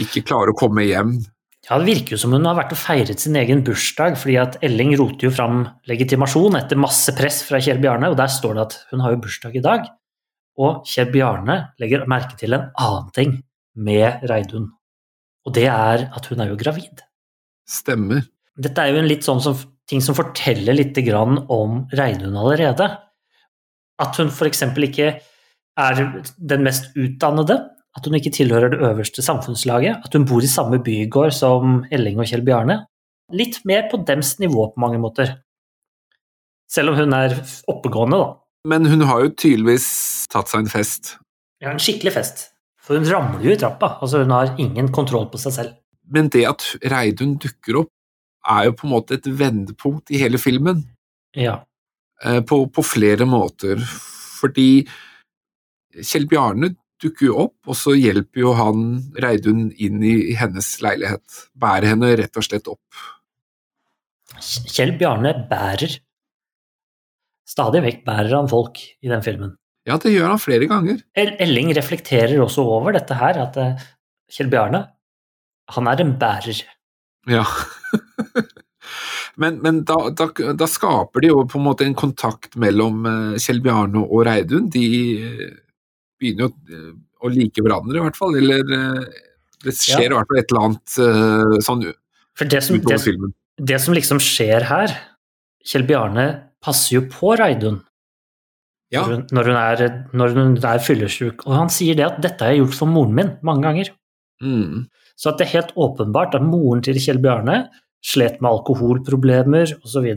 ikke 0.00 0.22
klarer 0.22 0.50
å 0.52 0.58
komme 0.58 0.84
hjem. 0.84 1.24
Ja, 1.68 1.78
Det 1.78 1.86
virker 1.86 2.10
jo 2.16 2.18
som 2.18 2.32
hun 2.32 2.44
har 2.44 2.56
vært 2.58 2.72
og 2.72 2.78
feiret 2.78 3.20
sin 3.20 3.36
egen 3.36 3.62
bursdag, 3.62 4.16
fordi 4.18 4.36
at 4.36 4.56
Elling 4.62 4.96
roter 4.98 5.28
jo 5.28 5.30
fram 5.30 5.68
legitimasjon 5.86 6.56
etter 6.58 6.76
masse 6.76 7.14
press 7.14 7.42
fra 7.46 7.60
Kjell 7.62 7.78
Bjarne, 7.78 8.10
og 8.10 8.16
der 8.18 8.26
står 8.26 8.54
det 8.54 8.62
at 8.62 8.78
hun 8.90 9.00
har 9.00 9.14
jo 9.14 9.22
bursdag 9.22 9.56
i 9.56 9.62
dag. 9.62 9.86
Og 10.60 10.84
Kjell 10.88 11.08
Bjarne 11.12 11.56
legger 11.80 12.04
merke 12.10 12.36
til 12.40 12.56
en 12.56 12.68
annen 12.76 13.08
ting 13.16 13.38
med 13.72 14.24
Reidun, 14.28 14.68
og 15.46 15.54
det 15.56 15.68
er 15.72 16.08
at 16.12 16.28
hun 16.28 16.42
er 16.44 16.52
jo 16.52 16.58
gravid. 16.60 17.00
Stemmer. 17.68 18.26
Dette 18.58 18.82
er 18.84 18.92
jo 18.92 19.00
en 19.00 19.08
litt 19.08 19.24
sånn 19.24 19.40
som, 19.40 19.56
ting 19.88 20.02
som 20.04 20.16
forteller 20.16 20.76
litt 20.76 20.98
grann 21.06 21.40
om 21.52 21.86
Reidun 21.96 22.36
allerede. 22.36 22.90
At 24.02 24.18
hun 24.20 24.28
f.eks. 24.28 24.64
ikke 24.68 25.08
er 25.80 26.02
den 26.36 26.66
mest 26.66 26.92
utdannede, 26.98 27.56
at 27.92 28.08
hun 28.08 28.16
ikke 28.16 28.32
tilhører 28.34 28.72
det 28.72 28.80
øverste 28.84 29.24
samfunnslaget, 29.24 30.04
at 30.04 30.16
hun 30.16 30.26
bor 30.28 30.44
i 30.44 30.50
samme 30.50 30.80
bygård 30.84 31.32
som 31.36 31.82
Elling 31.92 32.20
og 32.20 32.28
Kjell 32.28 32.44
Bjarne. 32.44 32.82
Litt 33.32 33.62
mer 33.68 33.88
på 33.88 34.00
dems 34.04 34.36
nivå 34.40 34.68
på 34.72 34.82
mange 34.82 35.00
måter. 35.00 35.38
Selv 36.72 36.92
om 36.92 37.00
hun 37.00 37.16
er 37.16 37.36
oppegående, 37.68 38.20
da. 38.20 38.30
Men 38.68 38.86
hun 38.86 39.02
har 39.08 39.24
jo 39.24 39.32
tydeligvis 39.34 39.86
tatt 40.30 40.50
seg 40.52 40.64
en 40.64 40.70
fest. 40.70 41.16
Ja, 41.62 41.72
en 41.72 41.80
skikkelig 41.82 42.12
fest. 42.14 42.44
For 42.82 42.98
hun 42.98 43.06
ramler 43.10 43.42
jo 43.46 43.54
i 43.54 43.58
trappa. 43.58 43.96
Altså, 44.02 44.22
hun 44.22 44.34
har 44.34 44.52
ingen 44.62 44.90
kontroll 44.94 45.28
på 45.32 45.38
seg 45.42 45.54
selv. 45.56 45.74
Men 46.12 46.28
det 46.34 46.44
at 46.48 46.64
Reidun 46.92 47.36
dukker 47.42 47.82
opp, 47.84 47.90
er 48.42 48.64
jo 48.66 48.72
på 48.74 48.88
en 48.88 48.90
måte 48.96 49.14
et 49.18 49.26
vendepunkt 49.38 50.10
i 50.10 50.18
hele 50.18 50.38
filmen. 50.42 50.80
Ja. 51.38 51.60
eh, 52.24 52.40
På, 52.42 52.64
på 52.66 52.82
flere 52.82 53.26
måter. 53.26 53.78
Fordi 54.40 54.82
Kjell 56.02 56.26
Bjarne 56.26 56.72
dukker 57.02 57.28
jo 57.28 57.36
opp, 57.44 57.56
og 57.66 57.78
så 57.78 57.94
hjelper 57.94 58.42
jo 58.42 58.52
han 58.58 58.82
Reidun 59.22 59.68
inn 59.78 60.02
i 60.06 60.34
hennes 60.38 60.72
leilighet. 60.82 61.22
Bærer 61.54 61.92
henne 61.94 62.12
rett 62.18 62.38
og 62.38 62.46
slett 62.46 62.70
opp. 62.70 62.82
Kjell 64.42 64.96
Bjarne 64.98 65.34
bærer. 65.50 65.98
Stadig 67.52 67.82
vekk 67.84 68.04
bærer 68.06 68.32
han 68.38 68.48
folk 68.50 68.80
i 68.80 69.10
den 69.10 69.22
filmen. 69.24 69.56
Ja, 69.88 69.98
det 69.98 70.12
gjør 70.14 70.30
han 70.30 70.40
flere 70.40 70.68
ganger. 70.70 71.00
Elling 71.18 71.72
reflekterer 71.74 72.38
også 72.42 72.64
over 72.76 72.94
dette 72.94 73.16
her, 73.18 73.40
at 73.42 73.58
eh, 73.58 73.86
Kjell 74.32 74.50
Bjarne, 74.52 74.84
han 75.74 75.88
er 75.90 76.02
en 76.04 76.12
bærer. 76.20 76.60
Ja. 77.30 77.42
men 79.42 79.58
men 79.64 79.82
da, 79.88 79.98
da, 80.14 80.28
da 80.58 80.68
skaper 80.70 81.24
de 81.24 81.32
jo 81.32 81.42
på 81.50 81.58
en 81.58 81.66
måte 81.66 81.86
en 81.86 81.98
kontakt 81.98 82.54
mellom 82.62 83.02
eh, 83.10 83.40
Kjell 83.42 83.62
Bjarne 83.64 84.04
og 84.06 84.22
Reidun. 84.28 84.70
De 84.72 84.86
eh, 85.18 85.50
begynner 86.22 86.46
jo 86.46 86.94
å 87.22 87.32
like 87.32 87.64
hverandre, 87.64 87.98
i 87.98 88.06
hvert 88.06 88.18
fall. 88.18 88.38
Eller 88.38 88.62
det 89.62 89.74
skjer 89.78 90.08
i 90.08 90.14
hvert 90.14 90.30
fall 90.30 90.40
et 90.40 90.54
eller 90.54 90.64
annet 90.68 91.62
sånn 91.62 91.84
utover 91.86 92.88
det, 92.88 92.98
filmen. 93.02 93.34
det 93.58 93.78
som 93.82 93.94
liksom 93.94 94.18
skjer 94.22 94.64
her 94.66 94.94
Kjell 95.62 95.84
Bjarne 95.86 96.24
passer 96.62 96.98
jo 96.98 97.08
på 97.12 97.34
Reidun 97.38 97.82
Ja. 98.92 99.06
når, 99.06 99.12
hun, 99.12 99.22
når 99.32 99.48
hun 99.48 99.56
er, 99.56 99.82
når 100.12 100.34
hun 100.36 100.56
er 100.68 100.82
fyllesyk, 100.84 101.46
og 101.46 101.54
han 101.56 101.70
sier 101.72 101.96
det 101.96 102.04
at 102.04 102.18
'dette 102.20 102.44
har 102.44 102.52
jeg 102.52 102.60
gjort 102.60 102.76
for 102.76 102.92
moren 102.92 103.14
min' 103.16 103.36
mange 103.42 103.64
ganger. 103.64 103.88
Mm. 104.42 104.88
Så 105.16 105.30
at 105.30 105.38
det 105.38 105.46
er 105.46 105.56
helt 105.60 105.72
åpenbart 105.76 106.34
at 106.36 106.44
moren 106.44 106.82
til 106.84 106.98
Kjell 107.00 107.20
Bjarne 107.22 107.70
slet 108.04 108.40
med 108.42 108.50
alkoholproblemer 108.50 109.70
osv. 109.80 110.08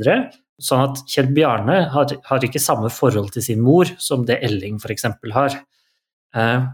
Sånn 0.60 0.84
at 0.84 1.04
Kjell 1.12 1.30
Bjarne 1.36 1.78
har, 1.94 2.12
har 2.26 2.44
ikke 2.48 2.64
samme 2.64 2.90
forhold 2.90 3.32
til 3.36 3.44
sin 3.46 3.62
mor 3.64 3.90
som 4.02 4.26
det 4.28 4.40
Elling 4.44 4.80
f.eks. 4.80 5.06
har. 5.36 5.58
Eh, 6.36 6.68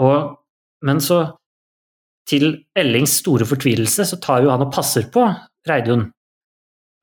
og, 0.00 0.36
men 0.82 1.00
så, 1.04 1.20
til 2.28 2.64
Ellings 2.76 3.18
store 3.20 3.46
fortvilelse, 3.48 4.06
så 4.08 4.20
tar 4.20 4.44
jo 4.44 4.52
han 4.52 4.64
og 4.64 4.72
passer 4.74 5.06
på 5.12 5.26
Reidun. 5.68 6.08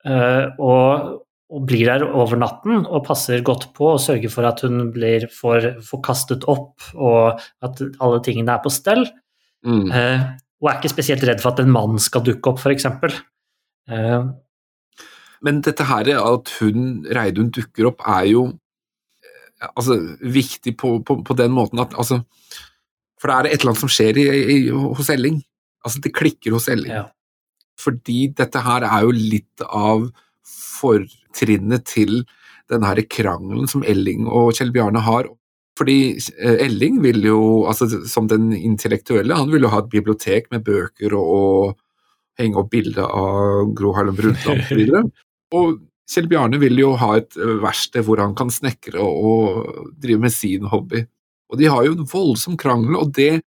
Eh, 0.04 0.46
og, 0.58 1.21
og 1.52 1.66
blir 1.68 1.84
der 1.90 2.04
over 2.08 2.38
natten 2.40 2.86
og 2.86 3.04
passer 3.04 3.42
godt 3.44 3.68
på 3.76 3.90
og 3.92 4.00
sørger 4.00 4.32
for 4.32 4.48
at 4.48 4.62
hun 4.64 4.86
blir, 4.94 5.26
får, 5.32 5.68
får 5.84 6.00
kastet 6.04 6.46
opp, 6.48 6.80
og 6.96 7.42
at 7.64 7.82
alle 8.00 8.22
tingene 8.24 8.54
er 8.54 8.62
på 8.64 8.72
stell. 8.72 9.04
Mm. 9.66 9.90
Eh, 9.92 10.24
og 10.62 10.70
er 10.70 10.78
ikke 10.80 10.94
spesielt 10.94 11.26
redd 11.28 11.42
for 11.42 11.52
at 11.52 11.60
en 11.60 11.74
mann 11.74 12.00
skal 12.00 12.24
dukke 12.24 12.54
opp, 12.54 12.62
f.eks. 12.62 12.88
Eh, 13.92 14.24
Men 15.44 15.60
dette 15.66 15.86
her 15.90 16.12
at 16.22 16.54
hun, 16.62 17.04
Reidun, 17.12 17.52
dukker 17.52 17.90
opp, 17.90 18.04
er 18.08 18.30
jo 18.30 18.46
eh, 19.20 19.68
altså, 19.68 19.98
viktig 20.22 20.76
på, 20.80 21.00
på, 21.04 21.20
på 21.20 21.38
den 21.38 21.52
måten 21.52 21.82
at 21.84 21.92
altså, 21.98 22.22
For 23.20 23.28
det 23.28 23.36
er 23.36 23.50
et 23.50 23.60
eller 23.60 23.74
annet 23.74 23.84
som 23.84 23.92
skjer 23.92 24.18
i, 24.18 24.28
i, 24.56 24.58
hos 24.72 25.12
Elling. 25.12 25.42
Altså, 25.84 26.00
det 26.02 26.16
klikker 26.16 26.56
hos 26.56 26.70
Elling. 26.72 26.96
Ja. 27.02 27.04
Fordi 27.82 28.30
dette 28.38 28.62
her 28.64 28.88
er 28.88 29.04
jo 29.04 29.12
litt 29.12 29.62
av 29.68 30.08
fortrinnet 31.32 31.86
til 31.88 32.22
den 32.70 32.84
her 32.86 33.00
krangelen 33.10 33.68
som 33.70 33.84
Elling 33.84 34.26
og 34.28 34.52
Kjell 34.56 34.72
Bjarne 34.74 35.02
har. 35.04 35.28
Fordi 35.78 36.14
eh, 36.14 36.58
Elling 36.66 37.00
vil 37.04 37.22
jo, 37.24 37.38
altså 37.68 37.88
som 38.08 38.28
den 38.28 38.52
intellektuelle, 38.52 39.36
han 39.36 39.52
vil 39.52 39.64
jo 39.66 39.72
ha 39.72 39.80
et 39.82 39.92
bibliotek 39.92 40.50
med 40.52 40.64
bøker 40.66 41.16
og, 41.16 41.32
og 41.32 42.40
henge 42.40 42.60
opp 42.60 42.70
bilde 42.72 43.04
av 43.04 43.72
Gro 43.76 43.94
Harlem 43.96 44.18
Brundtland 44.18 44.64
osv. 44.64 45.08
Og 45.56 45.80
Kjell 46.08 46.28
Bjarne 46.30 46.56
vil 46.60 46.78
jo 46.80 46.94
ha 47.00 47.14
et 47.18 47.36
eh, 47.36 47.58
verksted 47.62 48.06
hvor 48.06 48.20
han 48.20 48.36
kan 48.36 48.52
snekre 48.52 49.00
og 49.00 49.90
drive 50.00 50.24
med 50.24 50.32
sin 50.34 50.68
hobby. 50.68 51.04
Og 51.52 51.60
de 51.60 51.68
har 51.68 51.84
jo 51.84 51.96
en 51.96 52.08
voldsom 52.08 52.56
krangel, 52.60 52.96
og 52.96 53.12
det 53.16 53.42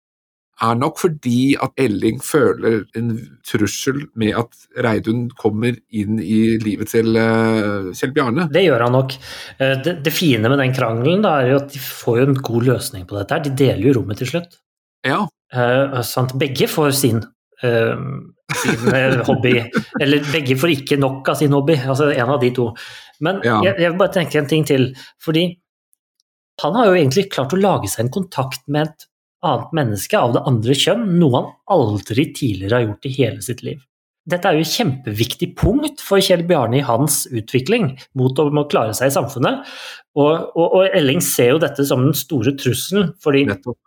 er 0.64 0.76
nok 0.80 1.00
fordi 1.02 1.56
at 1.60 1.74
Elling 1.78 2.22
føler 2.24 2.86
en 2.96 3.10
trussel 3.44 4.06
med 4.16 4.36
at 4.40 4.54
Reidun 4.86 5.26
kommer 5.36 5.76
inn 5.92 6.20
i 6.24 6.58
livet 6.64 6.88
til 6.94 7.16
eh, 7.20 7.90
Kjell 7.98 8.14
Bjarne. 8.16 8.48
det 8.54 8.64
gjør 8.64 8.86
han 8.88 8.96
nok. 8.96 9.16
Eh, 9.60 9.74
det, 9.84 9.98
det 10.06 10.14
fine 10.16 10.48
med 10.50 10.60
den 10.64 10.74
krangelen 10.74 11.26
er 11.28 11.50
jo 11.52 11.58
at 11.60 11.74
de 11.74 11.80
får 11.84 12.20
jo 12.22 12.28
en 12.30 12.40
god 12.42 12.64
løsning 12.70 13.06
på 13.10 13.18
dette. 13.20 13.34
her. 13.36 13.44
De 13.44 13.56
deler 13.66 13.84
jo 13.90 13.98
rommet 14.00 14.18
til 14.24 14.28
slutt. 14.36 14.60
Ja, 15.06 15.26
Eh, 15.56 16.02
sant? 16.04 16.34
Begge 16.42 16.66
får 16.68 16.90
sin, 16.98 17.20
eh, 17.64 17.96
sin 18.58 18.88
eh, 18.92 19.20
hobby. 19.28 19.54
Eller 20.02 20.24
begge 20.34 20.58
får 20.60 20.72
ikke 20.74 20.98
nok 21.00 21.30
av 21.32 21.38
sin 21.40 21.54
hobby. 21.54 21.76
Altså 21.86 22.10
en 22.12 22.32
av 22.34 22.42
de 22.42 22.50
to. 22.52 22.66
Men 23.24 23.40
Ja. 23.46 23.62
jeg, 23.64 23.76
jeg 23.80 23.92
vil 23.92 24.00
bare 24.00 24.12
tenke 24.18 24.40
en 24.42 24.48
ting 24.50 24.66
til. 24.68 24.88
Fordi 25.24 25.46
han 26.64 26.76
har 26.76 26.88
jo 26.90 26.96
egentlig 26.98 27.30
klart 27.32 27.54
å 27.56 27.62
lage 27.62 27.88
seg 27.88 28.06
en 28.08 28.12
kontakt 28.18 28.66
med 28.68 28.88
et 28.90 29.06
annet 29.46 29.74
menneske 29.76 30.20
av 30.20 30.36
det 30.36 30.46
andre 30.48 30.78
kjønn, 30.78 31.04
noe 31.20 31.36
han 31.36 31.52
aldri 31.76 32.30
tidligere 32.36 32.80
har 32.80 32.88
gjort 32.88 33.10
i 33.10 33.14
hele 33.18 33.46
sitt 33.46 33.64
liv. 33.66 33.84
Dette 34.26 34.50
er 34.50 34.58
jo 34.58 34.66
et 34.66 34.74
kjempeviktig 34.74 35.52
punkt 35.60 36.02
for 36.02 36.24
Kjell 36.24 36.42
Bjarne 36.50 36.80
i 36.80 36.86
hans 36.86 37.26
utvikling 37.30 37.92
mot 38.18 38.40
å 38.42 38.48
klare 38.72 38.96
seg 38.98 39.12
i 39.12 39.14
samfunnet. 39.14 39.68
Og, 40.18 40.32
og, 40.58 40.66
og 40.66 40.96
Elling 40.98 41.22
ser 41.22 41.52
jo 41.54 41.62
dette 41.62 41.86
som 41.86 42.02
den 42.08 42.18
store 42.18 42.56
trusselen, 42.58 43.12
fordi 43.22 43.46
nettopp. 43.52 43.78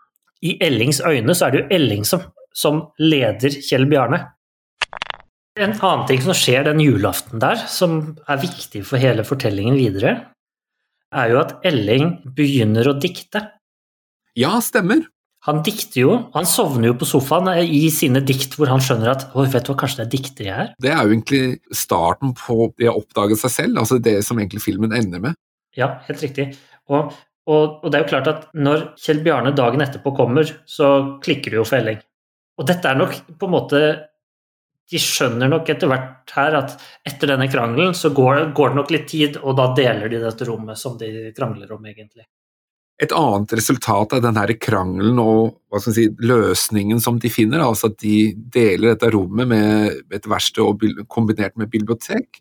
i 0.46 0.54
Ellings 0.62 1.00
øyne 1.02 1.34
så 1.34 1.48
er 1.48 1.50
det 1.50 1.62
jo 1.62 1.68
Elling 1.74 2.06
som, 2.06 2.22
som 2.54 2.84
leder 3.02 3.50
Kjell 3.50 3.88
Bjarne. 3.90 4.28
En 5.58 5.74
annen 5.74 6.06
ting 6.06 6.22
som 6.22 6.36
skjer 6.38 6.68
den 6.68 6.78
julaften 6.84 7.42
der, 7.42 7.58
som 7.66 8.14
er 8.30 8.38
viktig 8.38 8.84
for 8.86 9.02
hele 9.02 9.26
fortellingen 9.26 9.74
videre, 9.74 10.12
er 11.10 11.32
jo 11.32 11.40
at 11.42 11.56
Elling 11.66 12.20
begynner 12.36 12.86
å 12.86 12.98
dikte. 13.02 13.42
Ja, 14.38 14.60
stemmer. 14.62 15.02
Han 15.48 15.62
dikter 15.64 16.02
jo, 16.02 16.14
han 16.34 16.44
sovner 16.44 16.90
jo 16.90 16.96
på 17.00 17.06
sofaen 17.08 17.48
i 17.64 17.86
sine 17.92 18.20
dikt 18.20 18.58
hvor 18.58 18.68
han 18.68 18.82
skjønner 18.84 19.14
at 19.14 19.22
«Oi, 19.32 19.46
vet 19.48 19.64
du 19.64 19.70
hva, 19.72 19.78
kanskje 19.80 20.02
det 20.02 20.04
er 20.04 20.10
dikter 20.12 20.44
jeg 20.44 20.64
er? 20.64 20.74
Det 20.84 20.90
er 20.92 20.98
jo 21.00 21.14
egentlig 21.14 21.40
starten 21.72 22.34
på 22.36 22.66
det 22.76 22.90
å 22.90 22.98
oppdage 23.00 23.38
seg 23.40 23.54
selv, 23.54 23.80
altså 23.80 23.96
det 24.02 24.18
som 24.26 24.36
egentlig 24.36 24.60
filmen 24.60 24.92
ender 24.92 25.22
med. 25.24 25.38
Ja, 25.78 25.94
helt 26.04 26.20
riktig. 26.26 26.50
Og, 26.92 27.14
og, 27.48 27.78
og 27.80 27.88
det 27.88 27.96
er 27.96 28.04
jo 28.04 28.10
klart 28.10 28.28
at 28.28 28.44
når 28.60 28.90
Kjell 29.00 29.24
Bjarne 29.24 29.54
dagen 29.56 29.84
etterpå 29.84 30.12
kommer, 30.18 30.52
så 30.68 30.92
klikker 31.24 31.54
det 31.54 31.62
jo 31.62 31.66
for 31.70 31.80
Elling. 31.80 32.02
Og 32.60 32.68
dette 32.68 32.92
er 32.92 33.00
nok 33.00 33.16
på 33.38 33.48
en 33.48 33.54
måte 33.54 33.82
De 34.88 35.00
skjønner 35.00 35.50
nok 35.52 35.68
etter 35.68 35.88
hvert 35.88 36.32
her 36.32 36.54
at 36.56 36.76
etter 37.08 37.28
denne 37.28 37.48
krangelen 37.52 37.96
så 37.96 38.08
går, 38.16 38.50
går 38.56 38.72
det 38.72 38.78
nok 38.82 38.92
litt 38.92 39.08
tid, 39.08 39.40
og 39.40 39.56
da 39.56 39.66
deler 39.76 40.12
de 40.12 40.20
dette 40.22 40.48
rommet 40.48 40.80
som 40.80 40.96
de 41.00 41.30
krangler 41.36 41.72
om, 41.72 41.84
egentlig. 41.88 42.24
Et 42.98 43.12
annet 43.14 43.52
resultat 43.54 44.16
av 44.16 44.24
den 44.24 44.38
her 44.40 44.50
krangelen 44.58 45.20
og 45.22 45.78
si, 45.84 46.08
løsningen 46.18 46.98
som 47.02 47.20
de 47.22 47.30
finner, 47.30 47.62
altså 47.62 47.92
at 47.92 48.00
de 48.02 48.32
deler 48.34 48.92
dette 48.92 49.12
rommet 49.14 49.46
med 49.52 50.14
et 50.14 50.26
verksted 50.26 51.04
kombinert 51.06 51.54
med 51.60 51.70
bibliotek, 51.70 52.40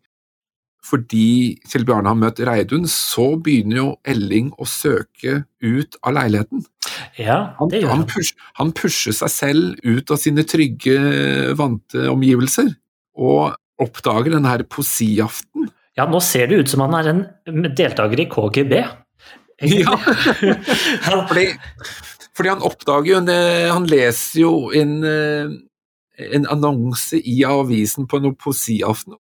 fordi 0.88 1.58
Kjell 1.68 1.86
Bjarne 1.88 2.12
har 2.12 2.18
møtt 2.18 2.42
Reidun, 2.48 2.88
så 2.90 3.36
begynner 3.44 3.82
jo 3.82 3.88
Elling 4.08 4.50
å 4.58 4.68
søke 4.70 5.42
ut 5.64 5.98
av 6.02 6.16
leiligheten. 6.18 6.64
Ja, 7.20 7.40
det 7.70 7.82
gjør 7.82 7.92
han, 7.92 8.04
han. 8.06 8.10
push, 8.10 8.34
han 8.58 8.74
pusher 8.78 9.16
seg 9.16 9.34
selv 9.34 9.82
ut 9.84 10.14
av 10.14 10.22
sine 10.22 10.46
trygge, 10.48 10.98
vante 11.60 12.08
omgivelser, 12.12 12.72
og 13.18 13.58
oppdager 13.84 14.38
den 14.38 14.48
her 14.48 14.64
poesiaften. 14.70 15.68
Ja, 15.98 16.06
nå 16.10 16.22
ser 16.24 16.50
det 16.50 16.62
ut 16.62 16.72
som 16.72 16.86
han 16.86 16.96
er 16.98 17.12
en 17.12 17.68
deltaker 17.78 18.22
i 18.22 18.30
KGB. 18.32 18.80
Ja. 19.62 19.96
Fordi, 21.28 21.46
fordi 22.38 22.50
han 22.50 22.62
oppdager 22.62 23.08
jo 23.10 23.18
en, 23.18 23.30
eh, 23.34 23.72
Han 23.74 23.88
leser 23.90 24.42
jo 24.44 24.52
en, 24.70 24.92
eh, 25.04 26.28
en 26.36 26.46
annonse 26.54 27.18
i 27.18 27.40
avisen 27.44 28.06
på 28.08 28.20
noe 28.22 28.36
poesiaften. 28.38 29.16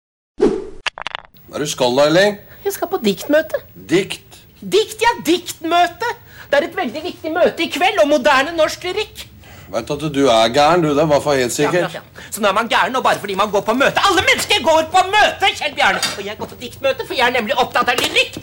Hva 0.41 1.59
er 1.59 1.61
det 1.61 1.69
du 1.69 1.73
skal 1.75 1.97
da, 1.99 2.07
Elling? 2.09 2.39
Jeg 2.65 2.73
skal 2.79 2.89
på 2.89 3.01
diktmøte. 3.05 3.61
Dikt. 3.77 4.41
Dikt, 4.63 5.03
ja, 5.05 5.13
diktmøte! 5.27 6.09
Det 6.49 6.59
er 6.61 6.67
et 6.71 6.77
veldig 6.77 7.03
viktig 7.05 7.33
møte 7.35 7.65
i 7.65 7.69
kveld 7.73 8.01
om 8.05 8.09
moderne 8.15 8.53
norsk 8.57 8.85
lyrikk. 8.89 9.27
Veit 9.73 9.91
at 9.91 10.03
du 10.13 10.23
er 10.29 10.49
gæren, 10.53 10.83
du. 10.85 10.91
Det 10.97 11.03
er 11.05 11.21
for 11.21 11.33
helt 11.37 11.45
Ja, 11.45 11.57
sikkert. 11.57 11.95
ja, 11.95 12.01
ja. 12.01 12.29
Så 12.33 12.41
nå 12.41 12.49
er 12.49 12.57
man 12.57 12.69
gæren 12.73 12.97
og 12.97 13.05
bare 13.05 13.21
fordi 13.21 13.35
man 13.37 13.51
går 13.53 13.65
på 13.69 13.75
møte. 13.77 14.01
Alle 14.09 14.25
mennesker 14.25 14.65
går 14.65 14.89
på 14.93 15.05
møte, 15.13 15.53
Kjell 15.61 15.75
Bjarne! 15.77 16.01
Og 16.17 16.25
jeg 16.27 16.37
går 16.41 16.47
på 16.55 16.59
diktmøte, 16.61 17.07
for 17.07 17.15
jeg 17.17 17.27
er 17.29 17.37
nemlig 17.37 17.57
opptatt 17.61 17.89
av 17.93 18.01
lyrikk. 18.01 18.37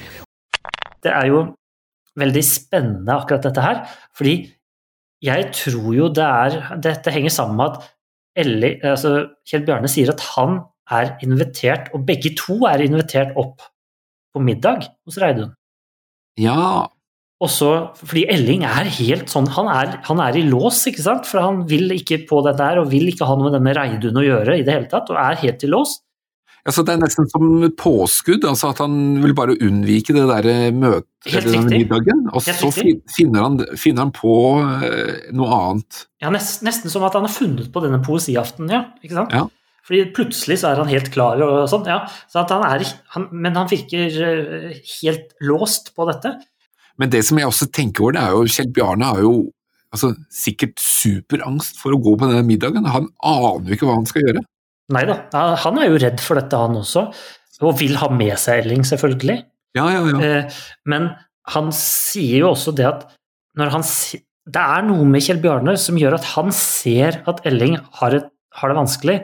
Det 1.03 1.11
er 1.16 1.26
jo 1.34 1.44
veldig 2.20 2.44
spennende 2.46 3.16
akkurat 3.16 3.48
dette 3.48 3.64
her, 3.64 3.84
fordi 4.18 4.36
jeg 5.26 5.50
tror 5.52 5.90
jo 5.91 6.06
det 6.16 6.24
er 6.24 6.78
Dette 6.80 7.12
henger 7.12 7.34
sammen 7.34 7.58
med 7.60 7.74
at 7.74 7.90
Ellie, 8.40 8.78
altså 8.88 9.26
Kjell 9.48 9.66
Bjarne 9.68 9.90
sier 9.91 10.14
at 10.14 10.22
han 10.36 10.62
er 10.90 11.12
invitert, 11.26 11.90
og 11.94 12.06
begge 12.08 12.32
to 12.40 12.62
er 12.70 12.82
invitert 12.86 13.36
opp 13.38 13.66
på 14.34 14.41
middag 14.41 14.88
hos 15.06 15.20
Reidun. 15.22 15.52
Ja, 16.40 16.88
Og 17.40 17.48
så, 17.48 17.70
fordi 17.96 18.26
Elling 18.28 18.66
er 18.68 18.90
helt 18.98 19.32
sånn, 19.32 19.48
han 19.56 19.70
er, 19.72 19.94
han 20.04 20.20
er 20.20 20.36
i 20.36 20.44
lås, 20.44 20.82
ikke 20.90 21.06
sant? 21.06 21.28
For 21.30 21.40
han 21.40 21.62
vil 21.70 21.94
ikke 21.96 22.26
på 22.28 22.41
dette 22.44 22.66
her, 22.66 22.82
og 22.82 22.90
vil 22.91 23.08
ikke 23.12 23.28
ha 23.28 23.38
noe 23.38 23.48
med 23.48 23.56
denne 23.56 23.76
Reidun 23.78 24.20
å 24.20 24.26
gjøre 24.26 24.58
i 24.60 24.66
det 24.68 24.76
hele 24.76 24.90
tatt, 24.91 25.08
og 25.14 25.20
er 25.22 25.40
helt 25.46 25.64
i 25.64 25.70
lås. 25.72 26.02
Altså 26.68 26.84
det 26.86 26.95
er 26.95 27.02
nesten 27.03 27.30
som 27.31 27.64
et 27.65 27.76
påskudd, 27.80 28.48
altså 28.48 28.72
at 28.73 28.81
han 28.84 28.95
vil 29.23 29.36
bare 29.38 29.57
unnvike 29.60 30.15
det 30.15 30.26
der 30.30 30.73
møtet 30.76 31.07
Helt 31.27 31.45
eller 31.45 31.56
den 31.56 31.69
middagen, 31.73 32.26
og 32.31 32.44
Helt 32.45 32.60
så 32.61 32.69
finner 32.72 33.44
han, 33.44 33.57
finner 33.80 34.06
han 34.06 34.11
på 34.15 34.34
eh, 34.88 35.31
noe 35.36 35.56
annet. 35.56 36.03
Ja, 36.23 36.31
nest, 36.31 36.64
nesten 36.64 36.91
som 36.91 37.03
at 37.07 37.18
han 37.18 37.27
har 37.27 37.34
funnet 37.34 37.72
på 37.73 37.84
denne 37.84 37.99
poesiaftenen, 38.06 38.72
ja. 38.72 38.84
Ikke 39.03 39.18
sant? 39.18 39.36
Ja. 39.36 39.48
Fordi 39.90 40.03
plutselig 40.14 40.60
så 40.61 40.69
er 40.69 40.80
han 40.80 40.91
helt 40.91 41.10
klar 41.11 41.41
og 41.44 41.64
sånn, 41.72 41.88
ja. 41.90 42.03
Så 42.31 42.44
at 42.44 42.53
han 42.53 42.64
er, 42.68 42.86
han, 43.15 43.27
men 43.34 43.57
han 43.57 43.68
virker 43.72 44.19
eh, 44.30 44.80
helt 44.99 45.34
låst 45.44 45.91
på 45.98 46.07
dette. 46.07 46.38
Men 46.99 47.11
det 47.11 47.23
som 47.27 47.40
jeg 47.40 47.49
også 47.49 47.69
tenker 47.73 48.06
over, 48.06 48.15
det 48.15 48.23
er 48.23 48.36
jo 48.36 48.53
Kjell 48.53 48.72
Bjarne 48.76 49.10
har 49.10 49.23
jo 49.23 49.34
altså, 49.95 50.14
sikkert 50.34 50.80
superangst 50.84 51.80
for 51.81 51.95
å 51.95 52.02
gå 52.03 52.15
på 52.19 52.30
denne 52.30 52.45
middagen. 52.45 52.88
Han 52.88 53.10
aner 53.26 53.72
jo 53.72 53.77
ikke 53.77 53.90
hva 53.90 53.98
han 53.99 54.10
skal 54.10 54.27
gjøre. 54.27 54.45
Nei 54.94 55.03
da, 55.06 55.20
han 55.64 55.78
er 55.78 55.91
jo 55.91 55.99
redd 56.02 56.22
for 56.24 56.40
dette, 56.40 56.57
han 56.57 56.78
også. 56.80 57.06
Og 57.66 57.76
vil 57.82 57.98
ha 57.99 58.07
med 58.14 58.34
seg 58.40 58.64
Elling, 58.64 58.86
selvfølgelig. 58.88 59.38
Ja, 59.78 59.86
ja, 59.94 60.02
ja. 60.07 60.20
Eh, 60.26 60.60
Men 60.90 61.11
han 61.53 61.70
sier 61.76 62.45
jo 62.45 62.53
også 62.53 62.74
det 62.78 62.88
at 62.88 63.07
når 63.60 63.74
han 63.74 63.84
Det 64.49 64.61
er 64.61 64.86
noe 64.88 65.06
med 65.06 65.22
Kjell 65.22 65.41
Bjarne 65.44 65.76
som 65.78 65.98
gjør 65.99 66.16
at 66.18 66.26
han 66.32 66.49
ser 66.56 67.20
at 67.30 67.44
Elling 67.45 67.76
har, 67.99 68.16
et, 68.18 68.30
har 68.57 68.72
det 68.72 68.78
vanskelig. 68.80 69.18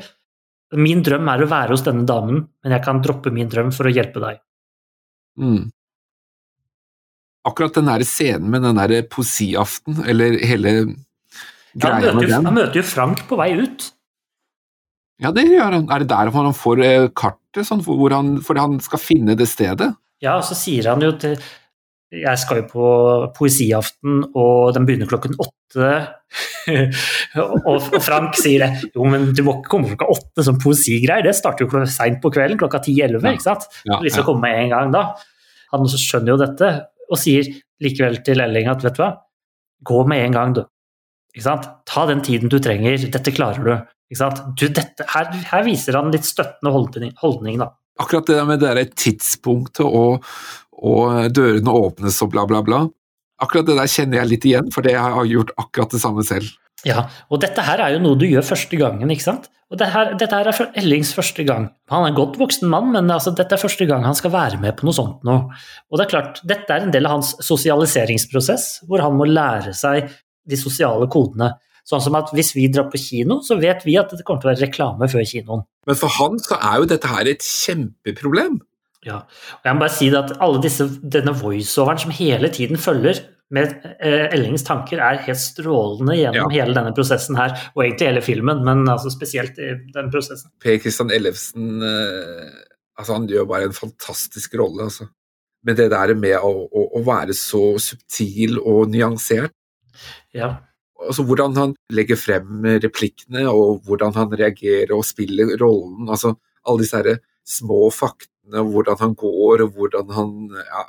Min 0.77 1.01
drøm 1.05 1.29
er 1.31 1.41
å 1.41 1.47
være 1.49 1.73
hos 1.73 1.85
denne 1.85 2.05
damen, 2.05 2.43
men 2.61 2.75
jeg 2.75 2.83
kan 2.85 3.01
droppe 3.01 3.31
min 3.33 3.49
drøm 3.49 3.71
for 3.73 3.89
å 3.89 3.93
hjelpe 3.95 4.21
deg. 4.21 4.37
Mm. 5.41 5.71
Akkurat 7.49 7.79
den 7.79 7.89
der 7.89 8.05
scenen 8.05 8.51
med 8.53 8.65
den 8.65 8.77
der 8.77 9.07
poesiaften, 9.09 10.03
eller 10.05 10.37
hele 10.45 10.75
greia 11.73 12.11
ja, 12.11 12.13
med 12.13 12.29
den. 12.29 12.47
han 12.49 12.57
møter 12.57 12.81
jo 12.81 12.85
Frank 12.85 13.25
på 13.29 13.37
vei 13.39 13.51
ut. 13.57 13.89
Ja, 15.23 15.31
det 15.35 15.45
gjør 15.47 15.77
han. 15.77 15.85
Er 15.91 16.03
det 16.03 16.09
der 16.11 16.31
han 16.35 16.55
får 16.55 16.81
eh, 16.83 17.09
kartet, 17.15 17.63
sånn, 17.67 17.83
hvor 17.85 18.15
han, 18.15 18.35
fordi 18.43 18.63
han 18.63 18.79
skal 18.83 19.01
finne 19.01 19.37
det 19.39 19.47
stedet? 19.47 19.93
Ja, 20.23 20.37
og 20.39 20.43
så 20.47 20.57
sier 20.57 20.89
han 20.91 21.03
jo 21.03 21.11
til 21.19 21.35
Jeg 22.15 22.39
skal 22.39 22.61
jo 22.61 22.65
på 22.69 22.89
poesiaften, 23.35 24.21
og 24.37 24.75
den 24.75 24.85
begynner 24.87 25.09
klokken 25.09 25.33
åtte. 25.41 25.89
og, 27.41 27.87
Frank 28.03 28.37
sier 28.39 28.63
det. 28.63 28.91
Jo, 28.95 29.07
men 29.11 29.31
du 29.35 29.41
må 29.43 29.57
ikke 29.57 29.73
komme 29.73 29.91
klokka 29.91 30.07
åtte 30.13 30.45
som 30.47 30.59
poesigreier. 30.61 31.25
Det 31.25 31.35
starter 31.35 31.65
jo 31.65 31.83
seint 31.91 32.21
på 32.23 32.31
kvelden, 32.31 32.59
klokka 32.61 32.83
ti-elleve. 32.85 33.35
Ikke 33.35 33.47
sant? 33.47 33.67
Ja, 33.87 33.99
ja. 33.99 34.23
kommer 34.23 34.47
med 34.47 34.61
en 34.63 34.75
gang 34.75 34.93
da. 34.95 35.05
Han 35.73 35.89
skjønner 35.91 36.35
jo 36.35 36.39
dette, 36.39 36.71
og 37.09 37.19
sier 37.19 37.49
likevel 37.83 38.21
til 38.23 38.43
Elling 38.45 38.69
at 38.71 38.85
vet 38.85 38.95
du 38.95 39.03
hva, 39.03 39.11
gå 39.85 40.05
med 40.07 40.29
en 40.29 40.39
gang, 40.39 40.55
du. 40.55 40.63
Ta 41.43 42.05
den 42.09 42.23
tiden 42.25 42.51
du 42.51 42.59
trenger, 42.63 42.97
dette 43.11 43.33
klarer 43.35 43.65
du. 43.65 43.73
Du, 44.55 44.67
dette, 44.69 45.07
her, 45.11 45.31
her 45.49 45.63
viser 45.65 45.97
han 45.97 46.11
litt 46.13 46.27
støttende 46.27 46.71
holdning, 46.71 47.15
holdning. 47.19 47.63
Akkurat 47.99 48.27
det 48.27 48.37
der 48.37 48.45
med 48.47 48.61
det 48.61 48.75
der 48.77 48.91
tidspunktet 48.95 49.85
og, 49.87 50.23
og 50.77 51.33
dørene 51.33 51.73
åpnes 51.73 52.21
og 52.23 52.31
bla, 52.35 52.45
bla, 52.49 52.61
bla. 52.65 52.85
Akkurat 53.41 53.67
det 53.67 53.79
der 53.79 53.91
kjenner 53.91 54.21
jeg 54.21 54.31
litt 54.31 54.45
igjen, 54.47 54.69
for 54.71 54.85
det 54.85 54.95
har 54.95 55.17
jeg 55.23 55.35
gjort 55.35 55.55
akkurat 55.59 55.97
det 55.97 56.03
samme 56.03 56.23
selv. 56.27 56.53
Ja, 56.85 57.07
og 57.33 57.41
dette 57.41 57.63
her 57.65 57.81
er 57.81 57.95
jo 57.95 58.01
noe 58.03 58.19
du 58.19 58.27
gjør 58.29 58.45
første 58.45 58.77
gangen, 58.77 59.11
ikke 59.11 59.25
sant? 59.25 59.49
Og 59.73 59.79
det 59.81 59.87
her, 59.89 60.11
dette 60.19 60.37
her 60.37 60.47
er 60.51 60.77
Ellings 60.77 61.09
første 61.17 61.43
gang. 61.47 61.71
Han 61.89 62.03
er 62.05 62.11
en 62.11 62.17
godt 62.19 62.37
voksen 62.37 62.69
mann, 62.69 62.91
men 62.93 63.09
altså, 63.09 63.33
dette 63.33 63.57
er 63.57 63.61
første 63.61 63.87
gang 63.89 64.05
han 64.05 64.17
skal 64.17 64.31
være 64.35 64.59
med 64.61 64.77
på 64.77 64.85
noe 64.85 64.93
sånt 64.93 65.25
nå. 65.25 65.39
Og 65.89 65.97
det 65.97 66.05
er 66.05 66.11
klart, 66.11 66.41
dette 66.45 66.69
er 66.69 66.85
en 66.85 66.93
del 66.93 67.09
av 67.09 67.17
hans 67.17 67.33
sosialiseringsprosess, 67.47 68.85
hvor 68.85 69.01
han 69.01 69.17
må 69.17 69.25
lære 69.25 69.73
seg 69.75 70.11
de 70.49 70.59
sosiale 70.59 71.07
kodene. 71.11 71.53
Sånn 71.85 72.01
som 72.01 72.15
at 72.17 72.31
hvis 72.34 72.55
vi 72.57 72.65
drar 72.73 72.88
på 72.89 72.97
kino, 72.97 73.41
så 73.45 73.59
vet 73.61 73.84
vi 73.85 73.97
at 74.01 74.09
det 74.13 74.23
kommer 74.26 74.41
til 74.41 74.49
å 74.49 74.53
være 74.53 74.65
reklame 74.65 75.09
før 75.11 75.26
kinoen. 75.30 75.65
Men 75.85 75.99
for 75.99 76.13
han 76.17 76.39
så 76.41 76.57
er 76.57 76.81
jo 76.81 76.89
dette 76.89 77.11
her 77.11 77.30
et 77.30 77.45
kjempeproblem. 77.45 78.57
Ja, 79.05 79.19
og 79.59 79.67
jeg 79.67 79.77
må 79.77 79.84
bare 79.84 79.93
si 79.93 80.09
det 80.09 80.17
at 80.23 80.34
alle 80.41 80.63
disse, 80.63 80.88
denne 81.13 81.35
voiceoveren 81.38 82.01
som 82.01 82.13
hele 82.15 82.49
tiden 82.53 82.81
følger 82.81 83.22
med 83.53 83.76
eh, 84.01 84.31
Ellings 84.34 84.65
tanker, 84.65 84.97
er 84.97 85.22
helt 85.27 85.38
strålende 85.38 86.15
gjennom 86.17 86.49
hele 86.49 86.73
denne 86.73 86.93
prosessen 86.97 87.38
her, 87.38 87.53
og 87.76 87.84
egentlig 87.84 88.07
hele 88.09 88.23
filmen, 88.26 88.63
men 88.65 88.81
altså 88.89 89.11
spesielt 89.13 89.59
i 89.61 89.76
den 89.93 90.09
prosessen. 90.09 90.49
Per 90.63 90.80
Kristian 90.81 91.13
Ellefsen 91.13 91.85
eh, 91.85 92.55
altså 92.97 93.17
han 93.17 93.27
gjør 93.30 93.47
bare 93.49 93.69
en 93.69 93.77
fantastisk 93.77 94.55
rolle. 94.59 94.88
Altså. 94.88 95.07
Men 95.65 95.77
det 95.77 95.91
der 95.93 96.15
med 96.17 96.39
å, 96.39 96.53
å, 96.65 96.88
å 96.99 97.03
være 97.05 97.35
så 97.38 97.76
subtil 97.81 98.59
og 98.61 98.89
nyansert. 98.93 99.53
Ja. 100.35 100.51
Altså 101.05 101.25
Hvordan 101.27 101.55
han 101.59 101.73
legger 101.93 102.19
frem 102.19 102.65
replikkene, 102.83 103.45
og 103.51 103.83
hvordan 103.87 104.15
han 104.15 104.31
reagerer 104.35 104.93
og 104.95 105.05
spiller 105.07 105.55
rollen. 105.61 106.09
altså 106.09 106.35
Alle 106.65 106.83
disse 106.83 107.01
her 107.01 107.19
små 107.45 107.89
faktene, 107.93 108.63
hvordan 108.63 109.01
han 109.01 109.17
går 109.19 109.65
og 109.65 109.75
hvordan 109.75 110.13
han 110.15 110.31
ja, 110.55 110.85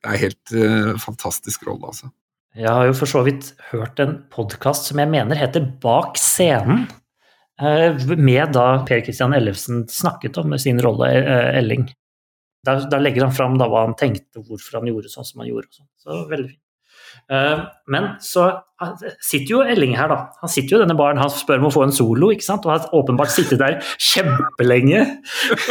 Det 0.00 0.10
er 0.10 0.22
helt 0.24 0.54
uh, 0.56 0.96
fantastisk 0.98 1.66
rolle, 1.68 1.92
altså. 1.92 2.08
Jeg 2.56 2.66
har 2.66 2.88
jo 2.88 2.94
for 2.98 3.06
så 3.06 3.20
vidt 3.22 3.52
hørt 3.68 4.00
en 4.02 4.16
podkast 4.32 4.88
som 4.88 4.98
jeg 4.98 5.10
mener 5.12 5.38
heter 5.38 5.68
Bak 5.82 6.16
scenen, 6.18 6.88
eh, 7.62 7.94
med 8.16 8.56
da 8.56 8.80
Per 8.88 9.04
Christian 9.06 9.36
Ellefsen 9.36 9.84
snakket 9.86 10.40
om 10.42 10.56
sin 10.58 10.80
rolle, 10.82 11.12
eh, 11.14 11.58
Elling. 11.60 11.86
Da, 12.66 12.74
legger 12.98 13.28
han 13.28 13.36
fram 13.36 13.54
hva 13.60 13.84
han 13.84 13.94
tenkte, 13.94 14.42
hvorfor 14.42 14.80
han 14.80 14.90
gjorde 14.90 15.12
sånn 15.12 15.28
som 15.28 15.44
han 15.44 15.48
gjorde. 15.52 15.70
sånn. 15.70 15.86
Så 16.02 16.18
veldig 16.32 16.48
fint. 16.48 16.64
Eh, 17.30 17.60
Men 17.86 18.16
så 18.20 18.48
sitter 19.22 19.50
jo 19.52 19.60
Elling 19.62 19.92
her, 19.94 20.08
da. 20.08 20.16
Han 20.40 20.50
sitter 20.50 20.74
jo 20.74 20.78
i 20.80 20.84
denne 20.84 20.96
baren, 20.98 21.18
han 21.20 21.30
spør 21.30 21.60
om 21.60 21.68
å 21.68 21.72
få 21.74 21.82
en 21.84 21.92
solo, 21.94 22.30
ikke 22.34 22.42
sant? 22.46 22.64
og 22.66 22.72
har 22.72 22.88
åpenbart 22.96 23.30
sittet 23.30 23.60
der 23.60 23.76
kjempelenge. 24.00 25.02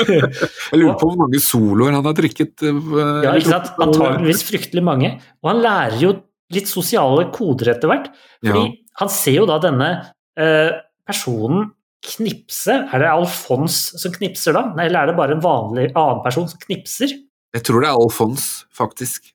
Jeg 0.08 0.80
lurer 0.80 0.98
på 1.00 1.10
hvor 1.10 1.18
mange 1.24 1.42
soloer 1.44 1.96
han 1.98 2.06
har 2.06 2.16
drikket. 2.18 2.64
eh, 2.64 3.24
Ja, 3.26 3.34
ikke 3.36 3.50
sant? 3.56 3.72
Antageligvis 3.82 4.44
fryktelig 4.48 4.84
mange. 4.86 5.14
Og 5.44 5.52
han 5.54 5.62
lærer 5.64 6.00
jo 6.04 6.14
litt 6.54 6.70
sosiale 6.70 7.28
koder 7.36 7.74
etter 7.76 7.90
hvert. 7.92 8.08
Fordi 8.44 8.64
Ja. 8.66 8.76
han 9.02 9.10
ser 9.10 9.36
jo 9.42 9.46
da 9.50 9.60
denne 9.60 9.90
eh, 10.38 10.72
personen 11.08 11.72
knipse. 12.02 12.72
Er 12.94 13.00
det 13.04 13.10
Alfons 13.12 13.76
som 14.00 14.12
knipser 14.16 14.54
da? 14.56 14.62
Eller 14.80 15.02
er 15.04 15.08
det 15.12 15.18
bare 15.18 15.36
en 15.36 15.42
vanlig 15.44 15.92
annen 15.96 16.24
person 16.24 16.48
som 16.48 16.60
knipser? 16.60 17.12
Jeg 17.54 17.64
tror 17.66 17.82
det 17.82 17.90
er 17.90 17.98
Alfons, 18.00 18.66
faktisk. 18.72 19.32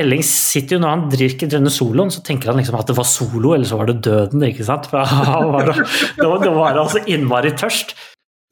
Elling 0.00 0.22
sitter 0.26 0.76
jo 0.76 0.82
når 0.82 0.94
han 0.94 1.06
drikker 1.12 1.50
denne 1.50 1.72
soloen, 1.72 2.12
så 2.14 2.22
tenker 2.24 2.52
han 2.52 2.60
liksom 2.60 2.78
at 2.78 2.90
det 2.90 2.96
var 2.98 3.08
solo, 3.08 3.54
eller 3.54 3.68
så 3.68 3.78
var 3.80 3.90
det 3.90 4.00
døden, 4.06 4.44
ikke 4.48 4.66
sant? 4.66 4.86
For 4.90 5.02
han 5.02 5.50
var, 5.54 5.72
da, 5.72 6.28
var, 6.28 6.44
det 6.44 6.54
var 6.54 6.82
altså 6.84 7.02
innmari 7.10 7.52
tørst. 7.58 7.96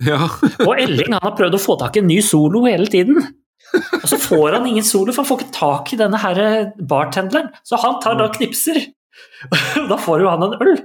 Ja. 0.05 0.21
Og 0.67 0.75
Elling 0.77 1.15
han 1.15 1.25
har 1.25 1.37
prøvd 1.39 1.57
å 1.57 1.63
få 1.63 1.79
tak 1.81 1.97
i 1.97 2.03
en 2.03 2.11
ny 2.11 2.19
solo 2.25 2.67
hele 2.67 2.89
tiden. 2.93 3.23
Og 3.75 4.09
så 4.09 4.19
får 4.21 4.59
han 4.59 4.67
ingen 4.69 4.85
solo, 4.87 5.13
for 5.13 5.23
han 5.23 5.31
får 5.31 5.43
ikke 5.43 5.57
tak 5.57 5.93
i 5.95 6.01
denne 6.01 6.19
her 6.21 6.37
bartenderen. 6.91 7.49
Så 7.67 7.75
han 7.83 7.95
tar 8.05 8.15
da 8.21 8.27
knipser. 8.35 8.79
Da 9.91 9.97
får 9.97 10.21
jo 10.21 10.29
han 10.29 10.43
en 10.45 10.59
øl. 10.61 10.77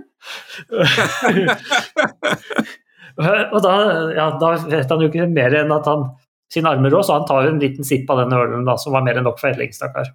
Og 3.51 3.59
da, 3.63 3.73
ja, 4.15 4.27
da 4.39 4.51
vet 4.71 4.91
han 4.93 5.01
jo 5.03 5.09
ikke 5.09 5.27
mer 5.27 5.51
enn 5.59 5.73
at 5.75 5.89
han 5.89 6.05
sin 6.51 6.67
armer 6.67 6.91
rå, 6.93 7.01
så 7.03 7.19
han 7.19 7.27
tar 7.27 7.45
jo 7.45 7.51
en 7.53 7.61
liten 7.61 7.87
sipp 7.87 8.09
av 8.11 8.17
denne 8.23 8.39
ølen 8.39 8.67
da, 8.67 8.75
som 8.79 8.95
var 8.95 9.05
mer 9.05 9.19
enn 9.19 9.27
nok 9.27 9.39
for 9.39 9.51
Elling, 9.51 9.71
stakkar. 9.75 10.07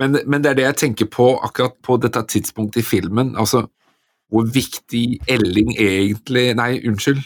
Men, 0.00 0.18
men 0.26 0.44
det 0.44 0.52
er 0.52 0.58
det 0.58 0.66
jeg 0.68 0.80
tenker 0.84 1.10
på 1.12 1.28
akkurat 1.46 1.76
på 1.84 1.98
dette 2.02 2.22
tidspunktet 2.34 2.82
i 2.82 2.86
filmen. 2.86 3.34
Altså, 3.40 3.66
hvor 4.32 4.48
viktig 4.50 5.04
Elling 5.30 5.74
egentlig 5.78 6.48
Nei, 6.58 6.72
unnskyld. 6.88 7.22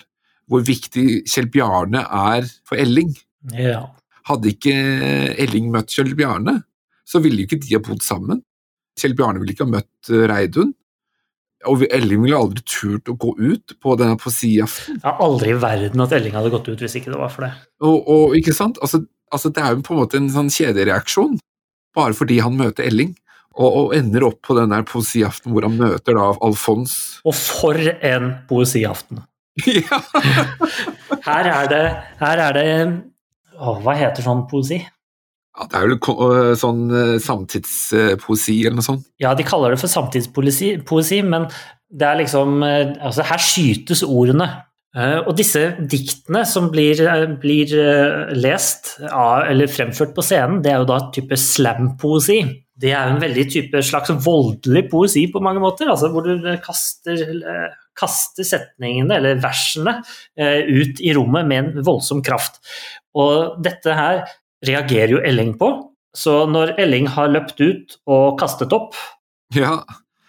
Hvor 0.49 0.65
viktig 0.65 1.23
Kjell 1.29 1.49
Bjarne 1.53 2.03
er 2.05 2.49
for 2.69 2.81
Elling. 2.81 3.13
Ja. 3.57 3.85
Hadde 4.29 4.53
ikke 4.53 4.75
Elling 5.41 5.71
møtt 5.73 5.93
Kjell 5.93 6.15
Bjarne, 6.17 6.59
så 7.09 7.21
ville 7.25 7.43
jo 7.43 7.49
ikke 7.49 7.61
de 7.65 7.77
ha 7.77 7.83
bodd 7.85 8.05
sammen. 8.05 8.43
Kjell 8.99 9.17
Bjarne 9.17 9.41
ville 9.41 9.55
ikke 9.55 9.67
ha 9.67 9.77
møtt 9.77 10.13
eh, 10.13 10.27
Reidun. 10.29 10.75
Og 11.69 11.83
Elling 11.91 12.23
ville 12.23 12.39
aldri 12.39 12.63
turt 12.69 13.11
å 13.11 13.17
gå 13.19 13.33
ut 13.35 13.75
på 13.83 13.95
denne 13.99 14.19
poesiaften. 14.21 15.01
Jeg 15.01 15.07
har 15.07 15.23
aldri 15.25 15.53
i 15.55 15.59
verden 15.59 16.05
at 16.05 16.13
Elling 16.15 16.37
hadde 16.39 16.53
gått 16.55 16.69
ut 16.71 16.85
hvis 16.85 16.99
ikke 17.01 17.13
det 17.15 17.21
var 17.21 17.33
for 17.35 17.49
det. 17.49 17.53
Og, 17.83 17.97
og 18.15 18.37
ikke 18.39 18.55
sant? 18.55 18.79
Altså, 18.85 19.03
altså, 19.35 19.51
det 19.55 19.65
er 19.65 19.75
jo 19.75 19.83
på 19.87 19.97
en 19.97 20.03
måte 20.05 20.21
en 20.21 20.31
sånn 20.33 20.53
kjedereaksjon, 20.55 21.39
bare 21.99 22.17
fordi 22.17 22.41
han 22.45 22.57
møter 22.59 22.87
Elling. 22.89 23.17
Og, 23.59 23.75
og 23.75 23.95
ender 23.97 24.23
opp 24.29 24.39
på 24.47 24.55
den 24.55 24.71
der 24.71 24.85
poesiaften 24.87 25.51
hvor 25.51 25.65
han 25.67 25.75
møter 25.81 26.15
da 26.15 26.29
Alfons. 26.47 26.93
Og 27.27 27.35
for 27.35 27.75
en 27.75 28.31
poesiaften. 28.47 29.25
ja. 29.67 29.99
Her 31.25 31.49
er 31.51 31.73
det, 31.73 31.83
her 32.21 32.43
er 32.45 32.55
det 32.55 32.69
å, 33.59 33.75
Hva 33.83 33.97
heter 33.99 34.23
sånn 34.23 34.45
poesi? 34.51 34.79
ja, 35.59 35.67
det 35.67 35.79
er 35.79 35.89
vel 35.89 35.97
øh, 35.99 36.53
sånn 36.59 36.85
øh, 36.95 37.17
samtidspoesi 37.23 38.61
eller 38.63 38.79
noe 38.79 38.87
sånt. 38.87 39.09
Ja, 39.19 39.35
de 39.35 39.47
kaller 39.47 39.75
det 39.75 39.81
for 39.81 39.91
samtidspoesi, 39.91 40.77
poesi, 40.87 41.21
men 41.27 41.49
det 41.89 42.07
er 42.07 42.21
liksom 42.21 42.63
eh, 42.63 42.95
Altså, 43.01 43.25
her 43.27 43.43
skytes 43.43 44.05
ordene. 44.07 44.49
Eh, 44.99 45.19
Og 45.29 45.35
disse 45.39 45.61
diktene 45.79 46.45
som 46.49 46.71
blir, 46.73 46.99
eh, 47.07 47.27
blir 47.39 47.73
eh, 47.79 48.33
lest 48.35 48.97
av, 49.07 49.47
eller 49.47 49.71
fremført 49.71 50.15
på 50.17 50.25
scenen, 50.25 50.63
det 50.63 50.73
er 50.73 50.81
jo 50.83 50.89
da 50.91 50.99
type 51.15 51.39
slam-poesi. 51.39 52.41
Det 52.79 52.93
er 52.95 53.09
jo 53.09 53.17
en 53.17 53.23
veldig 53.23 53.45
type 53.51 53.83
slags 53.83 54.11
voldelig 54.25 54.89
poesi 54.91 55.27
på 55.33 55.43
mange 55.43 55.63
måter, 55.63 55.91
altså 55.91 56.11
hvor 56.13 56.23
du 56.23 56.45
kaster, 56.63 57.19
kaster 57.99 58.47
setningene, 58.47 59.17
eller 59.17 59.41
versene, 59.43 59.97
ut 60.39 61.03
i 61.03 61.11
rommet 61.17 61.49
med 61.51 61.59
en 61.59 61.83
voldsom 61.83 62.23
kraft. 62.23 62.61
Og 63.19 63.59
dette 63.67 63.97
her 63.99 64.23
reagerer 64.63 65.17
jo 65.17 65.23
Elling 65.27 65.57
på, 65.59 65.73
så 66.15 66.45
når 66.47 66.77
Elling 66.79 67.11
har 67.17 67.35
løpt 67.35 67.59
ut 67.59 67.99
og 68.07 68.39
kastet 68.39 68.73
opp 68.73 68.95
Ja. 69.57 69.81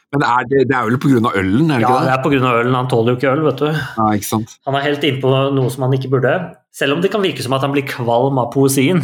Men 0.10 0.24
er 0.26 0.48
det, 0.50 0.64
det 0.72 0.74
er 0.76 0.88
vel 0.88 1.26
av 1.28 1.36
ølen, 1.38 1.70
er 1.70 1.78
det 1.78 1.86
Ja, 1.86 1.90
det 1.90 2.14
ikke 2.18 2.32
det? 2.32 2.40
er 2.40 2.42
pga. 2.42 2.54
ølen. 2.64 2.74
Han 2.80 2.88
tåler 2.90 3.14
jo 3.14 3.20
ikke 3.20 3.30
øl, 3.30 3.44
vet 3.46 3.62
du. 3.62 3.68
Ja, 3.70 4.08
ikke 4.18 4.26
sant. 4.30 4.56
Han 4.66 4.78
er 4.80 4.86
helt 4.88 5.06
innpå 5.06 5.34
noe 5.54 5.70
som 5.70 5.86
han 5.86 5.94
ikke 5.94 6.10
burde. 6.16 6.34
Selv 6.74 6.98
om 6.98 7.04
det 7.04 7.12
kan 7.14 7.22
virke 7.22 7.46
som 7.46 7.54
at 7.54 7.66
han 7.66 7.76
blir 7.76 7.86
kvalm 7.86 8.42
av 8.42 8.50
poesien. 8.54 9.04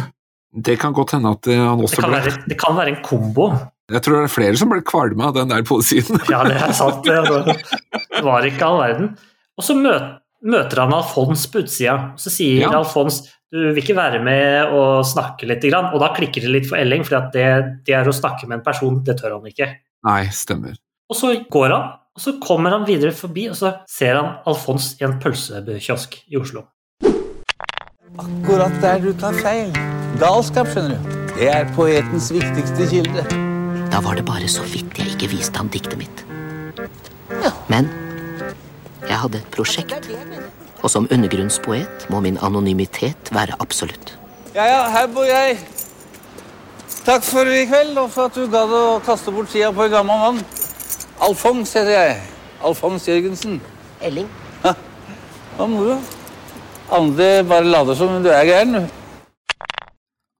Det 0.56 0.78
kan 0.80 0.94
godt 0.96 1.14
hende 1.14 1.30
at 1.36 1.46
øh, 1.52 1.62
han 1.62 1.84
også 1.84 2.00
blir... 2.00 2.10
ble 2.10 2.18
være, 2.18 2.42
det 2.50 2.58
kan 2.58 2.76
være 2.78 2.94
en 2.94 3.00
kombo. 3.04 3.50
Jeg 3.92 4.02
tror 4.02 4.16
det 4.18 4.26
er 4.26 4.34
flere 4.34 4.58
som 4.58 4.70
ble 4.72 4.82
kvalme 4.82 5.28
av 5.28 5.34
den 5.36 5.52
der 5.52 5.62
poesien. 5.68 6.18
Ja, 6.32 6.42
det 6.48 6.56
er 6.58 6.74
sant. 6.74 7.06
Det 7.06 7.22
Det 8.16 8.24
var 8.26 8.46
ikke 8.48 8.66
all 8.66 8.80
verden. 8.82 9.10
Og 9.56 9.64
så 9.66 9.76
møter, 9.78 10.80
han 10.82 10.94
Alfons 10.96 11.46
på 11.52 11.62
utsida. 11.62 11.96
Og 12.16 12.22
så 12.22 12.32
sier 12.34 12.66
Ja. 12.66 12.72
Alfons 12.80 13.22
du 13.54 13.60
vil 13.70 13.78
ikke 13.78 13.94
være 13.94 14.18
med 14.26 14.72
og 14.74 15.04
snakke 15.06 15.46
litt. 15.46 15.62
Og 15.70 16.00
da 16.02 16.08
klikker 16.16 16.42
det 16.42 16.50
litt 16.50 16.66
for 16.66 16.80
Elling, 16.80 17.04
for 17.06 17.30
det, 17.32 17.44
det 17.86 17.94
er 17.94 18.08
å 18.08 18.14
snakke 18.14 18.48
med 18.48 18.58
en 18.58 18.64
person, 18.66 18.98
det 19.06 19.20
tør 19.20 19.36
han 19.38 19.46
ikke. 19.46 19.68
Nei, 20.06 20.24
stemmer. 20.34 20.74
Og 21.06 21.14
så 21.14 21.28
går 21.50 21.70
han, 21.70 21.90
og 22.16 22.20
så 22.22 22.32
kommer 22.42 22.72
han 22.74 22.86
videre 22.86 23.12
forbi, 23.14 23.44
og 23.46 23.54
så 23.54 23.76
ser 23.86 24.16
han 24.18 24.32
Alfons 24.48 24.96
i 24.98 25.04
en 25.06 25.20
pølsekiosk 25.22 26.16
i 26.26 26.38
Oslo. 26.40 26.64
Akkurat 28.18 28.74
der 28.82 28.98
du 29.04 29.12
tar 29.20 29.36
feil. 29.38 29.70
Galskap, 30.18 30.66
skjønner 30.72 30.96
du. 30.96 31.14
Det 31.36 31.50
er 31.52 31.68
poetens 31.76 32.32
viktigste 32.34 32.88
kilde. 32.90 33.22
Da 33.92 34.00
var 34.02 34.18
det 34.18 34.24
bare 34.26 34.48
så 34.50 34.66
vidt 34.66 34.98
jeg 34.98 35.14
ikke 35.14 35.30
viste 35.36 35.60
ham 35.60 35.70
diktet 35.70 35.94
mitt. 36.00 36.24
Men 37.70 37.86
jeg 39.06 39.20
hadde 39.22 39.38
et 39.38 39.54
prosjekt, 39.54 40.10
og 40.82 40.90
som 40.90 41.06
undergrunnspoet 41.06 42.08
må 42.10 42.24
min 42.24 42.40
anonymitet 42.42 43.30
være 43.36 43.60
absolutt. 43.62 44.16
Ja, 44.56 44.64
ja, 44.66 44.82
her 44.90 45.06
bor 45.12 45.28
jeg. 45.28 45.60
Takk 47.06 47.22
for 47.22 47.46
i 47.46 47.62
kveld, 47.70 47.94
og 48.00 48.10
for 48.10 48.26
at 48.26 48.34
du 48.34 48.48
gadd 48.50 48.72
å 48.74 48.84
kaste 49.06 49.30
bort 49.30 49.52
tida 49.54 49.70
på 49.70 49.86
en 49.86 49.98
gammel 50.00 50.22
mann. 50.24 50.46
Alfons 51.24 51.70
heter 51.72 51.94
jeg. 51.94 52.16
Alfons 52.64 53.06
Jørgensen. 53.08 53.56
Elling, 54.04 54.26
Hva 55.56 55.66
moro. 55.70 55.96
Andre 56.92 57.40
bare 57.48 57.64
later 57.64 57.96
som 57.96 58.18
du 58.22 58.28
er 58.28 58.44
gæren. 58.44 58.84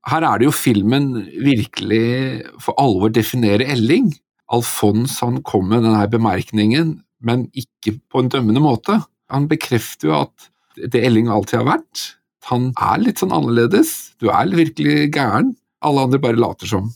Her 0.06 0.26
er 0.28 0.38
det 0.38 0.46
jo 0.46 0.52
filmen 0.54 1.08
virkelig 1.42 2.44
for 2.62 2.76
alvor 2.78 3.08
definerer 3.08 3.64
Elling. 3.72 4.12
Alfons 4.52 5.16
han 5.24 5.40
kom 5.42 5.72
med 5.72 5.82
denne 5.82 6.04
bemerkningen, 6.12 6.92
men 7.24 7.48
ikke 7.56 7.96
på 8.12 8.22
en 8.22 8.30
dømmende 8.30 8.62
måte. 8.62 9.00
Han 9.32 9.48
bekrefter 9.50 10.10
jo 10.10 10.20
at 10.20 10.50
det 10.92 11.02
Elling 11.08 11.32
alltid 11.32 11.62
har 11.62 11.70
vært. 11.72 12.04
Han 12.52 12.68
er 12.76 13.00
litt 13.02 13.24
sånn 13.24 13.34
annerledes. 13.34 14.12
Du 14.20 14.28
er 14.28 14.52
virkelig 14.52 15.08
gæren. 15.16 15.56
Alle 15.82 16.04
andre 16.04 16.20
bare 16.20 16.38
later 16.38 16.68
som. 16.68 16.92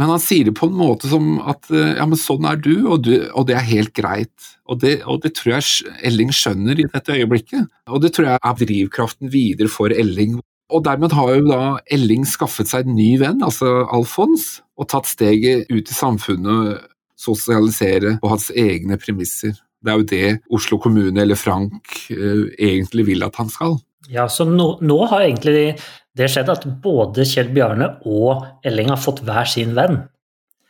Men 0.00 0.08
han 0.08 0.22
sier 0.24 0.48
det 0.48 0.54
på 0.56 0.70
en 0.70 0.76
måte 0.78 1.08
som 1.10 1.34
at 1.48 1.68
eh, 1.72 1.96
ja, 1.98 2.06
men 2.08 2.20
sånn 2.20 2.46
er 2.48 2.60
du, 2.64 2.72
og, 2.86 3.02
du, 3.04 3.26
og 3.36 3.46
det 3.48 3.58
er 3.58 3.68
helt 3.68 3.92
greit. 3.96 4.32
Og 4.70 4.80
det, 4.80 4.94
og 5.04 5.20
det 5.24 5.34
tror 5.36 5.58
jeg 5.58 5.92
Elling 6.08 6.32
skjønner 6.32 6.80
i 6.80 6.88
dette 6.88 7.18
øyeblikket. 7.18 7.68
Og 7.92 8.00
det 8.04 8.14
tror 8.16 8.30
jeg 8.30 8.40
er 8.40 8.62
drivkraften 8.62 9.32
videre 9.32 9.68
for 9.72 9.92
Elling. 9.92 10.38
Og 10.72 10.84
dermed 10.86 11.12
har 11.12 11.34
jo 11.36 11.44
da 11.50 11.62
Elling 11.92 12.24
skaffet 12.28 12.70
seg 12.70 12.88
en 12.88 12.96
ny 12.96 13.10
venn, 13.20 13.44
altså 13.44 13.82
Alfons, 13.92 14.62
og 14.80 14.88
tatt 14.88 15.10
steget 15.10 15.68
ut 15.68 15.84
i 15.84 15.96
samfunnet, 15.96 16.88
sosialisere 17.20 18.16
på 18.22 18.30
hans 18.32 18.48
egne 18.56 18.96
premisser. 18.98 19.52
Det 19.82 19.92
er 19.92 19.98
jo 20.00 20.08
det 20.08 20.28
Oslo 20.54 20.78
kommune 20.80 21.20
eller 21.20 21.38
Frank 21.38 22.06
eh, 22.14 22.46
egentlig 22.56 23.10
vil 23.12 23.26
at 23.26 23.36
han 23.36 23.50
skal. 23.52 23.76
Ja, 24.10 24.26
så 24.28 24.44
nå, 24.48 24.78
nå 24.82 24.96
har 25.10 25.22
egentlig 25.22 25.76
det 26.18 26.28
skjedd 26.30 26.48
at 26.52 26.64
både 26.82 27.24
Kjell 27.28 27.52
Bjarne 27.54 27.86
og 28.08 28.42
Elling 28.66 28.90
har 28.90 29.00
fått 29.00 29.22
hver 29.24 29.46
sin 29.48 29.74
venn. 29.78 30.02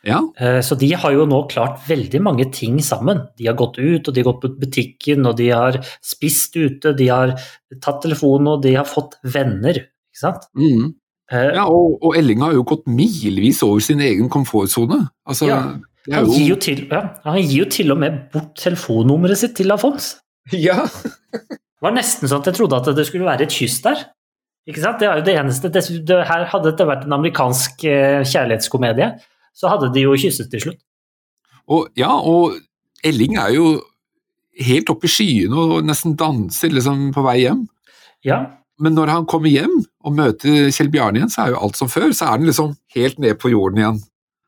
Ja, 0.03 0.19
Eh, 0.37 0.59
Så 0.61 0.75
de 0.75 0.89
har 0.99 1.11
jo 1.15 1.25
nå 1.25 1.47
klart 1.47 1.79
veldig 1.87 2.19
mange 2.21 2.45
ting 2.51 2.81
sammen. 2.83 3.21
De 3.39 3.47
har 3.47 3.55
gått 3.55 3.77
ut, 3.79 4.07
og 4.07 4.13
de 4.13 4.21
har 4.21 4.33
gått 4.33 4.41
på 4.41 4.49
butikken, 4.59 5.25
og 5.25 5.37
de 5.37 5.47
har 5.49 5.77
spist 6.03 6.55
ute, 6.59 6.91
de 6.97 7.07
har 7.07 7.31
tatt 7.81 8.01
telefonen, 8.03 8.47
og 8.47 8.61
de 8.63 8.73
har 8.75 8.83
fått 8.85 9.15
venner. 9.23 9.79
Ikke 10.11 10.19
sant? 10.19 10.43
mm. 10.55 10.93
Eh, 11.31 11.53
ja 11.55 11.63
og, 11.71 12.03
og 12.03 12.17
Elling 12.19 12.41
har 12.43 12.51
jo 12.53 12.65
gått 12.67 12.83
milevis 12.85 13.61
over 13.63 13.79
sin 13.79 14.01
egen 14.03 14.27
komfortsone. 14.29 15.07
Altså, 15.25 15.47
Ja. 15.47 15.61
Han 16.11 16.25
gir, 16.27 16.49
jo 16.49 16.55
til, 16.59 16.81
ja, 16.91 16.99
han 17.23 17.37
gir 17.39 17.63
jo 17.63 17.65
til 17.71 17.91
og 17.93 17.97
med 18.01 18.17
bort 18.33 18.57
telefonnummeret 18.59 19.37
sitt 19.39 19.55
til 19.55 19.71
Alfons. 19.71 20.17
Ja, 20.51 20.83
Det 21.83 21.89
var 21.89 21.95
nesten 21.97 22.29
sånn 22.31 22.39
at 22.39 22.45
jeg 22.47 22.55
trodde 22.55 22.77
at 22.79 22.85
det 22.95 23.03
skulle 23.09 23.27
være 23.27 23.43
et 23.43 23.51
kyss 23.51 23.81
der. 23.83 24.05
Ikke 24.71 24.79
sant? 24.79 25.01
Det 25.01 25.07
er 25.09 25.17
jo 25.19 25.23
det 25.27 25.33
eneste. 25.35 25.67
Det, 25.67 25.81
det, 26.07 26.19
her 26.29 26.45
hadde 26.47 26.69
dette 26.69 26.85
vært 26.87 27.01
en 27.03 27.15
amerikansk 27.17 27.83
eh, 27.83 28.21
kjærlighetskomedie, 28.23 29.09
så 29.51 29.67
hadde 29.67 29.89
de 29.91 30.05
jo 30.05 30.13
kysset 30.15 30.47
til 30.47 30.63
slutt. 30.63 30.79
og, 31.67 31.89
ja, 31.99 32.13
og 32.15 32.55
Elling 33.03 33.35
er 33.35 33.51
jo 33.57 33.65
helt 34.63 34.93
oppe 34.93 35.09
i 35.09 35.11
skyene 35.11 35.59
og 35.59 35.83
nesten 35.83 36.15
danser 36.15 36.71
liksom 36.71 37.09
på 37.11 37.25
vei 37.27 37.41
hjem. 37.41 37.65
Ja, 38.23 38.45
Men 38.79 38.95
når 38.95 39.11
han 39.11 39.27
kommer 39.27 39.51
hjem 39.51 39.75
og 40.07 40.15
møter 40.15 40.71
Kjell 40.71 40.87
Bjarne 40.93 41.19
igjen, 41.19 41.35
så 41.35 41.43
er 41.43 41.51
jo 41.51 41.59
alt 41.67 41.75
som 41.75 41.91
før. 41.91 42.15
Så 42.15 42.29
er 42.29 42.37
han 42.37 42.47
liksom 42.47 42.77
helt 42.95 43.19
ned 43.19 43.35
på 43.43 43.51
jorden 43.51 43.83
igjen. 43.83 43.99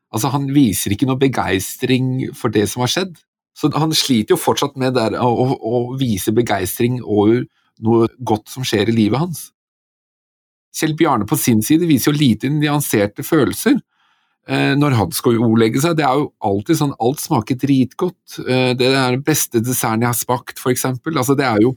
Altså, 0.08 0.32
han 0.32 0.48
viser 0.56 0.96
ikke 0.96 1.06
noe 1.10 1.20
begeistring 1.20 2.30
for 2.32 2.48
det 2.48 2.64
som 2.72 2.80
har 2.80 2.90
skjedd. 2.94 3.12
Så 3.56 3.70
han 3.72 3.94
sliter 3.96 4.34
jo 4.34 4.40
fortsatt 4.40 4.76
med 4.80 4.96
der, 4.98 5.16
å, 5.16 5.48
å, 5.56 5.82
vise 5.96 6.34
begeistring 6.36 7.00
over 7.02 7.46
noe 7.84 8.08
godt 8.20 8.50
som 8.52 8.64
skjer 8.66 8.90
i 8.92 8.96
livet 8.96 9.22
hans. 9.22 9.46
Kjell 10.76 10.92
Bjarne 10.96 11.24
på 11.28 11.38
sin 11.40 11.62
side 11.64 11.88
viser 11.88 12.12
jo 12.12 12.20
lite 12.20 12.50
nyanserte 12.52 13.24
følelser 13.24 13.78
eh, 14.48 14.74
når 14.76 14.98
han 14.98 15.14
skal 15.16 15.40
ordlegge 15.40 15.80
seg. 15.80 15.96
Det 15.96 16.04
er 16.04 16.20
jo 16.20 16.30
alltid 16.44 16.80
sånn 16.82 16.96
alt 17.00 17.22
smaker 17.22 17.56
dritgodt. 17.62 18.38
Eh, 18.44 18.74
det 18.76 18.90
er 18.92 19.16
den 19.16 19.24
beste 19.24 19.64
desserten 19.64 20.04
jeg 20.04 20.12
har 20.12 20.20
smakt, 20.20 20.60
for 20.60 20.74
eksempel. 20.74 21.16
Altså, 21.16 21.38
det 21.38 21.48
er 21.48 21.64
jo 21.64 21.76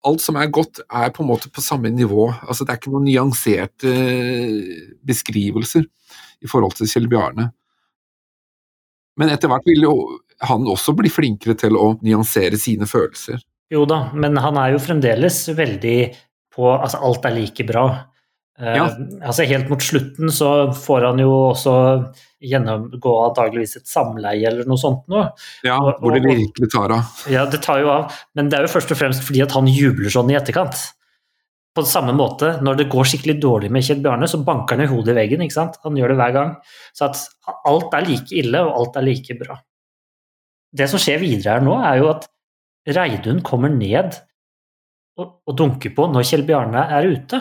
Alt 0.00 0.22
som 0.24 0.38
er 0.40 0.46
godt, 0.48 0.78
er 0.88 1.10
på 1.12 1.20
en 1.20 1.28
måte 1.28 1.50
på 1.52 1.60
samme 1.60 1.90
nivå. 1.92 2.30
Altså, 2.48 2.64
det 2.64 2.72
er 2.72 2.78
ikke 2.78 2.92
noen 2.94 3.04
nyanserte 3.04 3.90
eh, 3.92 4.86
beskrivelser 5.04 5.84
i 6.40 6.48
forhold 6.48 6.72
til 6.78 6.88
Kjell 6.88 7.08
Bjarne. 7.12 7.50
Men 9.20 9.28
etter 9.28 9.52
hvert 9.52 9.68
vil 9.68 9.84
jo 9.84 9.92
han 10.48 10.68
også 10.68 10.94
bli 10.96 11.10
flinkere 11.12 11.56
til 11.58 11.76
å 11.76 11.94
nyansere 12.04 12.58
sine 12.60 12.88
følelser. 12.88 13.40
Jo 13.70 13.84
da, 13.86 14.08
men 14.16 14.38
han 14.40 14.56
er 14.58 14.74
jo 14.74 14.82
fremdeles 14.82 15.44
veldig 15.54 15.98
på 16.50 16.66
Altså, 16.74 16.98
alt 17.06 17.26
er 17.28 17.36
like 17.36 17.64
bra. 17.68 17.84
Ja. 18.60 18.88
Uh, 18.90 19.20
altså 19.24 19.46
Helt 19.48 19.70
mot 19.70 19.80
slutten 19.80 20.32
så 20.34 20.48
får 20.76 21.06
han 21.06 21.22
jo 21.22 21.30
også 21.52 21.74
gjennomgå 22.44 23.12
antageligvis 23.28 23.78
et 23.78 23.88
samleie 23.88 24.44
eller 24.48 24.68
noe 24.68 24.80
sånt 24.80 25.06
noe. 25.08 25.30
Ja, 25.64 25.78
Og- 25.78 26.00
hvor 26.02 26.12
det 26.12 26.24
virkelig 26.26 26.70
tar 26.72 26.92
av. 26.92 27.22
Ja, 27.30 27.46
det 27.46 27.62
tar 27.62 27.80
jo 27.80 27.88
av, 27.88 28.12
men 28.34 28.50
det 28.50 28.58
er 28.58 28.66
jo 28.66 28.74
først 28.74 28.90
og 28.92 28.98
fremst 29.00 29.24
fordi 29.24 29.42
at 29.46 29.52
han 29.56 29.70
jubler 29.70 30.10
sånn 30.12 30.30
i 30.32 30.36
etterkant. 30.36 30.76
På 31.72 31.86
samme 31.86 32.12
måte, 32.12 32.60
når 32.60 32.76
det 32.82 32.90
går 32.90 33.06
skikkelig 33.06 33.40
dårlig 33.40 33.70
med 33.70 33.84
Kjell 33.86 34.02
Bjarne, 34.02 34.26
så 34.26 34.42
banker 34.44 34.76
han 34.76 34.84
i 34.84 34.90
hodet 34.90 35.14
i 35.14 35.20
veggen. 35.20 35.40
ikke 35.40 35.54
sant? 35.54 35.78
Han 35.84 35.94
gjør 35.94 36.08
det 36.08 36.16
hver 36.18 36.32
gang. 36.34 36.56
Så 36.92 37.06
at 37.06 37.16
alt 37.64 37.94
er 37.94 38.08
like 38.08 38.32
ille, 38.34 38.58
og 38.58 38.74
alt 38.74 38.96
er 38.96 39.06
like 39.06 39.38
bra. 39.38 39.56
Det 40.76 40.86
som 40.90 41.00
skjer 41.02 41.18
videre 41.22 41.56
her 41.58 41.64
nå, 41.66 41.74
er 41.82 41.96
jo 42.00 42.10
at 42.12 42.28
Reidun 42.88 43.40
kommer 43.46 43.68
ned 43.72 44.16
og, 45.18 45.40
og 45.46 45.56
dunker 45.58 45.92
på 45.96 46.06
når 46.12 46.24
Kjell 46.28 46.44
Bjarne 46.48 46.84
er 46.96 47.08
ute. 47.10 47.40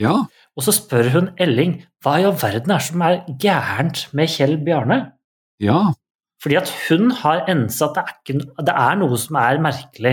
Ja, 0.00 0.14
Og 0.56 0.64
så 0.64 0.72
spør 0.72 1.08
hun 1.14 1.26
Elling 1.40 1.78
hva 2.04 2.18
i 2.20 2.24
all 2.24 2.36
verden 2.40 2.72
er 2.72 2.80
som 2.84 3.02
er 3.04 3.18
gærent 3.40 4.06
med 4.16 4.28
Kjell 4.32 4.58
Bjarne? 4.64 5.12
ja. 5.60 5.92
Fordi 6.40 6.56
at 6.56 6.70
hun 6.88 7.10
har 7.20 7.42
ensa 7.52 7.90
at 7.90 7.96
det 7.98 8.00
er, 8.00 8.12
ikke, 8.24 8.64
det 8.64 8.72
er 8.72 8.94
noe 8.96 9.16
som 9.20 9.36
er 9.36 9.58
merkelig. 9.60 10.12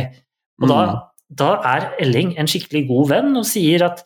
Og 0.59 0.67
da, 0.67 0.79
Mm. 0.83 0.97
da 1.39 1.47
er 1.63 1.85
Elling 2.03 2.33
en 2.37 2.49
skikkelig 2.51 2.81
god 2.89 3.07
venn 3.13 3.37
og 3.39 3.45
sier 3.47 3.85
at 3.85 4.01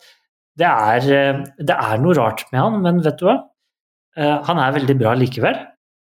det 0.56 0.68
er, 0.68 1.00
eh, 1.10 1.40
det 1.58 1.74
er 1.74 1.98
noe 1.98 2.14
rart 2.14 2.44
med 2.52 2.60
han, 2.60 2.76
men 2.84 3.00
vet 3.02 3.18
du 3.18 3.24
hva? 3.26 3.34
Eh, 4.16 4.38
Han 4.46 4.58
er 4.62 4.70
veldig 4.78 4.96
bra 5.00 5.14
likevel, 5.18 5.58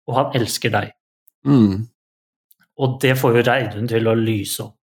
og 0.10 0.16
han 0.18 0.36
elsker 0.42 0.70
deg. 0.76 0.92
Mm. 1.48 1.88
Og 2.80 3.00
det 3.04 3.16
får 3.20 3.38
jo 3.40 3.46
Reidun 3.50 3.88
til 3.92 4.08
å 4.08 4.14
lyse 4.16 4.64
opp. 4.64 4.76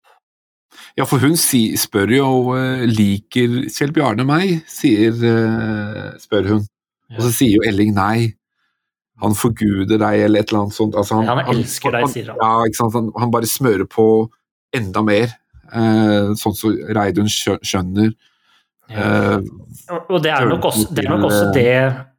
Ja, 0.98 1.05
for 1.09 1.20
hun 1.23 1.36
si, 1.40 1.70
spør 1.81 2.10
jo 2.12 2.27
eh, 2.56 2.82
liker 2.89 3.62
Kjell 3.73 3.93
Bjarne 3.97 4.24
meg, 4.28 4.59
sier, 4.68 5.12
eh, 5.24 6.10
spør 6.20 6.51
hun. 6.52 6.66
Og 7.16 7.23
så 7.24 7.31
sier 7.32 7.55
jo 7.56 7.64
Elling 7.68 7.94
nei. 7.97 8.32
Han 9.23 9.32
forguder 9.39 9.97
deg, 10.02 10.27
eller 10.27 10.43
et 10.44 10.51
eller 10.52 10.66
annet 10.66 10.77
sånt. 10.77 10.97
Altså, 11.01 11.23
Ja, 11.24 11.36
han 11.39 11.52
elsker 11.55 11.94
deg, 11.94 12.09
sier 12.12 12.32
han. 12.35 12.40
Ja, 12.43 12.66
ikke 12.68 12.81
sant? 12.82 12.97
Han, 12.98 13.10
han 13.16 13.32
bare 13.32 13.48
smører 13.48 13.86
på 13.89 14.06
enda 14.77 15.01
mer, 15.06 15.32
eh, 15.73 16.35
sånn 16.36 16.56
som 16.59 16.74
Reidun 16.98 17.31
skjø- 17.32 17.60
skjønner. 17.64 18.12
Eh, 18.93 19.39
Og 20.10 20.20
det 20.23 20.31
er 20.36 20.44
nok 20.51 20.68
også 20.68 20.93
det, 20.94 21.05
er 21.06 21.10
nok 21.16 21.24
også 21.31 21.47
det, 21.56 21.64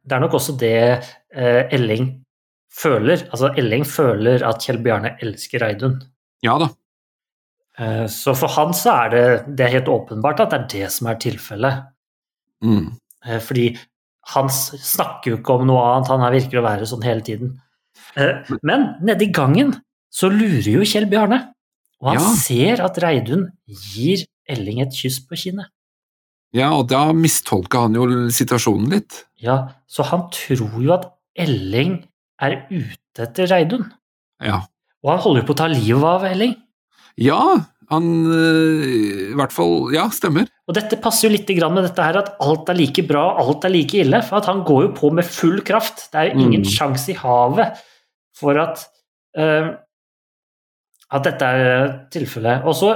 det, 0.04 0.16
er 0.16 0.20
nok 0.20 0.34
også 0.36 0.56
det 0.60 0.72
eh, 1.32 1.62
Elling 1.78 2.10
føler. 2.72 3.24
Altså 3.32 3.52
Elling 3.58 3.84
føler 3.86 4.44
at 4.46 4.62
Kjell 4.64 4.78
Bjarne 4.84 5.16
elsker 5.22 5.60
Reidun. 5.64 6.00
ja 6.42 6.58
da. 6.58 6.68
Eh, 7.78 8.06
Så 8.06 8.34
for 8.36 8.48
han 8.48 8.72
så 8.74 8.90
er 9.06 9.10
det, 9.10 9.56
det 9.56 9.66
er 9.66 9.76
helt 9.78 9.88
åpenbart 9.88 10.40
at 10.40 10.50
det 10.50 10.58
er 10.60 10.66
det 10.86 10.90
som 10.92 11.06
er 11.08 11.14
tilfellet. 11.14 11.84
Mm. 12.64 12.92
Eh, 13.26 13.38
Fordi 13.40 13.76
han 14.34 14.48
snakker 14.50 15.30
jo 15.30 15.36
ikke 15.38 15.54
om 15.60 15.66
noe 15.66 15.82
annet, 15.94 16.08
han 16.08 16.32
virker 16.32 16.58
å 16.60 16.66
være 16.66 16.86
sånn 16.86 17.02
hele 17.06 17.20
tiden. 17.22 17.60
Eh, 18.16 18.44
Men 18.62 18.96
nedi 19.02 19.30
gangen 19.32 19.74
så 20.10 20.28
lurer 20.30 20.66
jo 20.72 20.80
Kjell 20.84 21.06
Bjarne, 21.08 21.52
og 22.00 22.08
han 22.08 22.18
Ja. 22.20 22.34
ser 22.34 22.82
at 22.84 22.98
Reidun 22.98 23.50
gir 23.66 24.24
Elling 24.48 24.80
et 24.80 24.90
kyss 24.92 25.20
på 25.20 25.36
kinnet. 25.36 25.66
Ja, 26.52 26.72
og 26.72 26.88
da 26.88 27.12
mistolka 27.12 27.82
han 27.82 27.92
jo 27.94 28.06
situasjonen 28.32 28.88
litt. 28.88 29.24
Ja, 29.36 29.68
så 29.86 30.02
han 30.04 30.30
tror 30.30 30.82
jo 30.82 30.92
at 30.94 31.12
Elling 31.36 32.07
er 32.42 32.60
ute 32.70 33.24
etter 33.24 33.50
Reidun. 33.50 33.88
Ja. 34.44 34.62
Og 35.04 35.10
han 35.12 35.22
holder 35.24 35.42
jo 35.42 35.48
på 35.50 35.56
å 35.56 35.60
ta 35.62 35.68
livet 35.70 36.06
av 36.06 36.24
Elling. 36.28 36.54
Ja, 37.18 37.40
han 37.90 38.06
eh, 38.30 39.32
I 39.32 39.36
hvert 39.38 39.54
fall 39.54 39.88
Ja, 39.94 40.04
stemmer. 40.14 40.46
Og 40.68 40.76
dette 40.76 40.98
passer 41.02 41.28
jo 41.28 41.34
litt 41.34 41.48
med 41.72 41.82
dette 41.86 42.04
her 42.04 42.18
at 42.20 42.34
alt 42.44 42.68
er 42.70 42.78
like 42.78 43.02
bra, 43.08 43.24
alt 43.40 43.64
er 43.64 43.72
like 43.74 43.98
ille. 43.98 44.20
For 44.22 44.38
at 44.38 44.46
han 44.50 44.62
går 44.68 44.88
jo 44.88 44.94
på 44.98 45.10
med 45.14 45.26
full 45.26 45.60
kraft. 45.66 46.08
Det 46.12 46.20
er 46.20 46.30
jo 46.30 46.38
ingen 46.46 46.62
Mm. 46.62 46.70
sjanse 46.70 47.10
i 47.10 47.18
havet 47.18 47.78
for 48.38 48.58
at, 48.58 48.84
eh, 49.36 49.70
at 51.10 51.22
dette 51.24 51.42
er 51.42 52.08
tilfellet. 52.12 52.64
Og 52.66 52.74
så 52.76 52.92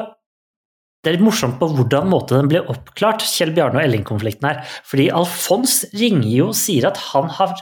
det 1.03 1.11
er 1.11 1.17
litt 1.17 1.27
morsomt 1.27 1.59
på 1.59 1.67
hvordan 1.75 2.07
måte 2.07 2.37
den 2.39 2.47
ble 2.47 2.61
oppklart, 2.71 3.25
Kjell 3.27 3.51
Bjarne 3.57 3.81
og 3.81 3.83
Elling-konflikten 3.89 4.47
her. 4.47 4.61
Fordi 4.87 5.09
Alfons 5.11 5.81
ringer 5.99 6.29
jo 6.31 6.47
og 6.53 6.55
sier 6.55 6.87
at 6.87 6.97
han 7.11 7.27
har, 7.29 7.57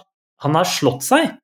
han 0.44 0.54
har 0.58 0.64
slått 0.68 1.06
seg 1.06 1.38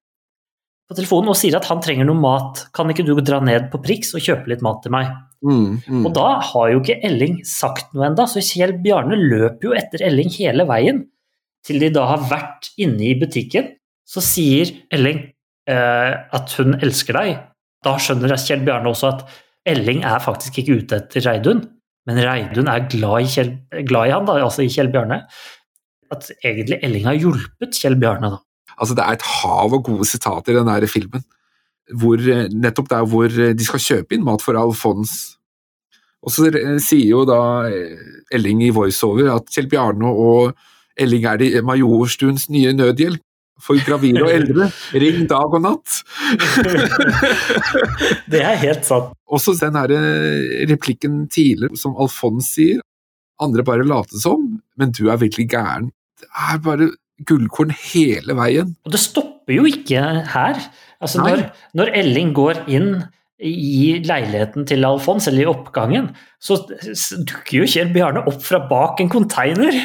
på 0.86 0.94
telefonen 0.94 1.32
og 1.32 1.38
sier 1.38 1.56
at 1.58 1.66
han 1.66 1.80
trenger 1.82 2.06
noe 2.06 2.18
mat. 2.18 2.66
Kan 2.76 2.90
ikke 2.92 3.04
du 3.06 3.14
dra 3.18 3.40
ned 3.42 3.70
på 3.72 3.80
Prix 3.82 4.12
og 4.14 4.22
kjøpe 4.22 4.52
litt 4.52 4.62
mat 4.64 4.84
til 4.84 4.94
meg? 4.94 5.10
Mm, 5.42 5.80
mm. 5.82 6.04
Og 6.06 6.12
da 6.16 6.26
har 6.46 6.70
jo 6.72 6.80
ikke 6.80 7.00
Elling 7.06 7.40
sagt 7.46 7.92
noe 7.94 8.06
enda, 8.08 8.26
så 8.30 8.42
Kjell 8.44 8.76
Bjarne 8.82 9.18
løper 9.18 9.70
jo 9.70 9.74
etter 9.78 10.04
Elling 10.06 10.30
hele 10.38 10.66
veien. 10.68 11.02
Til 11.66 11.82
de 11.82 11.90
da 11.94 12.06
har 12.12 12.28
vært 12.30 12.70
inne 12.78 13.08
i 13.08 13.16
butikken. 13.18 13.72
Så 14.06 14.22
sier 14.22 14.70
Elling 14.94 15.24
eh, 15.66 16.12
at 16.14 16.54
hun 16.60 16.78
elsker 16.78 17.18
deg. 17.18 17.42
Da 17.86 17.96
skjønner 18.02 18.36
Kjell 18.38 18.62
Bjarne 18.66 18.92
også 18.92 19.10
at 19.10 19.26
Elling 19.66 20.04
er 20.06 20.22
faktisk 20.22 20.60
ikke 20.60 20.78
ute 20.80 21.00
etter 21.02 21.24
Reidun, 21.26 21.64
men 22.06 22.22
Reidun 22.22 22.70
er 22.70 22.86
glad 22.86 23.26
i, 23.26 23.30
Kjell, 23.30 23.52
glad 23.88 24.06
i 24.06 24.14
han, 24.14 24.26
da, 24.28 24.38
altså 24.46 24.62
i 24.62 24.70
Kjell 24.70 24.92
Bjarne. 24.94 25.24
At 26.14 26.28
egentlig 26.38 26.78
Elling 26.86 27.08
har 27.08 27.18
hjulpet 27.18 27.74
Kjell 27.74 27.98
Bjarne, 27.98 28.36
da. 28.36 28.45
Altså, 28.76 28.96
det 28.96 29.04
er 29.04 29.16
et 29.16 29.26
hav 29.40 29.72
av 29.72 29.82
gode 29.84 30.06
sitater 30.08 30.52
i 30.52 30.58
den 30.58 30.68
der 30.68 30.86
filmen. 30.90 31.24
Hvor, 31.96 32.18
eh, 32.18 32.48
nettopp 32.50 32.88
der 32.90 33.04
hvor 33.06 33.30
eh, 33.30 33.54
de 33.54 33.64
skal 33.64 33.82
kjøpe 33.82 34.16
inn 34.16 34.24
mat 34.26 34.42
for 34.42 34.58
Alfons. 34.58 35.36
Og 36.26 36.32
så 36.34 36.48
eh, 36.50 36.76
sier 36.82 37.12
jo 37.12 37.22
da 37.28 37.68
Elling 38.34 38.64
i 38.66 38.72
voiceover 38.74 39.30
at 39.36 39.46
Kjell 39.54 39.70
Bjarne 39.70 40.10
og 40.10 40.56
Elling 40.98 41.28
er 41.28 41.38
de 41.40 41.52
Majorstuens 41.62 42.48
nye 42.50 42.72
nødhjelp 42.74 43.22
for 43.62 43.78
gravide 43.86 44.20
og 44.24 44.32
eldre. 44.34 44.66
Ring 45.04 45.24
dag 45.30 45.54
og 45.56 45.62
natt. 45.64 46.02
Det 48.32 48.42
er 48.42 48.58
helt 48.60 48.84
sant. 48.84 49.14
Også 49.24 49.54
den 49.60 49.78
her 49.78 49.94
replikken 50.68 51.22
tidligere 51.32 51.78
som 51.80 51.96
Alfons 51.96 52.50
sier. 52.58 52.82
Andre 53.40 53.64
bare 53.64 53.86
later 53.86 54.20
som, 54.20 54.44
men 54.76 54.92
du 54.96 55.06
er 55.12 55.20
virkelig 55.20 55.48
gæren. 55.52 55.90
Det 56.20 56.28
er 56.32 56.60
bare 56.64 56.90
gullkorn 57.24 57.72
hele 57.72 58.36
veien. 58.36 58.74
Og 58.84 58.94
det 58.94 59.00
stopper 59.00 59.56
jo 59.56 59.66
ikke 59.68 60.02
her. 60.32 60.60
Altså 61.00 61.22
når, 61.24 61.46
når 61.76 61.92
Elling 62.02 62.32
går 62.36 62.64
inn 62.72 62.90
i 63.36 64.00
leiligheten 64.00 64.64
til 64.68 64.86
Alfons, 64.88 65.26
eller 65.28 65.44
i 65.44 65.50
oppgangen, 65.50 66.08
så 66.40 66.56
dukker 66.64 67.58
jo 67.58 67.66
Kjell 67.68 67.90
Bjarne 67.92 68.22
opp 68.30 68.40
fra 68.44 68.62
bak 68.70 69.02
en 69.04 69.10
konteiner. 69.12 69.76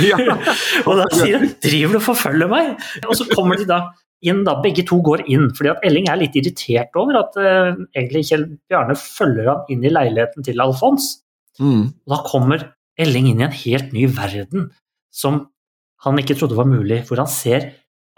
Ja. 0.00 0.16
og 0.88 1.02
da 1.02 1.08
sier 1.12 1.42
han 1.42 1.52
'driver 1.60 1.98
du 1.98 2.00
og 2.00 2.06
forfølger 2.06 2.48
meg?' 2.48 2.72
Og 3.04 3.12
så 3.18 3.28
kommer 3.34 3.60
de 3.60 3.68
da 3.68 3.82
inn, 4.24 4.40
da, 4.46 4.56
begge 4.64 4.86
to 4.88 5.02
går 5.04 5.26
inn. 5.28 5.50
fordi 5.56 5.74
at 5.74 5.84
Elling 5.84 6.08
er 6.08 6.20
litt 6.22 6.36
irritert 6.40 6.96
over 6.96 7.20
at 7.20 7.36
uh, 7.36 7.76
egentlig 7.92 8.24
Kjell 8.30 8.46
Bjarne 8.70 8.96
følger 8.96 9.50
han 9.52 9.68
inn 9.68 9.84
i 9.84 9.92
leiligheten 9.92 10.46
til 10.46 10.64
Alfons. 10.64 11.18
Mm. 11.60 11.92
Og 11.92 12.14
da 12.14 12.22
kommer 12.24 12.70
Elling 12.96 13.28
inn 13.28 13.42
i 13.42 13.48
en 13.48 13.58
helt 13.64 13.92
ny 13.92 14.08
verden 14.08 14.70
som 15.12 15.44
han 16.04 16.18
ikke 16.20 16.36
trodde 16.38 16.56
var 16.58 16.68
mulig, 16.68 17.02
hvor 17.08 17.20
han 17.22 17.30
ser 17.30 17.70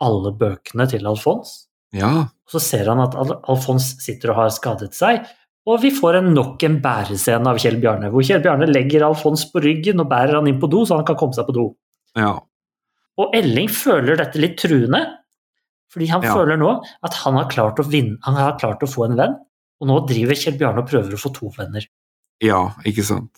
alle 0.02 0.32
bøkene 0.36 0.86
til 0.90 1.06
Alfons. 1.08 1.54
Ja. 1.96 2.10
Og 2.28 2.50
så 2.52 2.60
ser 2.62 2.90
han 2.90 3.00
at 3.04 3.14
Al- 3.18 3.38
Alfons 3.48 3.92
sitter 4.02 4.32
og 4.34 4.40
har 4.42 4.50
skadet 4.54 4.92
seg, 4.96 5.24
og 5.66 5.80
vi 5.82 5.90
får 5.94 6.20
en 6.20 6.28
nok 6.34 6.62
en 6.66 6.76
bærescene 6.82 7.50
av 7.50 7.58
Kjell 7.58 7.78
Bjarne, 7.82 8.10
hvor 8.12 8.22
Kjell 8.26 8.42
Bjarne 8.44 8.68
legger 8.70 9.06
Alfons 9.06 9.46
på 9.50 9.62
ryggen 9.64 10.02
og 10.02 10.10
bærer 10.12 10.36
han 10.38 10.46
inn 10.50 10.60
på 10.62 10.68
do, 10.70 10.84
så 10.86 10.98
han 11.00 11.06
kan 11.08 11.16
komme 11.18 11.34
seg 11.34 11.48
på 11.48 11.56
do. 11.56 11.70
ja. 12.18 12.36
Og 13.16 13.32
Elling 13.32 13.70
føler 13.72 14.18
dette 14.20 14.36
litt 14.36 14.58
truende, 14.60 14.98
fordi 15.88 16.10
han 16.10 16.20
Ja. 16.22 16.34
føler 16.36 16.58
nå 16.60 16.84
at 17.02 17.14
han 17.22 17.34
har 17.34 17.48
vinne, 17.88 18.18
han 18.22 18.34
har 18.34 18.58
klart 18.58 18.82
å 18.84 18.86
få 18.86 19.06
en 19.06 19.16
venn, 19.16 19.36
og 19.80 19.88
nå 19.88 20.06
driver 20.06 20.34
Kjell 20.34 20.58
Bjarne 20.58 20.82
og 20.82 20.88
prøver 20.90 21.14
å 21.14 21.20
få 21.22 21.32
to 21.32 21.48
venner. 21.56 21.80
Ja, 22.42 22.74
ikke 22.84 23.02
sant. 23.02 23.30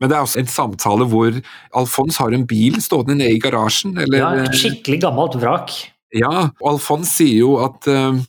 Men 0.00 0.10
det 0.10 0.16
er 0.16 0.24
også 0.24 0.40
en 0.40 0.50
samtale 0.50 1.06
hvor 1.10 1.36
Alfons 1.76 2.18
har 2.22 2.34
en 2.34 2.46
bil 2.48 2.80
stående 2.82 3.18
nede 3.20 3.36
i 3.36 3.42
garasjen, 3.42 3.98
eller 4.00 4.22
Ja, 4.22 4.30
et 4.46 4.56
skikkelig 4.56 5.02
gammelt 5.04 5.36
vrak. 5.40 5.74
Ja, 6.16 6.50
og 6.60 6.68
Alfons 6.74 7.12
sier 7.20 7.42
jo 7.44 7.56
at 7.62 7.88
uh, 7.90 8.20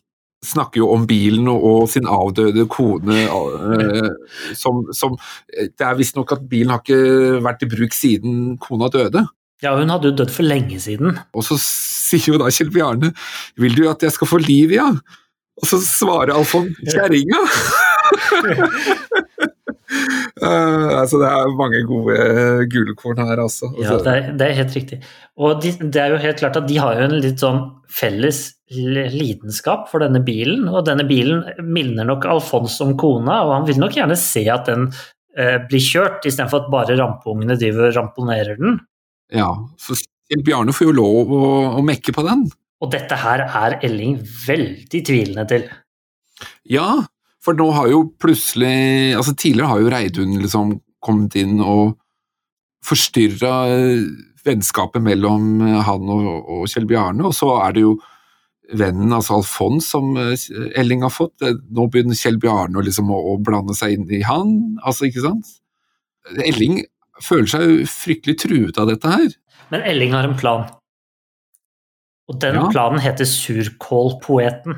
Snakker 0.41 0.81
jo 0.81 0.87
om 0.89 1.03
bilen 1.05 1.45
og, 1.51 1.61
og 1.69 1.83
sin 1.91 2.07
avdøde 2.09 2.63
kone 2.65 3.27
uh, 3.29 4.07
som, 4.57 4.79
som 4.89 5.13
Det 5.53 5.85
er 5.85 5.99
visstnok 5.99 6.33
at 6.33 6.47
bilen 6.49 6.73
har 6.73 6.81
ikke 6.81 7.43
vært 7.45 7.61
i 7.61 7.69
bruk 7.69 7.93
siden 7.93 8.55
kona 8.61 8.89
døde. 8.89 9.21
Ja, 9.61 9.75
hun 9.77 9.93
hadde 9.93 10.09
jo 10.09 10.15
dødd 10.17 10.33
for 10.33 10.49
lenge 10.49 10.79
siden. 10.81 11.19
Og 11.37 11.45
så 11.45 11.59
sier 11.61 12.33
jo 12.33 12.41
da 12.41 12.49
Kjell 12.49 12.71
Bjarne 12.73 13.11
Vil 13.61 13.77
du 13.77 13.83
at 13.91 14.01
jeg 14.01 14.15
skal 14.15 14.31
få 14.31 14.41
liv, 14.41 14.73
ja? 14.73 14.89
Og 15.61 15.69
så 15.69 15.77
svarer 15.85 16.33
Alfons 16.33 16.73
kjerringa! 16.89 17.43
Eh, 20.41 20.87
altså 20.97 21.19
det 21.21 21.29
er 21.29 21.51
mange 21.53 21.83
gode 21.85 22.15
gullkorn 22.71 23.21
her, 23.21 23.43
altså. 23.43 23.69
Ja, 23.77 23.97
det 24.01 24.13
er, 24.13 24.31
det 24.39 24.47
er 24.47 24.57
helt 24.57 24.77
riktig. 24.77 24.97
Og 25.37 25.61
de, 25.61 25.73
det 25.83 26.01
er 26.01 26.15
jo 26.15 26.21
helt 26.23 26.41
klart 26.41 26.57
at 26.57 26.67
de 26.69 26.79
har 26.81 26.97
jo 26.97 27.05
en 27.05 27.19
litt 27.21 27.43
sånn 27.43 27.61
felles 27.91 28.43
lidenskap 28.71 29.89
for 29.91 30.01
denne 30.01 30.23
bilen. 30.25 30.65
Og 30.71 30.85
denne 30.87 31.05
bilen 31.07 31.43
minner 31.61 32.07
nok 32.09 32.25
Alfons 32.31 32.79
om 32.81 32.95
kona, 32.99 33.41
og 33.45 33.55
han 33.59 33.67
vil 33.69 33.81
nok 33.83 33.99
gjerne 33.99 34.17
se 34.19 34.47
at 34.49 34.65
den 34.71 34.87
eh, 35.37 35.59
blir 35.67 35.83
kjørt, 35.83 36.25
istedenfor 36.25 36.65
at 36.65 36.73
bare 36.73 36.97
rampeungene 36.97 37.59
driver 37.59 37.91
og 37.91 37.99
ramponerer 37.99 38.57
den. 38.61 38.81
Ja, 39.31 39.53
Kjell 40.31 40.43
Bjarne 40.47 40.73
får 40.73 40.89
jo 40.89 40.95
lov 40.95 41.31
å, 41.35 41.45
å 41.77 41.85
mekke 41.85 42.15
på 42.15 42.23
den. 42.25 42.47
Og 42.81 42.89
dette 42.93 43.17
her 43.19 43.45
er 43.45 43.77
Elling 43.85 44.17
veldig 44.47 45.01
tvilende 45.05 45.45
til. 45.49 45.67
Ja, 46.71 47.03
for 47.41 47.57
nå 47.57 47.67
har 47.73 47.89
jo 47.89 48.03
plutselig 48.21 49.15
altså 49.17 49.33
Tidligere 49.33 49.71
har 49.71 49.81
jo 49.81 49.91
Reidun 49.91 50.37
liksom 50.41 50.75
kommet 51.01 51.35
inn 51.41 51.61
og 51.65 51.95
forstyrra 52.85 53.55
vennskapet 54.45 55.01
mellom 55.05 55.61
han 55.85 56.09
og, 56.09 56.27
og 56.49 56.63
Kjell 56.69 56.87
Bjarne, 56.89 57.25
og 57.29 57.35
så 57.37 57.51
er 57.61 57.75
det 57.75 57.83
jo 57.85 57.95
vennen, 58.77 59.11
altså 59.13 59.39
Alfons, 59.39 59.89
som 59.91 60.15
Elling 60.17 61.03
har 61.05 61.13
fått. 61.13 61.43
Nå 61.43 61.87
begynner 61.91 62.17
Kjell 62.17 62.39
Bjarne 62.41 62.83
liksom 62.85 63.11
å, 63.13 63.19
å, 63.33 63.35
blande 63.43 63.75
seg 63.77 63.97
inn 63.97 64.07
i 64.13 64.21
han, 64.25 64.55
altså, 64.81 65.09
ikke 65.09 65.25
sant? 65.25 65.51
Elling 66.45 66.83
føler 67.21 67.49
seg 67.51 67.65
jo 67.67 67.89
fryktelig 67.89 68.37
truet 68.45 68.79
av 68.81 68.89
dette 68.89 69.11
her. 69.11 69.27
Men 69.73 69.85
Elling 69.87 70.15
har 70.15 70.27
en 70.27 70.37
plan. 70.37 70.65
Og 72.31 72.39
den 72.41 72.57
ja. 72.57 72.67
planen 72.71 73.01
heter 73.03 73.27
Surkålpoeten. 73.27 74.77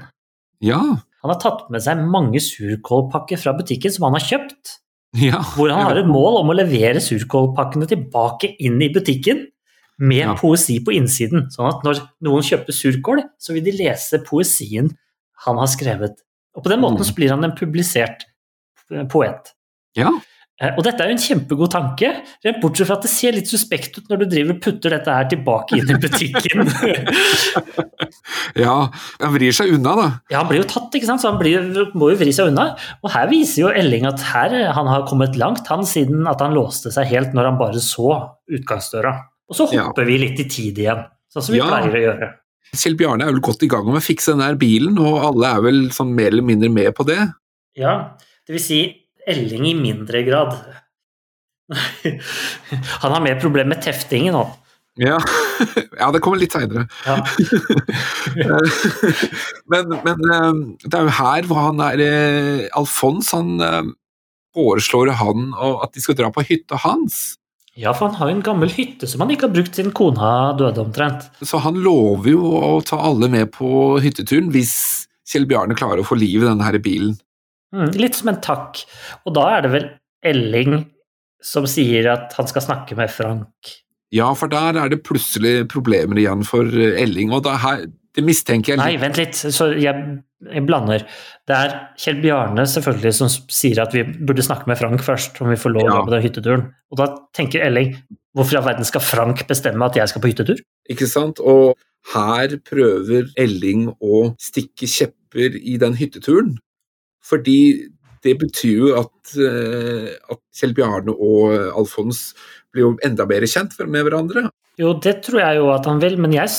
Ja. 0.64 0.82
Han 1.24 1.32
har 1.32 1.40
tatt 1.40 1.68
med 1.72 1.84
seg 1.84 2.02
mange 2.04 2.42
surkålpakker 2.44 3.40
fra 3.40 3.54
butikken 3.56 3.94
som 3.96 4.10
han 4.10 4.18
har 4.18 4.26
kjøpt. 4.28 4.78
Ja. 5.22 5.40
Hvor 5.56 5.72
han 5.72 5.86
har 5.88 6.00
et 6.02 6.10
mål 6.10 6.42
om 6.42 6.52
å 6.52 6.58
levere 6.58 7.02
surkålpakkene 7.04 7.88
tilbake 7.90 8.50
inn 8.66 8.82
i 8.82 8.92
butikken 8.92 9.46
med 10.04 10.24
ja. 10.24 10.36
poesi 10.40 10.80
på 10.84 10.96
innsiden. 10.98 11.48
Sånn 11.54 11.70
at 11.70 11.86
når 11.86 12.02
noen 12.26 12.46
kjøper 12.46 12.76
surkål, 12.76 13.24
så 13.40 13.56
vil 13.56 13.66
de 13.68 13.76
lese 13.78 14.20
poesien 14.26 14.92
han 15.46 15.60
har 15.60 15.70
skrevet. 15.72 16.18
Og 16.58 16.66
på 16.66 16.74
den 16.74 16.82
måten 16.84 17.02
mm. 17.04 17.08
så 17.08 17.18
blir 17.18 17.34
han 17.34 17.46
en 17.46 17.56
publisert 17.58 18.26
poet. 19.12 19.54
Ja. 19.98 20.12
Eh, 20.62 20.70
og 20.78 20.84
dette 20.86 21.02
er 21.02 21.10
jo 21.10 21.16
en 21.16 21.22
kjempegod 21.22 21.72
tanke, 21.74 22.10
rent 22.46 22.60
bortsett 22.62 22.86
fra 22.86 23.00
at 23.00 23.08
det 23.08 23.10
ser 23.10 23.34
litt 23.34 23.50
suspekt 23.50 23.98
ut 23.98 24.12
når 24.12 24.22
du 24.22 24.26
driver 24.36 24.54
og 24.54 24.60
putter 24.62 24.94
dette 24.94 25.16
her 25.18 25.26
tilbake 25.32 25.80
inn 25.80 25.90
i 25.90 25.98
butikken. 25.98 26.70
ja, 28.64 28.76
han 29.18 29.34
vrir 29.34 29.56
seg 29.58 29.74
unna, 29.74 29.96
da. 29.98 30.08
Ja, 30.30 30.44
han 30.44 30.52
blir 30.52 30.62
jo 30.62 30.70
tatt, 30.70 30.94
ikke 30.94 31.10
sant? 31.10 31.24
så 31.24 31.32
han 31.32 31.42
blir, 31.42 31.90
må 31.98 32.12
jo 32.14 32.22
vri 32.22 32.36
seg 32.36 32.52
unna. 32.54 32.70
Og 33.02 33.12
her 33.16 33.28
viser 33.34 33.66
jo 33.66 33.74
Elling 33.74 34.06
at 34.10 34.22
her 34.30 34.56
han 34.78 34.92
har 34.92 35.08
kommet 35.10 35.40
langt, 35.42 35.66
han 35.74 35.88
siden 35.90 36.30
at 36.30 36.46
han 36.46 36.54
låste 36.54 36.94
seg 36.94 37.10
helt 37.10 37.34
når 37.34 37.50
han 37.52 37.60
bare 37.62 37.82
så 37.82 38.14
utgangsdøra. 38.54 39.18
Og 39.50 39.58
så 39.58 39.68
hopper 39.74 40.06
ja. 40.06 40.10
vi 40.12 40.22
litt 40.22 40.40
i 40.40 40.50
tid 40.50 40.86
igjen, 40.86 41.06
sånn 41.34 41.50
som 41.50 41.58
vi 41.58 41.64
ja. 41.64 41.70
pleier 41.74 41.98
å 41.98 42.08
gjøre. 42.08 42.34
Kjell 42.74 42.96
Bjarne 42.98 43.26
er 43.26 43.34
vel 43.34 43.44
godt 43.44 43.66
i 43.66 43.70
gang 43.70 43.86
med 43.90 44.00
å 44.00 44.06
fikse 44.06 44.34
den 44.34 44.42
der 44.46 44.56
bilen, 44.58 44.96
og 45.02 45.18
alle 45.28 45.50
er 45.58 45.66
vel 45.66 45.88
sånn 45.94 46.14
mer 46.16 46.32
eller 46.32 46.46
mindre 46.46 46.70
med 46.74 46.94
på 46.98 47.06
det? 47.10 47.20
Ja, 47.78 48.14
det 48.46 48.56
vil 48.56 48.64
si 48.64 48.84
Elling 49.30 49.68
i 49.70 49.76
mindre 49.78 50.24
grad. 50.28 50.58
Han 53.02 53.12
har 53.12 53.22
mer 53.24 53.40
problemer 53.42 53.76
med 53.76 53.84
teftingen 53.86 54.36
nå. 54.36 54.44
Ja. 55.02 55.18
ja, 55.98 56.12
det 56.14 56.22
kommer 56.22 56.38
litt 56.38 56.54
seinere. 56.54 56.86
Ja. 57.08 57.16
men, 59.72 59.96
men, 60.06 60.26
eh, 60.36 60.50
det 60.86 61.00
er 61.00 61.08
jo 61.08 61.16
her 61.18 61.48
hvor 61.50 61.64
han 61.64 61.82
er 61.82 62.04
eh, 62.04 62.68
Alfons 62.78 63.32
han 63.34 63.56
eh, 63.64 63.88
foreslår 64.54 65.16
han 65.18 65.50
at 65.58 65.96
de 65.96 66.04
skal 66.04 66.20
dra 66.20 66.30
på 66.34 66.46
hytta 66.46 66.78
hans. 66.84 67.40
Ja, 67.74 67.90
for 67.98 68.12
han 68.12 68.20
har 68.20 68.30
jo 68.30 68.36
en 68.36 68.46
gammel 68.46 68.70
hytte 68.70 69.10
som 69.10 69.24
han 69.24 69.34
ikke 69.34 69.48
har 69.48 69.56
brukt 69.56 69.74
siden 69.74 69.96
kona 69.98 70.54
døde, 70.60 70.84
omtrent. 70.84 71.26
Så 71.42 71.58
han 71.64 71.80
lover 71.82 72.30
jo 72.36 72.52
å 72.60 72.76
ta 72.86 73.00
alle 73.02 73.32
med 73.34 73.50
på 73.56 73.98
hytteturen 74.04 74.52
hvis 74.54 74.76
Kjell 75.26 75.48
Bjarne 75.50 75.74
klarer 75.78 76.04
å 76.04 76.06
få 76.06 76.20
liv 76.20 76.44
i 76.44 76.46
denne 76.46 76.68
her 76.68 76.78
bilen. 76.84 77.16
Mm, 77.74 77.94
litt 77.98 78.20
som 78.20 78.32
en 78.32 78.42
takk. 78.44 78.84
Og 79.26 79.36
da 79.38 79.48
er 79.56 79.66
det 79.66 79.74
vel 79.74 79.88
Elling 80.24 80.84
som 81.44 81.66
sier 81.68 82.08
at 82.14 82.36
han 82.38 82.48
skal 82.48 82.64
snakke 82.64 82.96
med 82.98 83.12
Frank. 83.12 83.74
Ja, 84.14 84.30
for 84.38 84.52
der 84.52 84.78
er 84.78 84.92
det 84.94 85.02
plutselig 85.08 85.66
problemer 85.74 86.20
igjen 86.22 86.46
for 86.46 86.70
eh, 86.70 87.00
Elling, 87.02 87.34
og 87.34 87.44
da 87.48 87.58
her, 87.64 87.88
det 88.14 88.24
mistenker 88.26 88.76
jeg 88.76 88.80
litt. 88.80 88.86
Nei, 88.86 89.02
vent 89.02 89.18
litt, 89.18 89.36
så 89.36 89.72
jeg, 89.74 90.04
jeg, 90.46 90.66
blander. 90.68 91.06
Det 91.50 91.58
er 91.58 91.74
Kjell 92.00 92.20
Bjarne 92.22 92.68
selvfølgelig 92.70 93.14
som 93.18 93.32
sier 93.34 93.82
at 93.82 93.96
vi 93.96 94.06
burde 94.06 94.46
snakke 94.46 94.70
med 94.70 94.78
Frank 94.80 95.02
først, 95.04 95.42
om 95.42 95.50
vi 95.50 95.58
får 95.60 95.74
lov 95.74 95.90
ja. 95.90 96.04
på 96.06 96.14
den 96.14 96.24
hytteturen. 96.28 96.68
Og 96.94 97.02
da 97.02 97.10
tenker 97.36 97.66
Elling 97.66 97.96
hvorfor 98.38 98.56
i 98.56 98.62
all 98.62 98.68
verden 98.68 98.88
skal 98.88 99.04
Frank 99.06 99.42
bestemme 99.50 99.90
at 99.90 99.98
jeg 99.98 100.14
skal 100.14 100.22
på 100.22 100.30
hyttetur? 100.30 100.62
Ikke 100.94 101.10
sant, 101.10 101.42
og 101.42 101.74
her 102.14 102.54
prøver 102.68 103.34
Elling 103.40 103.88
å 103.98 104.28
stikke 104.42 104.90
kjepper 104.90 105.58
i 105.58 105.80
den 105.82 105.98
hytteturen. 105.98 106.58
Fordi 107.24 107.60
det 108.24 108.38
betyr 108.40 108.78
jo 108.78 108.94
at, 109.02 109.36
eh, 109.40 110.14
at 110.32 110.42
Kjell 110.56 110.76
Bjarne 110.78 111.14
og 111.14 111.56
Alfons 111.76 112.32
blir 112.74 112.88
jo 112.88 112.94
enda 113.06 113.28
bedre 113.30 113.50
kjent 113.50 113.76
med 113.84 114.08
hverandre. 114.08 114.48
Jo, 114.80 114.96
det 114.98 115.20
tror 115.26 115.44
jeg 115.44 115.60
jo 115.60 115.68
at 115.74 115.86
han 115.90 116.00
vil, 116.02 116.16
men 116.22 116.34
jeg, 116.34 116.50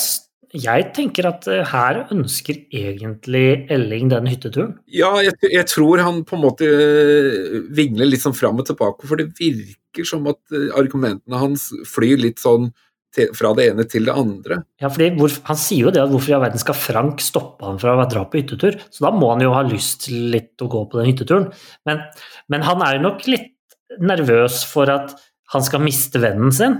jeg 0.55 0.87
tenker 0.95 1.27
at 1.31 1.49
eh, 1.51 1.65
her 1.71 2.05
ønsker 2.13 2.61
egentlig 2.69 3.65
Elling 3.73 4.13
den 4.13 4.29
hytteturen. 4.31 4.77
Ja, 4.87 5.11
jeg, 5.25 5.35
jeg, 5.49 5.65
tror 5.71 6.03
han 6.05 6.23
på 6.27 6.37
en 6.37 6.45
måte 6.45 6.69
eh, 6.69 7.59
vingler 7.75 8.11
litt 8.11 8.23
sånn 8.23 8.37
fram 8.37 8.61
og 8.61 8.69
tilbake, 8.69 9.09
for 9.09 9.19
det 9.19 9.31
virker 9.39 10.07
som 10.07 10.25
at 10.31 10.57
argumentene 10.75 11.39
hans 11.39 11.69
flyr 11.87 12.19
litt 12.21 12.41
sånn 12.43 12.69
til, 13.15 13.31
fra 13.37 13.51
det 13.57 13.69
ene 13.71 13.85
til 13.89 14.07
det 14.09 14.15
andre. 14.15 14.59
Ja, 14.81 14.89
fordi 14.91 15.11
hvor, 15.17 15.33
Han 15.49 15.59
sier 15.59 15.87
jo 15.87 15.93
det 15.95 16.03
at 16.03 16.11
hvorfor 16.11 16.33
i 16.33 16.35
all 16.37 16.45
verden 16.45 16.61
skal 16.61 16.77
Frank 16.77 17.23
stoppe 17.23 17.67
han 17.67 17.79
fra 17.81 17.95
å 17.95 18.07
dra 18.11 18.25
på 18.29 18.41
hyttetur? 18.41 18.77
Så 18.91 19.05
da 19.05 19.13
må 19.15 19.31
han 19.33 19.43
jo 19.43 19.53
ha 19.55 19.63
lyst 19.67 20.05
til 20.07 20.29
litt 20.35 20.61
å 20.61 20.69
gå 20.71 20.85
på 20.91 20.99
den 20.99 21.11
hytteturen. 21.11 21.47
Men, 21.87 22.03
men 22.51 22.65
han 22.67 22.83
er 22.85 22.97
jo 22.97 23.05
nok 23.07 23.27
litt 23.31 23.53
nervøs 24.01 24.63
for 24.67 24.91
at 24.91 25.15
han 25.53 25.63
skal 25.65 25.83
miste 25.85 26.19
vennen 26.21 26.53
sin, 26.55 26.79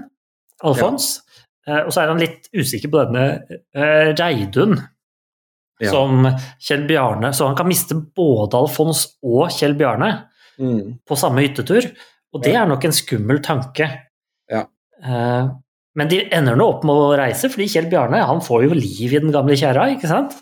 Alfons. 0.66 1.12
Ja. 1.20 1.26
Eh, 1.68 1.82
og 1.86 1.94
så 1.94 2.04
er 2.04 2.12
han 2.12 2.22
litt 2.22 2.50
usikker 2.56 2.92
på 2.92 3.06
denne 3.06 3.26
eh, 3.76 4.12
Reidun. 4.16 4.78
Ja. 5.84 5.92
Som 5.92 6.24
Kjell 6.64 6.86
Bjarne 6.88 7.34
Så 7.36 7.50
han 7.50 7.58
kan 7.60 7.68
miste 7.68 7.98
både 8.00 8.56
Alfons 8.56 9.02
og 9.28 9.50
Kjell 9.52 9.74
Bjarne 9.76 10.08
mm. 10.56 11.02
på 11.04 11.18
samme 11.20 11.44
hyttetur. 11.44 11.90
Og 12.32 12.44
det 12.46 12.54
er 12.56 12.70
nok 12.70 12.88
en 12.88 12.96
skummel 12.96 13.42
tanke. 13.44 13.90
Ja. 14.52 14.62
Eh, 15.04 15.50
men 15.96 16.12
de 16.12 16.22
ender 16.36 16.58
nå 16.60 16.68
opp 16.74 16.86
med 16.88 16.96
å 16.96 17.16
reise, 17.20 17.50
fordi 17.52 17.70
Kjell 17.72 17.90
Bjarne 17.92 18.24
han 18.28 18.42
får 18.44 18.66
jo 18.68 18.78
liv 18.78 19.14
i 19.14 19.22
den 19.22 19.34
gamle 19.34 19.56
kjerra, 19.60 19.88
ikke 19.94 20.12
sant? 20.12 20.36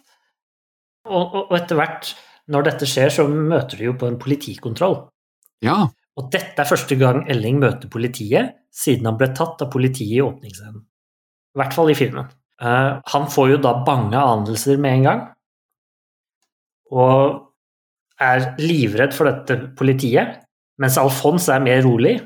Og, 1.10 1.36
og, 1.44 1.52
etter 1.58 1.78
hvert, 1.78 2.14
når 2.54 2.70
dette 2.70 2.88
skjer, 2.90 3.12
så 3.14 3.28
møter 3.30 3.80
de 3.80 3.90
jo 3.90 3.98
på 4.00 4.08
en 4.10 4.18
politikontroll. 4.22 4.98
Ja. 5.64 5.78
Og 6.18 6.30
dette 6.34 6.62
er 6.62 6.70
første 6.70 6.98
gang 7.00 7.24
Elling 7.32 7.60
møter 7.62 7.92
politiet 7.92 8.58
siden 8.74 9.08
han 9.10 9.18
ble 9.20 9.30
tatt 9.38 9.62
av 9.64 9.70
politiet 9.74 10.18
i 10.18 10.24
åpningsscenen. 10.26 10.82
I 11.54 11.62
hvert 11.62 11.76
fall 11.76 11.92
i 11.94 11.98
filmen. 11.98 12.30
Uh, 12.62 13.00
han 13.14 13.30
får 13.30 13.54
jo 13.54 13.62
da 13.62 13.76
bange 13.86 14.18
anelser 14.18 14.80
med 14.82 15.00
en 15.00 15.08
gang, 15.08 15.24
og 16.94 17.42
er 18.22 18.54
livredd 18.62 19.14
for 19.16 19.30
dette 19.30 19.74
politiet, 19.78 20.40
mens 20.82 20.98
Alfons 21.02 21.50
er 21.52 21.62
mer 21.64 21.82
rolig. 21.86 22.18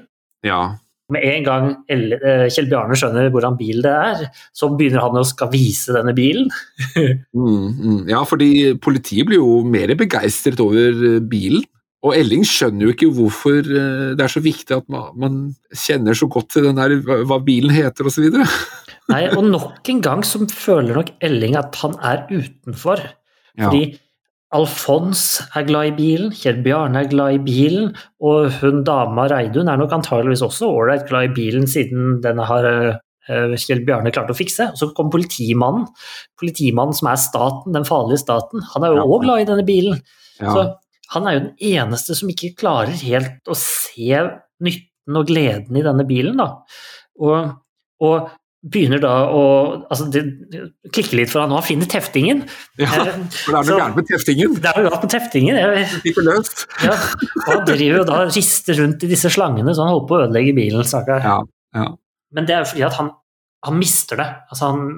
Ja. 0.45 0.77
Med 1.13 1.23
en 1.23 1.45
gang 1.45 1.69
eh, 1.87 2.47
Kjell 2.51 2.67
Bjarne 2.67 2.97
skjønner 2.99 3.29
hvordan 3.31 3.55
bil 3.59 3.79
det 3.85 3.93
er, 3.93 4.25
så 4.55 4.67
begynner 4.75 5.05
han 5.05 5.15
å 5.15 5.23
skal 5.27 5.51
vise 5.53 5.95
denne 5.95 6.11
bilen. 6.15 6.49
mm, 6.97 7.67
mm. 7.79 8.01
Ja, 8.11 8.25
fordi 8.27 8.73
politiet 8.83 9.29
blir 9.29 9.39
jo 9.39 9.61
mer 9.63 9.93
begeistret 9.99 10.59
over 10.63 10.91
eh, 10.91 11.21
bilen. 11.23 11.63
Og 12.05 12.13
Elling 12.13 12.43
skjønner 12.45 12.85
jo 12.85 12.93
ikke 12.93 13.09
hvorfor 13.15 13.61
eh, 13.63 14.09
det 14.19 14.25
er 14.25 14.33
så 14.33 14.43
viktig 14.43 14.75
at 14.75 14.89
man, 14.91 15.39
kjenner 15.71 16.17
så 16.17 16.27
godt 16.31 16.51
til 16.53 16.67
den 16.67 16.77
der, 16.79 16.97
hva 17.27 17.39
bilen 17.43 17.73
heter 17.73 18.11
osv. 18.11 18.27
Nei, 19.07 19.23
og 19.31 19.47
nok 19.47 19.87
en 19.93 20.03
gang 20.03 20.25
så 20.27 20.43
føler 20.51 20.99
nok 20.99 21.13
Elling 21.23 21.55
at 21.59 21.79
han 21.81 21.95
er 22.03 22.25
utenfor. 22.27 23.01
Fordi 23.57 23.83
ja. 23.87 23.95
Alfons 24.55 25.21
er 25.59 25.65
glad 25.67 25.89
i 25.89 25.95
bilen, 25.97 26.29
Kjell 26.31 26.61
Bjarne 26.63 27.01
er 27.03 27.09
glad 27.11 27.35
i 27.35 27.41
bilen, 27.43 27.89
og 28.23 28.53
hun 28.61 28.83
dama 28.87 29.25
Reidun 29.27 29.67
er 29.67 29.79
nok 29.81 29.91
antageligvis 29.97 30.43
også 30.45 30.69
ålreit 30.71 31.03
glad 31.09 31.27
i 31.29 31.33
bilen, 31.35 31.67
siden 31.67 32.21
denne 32.23 32.45
har 32.47 32.67
eh, 32.71 33.55
Kjell 33.59 33.83
Bjarne 33.87 34.13
klarte 34.15 34.31
å 34.31 34.39
fikse. 34.39 34.69
Og 34.71 34.79
så 34.79 34.89
kom 34.95 35.11
politimannen, 35.11 35.89
politimannen 36.39 36.95
som 36.95 37.09
er 37.11 37.19
staten, 37.19 37.75
den 37.75 37.87
farlige 37.87 38.21
staten. 38.23 38.63
Han 38.73 38.87
er 38.87 38.95
jo 38.95 39.03
Ja. 39.03 39.19
glad 39.25 39.43
i 39.43 39.49
denne 39.51 39.67
bilen. 39.67 39.99
Ja. 40.39 40.53
Så 40.53 40.65
han 41.11 41.27
er 41.27 41.33
jo 41.33 41.43
den 41.49 41.55
eneste 41.75 42.15
som 42.15 42.29
ikke 42.31 42.55
klarer 42.55 42.95
helt 43.03 43.43
å 43.51 43.55
se 43.59 44.23
nytten 44.63 45.15
og 45.19 45.27
gleden 45.27 45.75
i 45.75 45.83
denne 45.83 46.07
bilen, 46.07 46.37
da. 46.39 46.53
Og, 47.19 47.51
og 47.99 48.29
begynner 48.71 49.01
da 49.03 49.13
å 49.31 49.43
Altså, 49.87 50.07
det 50.11 50.23
klikker 50.93 51.19
litt 51.19 51.31
for 51.31 51.43
han 51.43 51.51
nå. 51.51 51.59
Han 51.59 51.65
finner 51.67 51.89
teftingen. 51.91 52.43
ja, 52.79 52.87
Eh, 52.87 53.19
for 53.43 53.53
det 53.53 53.59
er 53.59 53.67
noe 53.69 53.79
gærent 53.81 53.99
med 53.99 54.09
teftingen. 54.09 54.55
Det 54.63 54.71
er 54.71 54.81
jo 54.81 54.89
galt 54.89 55.05
med 55.05 55.13
teftingen. 55.13 55.59
Jeg, 55.61 56.15
løst. 56.15 56.25
løs. 56.27 56.65
ja. 56.83 56.95
Og 57.45 57.51
han 57.51 57.67
driver 57.69 58.01
jo 58.01 58.07
da 58.09 58.23
rister 58.29 58.81
rundt 58.81 59.05
i 59.05 59.11
disse 59.11 59.31
slangene, 59.33 59.75
så 59.75 59.85
han 59.85 59.93
holder 59.95 60.09
på 60.09 60.17
å 60.17 60.23
ødelegge 60.25 60.55
bilen. 60.57 60.87
stakkar. 60.87 61.23
Ja, 61.23 61.37
ja. 61.77 61.87
Men 62.35 62.47
det 62.49 62.55
er 62.55 62.65
jo 62.65 62.71
fordi 62.73 62.87
at 62.87 62.97
han, 62.99 63.13
han 63.65 63.79
mister 63.79 64.19
det. 64.19 64.27
Altså 64.51 64.71
han, 64.73 64.89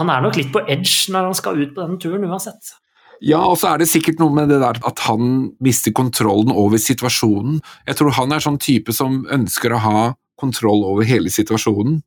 han 0.00 0.10
er 0.12 0.26
nok 0.26 0.40
litt 0.40 0.50
på 0.54 0.64
edge 0.66 1.12
når 1.14 1.30
han 1.30 1.38
skal 1.38 1.62
ut 1.62 1.72
på 1.76 1.84
denne 1.84 2.00
turen 2.02 2.26
uansett. 2.26 2.74
Ja, 3.24 3.40
og 3.48 3.56
så 3.60 3.70
er 3.72 3.80
det 3.80 3.88
sikkert 3.88 4.18
noe 4.20 4.34
med 4.34 4.50
det 4.52 4.58
der 4.60 4.76
at 4.84 4.98
han 5.06 5.52
mister 5.64 5.94
kontrollen 5.96 6.52
over 6.52 6.80
situasjonen. 6.80 7.62
Jeg 7.88 7.96
tror 7.96 8.12
han 8.18 8.34
er 8.34 8.44
sånn 8.44 8.60
type 8.60 8.92
som 8.92 9.22
ønsker 9.32 9.72
å 9.72 9.80
ha 9.80 10.00
kontroll 10.36 10.84
over 10.84 11.06
hele 11.08 11.32
situasjonen. 11.32 12.02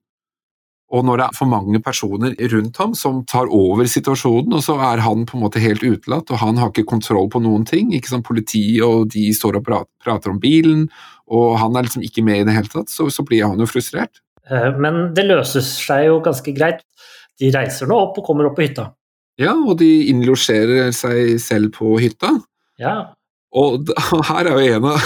Og 0.89 1.03
når 1.05 1.19
det 1.21 1.25
er 1.27 1.37
for 1.37 1.49
mange 1.51 1.79
personer 1.85 2.33
rundt 2.53 2.79
ham 2.81 2.95
som 2.97 3.19
tar 3.29 3.49
over 3.53 3.85
situasjonen, 3.89 4.55
og 4.57 4.63
så 4.65 4.73
er 4.87 5.03
han 5.05 5.27
på 5.29 5.37
en 5.37 5.43
måte 5.43 5.61
helt 5.61 5.83
utelatt, 5.85 6.31
og 6.33 6.41
han 6.41 6.57
har 6.57 6.71
ikke 6.71 6.87
kontroll 6.89 7.29
på 7.29 7.41
noen 7.45 7.67
ting. 7.69 7.91
ikke 7.93 8.09
sant, 8.09 8.25
Politiet 8.25 8.81
og 8.85 9.11
de 9.13 9.27
står 9.35 9.59
og 9.59 9.67
prater, 9.69 10.31
om 10.31 10.39
bilen, 10.41 10.87
og 11.29 11.59
han 11.61 11.77
er 11.77 11.85
liksom 11.85 12.05
ikke 12.05 12.23
med 12.25 12.41
i 12.41 12.47
det 12.49 12.57
hele 12.57 12.73
tatt, 12.73 12.89
så, 12.89 13.05
så 13.13 13.25
blir 13.27 13.45
han 13.45 13.61
jo 13.61 13.69
frustrert. 13.69 14.23
Eh, 14.49 14.71
Men 14.81 15.13
det 15.13 15.27
løser 15.29 15.61
seg 15.65 16.07
jo 16.07 16.19
ganske 16.25 16.55
greit. 16.57 16.81
De 17.39 17.53
reiser 17.53 17.87
nå 17.87 17.95
opp 18.07 18.17
og 18.19 18.25
kommer 18.25 18.49
opp 18.49 18.57
på 18.57 18.65
hytta. 18.65 18.89
Ja, 19.39 19.53
og 19.53 19.77
de 19.79 20.09
innlosjerer 20.09 20.89
seg 20.95 21.37
selv 21.39 21.71
på 21.77 21.93
hytta. 22.01 22.33
Ja, 22.81 23.13
Og 23.55 23.89
her 24.29 24.49
er 24.49 24.57
jo 24.57 24.75
en 24.79 24.89
av, 24.89 25.05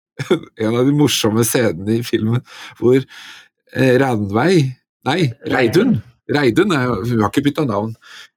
en 0.64 0.78
av 0.78 0.86
de 0.86 0.94
morsomme 0.96 1.44
scenene 1.46 1.98
i 1.98 2.02
filmen 2.06 2.40
hvor 2.78 2.96
eh, 2.98 3.94
Ranveig 4.00 4.72
Nei, 5.06 5.30
Reidun. 5.52 6.00
Reidun 6.32 6.74
er, 6.74 6.90
hun 6.90 7.22
har 7.22 7.30
ikke 7.30 7.44
bytta 7.46 7.64
navn. 7.68 7.94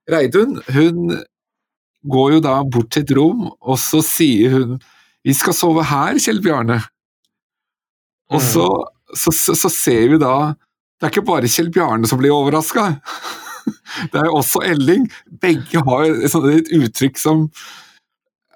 Reidun 0.09 0.59
hun 0.75 1.17
går 2.09 2.37
jo 2.37 2.43
da 2.43 2.59
bort 2.63 2.91
til 2.93 3.03
et 3.03 3.13
rom, 3.17 3.49
og 3.59 3.79
så 3.81 4.01
sier 4.05 4.55
hun 4.55 4.79
'Vi 5.25 5.33
skal 5.33 5.53
sove 5.53 5.83
her, 5.83 6.15
Kjell 6.15 6.41
Bjarne'. 6.41 6.79
Og 8.31 8.41
så, 8.41 8.65
så, 9.13 9.33
så, 9.33 9.55
så 9.57 9.69
ser 9.69 10.07
vi 10.09 10.17
da 10.21 10.53
Det 10.99 11.07
er 11.07 11.11
ikke 11.11 11.25
bare 11.25 11.49
Kjell 11.49 11.71
Bjarne 11.71 12.07
som 12.07 12.19
blir 12.19 12.31
overraska. 12.35 12.99
Det 14.11 14.19
er 14.19 14.29
også 14.31 14.61
Elling. 14.63 15.09
Begge 15.41 15.81
har 15.83 16.05
et 16.05 16.71
uttrykk 16.75 17.17
som 17.17 17.49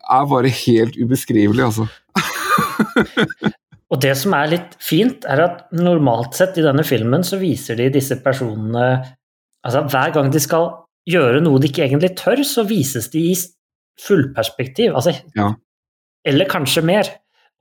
er 0.04 0.26
bare 0.28 0.52
helt 0.52 0.98
ubeskrivelig, 1.00 1.64
altså. 1.64 1.88
Og 3.94 4.02
det 4.02 4.14
som 4.18 4.34
er 4.34 4.50
litt 4.56 4.78
fint, 4.82 5.26
er 5.30 5.44
at 5.44 5.66
normalt 5.78 6.38
sett 6.38 6.58
i 6.58 6.66
denne 6.66 6.86
filmen 6.88 7.26
så 7.26 7.38
viser 7.42 7.78
de 7.80 7.92
disse 7.94 8.18
personene 8.24 8.88
Altså 9.64 9.80
hver 9.88 10.12
gang 10.12 10.28
de 10.28 10.42
skal 10.44 10.66
gjøre 11.08 11.40
noe 11.40 11.60
de 11.64 11.70
ikke 11.70 11.86
egentlig 11.86 12.10
tør, 12.20 12.42
så 12.44 12.66
vises 12.68 13.06
de 13.14 13.22
i 13.30 13.36
fullperspektiv. 14.04 14.92
Altså, 14.92 15.14
Ja. 15.38 15.54
Eller 16.28 16.50
kanskje 16.52 16.84
mer. 16.84 17.08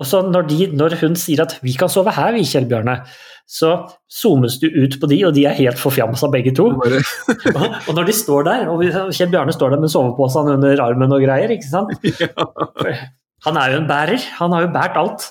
Og 0.03 0.09
så 0.11 0.23
når, 0.27 0.49
de, 0.51 0.67
når 0.75 0.97
hun 0.99 1.15
sier 1.15 1.45
at 1.45 1.59
'vi 1.63 1.77
kan 1.79 1.89
sove 1.89 2.11
her, 2.11 2.33
vi, 2.35 2.43
Kjell 2.43 2.67
Bjørne', 2.67 3.07
så 3.47 3.87
zoomes 4.11 4.59
du 4.59 4.67
ut 4.67 4.99
på 5.01 5.07
de, 5.07 5.21
og 5.27 5.35
de 5.35 5.45
er 5.47 5.55
helt 5.55 5.79
forfjamsa 5.79 6.31
begge 6.33 6.55
to. 6.57 6.67
Og, 7.59 7.67
og 7.89 7.95
når 7.95 8.05
de 8.11 8.13
står 8.13 8.43
der, 8.43 8.69
og 8.69 8.83
Kjell 9.13 9.31
Bjørne 9.31 9.53
står 9.53 9.71
der 9.71 9.81
med 9.81 9.91
soveposen 9.91 10.51
under 10.57 10.83
armen 10.83 11.13
og 11.13 11.23
greier, 11.23 11.51
ikke 11.51 11.71
sant 11.71 11.93
Han 13.47 13.57
er 13.59 13.73
jo 13.73 13.81
en 13.83 13.89
bærer, 13.89 14.23
han 14.39 14.53
har 14.55 14.63
jo 14.63 14.71
båret 14.75 14.97
alt. 14.97 15.25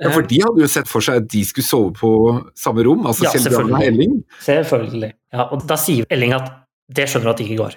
Ja, 0.00 0.10
for 0.10 0.26
de 0.26 0.40
hadde 0.42 0.64
jo 0.64 0.68
sett 0.70 0.90
for 0.90 1.04
seg 1.04 1.22
at 1.22 1.28
de 1.30 1.42
skulle 1.46 1.66
sove 1.66 1.92
på 1.98 2.10
samme 2.58 2.84
rom, 2.86 3.04
altså 3.06 3.26
Ja, 3.28 3.34
Kjell 3.34 3.70
og. 3.74 3.76
Elling. 3.84 4.16
Selvfølgelig. 4.42 5.12
Ja, 5.34 5.48
og 5.54 5.66
da 5.68 5.78
sier 5.80 6.08
Elling 6.14 6.34
at 6.36 6.50
det 6.94 7.06
skjønner 7.10 7.30
du 7.30 7.32
at 7.34 7.40
det 7.40 7.46
ikke 7.48 7.60
går. 7.62 7.76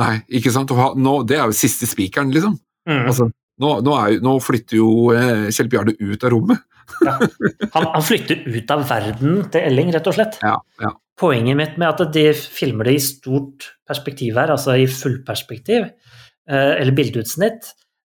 Nei, 0.00 0.12
ikke 0.38 0.52
sant. 0.52 0.72
Nå, 0.72 1.16
det 1.28 1.38
er 1.38 1.48
jo 1.48 1.56
siste 1.56 1.88
spikeren, 1.88 2.30
liksom. 2.34 2.58
Mm. 2.86 3.02
Altså, 3.10 3.28
nå, 3.62 3.72
nå, 3.84 3.96
er, 3.98 4.18
nå 4.24 4.36
flytter 4.44 4.78
jo 4.78 4.90
eh, 5.16 5.48
Kjell 5.54 5.70
Bjarne 5.72 5.96
ut 5.96 6.26
av 6.26 6.32
rommet. 6.34 6.64
Han, 7.02 7.88
han 7.96 8.04
flytter 8.04 8.44
ut 8.46 8.70
av 8.70 8.84
verden 8.86 9.40
til 9.52 9.64
Elling, 9.72 9.90
rett 9.94 10.06
og 10.06 10.16
slett. 10.16 10.38
Ja, 10.44 10.54
ja. 10.84 10.92
Poenget 11.16 11.56
mitt 11.56 11.78
med 11.80 11.88
at 11.88 12.12
de 12.12 12.26
filmer 12.36 12.86
det 12.86 12.98
i 12.98 13.02
stort 13.02 13.70
perspektiv 13.88 14.36
her, 14.36 14.52
altså 14.52 14.76
i 14.76 14.84
fullperspektiv, 14.90 15.88
eh, 15.88 16.72
eller 16.76 16.94
bildeutsnitt, 16.96 17.72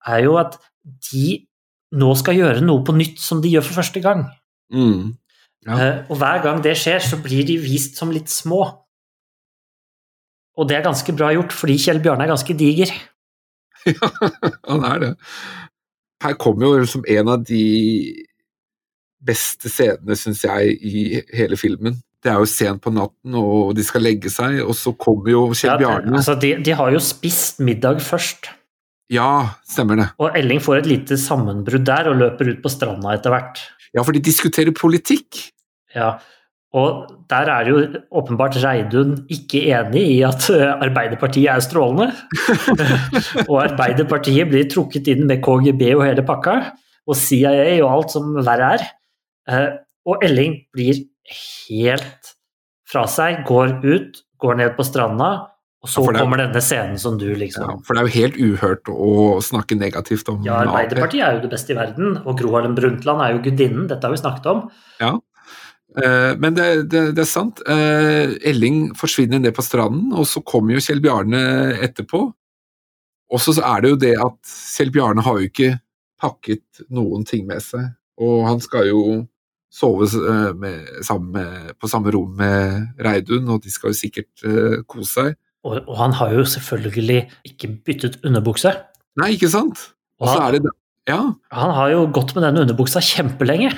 er 0.09 0.25
jo 0.25 0.35
at 0.41 0.59
de 1.09 1.39
nå 1.97 2.09
skal 2.19 2.37
gjøre 2.37 2.61
noe 2.61 2.83
på 2.85 2.93
nytt 2.97 3.17
som 3.21 3.41
de 3.41 3.49
gjør 3.55 3.65
for 3.65 3.79
første 3.81 4.01
gang. 4.03 4.25
Mm. 4.73 5.15
Ja. 5.65 5.77
Eh, 5.79 5.95
Og 6.09 6.17
hver 6.21 6.43
gang 6.43 6.61
det 6.63 6.75
skjer, 6.77 6.99
så 7.03 7.17
blir 7.23 7.45
de 7.47 7.57
vist 7.61 7.97
som 7.97 8.11
litt 8.13 8.29
små. 8.29 8.61
Og 10.59 10.67
det 10.69 10.77
er 10.77 10.83
ganske 10.85 11.13
bra 11.15 11.31
gjort, 11.33 11.53
fordi 11.55 11.77
Kjell 11.79 12.01
Bjarne 12.03 12.25
er 12.27 12.33
ganske 12.35 12.55
diger. 12.57 12.91
Ja, 13.87 14.09
Han 14.67 14.83
er 14.83 14.99
det. 14.99 15.09
Her 16.21 16.33
kommer 16.35 16.65
jo 16.67 16.81
liksom 16.81 17.05
en 17.07 17.29
av 17.31 17.45
de 17.47 17.61
beste 19.23 19.69
scenene, 19.71 20.17
syns 20.19 20.41
jeg, 20.43 20.73
i 20.83 21.21
hele 21.35 21.55
filmen. 21.59 21.95
Det 22.23 22.31
er 22.33 22.41
jo 22.41 22.47
sent 22.51 22.81
på 22.83 22.91
natten, 22.91 23.35
og 23.39 23.71
de 23.77 23.83
skal 23.87 24.03
legge 24.03 24.27
seg, 24.31 24.57
og 24.65 24.75
så 24.75 24.91
kommer 24.99 25.31
jo 25.31 25.45
Kjell 25.55 25.71
Ja, 25.71 25.77
Bjarne. 25.79 26.17
altså, 26.19 26.35
de, 26.39 26.53
de 26.63 26.75
har 26.75 26.91
jo 26.91 26.99
spist 27.03 27.61
middag 27.63 28.01
først, 28.03 28.49
Ja, 29.09 29.55
stemmer 29.65 29.97
det. 29.97 30.07
og 30.21 30.35
Elling 30.37 30.59
får 30.61 30.83
et 30.83 30.89
lite 30.91 31.17
sammenbrudd 31.17 31.85
der 31.87 32.11
og 32.11 32.19
løper 32.19 32.51
ut 32.51 32.59
på 32.61 32.69
stranda 32.69 33.15
etter 33.15 33.33
hvert. 33.33 33.61
Ja, 33.95 34.03
for 34.05 34.13
de 34.13 34.21
diskuterer 34.21 34.69
politikk. 34.77 35.39
Ja, 35.95 36.11
og 36.77 37.07
der 37.31 37.49
er 37.49 37.65
jo 37.71 37.79
åpenbart 38.13 38.59
Reidun 38.61 39.15
ikke 39.33 39.63
enig 39.73 40.03
i 40.11 40.19
at 40.27 40.45
eh, 40.53 40.69
Arbeiderpartiet 40.85 41.49
er 41.49 41.63
strålende. 41.65 42.11
og 43.49 43.55
Arbeiderpartiet 43.63 44.51
blir 44.51 44.69
trukket 44.69 45.09
inn 45.09 45.25
med 45.29 45.41
KGB 45.41 45.87
og 45.95 46.05
hele 46.05 46.25
pakka, 46.27 46.59
og 47.09 47.17
CIA 47.17 47.79
og 47.81 47.89
alt 47.95 48.13
som 48.13 48.35
verre 48.45 48.73
er. 48.77 48.89
Eh, 49.49 49.69
Og 50.09 50.21
Elling 50.25 50.53
blir 50.73 51.01
helt 51.69 52.29
fra 52.89 53.03
seg, 53.09 53.41
går 53.45 53.75
ut, 53.83 54.21
går 54.41 54.55
ned 54.61 54.71
på 54.77 54.85
stranda, 54.87 55.27
og 55.81 55.89
så 55.89 56.03
Ja, 56.03 56.11
det- 56.11 56.21
kommer 56.21 56.37
denne 56.37 56.61
scenen 56.61 56.99
som 56.99 57.17
du 57.17 57.27
liksom 57.35 57.63
Ja, 57.63 57.77
for 57.83 57.93
det 57.93 58.01
er 58.01 58.07
jo 58.07 58.19
helt 58.21 58.37
uhørt 58.37 58.83
å 58.91 59.39
snakke 59.41 59.77
negativt 59.79 60.27
om 60.29 60.43
Ja, 60.43 60.65
Arbeiderpartiet 60.65 61.23
er 61.23 61.33
jo 61.37 61.41
det 61.47 61.51
beste 61.51 61.71
i 61.71 61.75
verden, 61.79 62.17
og 62.25 62.37
Gro 62.37 62.51
Harlem 62.51 62.75
Brundtland 62.75 63.21
er 63.21 63.33
jo 63.37 63.43
gudinnen, 63.49 63.87
dette 63.87 64.03
har 64.03 64.11
vi 64.11 64.17
snakket 64.21 64.45
om. 64.45 64.69
Eh, 65.97 66.35
Men 66.37 66.53
det, 66.53 66.89
det, 66.89 67.15
det 67.15 67.23
er 67.23 67.29
sant. 67.29 67.61
Eh, 67.67 68.35
Elling 68.45 68.93
forsvinner 68.95 69.39
ned 69.41 69.55
på 69.55 69.63
stranden, 69.65 70.11
og 70.13 70.27
så 70.29 70.43
kommer 70.45 70.75
jo 70.75 70.83
Kjell 70.83 71.01
Bjarne 71.01 71.39
etterpå. 71.81 72.33
Og 73.31 73.39
så 73.39 73.55
er 73.61 73.81
det 73.81 73.89
jo 73.89 73.95
det 74.01 74.15
at 74.21 74.37
Kjell 74.75 74.91
Bjarne 74.93 75.21
har 75.25 75.39
jo 75.39 75.49
ikke 75.49 75.79
pakket 76.21 76.83
noen 76.89 77.25
ting 77.25 77.47
med 77.47 77.61
seg. 77.61 77.87
Og 78.19 78.45
han 78.47 78.59
skal 78.61 78.89
jo 78.89 79.01
sove 79.71 80.05
eh, 80.09 80.53
med, 80.53 80.87
sammen 81.05 81.73
på 81.79 81.89
samme 81.89 82.11
rom 82.13 82.35
med 82.37 82.99
Reidun, 82.99 83.49
og 83.49 83.61
de 83.63 83.71
skal 83.71 83.93
jo 83.93 83.99
sikkert 83.99 84.85
kose 84.89 85.13
seg. 85.13 85.37
Og, 85.69 85.83
og 85.85 85.95
han 85.99 86.15
har 86.17 86.33
jo 86.33 86.45
selvfølgelig 86.49 87.21
ikke 87.45 87.69
byttet 87.85 88.17
underbukse. 88.25 88.73
Nei, 89.21 89.33
ikke 89.35 89.51
sant? 89.53 89.89
Og 90.19 90.31
så 90.31 90.39
er 90.47 90.57
det 90.57 90.75
Ja, 91.09 91.21
Han 91.55 91.71
har 91.73 91.89
jo 91.93 92.03
gått 92.13 92.35
med 92.35 92.43
den 92.45 92.59
underbuksa 92.63 93.01
kjempelenge. 93.01 93.71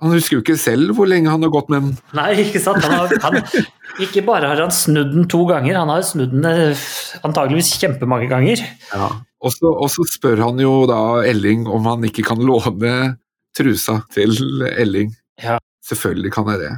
han 0.00 0.12
husker 0.14 0.38
jo 0.38 0.40
ikke 0.40 0.56
selv 0.56 0.94
hvor 0.96 1.08
lenge 1.10 1.28
han 1.28 1.42
har 1.44 1.50
gått 1.52 1.68
med 1.72 1.82
den. 1.84 1.96
Nei, 2.16 2.30
ikke 2.46 2.60
sant? 2.62 2.80
Han 2.86 2.94
har, 3.02 3.10
han, 3.24 3.66
ikke 4.00 4.22
bare 4.24 4.48
har 4.48 4.62
han 4.62 4.72
snudd 4.72 5.10
den 5.12 5.26
to 5.28 5.42
ganger, 5.48 5.76
han 5.76 5.92
har 5.92 6.04
snudd 6.08 6.32
den 6.32 6.46
eh, 6.48 6.84
antageligvis 7.26 7.74
kjempemange 7.82 8.30
ganger. 8.30 8.62
Så, 8.92 9.68
og 9.68 9.88
så 9.92 10.06
spør 10.08 10.40
han 10.46 10.60
jo 10.62 10.86
da 10.88 11.20
Elling 11.28 11.66
om 11.68 11.84
han 11.88 12.06
ikke 12.08 12.24
kan 12.30 12.40
låne 12.40 12.94
trusa 13.56 13.98
til 14.14 14.32
Elling. 14.70 15.12
Ja. 15.42 15.58
Selvfølgelig 15.84 16.32
kan 16.32 16.48
jeg 16.54 16.62
det. 16.64 16.72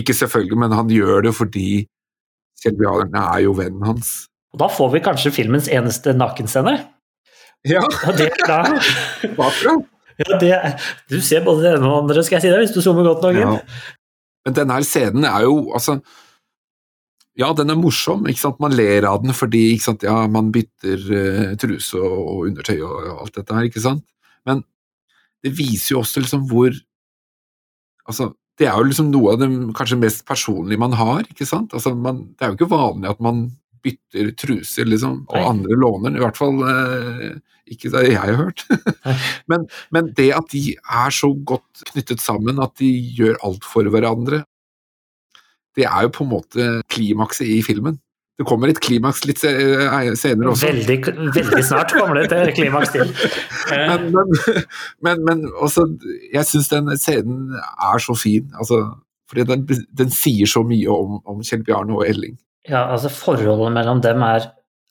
Ikke 0.00 0.14
selvfølgelig, 0.14 0.58
men 0.58 0.74
han 0.74 0.90
gjør 0.90 1.26
det 1.28 1.34
fordi 1.38 1.68
Kjell 2.60 2.76
Bjarne 2.78 3.22
er 3.34 3.44
jo 3.46 3.54
vennen 3.56 3.84
hans. 3.86 4.12
Og 4.54 4.60
da 4.62 4.68
får 4.72 4.90
vi 4.94 5.02
kanskje 5.04 5.32
filmens 5.34 5.68
eneste 5.70 6.12
nakenscene. 6.16 6.74
Ja, 7.68 7.82
Og 8.08 8.16
det 8.18 8.30
er 8.30 8.46
da 8.48 8.60
bakfra. 9.36 9.76
ja, 10.20 10.38
det, 10.40 10.56
Du 11.12 11.20
ser 11.24 11.44
både 11.46 11.64
det 11.66 11.74
ene 11.76 11.86
og 11.88 11.92
det 11.92 12.00
andre, 12.02 12.24
skal 12.26 12.38
jeg 12.38 12.46
si 12.46 12.52
det, 12.52 12.62
hvis 12.64 12.74
du 12.76 12.80
zoomer 12.84 13.06
godt 13.06 13.24
nok 13.26 13.38
inn. 13.38 13.54
Ja. 13.60 13.86
Men 14.48 14.56
denne 14.56 14.80
scenen 14.88 15.26
er 15.28 15.44
jo 15.44 15.70
altså 15.76 16.00
Ja, 17.38 17.52
den 17.56 17.70
er 17.72 17.78
morsom, 17.78 18.24
ikke 18.28 18.40
sant? 18.42 18.58
man 18.60 18.72
ler 18.74 19.06
av 19.08 19.20
den 19.22 19.32
fordi 19.36 19.70
ikke 19.74 19.86
sant? 19.86 20.02
Ja, 20.04 20.26
man 20.28 20.50
bytter 20.52 21.04
uh, 21.08 21.52
truse 21.60 22.00
og, 22.00 22.18
og 22.18 22.48
undertøy 22.50 22.80
og, 22.80 22.96
og 23.12 23.22
alt 23.26 23.36
dette 23.38 23.56
her, 23.56 23.68
ikke 23.68 23.84
sant? 23.84 24.04
Men 24.48 24.64
det 25.44 25.52
viser 25.56 25.94
jo 25.94 26.02
også 26.02 26.24
liksom 26.24 26.48
hvor 26.50 26.74
Altså, 28.10 28.32
det 28.60 28.68
er 28.68 28.76
jo 28.76 28.88
liksom 28.90 29.08
noe 29.08 29.32
av 29.34 29.40
det 29.40 29.48
kanskje 29.76 29.96
mest 30.02 30.26
personlige 30.28 30.80
man 30.80 30.92
har, 30.98 31.24
ikke 31.24 31.48
sant? 31.48 31.72
Altså 31.76 31.94
man, 31.96 32.26
det 32.36 32.44
er 32.44 32.52
jo 32.52 32.58
ikke 32.58 32.74
vanlig 32.74 33.08
at 33.08 33.22
man 33.24 33.46
bytter 33.80 34.34
truser, 34.36 34.84
liksom, 34.84 35.22
og 35.30 35.38
Nei. 35.38 35.46
andre 35.48 35.78
låner. 35.80 36.18
I 36.18 36.20
hvert 36.20 36.36
fall 36.36 36.60
eh, 36.68 37.38
ikke 37.72 37.92
det 37.94 38.02
jeg 38.10 38.18
har 38.20 38.36
hørt. 38.36 38.66
men, 39.50 39.64
men 39.94 40.10
det 40.18 40.28
at 40.36 40.52
de 40.52 40.74
er 40.76 41.16
så 41.16 41.32
godt 41.32 41.86
knyttet 41.92 42.20
sammen, 42.20 42.60
at 42.60 42.76
de 42.82 42.90
gjør 43.16 43.40
alt 43.48 43.64
for 43.64 43.88
hverandre, 43.88 44.42
det 45.78 45.86
er 45.86 46.04
jo 46.04 46.12
på 46.12 46.26
en 46.26 46.32
måte 46.34 46.68
klimakset 46.92 47.48
i 47.48 47.60
filmen. 47.64 47.96
Det 48.40 48.46
kommer 48.48 48.70
et 48.72 48.78
klimaks 48.80 49.26
litt 49.28 49.42
eh, 49.44 50.14
senere 50.16 50.54
også. 50.54 50.70
Veldig, 50.70 50.96
veldig 51.36 51.64
snart 51.68 51.92
kommer 51.92 52.22
det 52.22 52.38
et 52.38 52.54
klimaks 52.56 52.94
til. 52.94 53.10
Men, 53.70 54.06
men, 54.14 54.30
men, 55.04 55.20
men 55.26 55.42
også, 55.52 55.84
jeg 56.32 56.48
syns 56.48 56.70
den 56.72 56.88
scenen 56.98 57.52
er 57.60 58.00
så 58.02 58.16
fin. 58.18 58.48
Altså, 58.58 58.80
fordi 59.30 59.44
den, 59.46 59.66
den 60.00 60.10
sier 60.10 60.48
så 60.50 60.64
mye 60.66 60.88
om, 60.90 61.20
om 61.28 61.44
Kjell 61.46 61.62
Bjarne 61.68 61.94
og 61.94 62.02
Elling. 62.08 62.34
Ja, 62.66 62.86
altså 62.90 63.12
Forholdet 63.12 63.76
mellom 63.76 64.00
dem 64.02 64.24
er, 64.26 64.48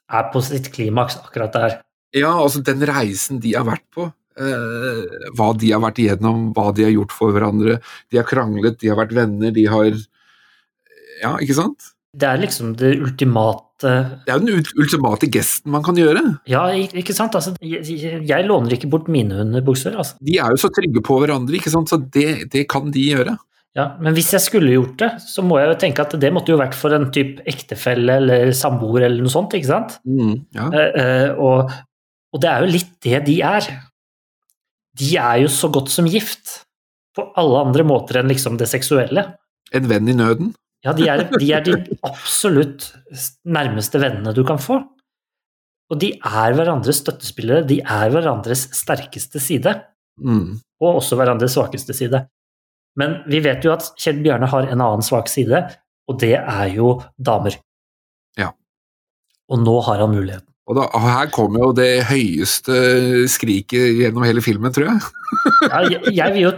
er 0.07 0.29
på 0.31 0.41
sitt 0.45 0.69
klimaks 0.75 1.17
akkurat 1.19 1.57
der. 1.57 1.75
Ja, 2.15 2.31
altså 2.37 2.61
den 2.65 2.85
reisen 2.87 3.41
de 3.43 3.57
har 3.57 3.67
vært 3.67 3.85
på. 3.97 4.07
Eh, 4.39 5.29
hva 5.35 5.51
de 5.59 5.73
har 5.73 5.83
vært 5.83 5.99
igjennom, 6.05 6.51
hva 6.55 6.69
de 6.75 6.85
har 6.87 6.93
gjort 6.93 7.17
for 7.17 7.35
hverandre. 7.35 7.81
De 8.13 8.21
har 8.21 8.29
kranglet, 8.29 8.79
de 8.79 8.93
har 8.93 9.01
vært 9.01 9.17
venner, 9.17 9.51
de 9.55 9.65
har 9.69 9.91
Ja, 11.19 11.33
ikke 11.41 11.57
sant? 11.57 11.89
Det 12.17 12.25
er 12.25 12.39
liksom 12.41 12.71
det 12.79 12.95
ultimate 12.97 13.89
Det 14.25 14.33
er 14.33 14.39
jo 14.39 14.45
den 14.47 14.63
ultimate 14.81 15.27
gesten 15.31 15.71
man 15.71 15.83
kan 15.85 15.97
gjøre. 15.99 16.23
Ja, 16.49 16.63
ikke 16.73 17.13
sant? 17.15 17.35
Altså, 17.37 17.53
jeg, 17.61 18.23
jeg 18.25 18.47
låner 18.47 18.73
ikke 18.75 18.89
bort 18.91 19.11
mine 19.11 19.37
underbukser. 19.43 19.93
Altså. 19.95 20.17
De 20.25 20.39
er 20.41 20.55
jo 20.55 20.59
så 20.59 20.71
trygge 20.73 21.03
på 21.05 21.19
hverandre, 21.21 21.59
ikke 21.59 21.71
sant? 21.73 21.91
så 21.91 22.01
det, 22.01 22.49
det 22.51 22.65
kan 22.71 22.89
de 22.91 23.05
gjøre. 23.11 23.37
Ja, 23.77 23.91
men 24.01 24.15
hvis 24.17 24.31
jeg 24.33 24.41
skulle 24.41 24.73
gjort 24.73 24.95
det, 24.99 25.09
så 25.29 25.43
må 25.45 25.59
jeg 25.61 25.69
jo 25.69 25.77
tenke 25.83 26.01
at 26.01 26.15
det 26.19 26.31
måtte 26.33 26.51
jo 26.51 26.59
vært 26.59 26.75
for 26.77 26.95
en 26.95 27.11
type 27.13 27.43
ektefelle 27.47 28.17
eller 28.17 28.49
samboer 28.57 29.05
eller 29.05 29.21
noe 29.21 29.31
sånt, 29.31 29.53
ikke 29.55 29.69
sant? 29.69 29.99
Ja. 30.57 30.65
Eh, 30.73 30.97
eh, 31.03 31.29
og, 31.37 31.69
og 32.33 32.41
det 32.41 32.49
er 32.49 32.65
jo 32.65 32.71
litt 32.73 32.95
det 33.05 33.21
de 33.29 33.37
er. 33.45 33.69
De 34.99 35.11
er 35.21 35.43
jo 35.43 35.51
så 35.53 35.69
godt 35.71 35.93
som 35.93 36.09
gift 36.09 36.63
på 37.15 37.27
alle 37.39 37.61
andre 37.67 37.85
måter 37.87 38.19
enn 38.19 38.31
liksom 38.31 38.57
det 38.59 38.67
seksuelle. 38.71 39.27
En 39.75 39.87
venn 39.89 40.09
i 40.09 40.17
nøden. 40.17 40.51
Ja, 40.85 40.93
de 40.95 41.09
er, 41.11 41.25
de 41.33 41.49
er 41.51 41.63
de 41.65 41.75
absolutt 42.07 42.93
nærmeste 43.43 43.99
vennene 43.99 44.33
du 44.35 44.45
kan 44.47 44.61
få. 44.63 44.79
Og 45.89 45.99
de 45.99 46.13
er 46.15 46.55
hverandres 46.55 47.01
støttespillere, 47.01 47.65
de 47.67 47.79
er 47.81 48.11
hverandres 48.13 48.67
sterkeste 48.77 49.41
side. 49.43 49.73
Mm. 50.21 50.59
Og 50.79 51.01
også 51.01 51.17
hverandres 51.19 51.55
svakeste 51.57 51.95
side. 51.97 52.23
Men 52.99 53.19
vi 53.29 53.41
vet 53.43 53.65
jo 53.65 53.73
at 53.73 53.91
Kjell 53.99 54.21
Bjørne 54.23 54.49
har 54.51 54.67
en 54.67 54.83
annen 54.83 55.05
svak 55.05 55.29
side, 55.31 55.63
og 56.09 56.19
det 56.21 56.35
er 56.39 56.67
jo 56.73 56.99
damer. 57.17 57.57
Ja. 58.39 58.53
Og 59.49 59.61
nå 59.63 59.75
har 59.87 60.03
han 60.03 60.13
muligheten. 60.13 60.47
Og 60.69 60.77
da, 60.77 60.85
og 60.93 61.01
her 61.01 61.29
kommer 61.33 61.63
jo 61.63 61.69
det 61.73 62.03
høyeste 62.05 62.75
skriket 63.31 63.95
gjennom 64.03 64.25
hele 64.27 64.43
filmen, 64.45 64.73
tror 64.73 64.91
jeg. 64.91 65.07
Ja, 65.65 65.79
jeg, 65.89 66.13
jeg 66.13 66.43
jo, 66.43 66.51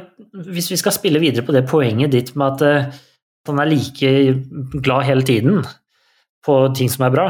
hvis 0.52 0.68
vi 0.74 0.80
skal 0.82 0.96
spille 0.96 1.22
videre 1.24 1.46
på 1.48 1.56
det 1.56 1.64
poenget 1.70 2.12
ditt 2.12 2.34
med 2.40 2.60
at 2.60 3.00
eh, 3.46 3.52
han 3.52 3.60
er 3.60 3.70
like 3.72 4.82
glad 4.82 5.04
hele 5.08 5.24
tiden 5.24 5.64
på 6.46 6.60
ting 6.76 6.90
som 6.90 7.06
er 7.08 7.12
bra, 7.16 7.30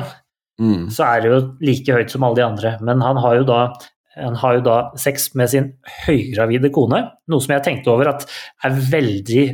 Mm. 0.62 0.92
så 0.94 1.04
er 1.08 1.22
det 1.22 1.30
jo 1.32 1.38
like 1.66 1.92
høyt 1.96 2.12
som 2.12 2.24
alle 2.24 2.36
de 2.36 2.44
andre. 2.46 2.78
Men 2.86 3.02
han 3.02 3.18
har 3.18 3.36
jo 3.40 3.44
da, 3.48 3.74
han 4.16 4.36
har 4.36 4.54
jo 4.60 4.62
da 4.62 4.76
sex 4.96 5.32
med 5.34 5.50
sin 5.50 5.72
høygravide 6.06 6.70
kone, 6.72 7.00
noe 7.28 7.42
som 7.42 7.56
jeg 7.56 7.64
tenkte 7.66 7.90
over 7.90 8.08
at 8.12 8.28
er 8.64 8.70
veldig 8.92 9.46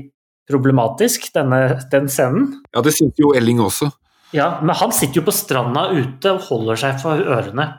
problematisk, 0.49 1.29
denne, 1.33 1.79
den 1.91 2.09
scenen. 2.11 2.49
Ja, 2.75 2.81
det 2.81 2.91
syns 2.97 3.15
jo 3.19 3.31
Elling 3.37 3.59
også. 3.63 3.87
Ja, 4.35 4.59
men 4.61 4.75
han 4.75 4.91
sitter 4.91 5.21
jo 5.21 5.25
på 5.29 5.31
stranda 5.31 5.85
ute 5.95 6.33
og 6.33 6.41
holder 6.49 6.75
seg 6.75 6.99
for 6.99 7.15
ørene 7.23 7.69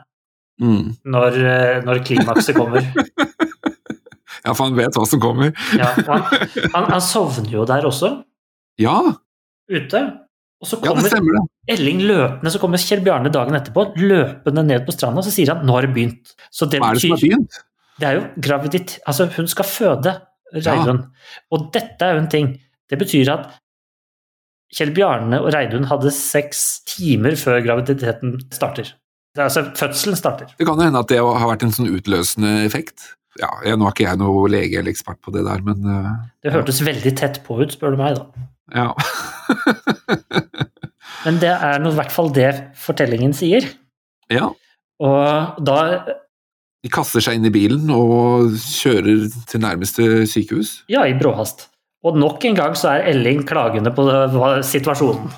Mm. 0.61 0.97
når, 1.05 1.37
eh, 1.39 1.83
når 1.85 2.01
klimakset 2.05 2.57
kommer. 2.57 2.81
Ja, 4.47 4.53
for 4.55 4.65
han 4.69 4.77
vet 4.79 4.95
hva 4.97 5.05
som 5.07 5.21
kommer. 5.21 5.51
Ja, 5.77 5.91
han, 6.07 6.23
han, 6.73 6.85
han 6.95 7.01
sovner 7.05 7.51
jo 7.53 7.65
der 7.69 7.85
også, 7.85 8.23
Ja, 8.79 8.99
ute. 9.69 10.03
Og 10.59 10.67
så 10.67 10.79
ja 10.83 10.91
det 10.91 10.91
kommer 10.91 11.13
stemmer 11.13 11.37
det. 11.37 11.45
Elling 11.75 12.01
løpende, 12.09 12.51
så 12.51 12.59
kommer 12.63 12.83
Kjell 12.83 13.03
Bjarne 13.07 13.31
dagen 13.31 13.55
etterpå, 13.55 13.85
løpende 14.01 14.65
ned 14.67 14.87
på 14.87 14.95
stranda, 14.95 15.23
så 15.23 15.31
sier 15.35 15.55
han 15.55 15.67
'nå 15.67 15.77
har 15.77 15.87
det 15.87 15.95
begynt'. 15.95 16.35
Så 16.51 16.67
det 16.67 16.81
Hva 16.83 16.91
er 16.91 16.99
det 16.99 17.05
som 17.05 17.15
har 17.15 17.23
begynt? 17.23 17.61
Det 17.99 18.07
er 18.07 18.15
jo 18.19 18.25
graviditet 18.41 18.99
Altså, 19.07 19.27
hun 19.37 19.49
skal 19.51 19.65
føde 19.65 20.21
Reidun. 20.55 21.03
Og 21.53 21.71
dette 21.73 22.05
er 22.05 22.15
jo 22.15 22.23
en 22.23 22.31
ting. 22.33 22.61
Det 22.89 22.99
betyr 22.99 23.29
at 23.33 23.51
Kjell 24.75 24.93
Bjarne 24.97 25.41
og 25.41 25.53
Reidun 25.55 25.89
hadde 25.89 26.13
seks 26.13 26.81
timer 26.89 27.37
før 27.37 27.61
graviditeten 27.65 28.39
starter. 28.53 28.95
Er 29.37 29.47
altså 29.47 29.63
fødselen 29.77 30.17
starter. 30.17 30.51
Det 30.59 30.67
kan 30.67 30.81
jo 30.81 30.89
hende 30.89 30.99
at 30.99 31.09
det 31.09 31.21
har 31.21 31.49
vært 31.49 31.63
en 31.63 31.73
sånn 31.73 31.91
utløsende 31.93 32.65
effekt. 32.65 33.15
Ja, 33.39 33.51
jeg, 33.65 33.79
Nå 33.79 33.87
er 33.87 33.95
ikke 33.95 34.09
jeg 34.09 34.19
noe 34.19 34.49
lege 34.51 34.81
eller 34.81 34.91
ekspert 34.91 35.21
på 35.23 35.31
det 35.35 35.45
der, 35.47 35.63
men 35.63 35.85
uh, 35.87 36.15
Det 36.43 36.53
hørtes 36.53 36.81
veldig 36.83 37.13
tett 37.17 37.43
på 37.47 37.61
ut, 37.61 37.71
spør 37.73 37.95
du 37.95 38.01
meg, 38.01 38.19
da. 38.19 38.49
Ja. 38.74 38.93
Men 41.24 41.40
det 41.43 41.51
er 41.51 41.81
nå 41.82 41.93
i 41.93 41.99
hvert 41.99 42.15
fall 42.15 42.31
det 42.35 42.51
fortellingen 42.78 43.35
sier. 43.36 43.66
ja. 44.32 44.51
Og 44.99 45.59
da 45.62 45.74
De 46.82 46.90
kaster 46.90 47.23
seg 47.23 47.36
inn 47.39 47.47
i 47.47 47.53
bilen 47.55 47.90
og 47.95 48.57
kjører 48.59 49.28
til 49.47 49.62
nærmeste 49.62 50.27
sykehus. 50.27 50.81
Ja, 50.90 51.05
i 51.07 51.15
bråhast. 51.15 51.69
Og 52.07 52.19
nok 52.19 52.43
en 52.49 52.59
gang 52.59 52.74
så 52.78 52.97
er 52.97 53.07
Elling 53.12 53.45
klagende 53.47 53.93
på 53.95 54.07
situasjonen. 54.66 55.31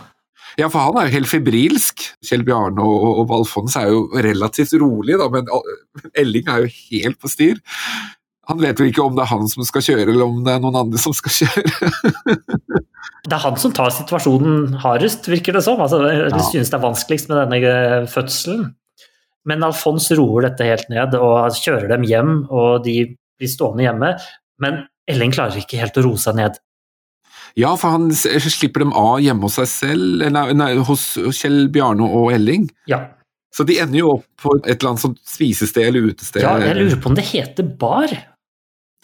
Ja, 0.58 0.68
for 0.68 0.80
han 0.82 0.96
er 0.96 1.08
jo 1.08 1.14
helt 1.18 1.30
febrilsk. 1.30 2.06
Kjell 2.26 2.42
Bjarne 2.44 2.82
og, 2.84 3.04
og, 3.04 3.20
og 3.22 3.34
Alfons 3.38 3.76
er 3.80 3.92
jo 3.92 4.06
relativt 4.16 4.72
rolig, 4.80 5.16
da, 5.20 5.28
men 5.32 5.48
Elling 6.18 6.48
er 6.48 6.64
jo 6.64 6.72
helt 6.90 7.20
på 7.20 7.30
styr. 7.32 7.60
Han 8.50 8.60
vet 8.62 8.80
jo 8.82 8.86
ikke 8.90 9.04
om 9.04 9.14
det 9.16 9.22
er 9.24 9.30
han 9.30 9.46
som 9.52 9.64
skal 9.68 9.84
kjøre, 9.86 10.08
eller 10.10 10.26
om 10.26 10.40
det 10.46 10.52
er 10.56 10.62
noen 10.64 10.78
andre 10.82 10.98
som 11.02 11.14
skal 11.16 11.32
kjøre. 11.40 11.64
Det 13.20 13.34
er 13.36 13.42
han 13.44 13.56
som 13.60 13.72
tar 13.76 13.90
situasjonen 13.92 14.78
hardest, 14.80 15.26
virker 15.28 15.52
det 15.52 15.60
som. 15.62 15.78
Altså, 15.84 15.98
det 16.00 16.30
Ja. 16.32 16.38
synes 16.40 16.70
det 16.72 16.76
er 16.78 16.82
vanskeligst 16.82 17.28
med 17.28 17.36
denne 17.36 17.58
eh, 17.68 18.06
fødselen. 18.08 18.62
Men 19.46 19.62
Alfons 19.66 20.06
roer 20.16 20.46
dette 20.48 20.64
helt 20.66 20.88
ned 20.90 21.14
og 21.18 21.52
kjører 21.56 21.88
dem 21.92 22.06
hjem, 22.08 22.32
og 22.50 22.82
de 22.86 22.94
blir 23.38 23.48
stående 23.52 23.84
hjemme. 23.84 24.14
Men 24.60 24.80
Ellen 25.08 25.32
klarer 25.36 25.60
ikke 25.60 25.78
helt 25.82 26.00
å 26.00 26.04
roe 26.08 26.16
seg 26.20 26.38
ned. 26.40 26.56
Ja, 27.60 27.74
for 27.76 27.92
han 27.96 28.08
slipper 28.14 28.86
dem 28.86 28.92
av 28.96 29.20
hjemme 29.20 29.42
hos 29.48 29.58
seg 29.60 29.68
selv, 29.68 30.26
nei, 30.32 30.46
nei, 30.56 30.70
hos 30.88 31.04
Kjell 31.36 31.68
Bjarne 31.74 32.08
og 32.08 32.32
Elling. 32.32 32.68
Ja. 32.88 33.04
Så 33.54 33.66
de 33.68 33.78
ender 33.84 34.00
jo 34.00 34.12
opp 34.16 34.26
på 34.40 34.56
et 34.64 34.76
eller 34.78 34.94
annet 34.94 35.04
sånt 35.04 35.20
spisested 35.28 35.88
eller 35.90 36.08
utested. 36.12 36.40
ja, 36.46 36.56
jeg 36.62 36.76
lurer 36.80 37.00
på 37.04 37.10
om 37.12 37.16
det 37.18 37.28
heter 37.34 37.68
bar? 37.80 38.12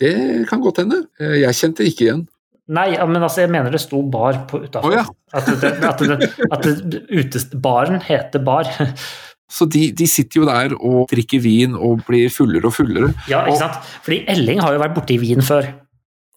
Det 0.01 0.15
kan 0.51 0.61
godt 0.61 0.83
hende. 0.83 1.05
Eh, 1.21 1.39
Jeg 1.43 1.57
kjente 1.61 1.87
ikke 1.89 2.09
igjen. 2.09 2.27
Nei, 2.67 2.89
men 3.07 3.23
altså, 3.23 3.45
jeg 3.45 3.53
mener 3.55 3.71
det 3.71 3.79
sto 3.81 4.01
bar 4.03 4.41
på 4.51 4.65
utafor. 4.65 4.91
Oh, 4.91 4.95
ja. 4.97 5.05
At, 5.37 5.47
det, 5.47 5.71
at, 5.87 6.03
det, 6.03 6.31
at 6.51 6.67
det, 6.67 7.03
utest, 7.15 7.55
baren 7.63 8.01
heter 8.03 8.43
bar. 8.43 8.67
Så 9.47 9.69
de, 9.71 9.93
de 9.95 10.09
sitter 10.11 10.41
jo 10.41 10.47
der 10.49 10.73
og 10.75 11.05
drikker 11.13 11.39
vin 11.45 11.77
og 11.79 12.01
blir 12.09 12.27
fullere 12.35 12.67
og 12.67 12.75
fullere. 12.75 13.13
Ja, 13.31 13.45
ikke 13.47 13.61
sant? 13.61 13.77
Fordi 14.03 14.25
Elling 14.33 14.59
har 14.65 14.75
jo 14.75 14.81
vært 14.83 14.97
borti 14.97 15.21
vin 15.23 15.45
før. 15.47 15.69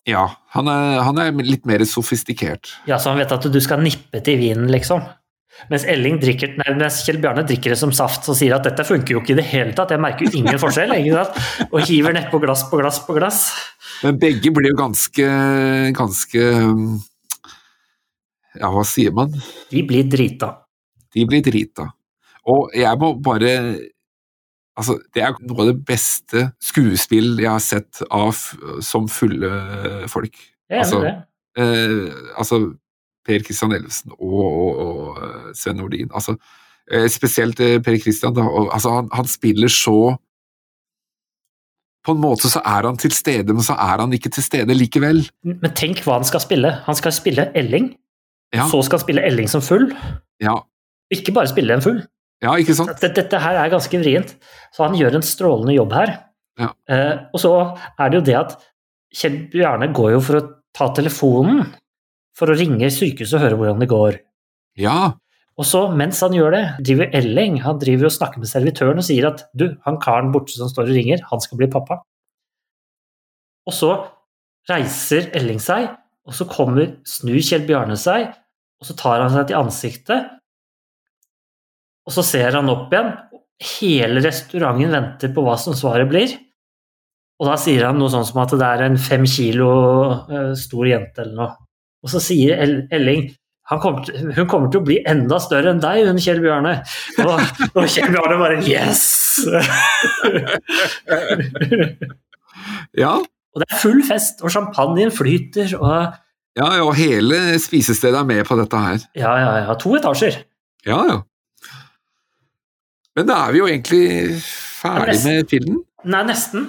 Ja, 0.08 0.28
han 0.54 0.70
er, 0.70 1.00
han 1.06 1.18
er 1.22 1.34
litt 1.42 1.66
mer 1.70 1.82
sofistikert. 1.90 2.70
Ja, 2.90 3.00
Så 3.02 3.10
han 3.12 3.18
vet 3.20 3.34
at 3.34 3.50
du 3.50 3.58
skal 3.66 3.82
nippe 3.82 4.22
til 4.26 4.38
vinen, 4.42 4.70
liksom. 4.70 5.02
Mens 5.70 5.84
drikker, 5.84 6.56
nei, 6.60 6.74
mens 6.78 7.02
Kjell 7.06 7.20
Bjarne 7.22 7.44
drikker 7.48 7.74
det 7.74 7.80
som 7.82 7.92
saft 7.96 8.28
og 8.32 8.38
sier 8.38 8.56
at 8.56 8.64
dette 8.64 8.86
funker 8.88 9.16
jo 9.16 9.22
ikke 9.22 9.34
i 9.36 9.40
det 9.42 9.48
hele 9.50 9.76
tatt, 9.76 9.92
jeg 9.92 10.02
merker 10.02 10.26
jo 10.26 10.40
ingen 10.40 10.60
forskjell. 10.62 10.94
Og 11.70 11.84
hiver 11.90 12.16
nedpå 12.16 12.40
glass 12.42 12.64
på 12.70 12.80
glass 12.80 13.02
på 13.06 13.18
glass. 13.18 13.44
Men 14.06 14.20
begge 14.22 14.54
blir 14.56 14.72
jo 14.72 14.80
ganske, 14.80 15.30
ganske 15.98 16.50
Ja, 18.60 18.72
hva 18.74 18.84
sier 18.88 19.14
man? 19.16 19.34
De 19.70 19.84
blir 19.86 20.08
drita. 20.10 20.54
De 21.14 21.26
blir 21.28 21.44
drita. 21.46 21.90
Og 22.50 22.76
jeg 22.78 23.02
må 23.02 23.14
bare 23.24 23.54
Altså, 24.80 24.96
det 25.12 25.26
er 25.26 25.34
noe 25.44 25.66
av 25.66 25.74
det 25.74 25.80
beste 25.84 26.46
skuespill 26.64 27.34
jeg 27.42 27.50
har 27.52 27.60
sett 27.60 28.00
av 28.16 28.38
som 28.86 29.10
fulle 29.12 29.50
folk. 30.08 30.38
Jeg 30.72 30.78
er 30.78 30.86
Altså, 30.86 31.02
det. 31.04 31.12
Eh, 31.60 32.06
altså 32.40 32.60
Per 33.30 33.44
Christian 33.46 33.76
Ellefsen 33.78 34.16
og, 34.18 34.40
og, 34.40 34.82
og 34.86 35.22
eh, 35.22 35.52
Sven 35.58 35.78
Nordin. 35.80 36.10
Altså, 36.16 36.36
eh, 36.90 37.06
spesielt 37.14 37.62
eh, 37.64 37.78
Per 37.86 37.98
og, 38.42 38.74
altså, 38.74 38.96
han, 38.98 39.10
han 39.14 39.30
spiller 39.30 39.70
så 39.74 40.16
På 42.06 42.16
en 42.16 42.22
måte 42.24 42.50
så 42.50 42.62
er 42.66 42.88
han 42.88 42.98
til 42.98 43.12
stede, 43.14 43.54
men 43.54 43.64
så 43.66 43.76
er 43.76 44.00
han 44.02 44.14
ikke 44.16 44.32
til 44.34 44.44
stede 44.46 44.76
likevel. 44.78 45.26
Men 45.44 45.74
tenk 45.76 46.00
hva 46.06 46.16
han 46.18 46.26
skal 46.28 46.42
spille. 46.42 46.72
Han 46.86 46.98
skal 46.98 47.14
spille 47.14 47.50
Elling, 47.60 47.92
Ja, 48.56 48.66
så 48.72 48.80
skal 48.82 48.98
han 48.98 49.04
spille 49.04 49.26
Elling 49.28 49.50
som 49.52 49.62
full. 49.62 49.92
ja, 50.42 50.56
Ikke 51.14 51.34
bare 51.36 51.52
spille 51.52 51.76
en 51.76 51.84
full. 51.86 52.00
ja 52.42 52.56
ikke 52.56 52.74
sant? 52.78 52.90
Dette, 52.96 53.12
dette 53.20 53.42
her 53.44 53.60
er 53.60 53.70
ganske 53.70 54.00
vrient. 54.00 54.32
Så 54.74 54.88
han 54.88 54.96
gjør 54.98 55.20
en 55.20 55.28
strålende 55.28 55.76
jobb 55.76 55.94
her. 55.94 56.16
Ja. 56.60 56.72
Eh, 56.90 57.16
og 57.34 57.40
så 57.44 57.52
er 58.00 58.10
det 58.10 58.20
jo 58.20 58.26
det 58.32 58.38
at 58.40 58.56
Kjell 59.16 59.38
Bjarne 59.52 59.92
går 59.96 60.12
jo 60.16 60.24
for 60.24 60.40
å 60.40 60.48
ta 60.76 60.90
telefonen 60.96 61.64
for 62.38 62.52
å 62.52 62.58
ringe 62.58 62.92
sykehuset 62.94 63.38
og 63.38 63.44
høre 63.46 63.60
hvordan 63.60 63.84
det 63.84 63.90
går. 63.92 64.20
Ja. 64.80 65.00
Og 65.60 65.68
så, 65.68 65.82
mens 65.92 66.22
han 66.24 66.36
gjør 66.36 66.56
det, 66.56 66.64
driver 66.88 67.16
Elling 67.20 67.60
han 67.66 67.82
driver 67.82 68.08
og 68.08 68.16
snakker 68.16 68.40
med 68.40 68.52
servitøren 68.52 69.02
og 69.02 69.08
sier 69.08 69.28
at 69.28 69.44
du, 69.58 69.74
han 69.84 70.00
karen 70.00 70.32
borte 70.36 70.56
som 70.56 70.72
står 70.72 70.88
og 70.88 70.96
ringer, 70.96 71.24
han 71.28 71.44
skal 71.44 71.60
bli 71.60 71.68
pappa. 71.72 72.00
Og 73.68 73.76
så 73.76 73.92
reiser 74.70 75.32
Elling 75.36 75.60
seg, 75.64 75.90
og 76.30 76.36
så 76.38 76.48
kommer, 76.50 76.94
snur 77.08 77.42
Kjell 77.44 77.66
Bjarne 77.68 77.98
seg, 78.00 78.30
og 78.80 78.88
så 78.88 78.96
tar 78.96 79.24
han 79.26 79.34
seg 79.34 79.50
til 79.50 79.60
ansiktet, 79.60 80.36
og 82.08 82.16
så 82.16 82.24
ser 82.26 82.56
han 82.58 82.72
opp 82.72 82.94
igjen. 82.94 83.12
Hele 83.60 84.22
restauranten 84.24 84.96
venter 84.96 85.34
på 85.36 85.44
hva 85.46 85.58
som 85.62 85.76
svaret 85.78 86.10
blir. 86.10 86.32
Og 87.40 87.48
da 87.48 87.56
sier 87.60 87.86
han 87.86 88.00
noe 88.00 88.12
sånn 88.12 88.26
som 88.28 88.40
at 88.42 88.56
det 88.58 88.66
er 88.66 88.86
en 88.88 88.98
fem 89.00 89.28
kilo 89.30 89.68
eh, 90.26 90.54
stor 90.58 90.88
jente 90.90 91.24
eller 91.24 91.36
noe. 91.38 91.69
Og 92.04 92.12
så 92.14 92.20
sier 92.24 92.60
Elling 92.64 93.30
han 93.70 93.78
kommer 93.84 94.02
til, 94.02 94.32
hun 94.34 94.48
kommer 94.50 94.72
til 94.74 94.80
å 94.82 94.86
bli 94.88 94.96
enda 95.06 95.38
større 95.44 95.70
enn 95.76 95.82
deg, 95.84 96.08
hun 96.08 96.18
Kjell 96.18 96.40
Bjarne. 96.42 96.72
Og, 97.22 97.36
og 97.78 97.84
Kjell 97.86 98.10
Bjarne 98.16 98.40
bare 98.42 98.56
Yes! 98.66 99.04
Ja. 102.98 103.12
og 103.54 103.62
det 103.62 103.68
er 103.70 103.78
full 103.80 104.02
fest, 104.04 104.42
og 104.44 104.50
champagnen 104.52 105.12
flyter, 105.14 105.70
og 105.78 106.16
ja, 106.58 106.66
ja, 106.76 106.82
og 106.84 106.96
hele 106.98 107.38
spisestedet 107.62 108.18
er 108.20 108.26
med 108.28 108.42
på 108.50 108.58
dette 108.60 108.78
her. 108.84 108.98
ja, 109.16 109.32
ja, 109.40 109.52
ja. 109.68 109.76
To 109.80 109.94
etasjer. 109.96 110.42
Ja, 110.86 110.98
ja. 111.08 111.20
Men 113.16 113.28
da 113.30 113.38
er 113.46 113.54
vi 113.54 113.62
jo 113.62 113.68
egentlig 113.70 114.02
ferdig 114.42 115.20
med 115.24 115.48
filmen. 115.54 115.78
Nei, 116.10 116.24
nesten. 116.28 116.66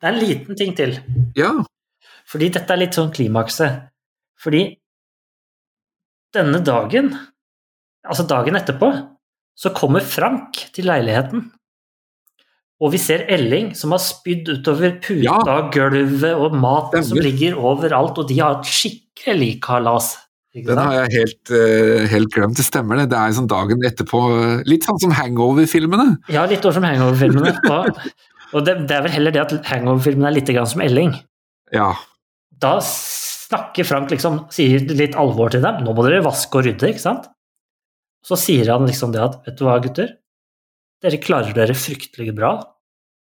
Det 0.00 0.08
er 0.08 0.16
en 0.16 0.22
liten 0.24 0.58
ting 0.58 0.72
til. 0.78 0.96
Ja. 1.38 1.52
Fordi 2.30 2.48
dette 2.56 2.72
er 2.74 2.80
litt 2.80 2.96
sånn 2.96 3.12
klimakset. 3.14 3.84
Fordi 4.40 4.64
denne 6.34 6.60
dagen, 6.64 7.10
altså 8.06 8.26
dagen 8.30 8.56
etterpå, 8.58 8.90
så 9.60 9.72
kommer 9.76 10.00
Frank 10.06 10.56
til 10.74 10.86
leiligheten. 10.88 11.48
Og 12.80 12.94
vi 12.94 13.00
ser 13.02 13.26
Elling 13.28 13.74
som 13.76 13.92
har 13.92 14.00
spydd 14.00 14.48
utover 14.54 14.94
puta, 15.04 15.20
Ja. 15.26 15.56
gulvet 15.74 16.32
og 16.32 16.54
maten 16.56 17.04
som 17.04 17.18
ligger 17.20 17.58
overalt, 17.60 18.16
og 18.16 18.28
de 18.28 18.38
har 18.40 18.60
et 18.60 18.70
skikkelig 18.70 19.60
kalas. 19.60 20.14
Den 20.54 20.78
har 20.78 21.04
jeg 21.06 21.12
helt, 21.20 21.50
eh, 21.50 22.06
helt 22.08 22.32
glemt. 22.32 22.56
Det 22.56 22.64
stemmer, 22.64 22.96
det. 22.96 23.10
Det 23.10 23.18
er 23.18 23.36
sånn 23.36 23.46
dagen 23.46 23.78
etterpå. 23.84 24.64
Litt 24.66 24.82
sånn 24.82 24.98
som 24.98 25.12
hangover-filmene. 25.12 26.18
Ja, 26.28 26.46
litt 26.46 26.64
år 26.64 26.72
som 26.72 26.82
Hangover-filmene. 26.82 27.52
Og, 27.70 28.00
og 28.54 28.64
det, 28.66 28.88
det 28.88 28.96
er 28.96 29.02
vel 29.02 29.12
heller 29.12 29.30
det 29.30 29.40
at 29.44 29.64
Hangover-filmene 29.68 30.26
er 30.26 30.34
litt 30.40 30.46
grann 30.50 30.66
som 30.66 30.80
Elling. 30.80 31.12
Ja. 31.72 31.92
Da 32.58 32.80
snakker 33.50 33.86
Frank 33.86 34.12
liksom, 34.14 34.44
sier 34.54 34.86
litt 34.94 35.18
alvor 35.18 35.52
til 35.52 35.64
dem. 35.64 35.82
Nå 35.84 35.94
må 35.96 36.06
dere 36.06 36.24
vaske 36.24 36.60
og 36.60 36.66
rydde, 36.66 36.92
ikke 36.92 37.02
sant? 37.02 37.28
Så 38.26 38.38
sier 38.38 38.68
han 38.70 38.86
liksom 38.86 39.14
det 39.14 39.22
at 39.24 39.38
vet 39.46 39.58
du 39.58 39.64
hva, 39.66 39.78
gutter? 39.82 40.12
Dere 41.00 41.20
klarer 41.22 41.56
dere 41.56 41.76
fryktelig 41.76 42.34
bra. 42.36 42.54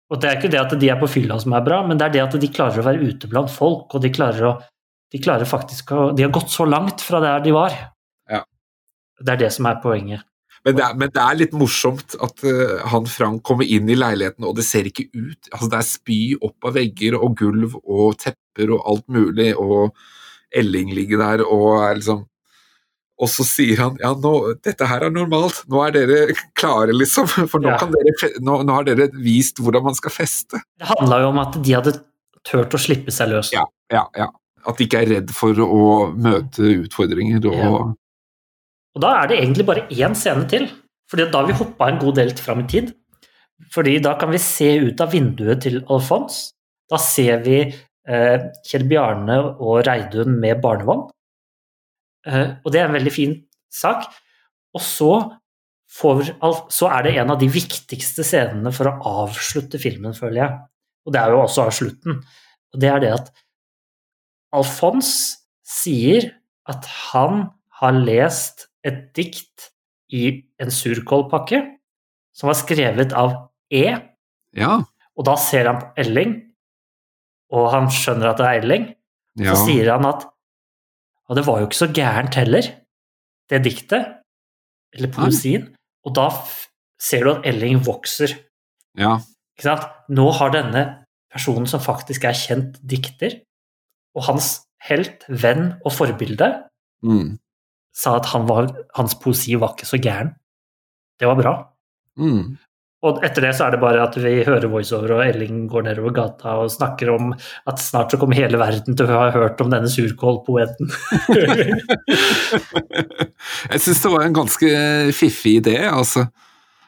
Og 0.07 0.21
det 0.21 0.29
er 0.29 0.39
ikke 0.39 0.51
det 0.51 0.61
at 0.61 0.73
de 0.79 0.89
er 0.89 0.99
på 0.99 1.09
fylla 1.11 1.37
som 1.41 1.53
er 1.55 1.65
bra, 1.65 1.81
men 1.85 1.99
det 1.99 2.07
er 2.07 2.15
det 2.15 2.25
at 2.25 2.39
de 2.41 2.49
klarer 2.51 2.81
å 2.81 2.87
være 2.87 3.11
ute 3.11 3.29
blant 3.31 3.51
folk, 3.51 3.91
og 3.91 4.03
de 4.03 4.11
klarer 4.13 4.49
å 4.49 4.57
de 5.13 5.21
klarer 5.23 5.47
faktisk 5.47 5.93
å 5.95 6.09
De 6.11 6.25
har 6.25 6.33
gått 6.35 6.51
så 6.51 6.65
langt 6.67 7.03
fra 7.03 7.21
der 7.23 7.43
de 7.45 7.53
var. 7.55 7.75
Ja. 8.27 8.41
Det 9.23 9.37
er 9.37 9.45
det 9.45 9.53
som 9.55 9.69
er 9.69 9.79
poenget. 9.83 10.25
Men 10.65 10.75
det, 10.75 10.83
er, 10.83 10.95
men 10.99 11.11
det 11.13 11.23
er 11.23 11.37
litt 11.39 11.53
morsomt 11.55 12.17
at 12.19 12.43
uh, 12.43 12.81
han 12.91 13.05
Frank 13.07 13.43
kommer 13.47 13.63
inn 13.63 13.87
i 13.87 13.95
leiligheten, 13.95 14.43
og 14.43 14.57
det 14.57 14.65
ser 14.67 14.89
ikke 14.89 15.05
ut 15.13 15.51
Altså, 15.53 15.69
det 15.71 15.79
er 15.79 15.87
spy 15.87 16.19
opp 16.43 16.67
av 16.67 16.75
vegger 16.75 17.15
og 17.15 17.37
gulv 17.39 17.77
og 17.85 18.17
tepper 18.19 18.73
og 18.75 18.83
alt 18.91 19.05
mulig, 19.15 19.53
og 19.55 19.95
Elling 20.55 20.93
ligger 20.95 21.17
der 21.23 21.43
og 21.45 21.81
er 21.83 21.95
liksom 21.99 22.25
Og 23.19 23.29
så 23.33 23.43
sier 23.47 23.79
han 23.81 23.95
ja, 23.97 24.11
nå, 24.13 24.31
dette 24.61 24.85
her 24.85 25.07
er 25.07 25.09
normalt, 25.09 25.63
nå 25.67 25.79
er 25.87 25.91
dere 25.95 26.35
klare, 26.53 26.93
liksom, 26.93 27.25
for 27.49 27.59
nå, 27.63 27.71
Ja. 27.71 27.77
kan 27.81 27.89
dere, 27.91 28.29
nå, 28.45 28.59
nå 28.63 28.75
har 28.75 28.83
dere 28.85 29.07
vist 29.17 29.57
hvordan 29.57 29.83
man 29.87 29.95
skal 29.97 30.13
feste. 30.13 30.61
Det 30.77 30.85
handla 30.91 31.23
jo 31.23 31.31
om 31.31 31.39
at 31.41 31.57
de 31.65 31.73
hadde 31.73 31.95
turt 32.45 32.75
å 32.77 32.79
slippe 32.79 33.09
seg 33.11 33.31
løs. 33.33 33.49
Ja, 33.55 33.63
ja, 33.91 34.03
ja. 34.15 34.27
At 34.67 34.77
de 34.77 34.85
ikke 34.85 35.01
er 35.01 35.09
redd 35.15 35.33
for 35.33 35.57
å 35.65 36.11
møte 36.13 36.69
utfordringer 36.85 37.41
og 37.49 37.57
Ja. 37.57 37.71
Og 38.97 39.01
da 39.01 39.15
er 39.23 39.27
det 39.31 39.39
egentlig 39.41 39.65
bare 39.65 39.87
én 39.89 40.15
scene 40.17 40.47
til, 40.49 40.69
Fordi 41.09 41.31
da 41.31 41.39
har 41.39 41.47
vi 41.47 41.53
hoppa 41.55 41.87
en 41.87 41.99
god 42.01 42.15
del 42.19 42.31
fram 42.35 42.59
i 42.59 42.67
tid. 42.67 42.93
Fordi 43.71 43.97
da 44.03 44.13
kan 44.19 44.29
vi 44.29 44.37
se 44.43 44.67
ut 44.89 44.99
av 45.01 45.09
vinduet 45.13 45.61
til 45.63 45.77
Alfons. 45.87 46.51
Da 46.91 46.97
ser 46.99 47.39
vi 47.45 47.61
Kjell 48.07 48.85
Bjarne 48.87 49.35
og 49.59 49.81
Reidun 49.87 50.37
med 50.39 50.61
barnevogn. 50.63 51.07
Eh, 52.27 52.55
og 52.63 52.71
det 52.73 52.81
er 52.81 52.87
en 52.89 52.95
veldig 52.97 53.13
fin 53.13 53.35
sak. 53.73 54.07
Og 54.77 54.83
så, 54.83 55.09
får, 55.91 56.33
så 56.71 56.89
er 56.93 57.03
det 57.07 57.15
en 57.19 57.33
av 57.33 57.39
de 57.41 57.49
viktigste 57.51 58.23
scenene 58.27 58.71
for 58.75 58.89
å 58.91 58.97
avslutte 59.25 59.79
filmen, 59.81 60.15
føler 60.15 60.41
jeg. 60.43 60.57
Og 61.07 61.15
det 61.15 61.21
er 61.21 61.33
jo 61.35 61.41
også 61.43 61.65
av 61.67 61.75
slutten. 61.75 62.21
Og 62.75 62.81
det 62.83 62.89
er 62.91 63.03
det 63.03 63.13
at 63.15 63.31
Alfons 64.55 65.11
sier 65.67 66.29
at 66.67 66.87
han 67.11 67.47
har 67.81 67.95
lest 67.95 68.67
et 68.87 69.09
dikt 69.17 69.69
i 70.15 70.29
en 70.63 70.71
surkålpakke 70.71 71.59
som 72.37 72.47
var 72.51 72.57
skrevet 72.59 73.13
av 73.17 73.33
E, 73.73 73.97
Ja. 74.55 74.77
og 75.17 75.25
da 75.27 75.35
ser 75.35 75.67
han 75.67 75.81
på 75.81 75.89
Elling, 75.99 76.35
og 77.51 77.69
han 77.71 77.87
skjønner 77.93 78.31
at 78.31 78.37
det 78.41 78.45
er 78.47 78.61
Elling. 78.61 78.85
ja. 79.39 79.53
Så 79.55 79.65
sier 79.69 79.91
han 79.93 80.05
at 80.05 80.25
Og 81.29 81.35
det 81.35 81.43
var 81.45 81.59
jo 81.59 81.65
ikke 81.67 81.75
så 81.83 81.87
gærent 81.91 82.35
heller, 82.39 82.63
det 83.49 83.57
diktet, 83.65 84.05
eller 84.95 85.09
poesien. 85.11 85.65
Og 86.07 86.13
da 86.15 86.29
ser 86.99 87.23
du 87.25 87.31
at 87.33 87.45
Elling 87.45 87.81
vokser. 87.85 88.31
ja. 88.97 89.17
Ikke 89.57 89.63
sant? 89.65 89.87
Nå 90.13 90.31
har 90.37 90.51
denne 90.53 90.83
personen 91.33 91.65
som 91.67 91.79
faktisk 91.81 92.23
er 92.29 92.33
kjent 92.37 92.77
dikter, 92.87 93.41
og 94.15 94.23
hans 94.29 94.61
helt, 94.87 95.25
venn 95.29 95.73
og 95.83 95.91
forbilde, 95.91 96.63
Mm. 97.03 97.37
sa 97.93 98.15
at 98.17 98.25
han 98.27 98.47
var, 98.47 98.67
hans 98.95 99.15
poesi 99.15 99.55
var 99.55 99.73
ikke 99.75 99.85
så 99.89 99.97
gæren. 100.01 100.31
Det 101.19 101.27
var 101.27 101.35
bra. 101.35 101.53
Mm. 102.17 102.57
Og 103.05 103.19
etter 103.21 103.45
det 103.45 103.51
så 103.53 103.67
er 103.67 103.75
det 103.75 103.81
bare 103.83 104.01
at 104.01 104.15
vi 104.17 104.39
hører 104.41 104.71
voiceover, 104.71 105.11
og 105.13 105.27
Elling 105.27 105.67
går 105.69 105.83
nedover 105.85 106.15
gata 106.15 106.55
og 106.63 106.71
snakker 106.73 107.11
om 107.13 107.29
at 107.69 107.81
snart 107.81 108.13
så 108.13 108.17
kommer 108.17 108.39
hele 108.39 108.57
verden 108.57 108.97
til 108.97 109.05
å 109.05 109.19
ha 109.21 109.27
hørt 109.35 109.61
om 109.61 109.69
denne 109.69 109.89
surkålpoeten. 109.91 110.89
Jeg 113.69 113.83
syns 113.83 114.01
det 114.01 114.13
var 114.15 114.25
en 114.25 114.39
ganske 114.39 114.71
fiffig 115.13 115.59
idé, 115.59 115.77
altså. 115.91 116.25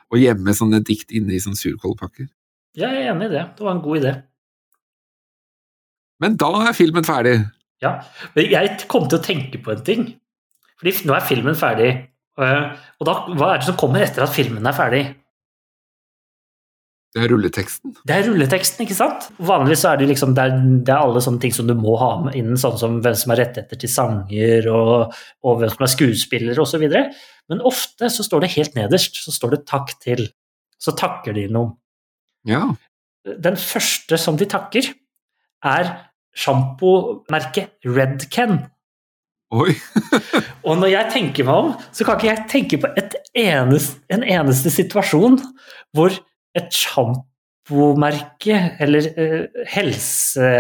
Å 0.09 0.17
gjemme 0.17 0.57
sånne 0.57 0.81
dikt 0.81 1.13
inne 1.13 1.37
i 1.37 1.43
sånne 1.43 1.59
surkålpakker. 1.59 2.25
Jeg 2.79 2.89
er 2.89 3.11
enig 3.11 3.29
i 3.29 3.33
det. 3.35 3.45
Det 3.59 3.67
var 3.67 3.75
en 3.75 3.85
god 3.85 4.01
idé. 4.01 4.15
Men 6.25 6.39
da 6.41 6.49
er 6.65 6.77
filmen 6.77 7.05
ferdig. 7.05 7.35
Ja. 7.83 7.99
Men 8.33 8.49
jeg 8.49 8.79
kom 8.89 9.05
til 9.05 9.19
å 9.19 9.23
tenke 9.23 9.61
på 9.61 9.75
en 9.75 9.85
ting. 9.85 10.07
Fordi 10.81 11.05
nå 11.05 11.13
er 11.15 11.27
filmen 11.27 11.57
ferdig. 11.59 11.91
Og 12.39 13.05
da, 13.05 13.13
hva 13.35 13.53
er 13.53 13.61
det 13.61 13.69
som 13.69 13.77
kommer 13.79 14.03
etter 14.03 14.25
at 14.25 14.33
filmen 14.33 14.65
er 14.65 14.75
ferdig? 14.75 15.03
Det 17.09 17.23
er 17.23 17.31
rulleteksten. 17.31 17.95
Det 18.05 18.13
er 18.13 18.27
rulleteksten, 18.27 18.83
ikke 18.85 18.97
sant? 18.97 19.29
Vanligvis 19.41 19.81
er 19.89 19.97
det 19.97 20.09
liksom, 20.11 20.35
det 20.37 20.43
er, 20.45 20.59
det 20.85 20.93
er 20.93 21.07
alle 21.07 21.23
sånne 21.25 21.41
ting 21.41 21.53
som 21.55 21.65
du 21.65 21.73
må 21.77 21.95
ha 21.97 22.09
med 22.21 22.37
inn, 22.37 22.53
sånn 22.61 22.77
som 22.77 22.99
hvem 23.01 23.15
som 23.17 23.33
har 23.33 23.41
rettigheter 23.41 23.81
til 23.81 23.89
sanger, 23.89 24.67
og, 24.69 25.15
og 25.41 25.57
hvem 25.57 25.71
som 25.73 25.87
er 25.87 25.93
skuespiller, 25.95 26.61
osv. 26.61 26.85
Men 27.49 27.65
ofte 27.65 28.11
så 28.13 28.25
står 28.25 28.45
det 28.45 28.51
helt 28.59 28.77
nederst, 28.77 29.17
så 29.23 29.33
står 29.33 29.55
det 29.55 29.63
'takk 29.65 29.95
til'. 30.05 30.27
Så 30.79 30.93
takker 30.95 31.33
de 31.33 31.47
noen. 31.51 31.73
Ja. 32.47 32.69
Den 33.25 33.57
første 33.57 34.17
som 34.21 34.37
de 34.37 34.45
takker, 34.45 34.93
er 35.65 35.89
sjampomerket 36.37 37.81
Redken. 37.83 38.69
Oi. 39.49 39.73
Og 40.67 40.77
når 40.77 40.91
jeg 40.93 41.11
tenker 41.13 41.47
meg 41.47 41.55
om, 41.65 41.71
så 41.91 42.05
kan 42.05 42.19
ikke 42.19 42.29
jeg 42.29 42.45
tenke 42.53 42.79
på 42.83 42.91
eneste, 43.33 43.97
en 44.13 44.23
eneste 44.23 44.71
situasjon 44.71 45.39
hvor 45.97 46.13
et 46.57 46.69
sjampomerke, 46.73 48.59
eller 48.81 49.09
eh, 49.13 49.65
helse... 49.75 50.51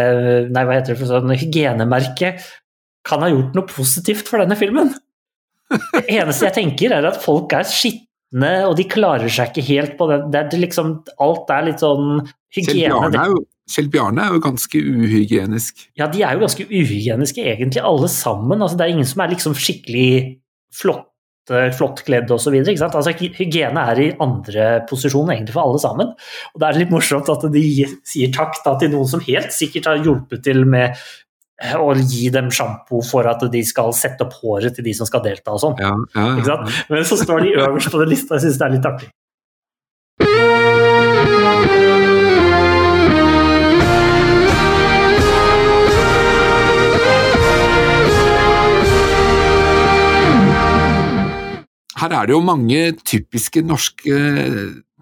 Nei, 0.49 0.63
hva 0.65 0.77
heter 0.77 0.93
det 0.93 0.99
for 1.01 1.09
sånn 1.09 1.35
hygienemerke, 1.37 2.35
kan 3.07 3.23
ha 3.25 3.31
gjort 3.31 3.55
noe 3.57 3.69
positivt 3.69 4.29
for 4.29 4.43
denne 4.43 4.57
filmen. 4.59 4.91
Det 5.69 6.05
eneste 6.17 6.47
jeg 6.47 6.57
tenker, 6.57 6.95
er 6.95 7.07
at 7.09 7.21
folk 7.21 7.53
er 7.57 7.67
skitne, 7.69 8.53
og 8.67 8.75
de 8.79 8.87
klarer 8.89 9.29
seg 9.31 9.53
ikke 9.53 9.67
helt 9.69 9.95
på 9.99 10.09
det. 10.09 10.19
det 10.33 10.41
er 10.41 10.65
liksom, 10.65 10.99
alt 11.21 11.53
er 11.53 11.69
litt 11.69 11.83
sånn 11.85 12.23
hygiene. 12.55 13.23
Kjell 13.69 13.89
Bjarne 13.93 14.23
er 14.25 14.33
jo 14.33 14.41
ganske 14.41 14.79
uhygienisk. 14.81 15.83
Ja, 15.99 16.07
de 16.09 16.23
er 16.25 16.33
jo 16.35 16.41
ganske 16.41 16.65
uhygieniske 16.65 17.43
egentlig, 17.45 17.83
alle 17.85 18.09
sammen. 18.09 18.63
Altså, 18.63 18.79
det 18.79 18.87
er 18.87 18.95
ingen 18.95 19.09
som 19.09 19.21
er 19.21 19.35
liksom 19.35 19.53
skikkelig 19.57 20.09
flotte, 20.73 21.05
flott 21.77 22.03
kledd 22.07 22.29
osv. 22.31 22.55
Altså, 22.63 23.13
hy- 23.19 23.31
hygiene 23.37 23.83
er 23.91 24.01
i 24.03 24.09
andre 24.21 24.67
posisjon 24.89 25.31
egentlig 25.33 25.55
for 25.55 25.65
alle 25.67 25.79
sammen. 25.81 26.11
Og 26.53 26.61
det 26.61 26.67
er 26.69 26.79
litt 26.81 26.93
morsomt 26.93 27.29
at 27.33 27.47
de 27.53 27.63
sier 28.07 28.31
takk 28.35 28.61
da, 28.65 28.75
til 28.81 28.93
noen 28.93 29.07
som 29.09 29.23
helt 29.25 29.51
sikkert 29.55 29.89
har 29.91 30.03
hjulpet 30.05 30.43
til 30.45 30.63
med 30.69 30.95
å 31.75 31.89
gi 31.97 32.29
dem 32.31 32.47
sjampo 32.55 33.01
for 33.03 33.27
at 33.27 33.41
de 33.51 33.63
skal 33.67 33.91
sette 33.91 34.23
opp 34.23 34.37
håret 34.39 34.77
til 34.77 34.85
de 34.85 34.93
som 34.95 35.09
skal 35.09 35.25
delta 35.25 35.51
og 35.57 35.59
sånn. 35.59 35.75
Ja, 35.83 35.91
ja, 36.15 36.27
ja. 36.47 36.59
Men 36.89 37.03
så 37.03 37.17
står 37.19 37.43
de 37.43 37.55
øverst 37.59 37.91
på 37.91 37.99
den 37.99 38.13
lista, 38.15 38.37
jeg 38.39 38.47
syns 38.47 38.61
det 38.61 38.67
er 38.69 38.75
litt 38.77 38.87
artig. 38.93 40.68
Her 51.99 52.13
er 52.15 52.29
det 52.29 52.35
jo 52.35 52.43
mange 52.45 52.93
typiske 53.03 53.63
norske 53.65 54.19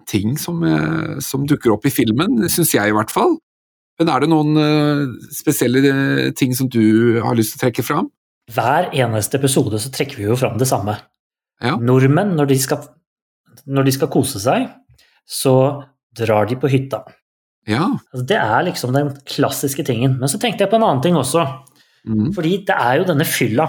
ting 0.08 0.38
som, 0.40 0.62
eh, 0.64 1.18
som 1.20 1.46
dukker 1.46 1.74
opp 1.74 1.86
i 1.86 1.92
filmen, 1.92 2.40
syns 2.48 2.74
jeg 2.74 2.90
i 2.90 2.96
hvert 2.96 3.12
fall. 3.12 3.36
Men 3.98 4.12
er 4.12 4.22
det 4.22 4.30
noen 4.30 4.60
eh, 4.62 5.04
spesielle 5.34 5.82
eh, 5.90 6.30
ting 6.38 6.54
som 6.56 6.70
du 6.70 7.18
har 7.24 7.36
lyst 7.38 7.54
til 7.54 7.60
å 7.60 7.64
trekke 7.66 7.84
fram? 7.86 8.10
Hver 8.54 8.92
eneste 8.96 9.36
episode 9.40 9.80
så 9.82 9.92
trekker 9.92 10.20
vi 10.20 10.28
jo 10.30 10.38
fram 10.38 10.56
det 10.60 10.68
samme. 10.70 10.96
Ja. 11.60 11.74
Nordmenn, 11.76 12.36
når 12.38 12.52
de, 12.52 12.58
skal, 12.62 12.86
når 13.66 13.88
de 13.88 13.96
skal 13.98 14.12
kose 14.12 14.40
seg, 14.40 14.68
så 15.28 15.54
drar 16.16 16.48
de 16.48 16.56
på 16.56 16.70
hytta. 16.72 17.02
Ja. 17.68 17.84
Altså, 18.14 18.24
det 18.30 18.38
er 18.40 18.64
liksom 18.70 18.94
den 18.96 19.10
klassiske 19.28 19.84
tingen. 19.84 20.16
Men 20.22 20.30
så 20.32 20.40
tenkte 20.40 20.64
jeg 20.64 20.72
på 20.72 20.78
en 20.78 20.86
annen 20.86 21.02
ting 21.04 21.18
også. 21.18 21.44
Mm. 22.08 22.30
Fordi 22.32 22.54
det 22.70 22.78
er 22.78 23.02
jo 23.02 23.08
denne 23.10 23.26
fylla. 23.28 23.66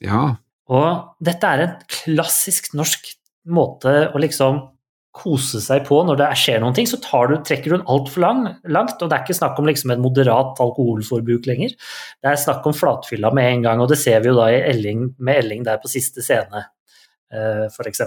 Ja. 0.00 0.22
Og 0.70 1.16
dette 1.24 1.48
er 1.48 1.64
en 1.64 1.74
klassisk 1.90 2.70
norsk 2.78 3.08
måte 3.50 4.12
å 4.14 4.20
liksom 4.22 4.60
kose 5.12 5.60
seg 5.60 5.82
på 5.84 5.98
når 6.08 6.20
det 6.22 6.28
skjer 6.40 6.62
noen 6.62 6.76
ting. 6.76 6.86
Så 6.88 6.96
tar 7.04 7.28
du, 7.28 7.34
trekker 7.44 7.68
du 7.72 7.76
den 7.76 7.88
altfor 7.90 8.24
lang, 8.24 8.44
langt, 8.72 8.96
og 9.02 9.10
det 9.10 9.18
er 9.18 9.26
ikke 9.26 9.36
snakk 9.36 9.58
om 9.60 9.68
liksom 9.68 9.92
et 9.92 10.00
moderat 10.00 10.60
alkoholforbruk 10.62 11.48
lenger. 11.50 11.74
Det 12.22 12.30
er 12.30 12.40
snakk 12.40 12.64
om 12.68 12.76
flatfylla 12.76 13.32
med 13.36 13.50
en 13.50 13.66
gang, 13.66 13.82
og 13.84 13.90
det 13.92 14.00
ser 14.00 14.22
vi 14.24 14.30
jo 14.30 14.38
da 14.38 14.48
i 14.54 14.62
Elling, 14.70 15.10
med 15.20 15.42
Elling 15.42 15.66
der 15.68 15.82
på 15.82 15.90
siste 15.92 16.24
scene, 16.24 16.64
eh, 17.34 17.66
f.eks. 17.68 18.00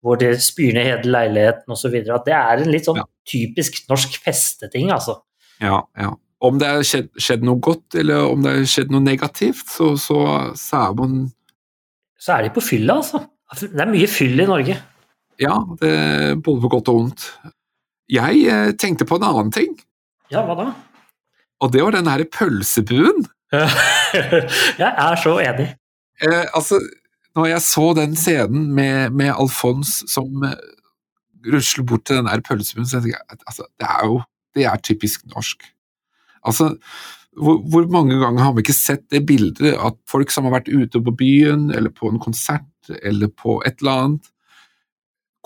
Hvor 0.00 0.20
det 0.20 0.36
spyr 0.40 0.76
ned 0.76 0.86
hele 0.86 1.12
leiligheten 1.12 1.74
osv. 1.74 1.98
At 1.98 2.28
det 2.28 2.36
er 2.36 2.62
en 2.62 2.70
litt 2.72 2.86
sånn 2.88 3.02
Ja. 3.02 3.08
typisk 3.28 3.82
norsk 3.90 4.20
festeting, 4.22 4.92
altså. 4.94 5.20
ja, 5.60 5.82
ja. 5.98 6.14
Om 6.40 6.56
det 6.56 6.68
har 6.70 6.80
skjedd, 6.88 7.10
skjedd 7.20 7.42
noe 7.44 7.60
godt, 7.60 7.98
eller 8.00 8.30
om 8.30 8.40
det 8.40 8.54
har 8.54 8.62
skjedd 8.64 8.94
noe 8.94 9.04
negativt, 9.04 9.66
så, 9.68 9.90
så, 10.00 10.22
så 10.56 10.78
er 10.86 10.94
man 10.96 11.18
Så 12.20 12.36
er 12.36 12.46
de 12.46 12.52
på 12.54 12.62
fylla, 12.64 12.98
altså. 13.00 13.22
Det 13.60 13.80
er 13.80 13.90
mye 13.90 14.08
fyll 14.10 14.42
i 14.42 14.46
Norge. 14.48 14.76
Ja, 15.40 15.56
det, 15.80 15.92
både 16.44 16.62
på 16.62 16.70
godt 16.76 16.90
og 16.92 16.98
vondt. 16.98 17.26
Jeg 18.10 18.44
eh, 18.50 18.72
tenkte 18.78 19.06
på 19.08 19.18
en 19.18 19.26
annen 19.30 19.52
ting, 19.54 19.76
Ja, 20.30 20.44
hva 20.46 20.56
da? 20.58 20.70
og 21.60 21.72
det 21.72 21.82
var 21.84 21.94
den 21.96 22.08
her 22.10 22.22
pølsebuen. 22.32 23.24
jeg 24.82 24.90
er 24.90 25.20
så 25.22 25.36
enig. 25.42 25.68
Eh, 26.22 26.46
altså, 26.54 26.78
når 27.36 27.46
jeg 27.52 27.62
så 27.66 27.86
den 27.96 28.16
scenen 28.16 28.68
med, 28.74 29.10
med 29.16 29.32
Alfons 29.32 30.00
som 30.10 30.44
eh, 30.46 30.58
rusler 31.52 31.86
bort 31.86 32.04
til 32.06 32.20
den 32.20 32.28
der 32.28 32.44
pølsebuen, 32.46 32.86
så 32.86 33.00
tenkte 33.00 33.16
jeg 33.16 33.40
altså, 33.46 33.66
det 33.80 33.88
er 33.88 34.06
jo 34.06 34.20
det 34.54 34.66
er 34.66 34.82
typisk 34.82 35.26
norsk. 35.30 35.62
Altså, 36.46 36.74
hvor, 37.40 37.60
hvor 37.72 37.86
mange 37.92 38.18
ganger 38.20 38.44
har 38.44 38.54
vi 38.56 38.64
ikke 38.64 38.76
sett 38.76 39.06
det 39.12 39.24
bildet 39.28 39.74
at 39.76 39.96
folk 40.10 40.32
som 40.32 40.46
har 40.46 40.58
vært 40.58 40.70
ute 40.70 41.00
på 41.02 41.14
byen, 41.16 41.70
eller 41.74 41.92
på 41.94 42.10
en 42.10 42.20
konsert, 42.22 42.68
eller 43.02 43.32
på 43.32 43.60
et 43.66 43.80
eller 43.80 44.04
annet, 44.04 44.30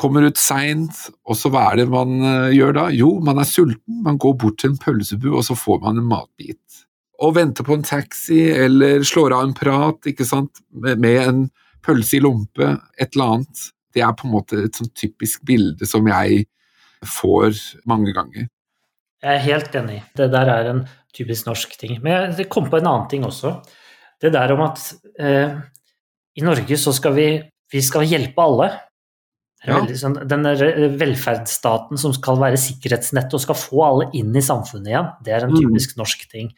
kommer 0.00 0.26
ut 0.26 0.38
seint, 0.40 0.96
og 1.28 1.38
så 1.38 1.50
hva 1.54 1.68
er 1.70 1.82
det 1.82 1.90
man 1.92 2.16
eh, 2.18 2.54
gjør 2.56 2.72
da? 2.74 2.86
Jo, 2.94 3.12
man 3.22 3.38
er 3.38 3.46
sulten, 3.46 4.00
man 4.02 4.18
går 4.20 4.34
bort 4.42 4.58
til 4.60 4.72
en 4.72 4.80
pølsebu, 4.80 5.28
og 5.30 5.44
så 5.46 5.54
får 5.58 5.84
man 5.84 6.00
en 6.00 6.08
matbit. 6.10 6.80
Og 7.22 7.36
venter 7.36 7.66
på 7.66 7.76
en 7.76 7.86
taxi, 7.86 8.40
eller 8.50 9.04
slår 9.06 9.36
av 9.36 9.44
en 9.46 9.54
prat, 9.54 10.10
ikke 10.10 10.26
sant, 10.26 10.64
med, 10.74 11.06
en 11.22 11.44
pølse 11.84 12.18
i 12.18 12.24
lompe, 12.24 12.72
et 12.98 13.14
eller 13.14 13.36
annet. 13.36 13.68
Det 13.94 14.02
er 14.02 14.16
på 14.18 14.26
en 14.26 14.34
måte 14.34 14.64
et 14.64 14.74
sånn 14.74 14.90
typisk 14.98 15.44
bilde 15.46 15.86
som 15.86 16.10
jeg 16.10 16.48
får 17.06 17.60
mange 17.86 18.14
ganger. 18.16 18.48
Jeg 19.24 19.38
er 19.38 19.44
helt 19.46 19.76
enig. 19.80 20.02
Det 20.18 20.28
der 20.34 20.50
er 20.52 20.70
en 20.74 20.82
typisk 21.16 21.46
norsk 21.48 21.76
ting. 21.80 21.96
Men 22.04 22.12
jeg 22.12 22.36
det 22.42 22.48
kom 22.52 22.66
på 22.70 22.76
en 22.80 22.88
annen 22.90 23.08
ting 23.08 23.24
også. 23.24 23.54
Det 24.20 24.32
der 24.34 24.52
om 24.52 24.60
at 24.66 24.82
eh, 25.18 25.54
i 26.36 26.44
Norge 26.44 26.76
så 26.80 26.92
skal 26.92 27.14
vi, 27.16 27.28
vi 27.72 27.80
skal 27.84 28.04
hjelpe 28.08 28.42
alle. 28.44 28.68
Ja. 29.64 29.78
Sånn, 29.96 30.18
den 30.28 30.44
der 30.44 30.60
velferdsstaten 31.00 31.96
som 32.00 32.12
skal 32.12 32.36
være 32.42 32.58
sikkerhetsnett 32.60 33.32
og 33.32 33.40
skal 33.40 33.56
få 33.56 33.80
alle 33.86 34.10
inn 34.18 34.34
i 34.36 34.42
samfunnet 34.44 34.90
igjen, 34.92 35.12
det 35.24 35.32
er 35.32 35.46
en 35.46 35.54
Mm. 35.54 35.60
typisk 35.62 35.96
norsk 35.96 36.26
ting. 36.28 36.50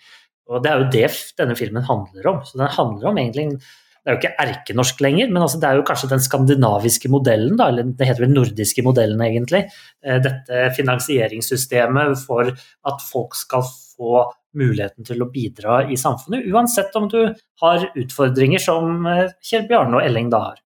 Og 0.51 0.63
det 0.65 0.73
er 0.73 0.81
jo 0.83 0.91
det 0.91 1.11
denne 1.39 1.55
filmen 1.59 1.87
handler 1.87 2.27
om. 2.33 2.41
Så 2.47 2.59
den 2.59 2.67
handler 2.67 3.11
om 3.13 3.19
egentlig 3.19 3.61
Det 4.07 4.13
er 4.13 4.15
jo 4.15 4.21
ikke 4.21 4.37
erkenorsk 4.39 5.01
lenger, 5.03 5.31
men 5.35 5.43
altså 5.43 5.59
det 5.59 5.67
er 5.67 5.81
jo 5.81 5.85
kanskje 5.89 6.09
den 6.13 6.21
skandinaviske 6.23 7.09
modellen, 7.11 7.57
da, 7.59 7.67
eller 7.73 7.89
det 7.91 8.07
heter 8.07 8.23
vel 8.23 8.37
nordiske 8.37 8.85
modellen 8.87 9.19
egentlig. 9.27 9.65
Eh, 10.07 10.21
Dette 10.23 10.69
finansieringssystemet 10.77 12.15
for 12.23 12.53
at 12.55 13.03
folk 13.03 13.35
skal 13.35 13.67
få 13.67 14.21
muligheten 14.57 15.05
til 15.09 15.25
å 15.25 15.29
bidra 15.33 15.81
i 15.91 15.99
samfunnet, 15.99 16.47
uansett 16.55 16.95
om 16.97 17.11
du 17.11 17.19
har 17.65 17.89
utfordringer 17.99 18.63
som 18.63 19.03
eh, 19.11 19.35
Kjell 19.43 19.67
Bjarne 19.67 19.99
og 19.99 20.07
Elling 20.07 20.31
da 20.31 20.45
har. 20.53 20.63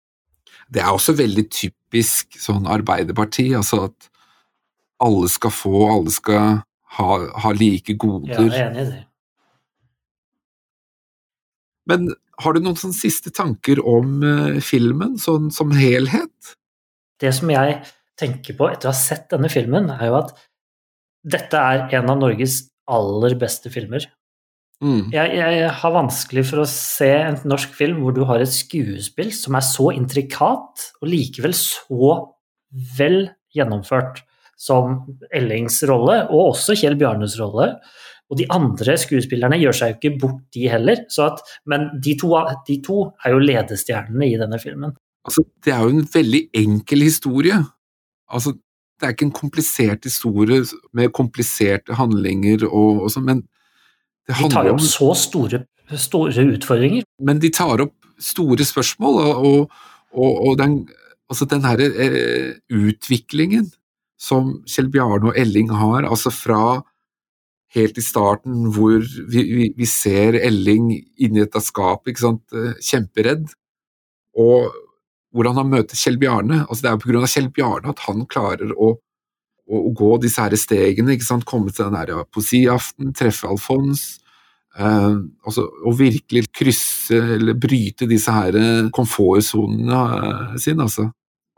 Det 0.70 0.84
er 0.84 0.92
også 0.92 1.16
veldig 1.16 1.48
typisk 1.48 2.36
sånn 2.38 2.68
Arbeiderparti, 2.70 3.48
altså 3.56 3.86
at 3.88 4.10
alle 5.00 5.32
skal 5.32 5.50
få, 5.56 5.78
alle 5.96 6.12
skal 6.12 6.60
ha, 7.00 7.08
ha 7.40 7.56
like 7.56 7.96
Ja, 7.96 8.02
goder. 8.04 8.50
jeg 8.52 8.60
er 8.60 8.66
enig 8.68 8.84
i 8.84 8.90
det. 8.92 9.04
Men 11.88 12.10
har 12.40 12.56
du 12.56 12.62
noen 12.64 12.94
siste 12.96 13.32
tanker 13.34 13.80
om 13.86 14.20
eh, 14.26 14.60
filmen, 14.64 15.16
sånn 15.20 15.50
som 15.54 15.72
helhet? 15.76 16.54
Det 17.20 17.32
som 17.36 17.50
jeg 17.52 17.80
tenker 18.20 18.56
på 18.56 18.68
etter 18.70 18.88
å 18.88 18.94
ha 18.94 18.96
sett 18.96 19.28
denne 19.32 19.50
filmen, 19.52 19.90
er 19.92 20.10
jo 20.10 20.20
at 20.22 20.32
dette 21.20 21.60
er 21.60 21.86
en 21.98 22.12
av 22.12 22.20
Norges 22.20 22.62
aller 22.90 23.36
beste 23.40 23.72
filmer. 23.72 24.06
Mm. 24.80 25.10
Jeg, 25.12 25.34
jeg 25.36 25.72
har 25.76 25.92
vanskelig 25.92 26.46
for 26.48 26.62
å 26.62 26.68
se 26.68 27.10
en 27.18 27.36
norsk 27.48 27.74
film 27.76 28.00
hvor 28.00 28.14
du 28.16 28.22
har 28.28 28.40
et 28.40 28.52
skuespill 28.52 29.28
som 29.36 29.58
er 29.58 29.66
så 29.66 29.90
intrikat, 29.92 30.86
og 31.02 31.10
likevel 31.10 31.52
så 31.56 32.14
vel 32.96 33.26
gjennomført 33.56 34.22
som 34.60 35.02
Ellings 35.34 35.82
rolle, 35.88 36.22
og 36.28 36.54
også 36.54 36.76
Kjell 36.78 36.96
Bjarnes 37.00 37.36
rolle. 37.40 37.74
Og 38.30 38.38
de 38.38 38.46
andre 38.54 38.94
skuespillerne 39.00 39.58
gjør 39.58 39.76
seg 39.76 39.92
jo 39.92 39.98
ikke 39.98 40.18
bort, 40.22 40.42
de 40.54 40.68
heller. 40.70 41.04
Så 41.10 41.26
at, 41.26 41.40
men 41.66 41.88
de 42.02 42.14
to, 42.20 42.30
de 42.68 42.76
to 42.86 43.02
er 43.24 43.34
jo 43.34 43.42
ledestjernene 43.42 44.28
i 44.30 44.38
denne 44.38 44.60
filmen. 44.62 44.94
Altså, 45.26 45.44
det 45.64 45.74
er 45.74 45.82
jo 45.82 45.94
en 45.96 46.06
veldig 46.14 46.42
enkel 46.62 47.02
historie. 47.04 47.58
Altså, 48.30 48.54
det 49.00 49.08
er 49.08 49.16
ikke 49.16 49.26
en 49.30 49.36
komplisert 49.36 50.06
historie 50.06 50.62
med 50.96 51.12
kompliserte 51.16 51.96
handlinger 51.98 52.66
og, 52.68 53.06
og 53.06 53.12
sånn, 53.12 53.26
men 53.26 53.42
det 54.28 54.36
De 54.38 54.50
tar 54.52 54.68
jo 54.68 54.76
opp 54.76 54.84
så 54.84 55.10
store, 55.16 55.62
store 55.98 56.44
utfordringer. 56.54 57.06
men 57.18 57.40
de 57.42 57.50
tar 57.50 57.82
opp 57.82 57.96
store 58.20 58.66
spørsmål, 58.68 59.16
og, 59.48 59.78
og, 60.12 60.40
og 60.50 60.58
den, 60.60 60.82
altså 61.32 61.48
den 61.48 61.64
herre 61.64 61.88
eh, 62.04 62.58
utviklingen 62.68 63.70
som 64.20 64.58
Kjell 64.68 64.90
Bjarne 64.92 65.32
og 65.32 65.38
Elling 65.40 65.72
har, 65.72 66.04
altså 66.04 66.32
fra 66.34 66.82
helt 67.74 67.98
i 67.98 68.04
starten 68.04 68.68
hvor 68.74 68.98
vi, 69.00 69.42
vi, 69.46 69.66
vi 69.76 69.88
ser 69.88 70.38
Elling 70.40 70.90
inni 71.22 71.42
dette 71.42 71.62
skapet, 71.62 72.12
ikke 72.12 72.24
sant, 72.24 72.44
eh, 72.56 72.78
kjemperedd, 72.82 73.52
og 74.40 74.70
hvordan 75.34 75.60
han 75.60 75.70
møter 75.70 75.98
Kjell 75.98 76.18
Bjarne. 76.20 76.64
Altså 76.66 76.82
det 76.82 76.90
er 76.90 77.14
jo 77.14 77.22
av 77.22 77.30
Kjell 77.30 77.50
Bjarne 77.54 77.92
at 77.92 78.02
han 78.06 78.24
klarer 78.30 78.72
å, 78.74 78.94
å, 78.96 79.82
å 79.82 79.92
gå 79.96 80.16
disse 80.24 80.42
her 80.42 80.56
stegene, 80.58 81.14
ikke 81.14 81.28
sant, 81.28 81.46
komme 81.48 81.70
til 81.74 81.86
den 81.86 81.98
her 81.98 82.14
ja, 82.14 82.24
poesiaften, 82.34 83.14
treffe 83.16 83.50
Alfons, 83.50 84.08
eh, 84.78 85.14
altså, 85.46 85.68
og 85.84 85.98
virkelig 86.00 86.48
krysse 86.56 87.22
eller 87.36 87.58
bryte 87.58 88.10
disse 88.10 88.34
her 88.34 88.58
eh, 88.58 88.90
komfortsonene 88.96 90.02
eh, 90.18 90.60
sine, 90.62 90.88
altså. 90.88 91.10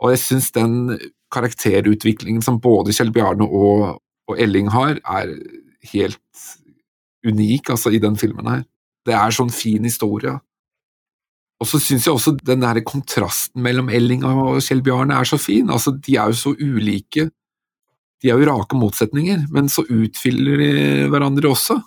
Og 0.02 0.10
jeg 0.10 0.18
syns 0.18 0.50
den 0.50 0.96
karakterutviklingen 1.32 2.42
som 2.44 2.60
både 2.60 2.92
Kjell 2.92 3.12
Bjarne 3.14 3.46
og, 3.46 4.00
og 4.28 4.40
Elling 4.40 4.68
har, 4.74 4.98
er 5.06 5.30
helt 5.90 6.46
unik, 7.26 7.70
altså, 7.74 7.92
i 7.94 8.00
den 8.02 8.16
filmen 8.18 8.48
her. 8.50 8.64
Det 9.06 9.14
er 9.18 9.34
sånn 9.34 9.52
fin 9.54 9.84
historie. 9.86 10.34
Og 11.62 11.68
så 11.70 11.78
syns 11.78 12.08
jeg 12.08 12.16
også 12.16 12.34
den 12.42 12.64
der 12.64 12.82
kontrasten 12.86 13.62
mellom 13.62 13.90
Elling 13.94 14.24
og 14.26 14.58
Kjell 14.64 14.82
Bjarne 14.82 15.14
er 15.18 15.28
så 15.28 15.38
fin. 15.38 15.70
Altså, 15.70 15.94
de 15.94 16.16
er 16.18 16.32
jo 16.32 16.38
så 16.40 16.52
ulike. 16.58 17.28
De 18.22 18.30
er 18.30 18.38
jo 18.38 18.48
rake 18.48 18.78
motsetninger, 18.78 19.46
men 19.54 19.70
så 19.70 19.84
utfyller 19.86 20.58
de 20.58 20.72
hverandre 21.10 21.50
også. 21.50 21.78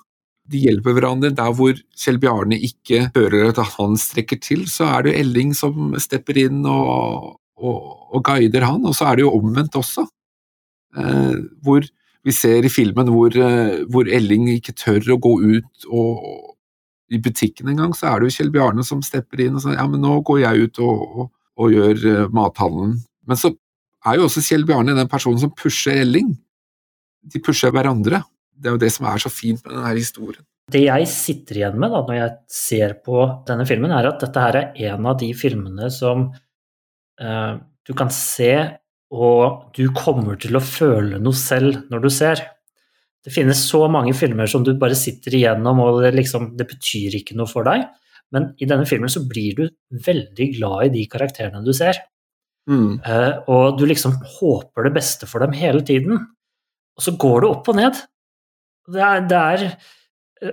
De 0.52 0.62
hjelper 0.62 0.96
hverandre 0.96 1.32
der 1.36 1.52
hvor 1.58 1.76
Kjell 1.98 2.20
Bjarne 2.22 2.60
ikke 2.68 3.10
hører 3.16 3.50
at 3.50 3.60
han 3.76 3.96
strekker 4.00 4.40
til, 4.44 4.66
så 4.70 4.88
er 4.92 5.04
det 5.04 5.14
jo 5.14 5.22
Elling 5.24 5.56
som 5.58 5.96
stepper 6.00 6.40
inn 6.46 6.62
og, 6.70 7.36
og, 7.58 7.80
og 8.16 8.24
guider 8.28 8.68
han, 8.68 8.84
og 8.86 8.96
så 8.96 9.10
er 9.10 9.18
det 9.18 9.26
jo 9.26 9.34
omvendt 9.40 9.80
også. 9.80 10.06
Eh, 10.96 11.40
hvor 11.66 11.88
vi 12.26 12.34
ser 12.34 12.66
i 12.66 12.72
filmen 12.74 13.10
hvor, 13.14 13.34
eh, 13.38 13.84
hvor 13.92 14.10
Elling 14.10 14.50
ikke 14.56 14.74
tør 14.78 15.14
å 15.14 15.22
gå 15.22 15.34
ut 15.44 15.88
og, 15.94 16.24
i 17.14 17.20
butikken 17.22 17.70
engang, 17.70 17.94
så 17.94 18.10
er 18.10 18.22
det 18.22 18.30
jo 18.30 18.38
Kjell 18.40 18.54
Bjarne 18.54 18.86
som 18.86 19.04
stepper 19.06 19.44
inn 19.46 19.58
og 19.58 19.62
sier 19.62 19.78
ja, 19.78 19.86
men 19.90 20.02
nå 20.02 20.18
går 20.26 20.42
jeg 20.42 20.66
ut 20.66 20.82
og, 20.82 21.04
og, 21.06 21.28
og 21.62 21.76
gjør 21.76 22.02
uh, 22.06 22.24
mathandelen. 22.34 22.98
Men 23.30 23.40
så 23.40 23.54
er 24.10 24.18
jo 24.18 24.26
også 24.26 24.42
Kjell 24.48 24.66
Bjarne 24.66 24.98
den 24.98 25.12
personen 25.12 25.42
som 25.44 25.54
pusher 25.54 26.02
Elling. 26.02 26.34
De 27.30 27.42
pusher 27.46 27.74
hverandre. 27.74 28.24
Det 28.56 28.72
er 28.72 28.78
jo 28.78 28.82
det 28.82 28.92
som 28.96 29.06
er 29.12 29.22
så 29.22 29.30
fint 29.30 29.62
med 29.62 29.76
denne 29.76 29.94
historien. 29.98 30.46
Det 30.72 30.82
jeg 30.82 31.10
sitter 31.12 31.60
igjen 31.60 31.78
med 31.78 31.94
da, 31.94 32.02
når 32.08 32.18
jeg 32.18 32.34
ser 32.50 32.98
på 33.06 33.22
denne 33.46 33.68
filmen, 33.70 33.94
er 33.94 34.10
at 34.10 34.24
dette 34.24 34.42
her 34.42 34.58
er 34.64 34.90
en 34.90 35.10
av 35.12 35.20
de 35.22 35.30
filmene 35.38 35.92
som 35.94 36.26
uh, 37.22 37.54
du 37.86 37.94
kan 37.98 38.10
se, 38.10 38.54
og 39.14 39.72
du 39.78 39.86
kommer 39.96 40.38
til 40.42 40.58
å 40.58 40.64
føle 40.64 41.20
noe 41.22 41.38
selv 41.38 41.86
når 41.92 42.06
du 42.06 42.10
ser. 42.14 42.42
Det 43.26 43.34
finnes 43.34 43.62
så 43.70 43.86
mange 43.90 44.14
filmer 44.18 44.50
som 44.50 44.64
du 44.66 44.74
bare 44.78 44.98
sitter 44.98 45.38
igjennom, 45.38 45.82
og 45.82 46.02
det, 46.04 46.14
liksom, 46.18 46.52
det 46.58 46.68
betyr 46.70 47.20
ikke 47.20 47.38
noe 47.38 47.50
for 47.50 47.68
deg. 47.68 47.88
Men 48.34 48.52
i 48.62 48.68
denne 48.70 48.88
filmen 48.90 49.12
så 49.12 49.24
blir 49.30 49.58
du 49.58 49.66
veldig 50.06 50.50
glad 50.58 50.88
i 50.88 50.94
de 50.98 51.06
karakterene 51.10 51.64
du 51.66 51.74
ser. 51.74 52.02
Mm. 52.70 53.02
Uh, 53.06 53.34
og 53.54 53.78
du 53.80 53.86
liksom 53.90 54.18
håper 54.40 54.88
det 54.88 54.96
beste 54.98 55.30
for 55.30 55.46
dem 55.46 55.54
hele 55.58 55.86
tiden. 55.86 56.22
Og 56.96 57.06
så 57.06 57.14
går 57.20 57.44
det 57.44 57.52
opp 57.52 57.70
og 57.74 57.78
ned. 57.78 58.02
Det 58.94 59.06
er, 59.06 59.26
det 59.30 59.42
er 59.42 59.68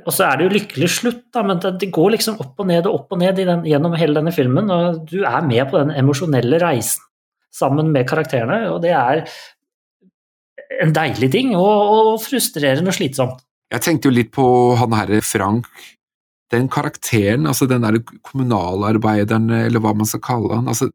og 0.06 0.12
så 0.14 0.28
er 0.28 0.38
det 0.38 0.44
jo 0.46 0.52
lykkelig 0.54 0.88
slutt, 0.94 1.24
da, 1.34 1.42
men 1.44 1.58
det, 1.60 1.72
det, 1.82 1.88
går 1.92 2.14
liksom 2.14 2.38
opp 2.40 2.60
og 2.62 2.68
ned 2.70 2.86
og 2.86 3.00
opp 3.00 3.16
og 3.16 3.18
ned 3.20 3.40
den, 3.42 3.64
gjennom 3.68 3.96
hele 3.98 4.14
denne 4.16 4.32
filmen, 4.32 4.70
og 4.72 5.00
du 5.10 5.24
er 5.26 5.42
med 5.44 5.66
på 5.68 5.80
den 5.82 5.90
emosjonelle 5.98 6.60
reisen 6.62 7.02
sammen 7.52 7.90
med 7.92 8.08
karakterene, 8.08 8.64
og 8.72 8.80
det 8.84 8.94
er 8.96 9.24
en 10.82 10.94
deilig 10.96 11.30
ting, 11.34 11.52
og, 11.56 11.80
og 11.92 12.12
frustrerende 12.22 12.92
og 12.92 12.96
slitsomt. 12.96 13.42
Jeg 13.72 13.84
tenkte 13.84 14.08
jo 14.08 14.16
litt 14.16 14.32
på 14.34 14.46
han 14.80 14.94
herre 14.96 15.20
Frank. 15.24 15.68
Den 16.52 16.66
karakteren, 16.72 17.46
altså 17.48 17.68
den 17.68 17.84
der 17.84 18.00
kommunalarbeideren, 18.24 19.48
eller 19.62 19.80
hva 19.80 19.94
man 19.96 20.08
skal 20.08 20.20
kalle 20.24 20.58
han, 20.58 20.68
altså 20.68 20.90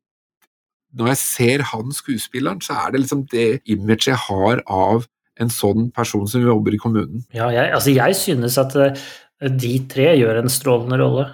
når 0.98 1.12
jeg 1.12 1.20
ser 1.22 1.64
han 1.72 1.94
skuespilleren, 1.94 2.62
så 2.64 2.78
er 2.82 2.94
det 2.94 3.04
liksom 3.04 3.26
det 3.32 3.48
imaget 3.70 4.12
jeg 4.12 4.20
har 4.28 4.62
av 4.66 5.08
en 5.38 5.52
sånn 5.54 5.90
person 5.94 6.26
som 6.30 6.42
jobber 6.42 6.74
i 6.74 6.80
kommunen. 6.82 7.26
Ja, 7.36 7.50
jeg, 7.54 7.74
altså 7.76 7.94
jeg 7.94 8.18
synes 8.18 8.58
at 8.62 8.74
uh, 8.78 9.10
de 9.42 9.74
tre 9.90 10.14
gjør 10.18 10.42
en 10.42 10.50
strålende 10.52 10.98
rolle. 11.02 11.28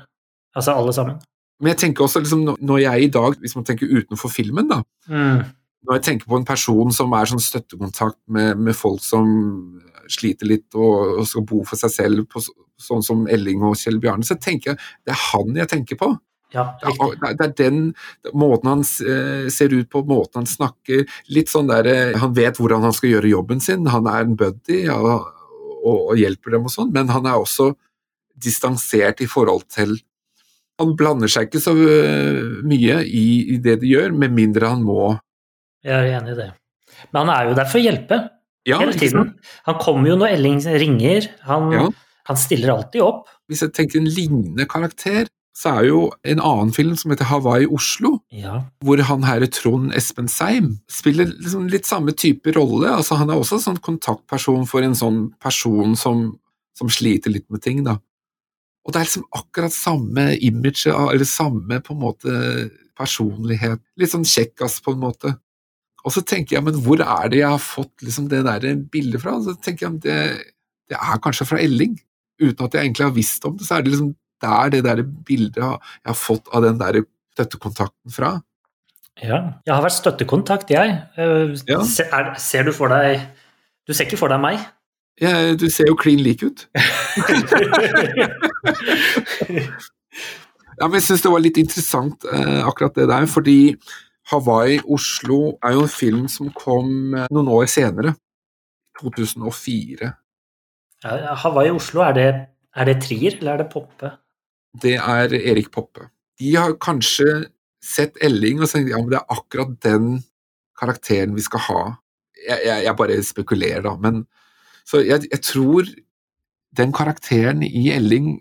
Altså 0.58 0.76
alle 0.76 0.96
sammen. 0.96 1.22
Men 1.64 1.72
jeg 1.72 1.80
tenker 1.86 2.06
også 2.06 2.20
liksom, 2.20 2.44
når 2.60 2.82
jeg 2.84 3.06
i 3.06 3.12
dag, 3.16 3.38
hvis 3.40 3.56
man 3.56 3.66
tenker 3.68 3.92
utenfor 3.92 4.32
filmen, 4.32 4.68
da 4.72 4.84
mm. 5.08 5.44
Når 5.84 5.98
jeg 5.98 6.04
tenker 6.06 6.30
på 6.32 6.38
en 6.40 6.46
person 6.48 6.94
som 6.96 7.12
er 7.12 7.28
sånn 7.28 7.42
støttekontakt 7.44 8.16
med, 8.32 8.56
med 8.56 8.76
folk 8.76 9.02
som 9.04 9.26
sliter 10.12 10.48
litt 10.48 10.78
og, 10.78 11.18
og, 11.18 11.26
skal 11.28 11.44
bo 11.48 11.60
for 11.68 11.80
seg 11.80 11.92
selv, 11.92 12.28
på, 12.32 12.40
sånn 12.80 13.04
som 13.04 13.26
Elling 13.32 13.64
og 13.68 13.76
Kjell 13.80 14.00
Bjarne, 14.00 14.24
så 14.24 14.38
tenker 14.40 14.72
jeg 14.72 14.80
det 15.04 15.12
er 15.12 15.26
han 15.34 15.60
jeg 15.60 15.72
tenker 15.74 16.00
på. 16.00 16.14
Ja, 16.54 16.68
det, 16.80 17.32
er 17.42 17.54
den 17.58 17.80
måten 18.38 18.70
han 18.70 18.84
eh, 18.86 19.48
ser 19.52 19.74
ut 19.74 19.90
på, 19.90 20.04
måten 20.06 20.44
han 20.44 20.50
snakker 20.50 21.08
Litt 21.34 21.50
sånn 21.50 21.72
der 21.72 21.88
eh, 21.90 22.20
Han 22.22 22.36
vet 22.38 22.60
hvordan 22.62 22.86
han 22.86 22.94
skal 22.94 23.10
gjøre 23.10 23.32
jobben 23.32 23.64
sin, 23.64 23.88
han 23.90 24.06
er 24.06 24.22
en 24.22 24.36
buddy 24.38 24.84
ja, 24.84 25.00
og, 25.02 25.32
og, 25.82 26.12
hjelper 26.20 26.54
dem 26.54 26.68
og 26.70 26.76
sånn, 26.76 26.92
men 26.94 27.10
han 27.10 27.26
er 27.26 27.42
også 27.42 27.72
distansert 28.38 29.26
i 29.26 29.30
forhold 29.30 29.66
til 29.74 29.98
Han 30.84 30.96
blander 31.00 31.32
seg 31.32 31.50
ikke 31.50 31.64
så 31.64 31.74
eh, 31.74 32.42
mye 32.68 33.02
i, 33.08 33.26
i 33.56 33.60
det 33.64 33.80
de 33.82 33.94
gjør, 33.96 34.14
med 34.16 34.36
mindre 34.36 34.70
han 34.76 34.84
må. 34.86 35.16
Jeg 35.84 35.98
er 35.98 36.20
enig 36.20 36.36
i 36.36 36.40
det. 36.44 36.50
Men 37.12 37.26
han 37.26 37.34
er 37.34 37.50
jo 37.50 37.58
der 37.58 37.70
for 37.70 37.82
å 37.82 37.84
hjelpe. 37.84 38.22
Ja, 38.68 38.80
hele 38.80 38.96
tiden. 38.96 39.34
Han 39.68 39.80
kommer 39.82 40.14
jo 40.14 40.18
når 40.20 40.38
Elling 40.38 40.62
ringer. 40.80 41.28
Han, 41.50 41.72
ja. 41.76 41.88
han 42.30 42.40
stiller 42.40 42.76
alltid 42.78 43.04
opp. 43.04 43.32
Hvis 43.52 43.66
jeg 43.66 43.74
tenker 43.76 44.00
en 44.00 44.08
lignende 44.08 44.68
karakter, 44.70 45.28
så 45.54 45.76
er 45.78 45.88
jo 45.88 46.00
en 46.26 46.42
annen 46.42 46.72
film 46.74 46.96
som 46.98 47.12
heter 47.14 47.30
Hawaii 47.30 47.68
Oslo, 47.70 48.16
ja. 48.34 48.64
hvor 48.82 49.02
han 49.06 49.26
her 49.28 49.46
Trond 49.54 49.94
Espen 49.94 50.30
Seim 50.32 50.72
spiller 50.90 51.30
liksom 51.30 51.68
litt 51.70 51.86
samme 51.86 52.16
type 52.18 52.56
rolle. 52.56 52.90
altså 52.90 53.20
Han 53.20 53.30
er 53.30 53.38
også 53.38 53.60
en 53.60 53.66
sånn 53.68 53.84
kontaktperson 53.86 54.66
for 54.70 54.86
en 54.86 54.98
sånn 54.98 55.28
person 55.44 55.94
som, 56.00 56.26
som, 56.78 56.90
sliter 56.90 57.36
litt 57.36 57.46
med 57.54 57.62
ting. 57.62 57.84
da. 57.86 58.00
Og 58.84 58.94
det 58.94 59.00
er 59.00 59.08
liksom 59.08 59.28
akkurat 59.40 59.76
samme 59.76 60.26
image, 60.44 60.90
eller 60.92 61.28
samme 61.28 61.80
på 61.84 61.96
en 61.96 62.02
måte 62.02 62.40
personlighet. 63.00 63.82
Litt 64.00 64.12
sånn 64.12 64.28
kjekkas, 64.28 64.82
på 64.84 64.94
en 64.94 65.04
måte. 65.06 65.36
Og 66.04 66.12
så 66.12 66.24
tenker 66.28 66.58
jeg, 66.58 66.66
men 66.66 66.82
hvor 66.84 67.00
er 67.00 67.30
det 67.32 67.40
jeg 67.40 67.54
har 67.56 67.64
fått 67.64 68.04
liksom 68.04 68.28
det 68.32 68.42
der 68.44 68.76
bildet 68.92 69.24
fra? 69.24 69.38
Så 69.44 69.56
tenker 69.64 69.88
jeg, 69.88 70.02
det, 70.04 70.18
det 70.92 71.00
er 71.00 71.22
kanskje 71.24 71.48
fra 71.48 71.62
Elling. 71.64 71.96
Uten 72.42 72.66
at 72.66 72.76
jeg 72.76 72.90
egentlig 72.90 73.08
har 73.08 73.16
visst 73.16 73.48
om 73.48 73.56
det, 73.56 73.68
så 73.68 73.78
er 73.78 73.86
det 73.86 73.94
liksom 73.94 74.12
det 74.44 74.52
er 74.52 74.72
det 74.74 74.82
der 74.84 75.02
bildet 75.28 75.62
jeg 75.62 76.10
har 76.10 76.18
fått 76.20 76.50
av 76.52 76.66
den 76.66 76.80
der 76.82 77.06
støttekontakten 77.34 78.12
fra. 78.14 78.34
Ja, 79.22 79.40
jeg 79.64 79.72
har 79.72 79.84
vært 79.86 79.96
støttekontakt, 79.96 80.74
jeg. 80.74 80.98
Eh, 81.16 81.54
ja. 81.70 81.80
Ser, 81.88 82.10
er, 82.12 82.34
ser, 82.42 82.66
du 82.68 82.74
for 82.76 82.92
deg 82.92 83.22
Du 83.88 83.94
ser 83.94 84.08
ikke 84.08 84.20
for 84.20 84.32
deg 84.34 84.42
meg? 84.42 84.60
Ja, 85.22 85.54
du 85.54 85.70
ser 85.70 85.88
jo 85.92 85.96
klin 86.00 86.24
lik 86.26 86.44
ut. 86.44 86.68
ja, 90.80 90.88
men 90.88 90.98
jeg 90.98 91.06
syns 91.06 91.22
det 91.26 91.34
var 91.34 91.44
litt 91.44 91.58
interessant 91.62 92.26
eh, 92.26 92.62
akkurat 92.66 92.96
det 92.98 93.08
der, 93.12 93.26
fordi 93.30 93.76
Hawaii 94.32 94.80
Oslo 94.90 95.60
er 95.62 95.72
jo 95.78 95.82
en 95.86 95.92
film 95.92 96.26
som 96.32 96.50
kom 96.58 97.14
eh, 97.14 97.30
noen 97.30 97.50
år 97.54 97.70
senere. 97.70 98.16
2004. 99.02 100.12
Ja, 101.04 101.36
Hawaii 101.44 101.72
Oslo, 101.76 102.02
er 102.08 102.14
det, 102.18 102.30
er 102.74 102.86
det 102.90 102.98
trier, 103.06 103.38
eller 103.38 103.52
er 103.54 103.60
det 103.64 103.70
Poppe? 103.74 104.10
det 104.82 104.96
er 104.98 105.34
Erik 105.34 105.72
Poppe. 105.72 106.08
De 106.40 106.56
har 106.56 106.78
kanskje 106.82 107.46
sett 107.84 108.18
Elling 108.24 108.64
og 108.64 108.72
tenkt 108.72 108.94
ja, 108.94 109.00
men 109.02 109.12
det 109.12 109.20
er 109.20 109.36
akkurat 109.36 109.76
den 109.86 110.16
karakteren 110.80 111.36
vi 111.38 111.44
skal 111.46 111.66
ha. 111.68 111.82
Jeg, 112.40 112.60
jeg, 112.66 112.86
jeg 112.88 112.98
bare 113.00 113.20
spekulerer, 113.24 113.84
da, 113.86 113.94
men 114.02 114.24
Så 114.88 115.04
jeg, 115.06 115.28
jeg, 115.32 115.42
tror 115.46 115.88
den 116.76 116.94
karakteren 116.96 117.64
i 117.64 117.90
Elling 117.94 118.38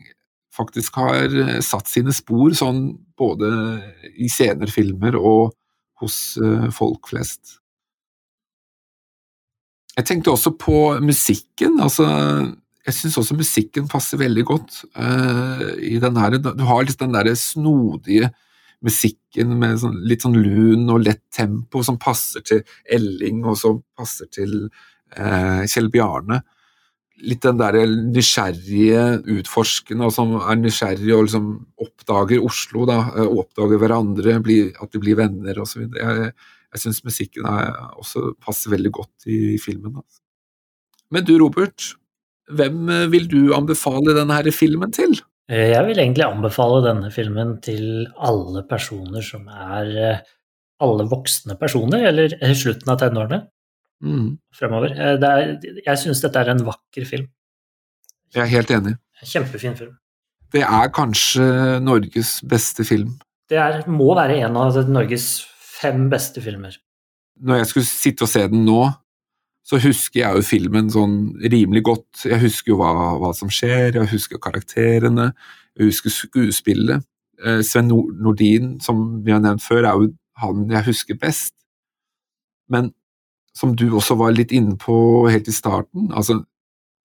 faktisk 0.52 0.98
har 1.00 1.32
satt 1.64 1.88
sine 1.88 2.12
spor, 2.12 2.52
sånn 2.56 2.90
både 3.16 3.50
i 4.20 4.28
filmer 4.72 5.16
og 5.16 5.52
hos 6.02 6.36
uh, 6.42 6.68
folk 6.74 7.08
flest. 7.12 7.58
Jeg 9.96 10.08
tenkte 10.08 10.32
også 10.32 10.54
på 10.56 10.98
musikken. 11.04 11.78
altså 11.80 12.08
jeg 12.82 12.96
syns 12.96 13.18
også 13.20 13.38
musikken 13.38 13.88
passer 13.90 14.18
veldig 14.18 14.44
godt 14.46 14.80
uh, 14.98 15.68
i 15.78 15.98
den 16.02 16.16
her. 16.18 16.38
Du 16.42 16.64
har 16.66 16.82
litt 16.82 16.98
den 16.98 17.14
derre 17.14 17.34
snodige 17.38 18.32
musikken 18.82 19.54
med 19.60 19.78
sånn, 19.78 20.00
litt 20.10 20.24
sånn 20.24 20.34
lun 20.34 20.88
og 20.90 21.04
lett 21.04 21.22
tempo 21.34 21.84
som 21.86 22.00
passer 22.02 22.42
til 22.46 22.64
Elling, 22.90 23.44
og 23.46 23.54
som 23.60 23.78
passer 23.98 24.26
til 24.34 24.66
uh, 25.18 25.62
Kjell 25.68 25.90
Bjarne. 25.92 26.42
Litt 27.22 27.44
den 27.44 27.60
der 27.60 27.76
nysgjerrige 27.86 29.02
utforskende, 29.36 30.08
som 30.14 30.34
er 30.40 30.58
nysgjerrig 30.58 31.12
og 31.14 31.28
liksom 31.28 31.52
oppdager 31.84 32.42
Oslo, 32.42 32.86
da. 32.90 32.98
Uh, 33.14 33.28
oppdager 33.44 33.82
hverandre, 33.82 34.38
blir, 34.44 34.72
at 34.82 34.92
de 34.94 35.02
blir 35.02 35.20
venner 35.20 35.62
osv. 35.62 35.86
Jeg, 35.86 36.32
jeg 36.72 36.84
syns 36.86 37.02
musikken 37.06 37.48
er, 37.48 37.72
også 38.00 38.32
passer 38.42 38.72
veldig 38.72 38.94
godt 38.96 39.28
i 39.30 39.58
filmen. 39.62 40.00
Altså. 40.00 40.22
Men 41.12 41.26
du, 41.28 41.34
Robert, 41.42 41.92
hvem 42.50 42.88
eh, 42.90 43.08
vil 43.12 43.28
du 43.30 43.40
anbefale 43.56 44.16
denne 44.16 44.38
her 44.38 44.48
filmen 44.54 44.92
til? 44.94 45.14
Eh, 45.50 45.72
jeg 45.74 45.86
vil 45.88 46.00
egentlig 46.00 46.26
anbefale 46.26 46.82
denne 46.86 47.10
filmen 47.14 47.58
til 47.64 48.06
alle 48.16 48.64
personer 48.68 49.24
som 49.26 49.48
er 49.52 49.92
eh, 49.92 50.22
alle 50.82 51.06
voksne 51.10 51.58
personer, 51.60 52.08
eller 52.08 52.32
slutten 52.58 52.90
av 52.90 52.98
tenårene 53.02 53.44
mm. 54.02 54.28
fremover. 54.58 54.94
Er, 54.98 55.56
jeg 55.86 56.00
syns 56.02 56.22
dette 56.24 56.42
er 56.42 56.52
en 56.52 56.64
vakker 56.66 57.08
film. 57.08 57.28
Jeg 58.32 58.44
er 58.46 58.52
helt 58.52 58.72
enig. 58.74 58.96
Kjempefin 59.22 59.76
film. 59.78 59.98
Det 60.52 60.64
er 60.66 60.90
kanskje 60.92 61.44
Norges 61.80 62.40
beste 62.48 62.84
film. 62.84 63.14
Det 63.48 63.58
er, 63.60 63.82
må 63.88 64.12
være 64.16 64.40
en 64.44 64.56
av 64.60 64.76
Norges 64.88 65.28
fem 65.82 66.08
beste 66.12 66.42
filmer. 66.44 66.76
Når 67.42 67.62
jeg 67.62 67.70
skulle 67.70 67.88
sitte 67.88 68.26
og 68.26 68.30
se 68.30 68.44
den 68.52 68.66
nå, 68.66 68.82
så 69.66 69.78
husker 69.82 70.20
jeg 70.20 70.38
jo 70.38 70.44
filmen 70.44 70.90
sånn 70.92 71.16
rimelig 71.52 71.84
godt. 71.86 72.24
Jeg 72.26 72.40
husker 72.42 72.74
jo 72.74 72.80
hva, 72.80 72.92
hva 73.22 73.30
som 73.36 73.50
skjer, 73.52 73.98
jeg 73.98 74.10
husker 74.10 74.42
karakterene, 74.42 75.30
jeg 75.78 75.92
husker 75.92 76.14
skuespillet. 76.14 77.06
Eh, 77.42 77.62
Sven 77.66 77.90
Nordin, 77.90 78.76
som 78.82 79.22
vi 79.24 79.34
har 79.34 79.42
nevnt 79.42 79.64
før, 79.64 79.86
er 79.86 80.00
jo 80.00 80.10
han 80.42 80.66
jeg 80.72 80.86
husker 80.88 81.18
best. 81.20 81.54
Men 82.72 82.90
som 83.56 83.74
du 83.76 83.88
også 83.92 84.16
var 84.20 84.32
litt 84.32 84.52
inne 84.56 84.76
på 84.80 85.28
helt 85.30 85.48
i 85.48 85.54
starten, 85.54 86.10
altså 86.16 86.40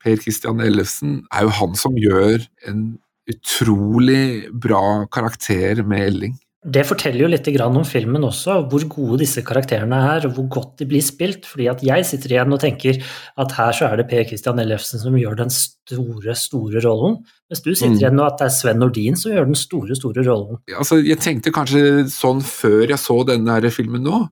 Per 0.03 0.15
Christian 0.21 0.61
Ellefsen 0.63 1.23
er 1.33 1.47
jo 1.47 1.55
han 1.57 1.73
som 1.75 1.95
gjør 1.97 2.43
en 2.69 2.83
utrolig 3.27 4.47
bra 4.53 5.05
karakter 5.11 5.81
med 5.83 6.05
Elling. 6.07 6.35
det 6.67 6.83
forteller 6.87 7.21
jo 7.21 7.27
litt 7.31 7.47
om 7.63 7.83
filmen 7.85 8.23
også, 8.27 8.67
hvor 8.69 8.83
gode 8.91 9.19
disse 9.21 9.41
karakterene 9.45 9.95
er, 10.17 10.25
og 10.27 10.33
hvor 10.35 10.47
godt 10.49 10.79
de 10.79 10.85
blir 10.85 11.01
spilt. 11.01 11.45
fordi 11.45 11.67
at 11.69 11.83
jeg 11.83 12.05
sitter 12.05 12.29
igjen 12.33 12.51
og 12.53 12.59
tenker 12.59 13.01
at 13.37 13.51
her 13.55 13.71
så 13.71 13.85
er 13.87 13.97
det 13.97 14.07
Per 14.09 14.23
Christian 14.27 14.59
Ellefsen 14.59 14.99
som 14.99 15.15
gjør 15.15 15.37
den 15.37 15.49
store, 15.49 16.35
store 16.35 16.81
rollen. 16.83 17.23
Mens 17.49 17.61
du 17.61 17.73
sitter 17.73 17.95
Mm. 17.95 17.99
igjen 18.01 18.19
og 18.19 18.33
at 18.33 18.39
det 18.39 18.45
er 18.45 18.55
Sven 18.57 18.79
Nordin 18.79 19.15
som 19.15 19.31
gjør 19.31 19.45
den 19.45 19.55
store, 19.55 19.95
store 19.95 20.25
rollen. 20.27 20.57
Altså, 20.77 20.99
jeg 21.05 21.19
tenkte 21.19 21.51
kanskje 21.51 22.09
sånn 22.11 22.41
før 22.41 22.87
jeg 22.89 22.99
så 22.99 23.23
denne 23.25 23.71
filmen 23.71 24.03
nå, 24.03 24.27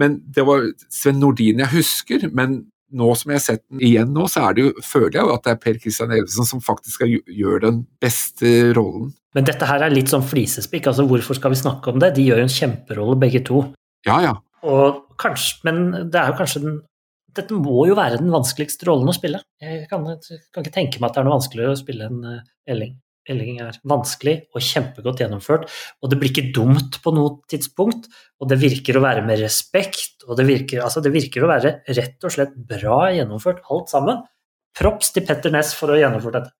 men 0.00 0.20
det 0.34 0.44
var 0.48 0.64
Sven 0.92 1.20
Nordin 1.20 1.60
jeg 1.62 1.74
husker. 1.74 2.28
Men 2.32 2.62
nå 2.92 3.08
som 3.16 3.32
jeg 3.32 3.38
har 3.38 3.44
sett 3.44 3.62
den 3.70 3.82
igjen 3.84 4.12
nå, 4.12 4.26
så 4.28 4.50
det 4.52 4.66
jo, 4.66 4.72
føler 4.84 5.18
jeg 5.18 5.26
jo 5.26 5.34
at 5.34 5.44
det 5.46 5.52
er 5.54 5.60
Per 5.62 5.80
Christian 5.80 6.12
Evensen 6.12 6.48
som 6.48 6.62
faktisk 6.64 7.04
gjøre 7.08 7.62
den 7.64 7.82
beste 8.02 8.72
rollen. 8.76 9.12
Men 9.36 9.48
dette 9.48 9.68
her 9.68 9.84
er 9.86 9.94
litt 9.94 10.12
sånn 10.12 10.24
flisespikk, 10.28 10.90
altså 10.90 11.06
hvorfor 11.08 11.38
skal 11.38 11.54
vi 11.54 11.60
snakke 11.62 11.92
om 11.92 12.00
det? 12.02 12.12
De 12.18 12.26
gjør 12.26 12.42
jo 12.42 12.48
en 12.48 12.56
kjemperolle 12.56 13.18
begge 13.22 13.40
to. 13.48 13.64
Ja, 14.08 14.18
ja. 14.24 14.34
Og 14.68 15.16
kanskje, 15.20 15.62
men 15.66 15.84
det 16.12 16.20
er 16.20 16.32
jo 16.32 16.40
kanskje 16.40 16.66
den 16.66 16.80
Dette 17.32 17.56
må 17.56 17.86
jo 17.88 17.94
være 17.96 18.18
den 18.20 18.28
vanskeligste 18.28 18.84
rollen 18.84 19.08
å 19.08 19.14
spille. 19.16 19.38
Jeg 19.56 19.86
kan, 19.88 20.02
kan 20.04 20.66
ikke 20.66 20.74
tenke 20.74 21.00
meg 21.00 21.06
at 21.06 21.14
det 21.16 21.22
er 21.22 21.24
noe 21.24 21.38
vanskeligere 21.38 21.72
å 21.72 21.78
spille 21.80 22.04
enn 22.04 22.26
eh, 22.28 22.42
Elling. 22.68 22.90
Elling 23.30 23.60
er 23.62 23.76
vanskelig 23.86 24.34
og 24.50 24.64
kjempegodt 24.66 25.22
gjennomført, 25.22 25.68
og 26.02 26.10
det 26.10 26.18
blir 26.18 26.32
ikke 26.32 26.50
dumt 26.54 26.98
på 27.04 27.12
noe 27.14 27.36
tidspunkt. 27.50 28.08
Og 28.42 28.50
det 28.50 28.58
virker 28.62 28.98
å 28.98 29.04
være 29.04 29.22
med 29.26 29.38
respekt, 29.42 30.24
og 30.26 30.38
det 30.40 30.48
virker, 30.48 30.82
altså 30.82 31.02
det 31.04 31.12
virker 31.14 31.44
å 31.44 31.50
være 31.52 31.76
rett 31.94 32.26
og 32.26 32.34
slett 32.34 32.56
bra 32.56 33.04
gjennomført, 33.14 33.62
alt 33.70 33.92
sammen. 33.92 34.24
Props 34.78 35.12
til 35.14 35.26
Petter 35.28 35.54
Ness 35.54 35.74
for 35.78 35.92
å 35.92 35.96
ha 35.96 36.02
gjennomført 36.02 36.40
dette. 36.40 36.54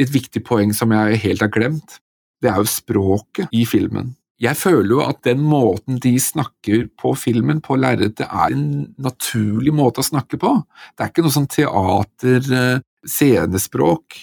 Et 0.00 0.10
viktig 0.10 0.42
poeng 0.46 0.72
som 0.74 0.92
jeg 0.94 1.20
helt 1.26 1.44
har 1.44 1.52
glemt, 1.52 2.00
det 2.40 2.50
er 2.50 2.62
jo 2.62 2.70
språket 2.70 3.52
i 3.54 3.66
filmen. 3.68 4.14
Jeg 4.40 4.56
føler 4.56 4.94
jo 4.94 5.00
at 5.04 5.18
den 5.26 5.42
måten 5.44 5.98
de 6.00 6.14
snakker 6.16 6.86
på 6.96 7.12
filmen, 7.18 7.60
på 7.60 7.76
lerretet, 7.76 8.24
er 8.24 8.54
en 8.54 8.86
naturlig 8.96 9.74
måte 9.76 10.00
å 10.00 10.06
snakke 10.06 10.40
på. 10.40 10.54
Det 10.96 11.04
er 11.04 11.12
ikke 11.12 11.24
noe 11.26 11.34
sånn 11.34 11.50
teater, 11.52 12.40
eh, 12.56 12.80
scenespråk. 13.04 14.16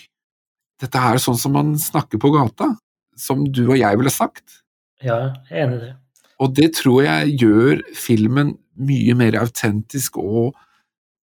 Dette 0.81 1.01
er 1.09 1.21
sånn 1.21 1.39
som 1.39 1.55
man 1.57 1.73
snakker 1.81 2.21
på 2.21 2.31
gata, 2.35 2.71
som 3.17 3.45
du 3.49 3.63
og 3.65 3.77
jeg 3.79 3.97
ville 3.97 4.13
sagt. 4.13 4.61
Ja, 5.01 5.37
jeg 5.49 5.57
er 5.57 5.65
enig 5.65 5.79
i 5.79 5.83
det. 5.87 5.93
Og 6.37 6.53
det 6.53 6.67
tror 6.77 7.01
jeg 7.05 7.37
gjør 7.41 7.81
filmen 7.97 8.53
mye 8.77 9.15
mer 9.17 9.39
autentisk 9.41 10.19
og 10.21 10.51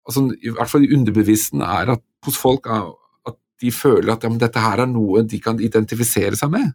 altså, 0.07 0.29
I 0.39 0.53
hvert 0.55 0.71
fall 0.71 0.87
underbevissten 0.87 1.65
er 1.67 1.97
at 1.97 2.05
hos 2.27 2.39
folk 2.39 2.69
at 2.71 3.35
de 3.61 3.73
føler 3.75 4.13
at 4.15 4.23
ja, 4.25 4.31
dette 4.41 4.63
her 4.63 4.85
er 4.85 4.91
noe 4.91 5.25
de 5.27 5.41
kan 5.43 5.59
identifisere 5.61 6.39
seg 6.39 6.53
med. 6.55 6.71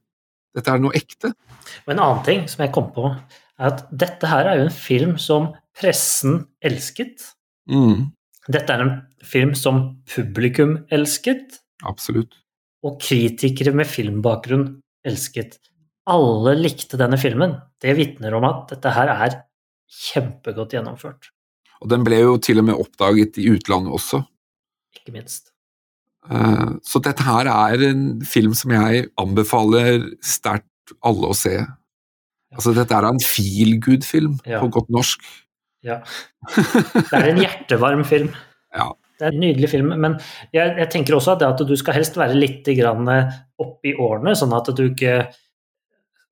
Dette 0.55 0.71
er 0.71 0.83
noe 0.83 0.95
ekte. 0.95 1.31
Og 1.85 1.93
en 1.93 2.01
annen 2.03 2.21
ting 2.27 2.43
som 2.51 2.63
jeg 2.63 2.73
kom 2.75 2.91
på, 2.95 3.07
er 3.55 3.71
at 3.71 3.87
dette 3.91 4.29
her 4.29 4.51
er 4.51 4.59
jo 4.59 4.67
en 4.67 4.75
film 4.75 5.15
som 5.21 5.49
pressen 5.75 6.43
elsket. 6.63 7.31
Mm, 7.71 8.11
Dette 8.51 8.73
er 8.75 8.83
en 8.83 8.95
film 9.25 9.55
som 9.57 9.79
publikum 10.11 10.77
elsket, 10.93 11.59
absolutt. 11.81 12.37
Og 12.85 12.99
kritikere 13.01 13.73
med 13.75 13.87
filmbakgrunn 13.89 14.67
elsket. 15.05 15.57
Alle 16.07 16.53
likte 16.59 16.99
denne 17.01 17.17
filmen. 17.17 17.55
Det 17.81 17.95
vitner 17.97 18.35
om 18.37 18.45
at 18.45 18.67
dette 18.75 18.91
her 18.93 19.09
er 19.13 19.39
kjempegodt 19.89 20.73
gjennomført, 20.75 21.31
Og 21.81 21.89
den 21.91 22.03
ble 22.05 22.17
jo 22.21 22.37
til 22.41 22.59
og 22.61 22.65
med 22.69 22.75
oppdaget 22.79 23.37
i 23.41 23.49
utlandet 23.51 23.91
også. 23.93 24.23
ikke 24.95 25.11
minst. 25.13 25.51
Eh, 26.29 26.69
Så 26.83 27.01
dette 27.03 27.21
her 27.23 27.45
er 27.51 27.83
en 27.89 28.21
film 28.25 28.53
som 28.53 28.71
jeg 28.71 29.09
anbefaler 29.17 30.05
sterkt 30.23 30.93
alle 31.03 31.27
å 31.29 31.35
se. 31.35 31.57
Altså, 32.55 32.73
dette 32.73 32.93
er 32.95 33.03
en 33.09 33.19
feel 33.19 33.79
good-film, 33.81 34.39
Ja. 34.45 34.59
på 34.61 34.69
godt 34.71 34.89
norsk. 34.89 35.19
Ja. 35.83 35.99
Det 36.55 37.13
er 37.13 37.29
en 37.29 37.37
hjertevarm 37.43 38.03
film. 38.05 38.31
Ja. 38.73 38.91
Det 39.15 39.27
er 39.27 39.31
en 39.31 39.41
nydelig 39.41 39.69
film, 39.71 39.93
men 40.01 40.17
jeg, 40.51 40.73
jeg 40.79 40.89
tenker 40.91 41.15
også 41.15 41.35
at, 41.35 41.43
det 41.43 41.47
at 41.47 41.61
du 41.67 41.75
skal 41.79 41.95
helst 41.95 42.17
være 42.19 42.35
litt 42.35 42.67
grann 42.75 43.07
opp 43.07 43.87
i 43.87 43.93
årene, 43.95 44.33
sånn 44.35 44.55
at 44.57 44.73
du 44.75 44.87
ikke 44.89 45.25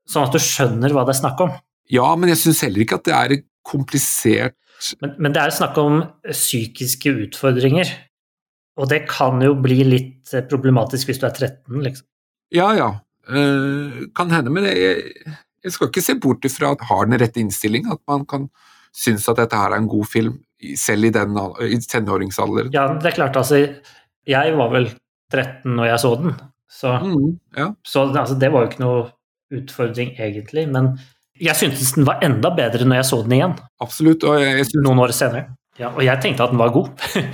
Sånn 0.04 0.26
at 0.28 0.34
du 0.36 0.42
skjønner 0.44 0.92
hva 0.92 1.06
det 1.08 1.14
er 1.14 1.16
snakk 1.22 1.40
om. 1.46 1.52
Ja, 1.88 2.10
men 2.20 2.28
jeg 2.28 2.42
syns 2.42 2.58
heller 2.66 2.84
ikke 2.84 2.98
at 3.00 3.06
det 3.08 3.14
er 3.16 3.34
komplisert. 3.64 4.58
Men, 5.00 5.14
men 5.16 5.36
det 5.36 5.40
er 5.40 5.54
snakk 5.56 5.78
om 5.80 6.02
psykiske 6.26 7.14
utfordringer. 7.24 7.88
Og 8.80 8.90
det 8.90 9.04
kan 9.10 9.42
jo 9.46 9.54
bli 9.62 9.80
litt 9.86 10.34
problematisk 10.50 11.10
hvis 11.10 11.22
du 11.22 11.28
er 11.30 11.36
13, 11.36 11.80
liksom. 11.86 12.08
Ja, 12.54 12.68
ja. 12.78 12.90
uh, 13.30 14.04
kan 14.18 14.34
hende, 14.34 14.52
men 14.54 14.68
jeg, 14.68 15.14
jeg 15.64 15.74
skal 15.74 15.90
ikke 15.90 16.04
se 16.06 16.18
bort 16.22 16.46
ifra 16.46 16.74
at 16.76 16.84
har 16.90 17.08
den 17.08 17.20
rette 17.22 17.42
innstilling, 17.42 17.88
at 17.90 18.02
man 18.10 18.26
kan 18.30 18.50
synes 18.94 19.26
at 19.30 19.40
dette 19.40 19.58
her 19.58 19.74
er 19.74 19.82
en 19.82 19.90
god 19.90 20.10
film, 20.10 20.36
selv 20.80 21.10
i, 21.10 21.14
den, 21.14 21.38
i 21.68 21.80
tenåringsalderen. 21.80 22.72
Ja, 22.76 22.88
det 22.99 23.11
er 23.11 23.18
klart, 23.18 23.40
altså 23.40 23.60
Jeg 24.27 24.53
var 24.56 24.69
vel 24.72 24.88
13 25.34 25.73
når 25.76 25.90
jeg 25.90 25.99
så 26.03 26.14
den, 26.22 26.35
så, 26.72 26.94
Mm, 27.03 27.40
ja. 27.57 27.73
så 27.85 28.07
altså, 28.10 28.35
det 28.40 28.52
var 28.52 28.64
jo 28.64 28.72
ikke 28.72 28.84
noe 28.84 29.03
utfordring 29.53 30.15
egentlig. 30.18 30.65
Men 30.72 30.94
jeg 31.41 31.57
syntes 31.57 31.94
den 31.98 32.07
var 32.07 32.23
enda 32.26 32.53
bedre 32.56 32.88
når 32.88 33.02
jeg 33.02 33.10
så 33.10 33.22
den 33.26 33.38
igjen, 33.38 33.53
Absolutt. 33.84 34.23
Og 34.23 34.41
jeg, 34.41 34.57
jeg, 34.61 34.69
synes, 34.72 34.88
noen 34.88 35.03
år 35.03 35.14
senere. 35.15 35.45
Ja, 35.80 35.91
og 35.91 36.03
jeg 36.06 36.22
tenkte 36.22 36.45
at 36.45 36.53
den 36.53 36.61
var 36.61 36.73
god. 36.73 36.91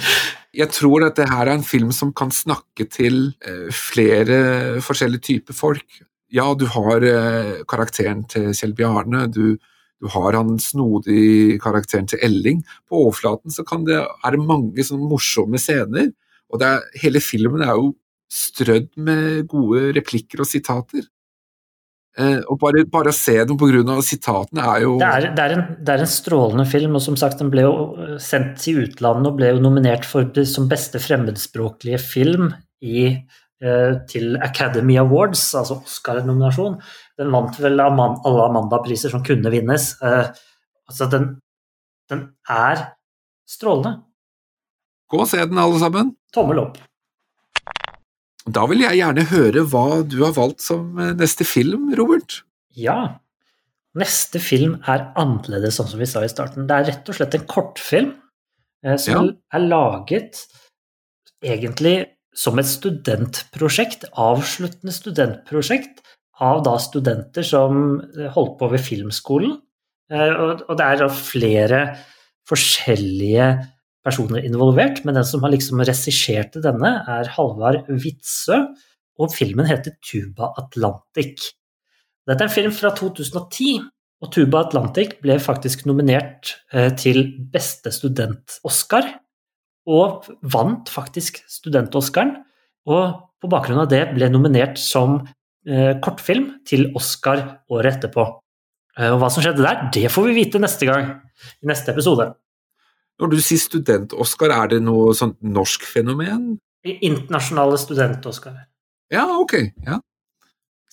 jeg 0.61 0.71
tror 0.75 1.05
dette 1.05 1.27
her 1.29 1.47
er 1.47 1.57
en 1.57 1.65
film 1.67 1.91
som 1.95 2.13
kan 2.15 2.31
snakke 2.33 2.87
til 2.91 3.33
eh, 3.43 3.67
flere 3.75 4.79
forskjellige 4.83 5.27
typer 5.27 5.57
folk. 5.57 5.99
Ja, 6.31 6.47
du 6.55 6.67
har 6.69 7.03
eh, 7.03 7.59
karakteren 7.69 8.23
til 8.29 8.51
Kjell 8.55 8.75
Bjarne, 8.77 9.25
du, 9.33 9.57
du 9.99 10.07
har 10.13 10.37
han 10.37 10.55
snodig 10.63 11.59
karakteren 11.63 12.07
til 12.07 12.21
Elling. 12.23 12.63
På 12.87 13.05
overflaten 13.05 13.51
så 13.51 13.65
det, 13.85 13.99
er 13.99 14.35
det 14.35 14.41
mange 14.41 14.85
sånne 14.85 15.09
morsomme 15.11 15.59
scener, 15.61 16.11
og 16.49 16.63
er, 16.65 16.81
hele 17.03 17.21
filmen 17.21 17.61
er 17.61 17.75
jo 17.77 17.93
strødd 18.29 18.93
med 19.01 19.47
gode 19.49 19.89
replikker 19.97 20.43
og 20.43 20.49
sitater. 20.49 21.05
Eh, 22.19 22.39
og 22.49 22.57
bare, 22.59 22.83
bare 22.89 23.13
å 23.13 23.15
se 23.15 23.35
dem 23.47 23.57
på 23.59 23.69
grunn 23.69 23.89
av 23.93 24.01
sitatene 24.03 24.63
er 24.73 24.83
jo 24.83 24.95
Det 24.99 25.09
er, 25.09 25.27
det, 25.37 25.43
er 25.43 25.53
en, 25.55 25.61
det 25.85 25.93
er 25.93 26.03
en 26.03 26.09
strålende 26.09 26.65
film, 26.67 26.97
og 26.97 27.03
som 27.05 27.17
sagt, 27.19 27.39
den 27.39 27.51
ble 27.53 27.63
jo 27.63 27.75
eh, 27.95 28.15
sendt 28.23 28.57
til 28.63 28.81
utlandet 28.83 29.29
og 29.29 29.37
ble 29.37 29.53
jo 29.53 29.61
nominert 29.63 30.07
for, 30.09 30.27
som 30.49 30.67
beste 30.71 30.99
fremmedspråklige 31.03 32.01
film 32.01 32.49
i, 32.81 33.05
eh, 33.61 33.93
til 34.09 34.35
Academy 34.43 34.97
Awards, 34.99 35.45
altså 35.55 35.79
Oscar-nominasjon. 35.85 36.79
Den 37.19 37.33
vant 37.35 37.57
vel 37.59 37.79
alle 37.83 38.43
Amanda-priser 38.47 39.11
som 39.11 39.23
kunne 39.27 39.51
vinnes. 39.51 39.91
Eh, 40.01 40.29
altså, 40.87 41.07
den, 41.11 41.25
den 42.11 42.27
er 42.49 42.85
strålende. 43.49 43.97
Gå 45.09 45.23
og 45.23 45.27
se 45.27 45.41
den, 45.41 45.57
alle 45.59 45.81
sammen. 45.81 46.13
Tommel 46.35 46.61
opp. 46.63 46.77
Da 48.49 48.63
vil 48.69 48.81
jeg 48.85 49.01
gjerne 49.01 49.25
høre 49.29 49.63
hva 49.69 50.01
du 50.07 50.21
har 50.23 50.35
valgt 50.37 50.63
som 50.63 50.93
eh, 51.01 51.11
neste 51.17 51.45
film, 51.45 51.89
Robert. 51.99 52.39
Ja. 52.77 53.17
Neste 53.99 54.39
film 54.41 54.77
er 54.87 55.09
annerledes, 55.19 55.75
sånn 55.79 55.89
som 55.91 56.01
vi 56.01 56.07
sa 56.09 56.23
i 56.23 56.31
starten. 56.31 56.67
Det 56.69 56.77
er 56.77 56.87
rett 56.91 57.09
og 57.11 57.17
slett 57.17 57.35
en 57.35 57.47
kortfilm 57.49 58.13
eh, 58.85 58.95
som 59.01 59.27
Ja. 59.31 59.35
er 59.57 59.65
laget 59.65 60.43
egentlig 61.43 61.97
som 62.35 62.59
et 62.61 62.69
studentprosjekt, 62.69 64.05
avsluttende 64.15 64.93
studentprosjekt, 64.95 65.99
av 66.43 66.61
da 66.65 66.75
studenter 66.81 67.45
som 67.45 67.99
eh, 67.99 68.29
holdt 68.35 68.57
på 68.59 68.69
ved 68.71 68.83
filmskolen. 68.83 69.57
Eh, 70.11 70.31
og, 70.33 70.63
det 70.79 70.85
er 70.85 71.03
da 71.03 71.09
flere 71.13 71.83
forskjellige 72.49 73.49
personer 74.05 74.45
involvert, 74.47 75.03
men 75.05 75.17
den 75.19 75.27
som 75.27 75.43
har 75.43 75.53
liksom 75.53 75.83
regisserte 75.83 76.63
denne, 76.63 76.95
er 77.09 77.29
Halvard 77.35 77.89
Witzøe, 77.91 78.63
og 79.19 79.33
filmen 79.35 79.67
heter 79.67 79.97
Tuba 80.05 80.53
Atlantic. 80.61 81.51
Dette 82.29 82.45
er 82.45 82.47
en 82.47 82.53
film 82.53 82.75
fra 82.75 82.93
2010, 82.95 83.81
og 84.19 84.31
Tuba 84.35 84.63
Atlantic 84.65 85.17
ble 85.23 85.37
faktisk 85.43 85.85
nominert 85.87 86.55
eh, 86.73 86.91
til 86.95 87.25
beste 87.51 87.91
student-Oscar, 87.95 89.07
og 89.89 90.27
vant 90.53 90.91
faktisk 90.91 91.41
student-Oscaren, 91.49 92.37
og 92.89 93.19
på 93.39 93.51
bakgrunn 93.51 93.83
av 93.83 93.91
det 93.91 94.05
ble 94.15 94.27
nominert 94.31 94.79
som 94.81 95.19
kortfilm 96.03 96.51
til 96.67 96.87
Oscar 96.97 97.41
året 97.69 97.97
etterpå. 97.97 98.27
Eh, 98.99 99.09
og 99.13 99.19
hva 99.21 99.29
som 99.31 99.43
skjedde 99.43 99.63
der, 99.63 99.87
det 99.95 100.07
får 100.11 100.29
vi 100.29 100.37
vite 100.41 100.61
neste 100.61 100.87
gang, 100.89 101.11
i 101.63 101.69
neste 101.69 101.93
episode. 101.93 102.31
Når 103.19 103.31
du 103.33 103.37
sier 103.43 103.59
student-Oscar, 103.61 104.53
er 104.55 104.73
det 104.73 104.81
noe 104.85 105.13
sånt 105.17 105.37
norsk 105.43 105.85
fenomen? 105.87 106.53
Internasjonale 106.87 107.79
student-Oscar. 107.79 108.55
Ja, 109.11 109.25
ok. 109.35 109.57
Ja. 109.87 109.99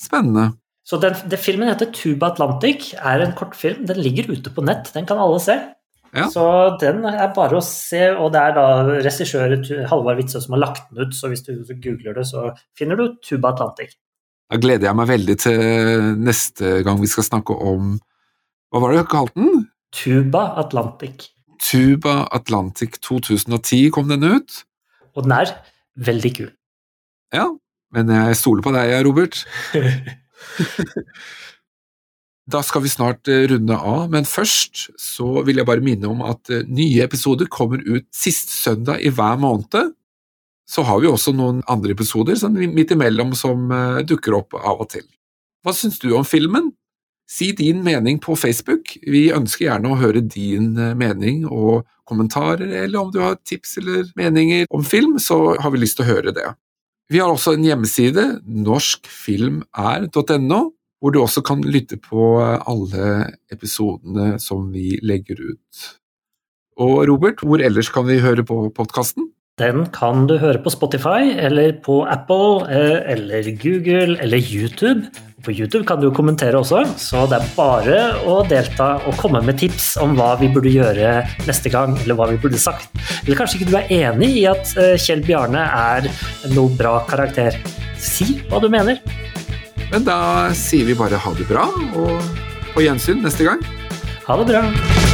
Spennende. 0.01 0.51
Så 0.87 0.99
den, 1.03 1.15
den 1.31 1.43
filmen 1.43 1.71
heter 1.71 1.91
Tuba 1.95 2.33
Atlantic, 2.33 2.93
er 2.99 3.23
en 3.23 3.35
kortfilm. 3.39 3.87
Den 3.87 3.99
ligger 4.03 4.31
ute 4.35 4.53
på 4.55 4.63
nett, 4.67 4.91
den 4.95 5.07
kan 5.07 5.23
alle 5.23 5.39
se. 5.43 5.57
Ja. 6.17 6.29
Så 6.33 6.43
den 6.81 7.03
er 7.09 7.33
bare 7.37 7.59
å 7.59 7.65
se, 7.65 8.09
og 8.15 8.31
det 8.35 8.43
er 8.43 8.55
da 8.57 8.67
regissør 9.05 9.57
Halvard 9.91 10.21
Witzøe 10.21 10.41
som 10.43 10.55
har 10.57 10.63
lagt 10.63 10.87
den 10.91 11.03
ut, 11.03 11.15
så 11.15 11.29
hvis 11.31 11.45
du 11.45 11.59
googler 11.75 12.17
det, 12.17 12.25
så 12.31 12.49
finner 12.79 12.99
du 12.99 13.19
Tuba 13.23 13.53
Atlantic. 13.53 13.97
Da 14.47 14.59
gleder 14.63 14.89
jeg 14.89 14.99
meg 14.99 15.09
veldig 15.11 15.37
til 15.43 16.11
neste 16.23 16.81
gang 16.87 17.01
vi 17.03 17.11
skal 17.11 17.27
snakke 17.27 17.57
om 17.57 17.97
Hva 18.71 18.83
var 18.83 18.93
det 18.93 19.03
du 19.03 19.11
kalte 19.11 19.41
den? 19.41 19.65
Tuba 19.97 20.43
Atlantic. 20.61 21.31
Tuba 21.63 22.27
Atlantic 22.35 22.99
2010 23.01 23.89
kom 23.95 24.11
den 24.11 24.27
ut. 24.27 24.61
Og 25.17 25.25
den 25.25 25.33
er 25.39 25.55
veldig 25.97 26.33
kul. 26.37 26.51
Ja, 27.35 27.49
men 27.95 28.13
jeg 28.13 28.37
stoler 28.37 28.67
på 28.67 28.75
deg, 28.77 28.93
Robert. 29.07 29.41
Da 32.47 32.61
skal 32.63 32.85
vi 32.85 32.91
snart 32.93 33.27
eh, 33.27 33.43
runde 33.51 33.75
av, 33.75 34.05
men 34.13 34.27
først 34.29 34.85
så 35.03 35.43
vil 35.47 35.59
jeg 35.59 35.67
bare 35.67 35.83
minne 35.83 36.07
om 36.07 36.21
at 36.23 36.47
eh, 36.55 36.63
nye 36.71 37.03
episoder 37.03 37.49
kommer 37.51 37.83
ut 37.83 38.07
sist 38.15 38.53
søndag 38.55 39.03
i 39.03 39.11
hver 39.11 39.41
måned. 39.43 39.97
Så 40.67 40.83
har 40.87 41.03
vi 41.03 41.11
også 41.11 41.35
noen 41.37 41.61
andre 41.71 41.95
episoder 41.95 42.39
sånn 42.39 42.59
midt 42.75 42.95
imellom 42.95 43.35
som 43.39 43.71
eh, 43.71 44.03
dukker 44.07 44.35
opp 44.39 44.57
av 44.59 44.83
og 44.83 44.91
til. 44.97 45.07
Hva 45.63 45.75
syns 45.75 46.01
du 46.03 46.13
om 46.15 46.27
filmen? 46.27 46.73
Si 47.31 47.51
din 47.59 47.81
mening 47.83 48.21
på 48.23 48.37
Facebook. 48.39 48.93
Vi 49.03 49.29
ønsker 49.35 49.67
gjerne 49.67 49.91
å 49.91 49.99
høre 49.99 50.23
din 50.23 50.77
mening 50.99 51.43
og 51.47 51.87
kommentarer, 52.07 52.71
eller 52.85 53.01
om 53.01 53.11
du 53.11 53.19
har 53.19 53.35
tips 53.43 53.81
eller 53.83 54.13
meninger 54.19 54.69
om 54.71 54.85
film, 54.87 55.19
så 55.19 55.57
har 55.59 55.75
vi 55.75 55.83
lyst 55.83 55.99
til 55.99 56.07
å 56.07 56.13
høre 56.13 56.35
det. 56.37 56.47
Vi 57.11 57.19
har 57.23 57.31
også 57.31 57.53
en 57.55 57.65
hjemmeside, 57.67 58.23
norskfilmer.no, 58.47 60.61
hvor 60.99 61.11
du 61.13 61.19
også 61.21 61.43
kan 61.47 61.63
lytte 61.63 61.97
på 62.03 62.41
alle 62.43 63.31
episodene 63.53 64.41
som 64.43 64.73
vi 64.75 64.99
legger 65.07 65.37
ut. 65.53 66.01
Og 66.83 67.09
Robert, 67.09 67.41
hvor 67.47 67.59
ellers 67.63 67.89
kan 67.95 68.07
vi 68.09 68.25
høre 68.25 68.45
på 68.47 68.71
podkasten? 68.75 69.31
Den 69.57 69.87
kan 69.89 70.27
du 70.29 70.35
høre 70.37 70.61
på 70.61 70.69
Spotify, 70.69 71.31
eller 71.41 71.71
på 71.81 72.03
Apple, 72.05 72.67
eh, 72.69 72.99
eller 73.15 73.47
Google, 73.57 74.19
eller 74.21 74.37
YouTube. 74.37 75.09
På 75.41 75.51
YouTube 75.51 75.87
kan 75.89 76.01
du 76.03 76.11
kommentere 76.13 76.59
også, 76.61 76.83
så 77.01 77.23
det 77.31 77.39
er 77.39 77.55
bare 77.57 78.03
å 78.29 78.43
delta 78.45 78.91
og 79.09 79.17
komme 79.17 79.41
med 79.41 79.57
tips 79.57 79.95
om 80.03 80.13
hva 80.19 80.35
vi 80.37 80.51
burde 80.53 80.75
gjøre 80.75 81.15
neste 81.49 81.73
gang, 81.73 81.97
eller 82.03 82.19
hva 82.19 82.29
vi 82.35 82.37
burde 82.43 82.61
sagt. 82.61 82.93
Eller 83.25 83.41
kanskje 83.41 83.63
ikke 83.63 83.71
du 83.71 83.79
er 83.81 83.97
enig 84.11 84.31
i 84.43 84.45
at 84.51 84.77
eh, 84.77 84.93
Kjell 85.01 85.25
Bjarne 85.25 85.65
er 85.65 86.13
noe 86.53 86.77
bra 86.77 86.99
karakter. 87.09 87.57
Si 87.97 88.43
hva 88.51 88.61
du 88.61 88.69
mener. 88.69 89.01
Men 89.89 90.05
da 90.05 90.53
sier 90.53 90.85
vi 90.85 91.01
bare 91.01 91.17
ha 91.17 91.33
det 91.41 91.49
bra, 91.49 91.65
og 91.97 92.21
på 92.77 92.85
gjensyn 92.85 93.25
neste 93.25 93.49
gang. 93.49 93.65
Ha 94.29 94.43
det 94.43 94.51
bra. 94.53 95.06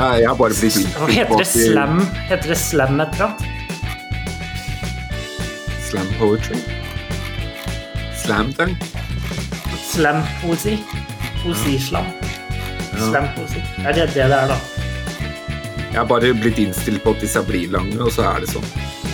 Ja, 0.00 0.14
jeg 0.16 0.28
har 0.30 0.36
bare 0.38 0.54
blitt 0.56 0.94
Hva 0.96 1.06
heter 1.12 1.42
det 1.42 1.44
slam? 1.50 1.98
Heter 2.24 2.48
det 2.54 2.56
slam 2.56 3.00
et 3.04 3.16
eller 3.18 3.24
annet? 3.26 3.42
Slam 5.84 6.06
poetry? 6.16 6.60
Slam 8.16 8.52
dunk? 8.56 8.86
Slam-poesi? 9.90 10.78
Poesislam? 11.42 12.06
Slam-poesi. 12.94 13.60
Er 13.84 13.92
det 13.92 14.06
det 14.14 14.28
det 14.30 14.38
er, 14.38 14.54
da? 14.54 14.56
Jeg 15.90 15.98
har 15.98 16.06
bare 16.08 16.30
blitt 16.32 16.58
innstilt 16.62 17.02
på 17.04 17.12
at 17.12 17.20
disse 17.20 17.42
blir 17.44 17.68
lange, 17.74 17.98
og 18.00 18.12
så 18.14 18.22
er 18.30 18.40
det 18.44 18.48
sånn. 18.54 18.64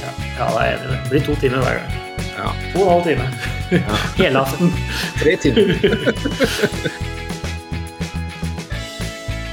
Ja, 0.02 0.12
ja 0.36 0.50
det 0.52 0.60
er 0.60 0.68
enig 0.76 0.86
i 0.86 0.92
det. 0.92 1.00
Blir 1.10 1.24
to 1.26 1.34
timer 1.42 1.64
hver 1.64 1.80
gang. 1.80 1.90
Ja. 2.36 2.52
To 2.76 2.84
og 2.84 2.86
en 2.86 2.92
halv 2.92 3.04
time. 3.08 3.26
Hele 4.20 4.44
aften. 4.44 4.70
Tre 5.18 5.34
timer. 5.42 5.66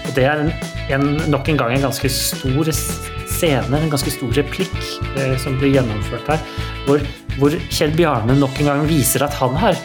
Og 0.03 0.14
det 0.19 0.30
er 0.30 0.45
en, 0.45 0.53
en, 0.91 1.05
nok 1.31 1.49
en 1.49 1.60
gang 1.60 1.73
en 1.76 1.85
ganske 1.88 2.10
stor 2.11 2.72
scene, 2.73 3.77
en 3.77 3.91
ganske 3.91 4.14
stor 4.14 4.34
replikk 4.35 4.76
eh, 5.18 5.35
som 5.41 5.55
blir 5.60 5.77
gjennomført 5.77 6.34
her, 6.34 6.41
hvor, 6.88 7.03
hvor 7.38 7.55
Kjell 7.69 7.95
Bjarne 7.95 8.35
nok 8.39 8.60
en 8.60 8.72
gang 8.72 8.88
viser 8.89 9.26
at 9.26 9.35
han 9.41 9.60
har 9.61 9.80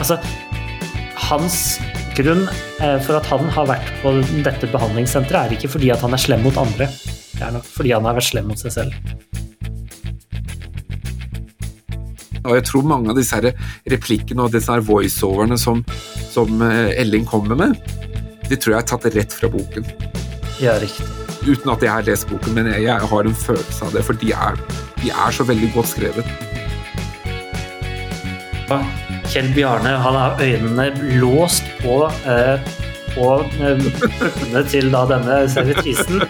Altså, 0.00 0.16
hans 1.28 1.56
grunn 2.16 2.40
eh, 2.82 2.96
for 3.04 3.18
at 3.20 3.28
han 3.30 3.44
har 3.54 3.68
vært 3.68 3.90
på 4.02 4.14
dette 4.42 4.66
behandlingssenteret, 4.72 5.52
er 5.52 5.54
ikke 5.54 5.70
fordi 5.76 5.92
at 5.94 6.02
han 6.02 6.16
er 6.16 6.22
slem 6.22 6.42
mot 6.42 6.56
andre. 6.58 6.88
Det 7.36 7.44
er 7.44 7.52
nok 7.54 7.68
fordi 7.68 7.92
han 7.94 8.08
har 8.08 8.16
vært 8.16 8.30
slem 8.32 8.48
mot 8.50 8.58
seg 8.58 8.74
selv. 8.74 8.96
Og 12.42 12.56
jeg 12.56 12.64
tror 12.66 12.88
mange 12.88 13.12
av 13.12 13.20
disse 13.20 13.38
replikkene 13.38 14.48
og 14.48 14.56
disse 14.56 14.78
voiceoverne 14.88 15.60
som, 15.60 15.84
som 16.32 16.64
eh, 16.66 16.96
Elling 17.04 17.28
kommer 17.28 17.58
med, 17.58 17.78
de 18.52 18.58
tror 18.60 18.74
jeg 18.76 18.82
er 18.84 18.88
tatt 18.92 19.06
rett 19.16 19.32
fra 19.32 19.48
boken. 19.52 19.86
Ja, 20.60 20.76
riktig. 20.82 21.08
Uten 21.42 21.72
at 21.72 21.82
jeg 21.82 21.90
har 21.90 22.04
lest 22.06 22.28
boken, 22.30 22.52
men 22.54 22.68
jeg, 22.70 22.84
jeg 22.84 23.08
har 23.12 23.28
en 23.30 23.38
følelse 23.46 23.86
av 23.88 23.94
det, 23.96 24.04
for 24.06 24.18
de 24.20 24.30
er, 24.36 24.60
de 25.00 25.10
er 25.10 25.34
så 25.34 25.46
veldig 25.48 25.72
godt 25.74 25.90
skrevet. 25.94 26.28
Kjell 29.32 29.48
Bjarne 29.56 29.96
han 30.00 30.16
har 30.16 30.38
øynene 30.40 30.86
låst 31.20 31.66
på 31.82 31.96
eh, 32.28 32.60
på 33.12 33.26
eh, 33.60 33.82
puppene 34.00 34.62
til 34.72 34.86
da 34.92 35.02
denne 35.10 35.40
servitrisen. 35.52 36.22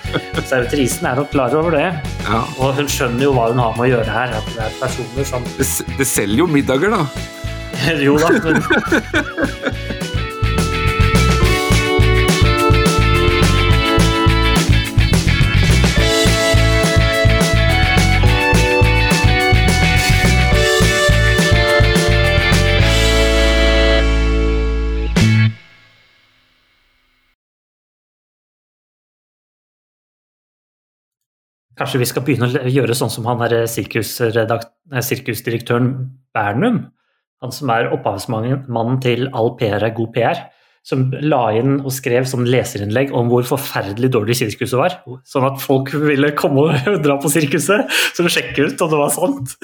Servitrisen 0.49 1.07
er 1.07 1.21
nok 1.21 1.31
klar 1.35 1.55
over 1.59 1.77
det, 1.77 1.85
Ja. 2.27 2.41
og 2.59 2.75
hun 2.79 2.89
skjønner 2.91 3.27
jo 3.29 3.35
hva 3.37 3.51
hun 3.53 3.61
har 3.63 3.77
med 3.79 3.85
å 3.87 3.91
gjøre 3.93 4.11
her. 4.17 4.35
At 4.41 4.49
det 4.57 4.65
er 4.67 4.75
personer 4.81 5.29
som 5.29 5.47
Det, 5.59 5.69
det 6.01 6.09
selger 6.11 6.43
jo 6.43 6.49
middager, 6.51 6.91
da. 6.97 7.05
Jo 8.07 8.17
da, 8.19 8.33
men 8.43 8.59
Kanskje 31.83 31.99
vi 31.99 32.07
skal 32.07 32.23
begynne 32.23 32.47
å 32.47 32.71
gjøre 32.71 32.95
sånn 32.95 33.11
som 33.11 33.25
han 33.27 33.41
der 33.43 33.67
sirkusdirektøren 33.67 35.89
Bernum? 36.31 36.95
Han 37.43 37.51
som 37.51 37.67
er 37.75 37.91
opphavsmannen 37.91 39.03
til 39.03 39.27
All 39.35 39.59
PR 39.59 39.83
er 39.89 39.91
god 39.97 40.13
PR. 40.15 40.39
Som 40.87 41.11
la 41.19 41.51
inn 41.59 41.81
og 41.81 41.91
skrev 41.95 42.27
sånn 42.31 42.47
leserinnlegg 42.47 43.11
om 43.19 43.27
hvor 43.33 43.43
forferdelig 43.47 44.11
dårlig 44.15 44.37
sirkuset 44.39 44.79
var. 44.79 44.93
Sånn 45.27 45.47
at 45.49 45.59
folk 45.63 45.91
ville 45.95 46.31
komme 46.39 46.61
og 46.69 47.03
dra 47.07 47.15
på 47.23 47.29
sirkuset 47.35 47.91
så 47.91 48.29
sjekke 48.31 48.67
ut 48.71 48.83
om 48.87 48.91
det 48.95 49.03
var 49.03 49.13
sant. 49.19 49.49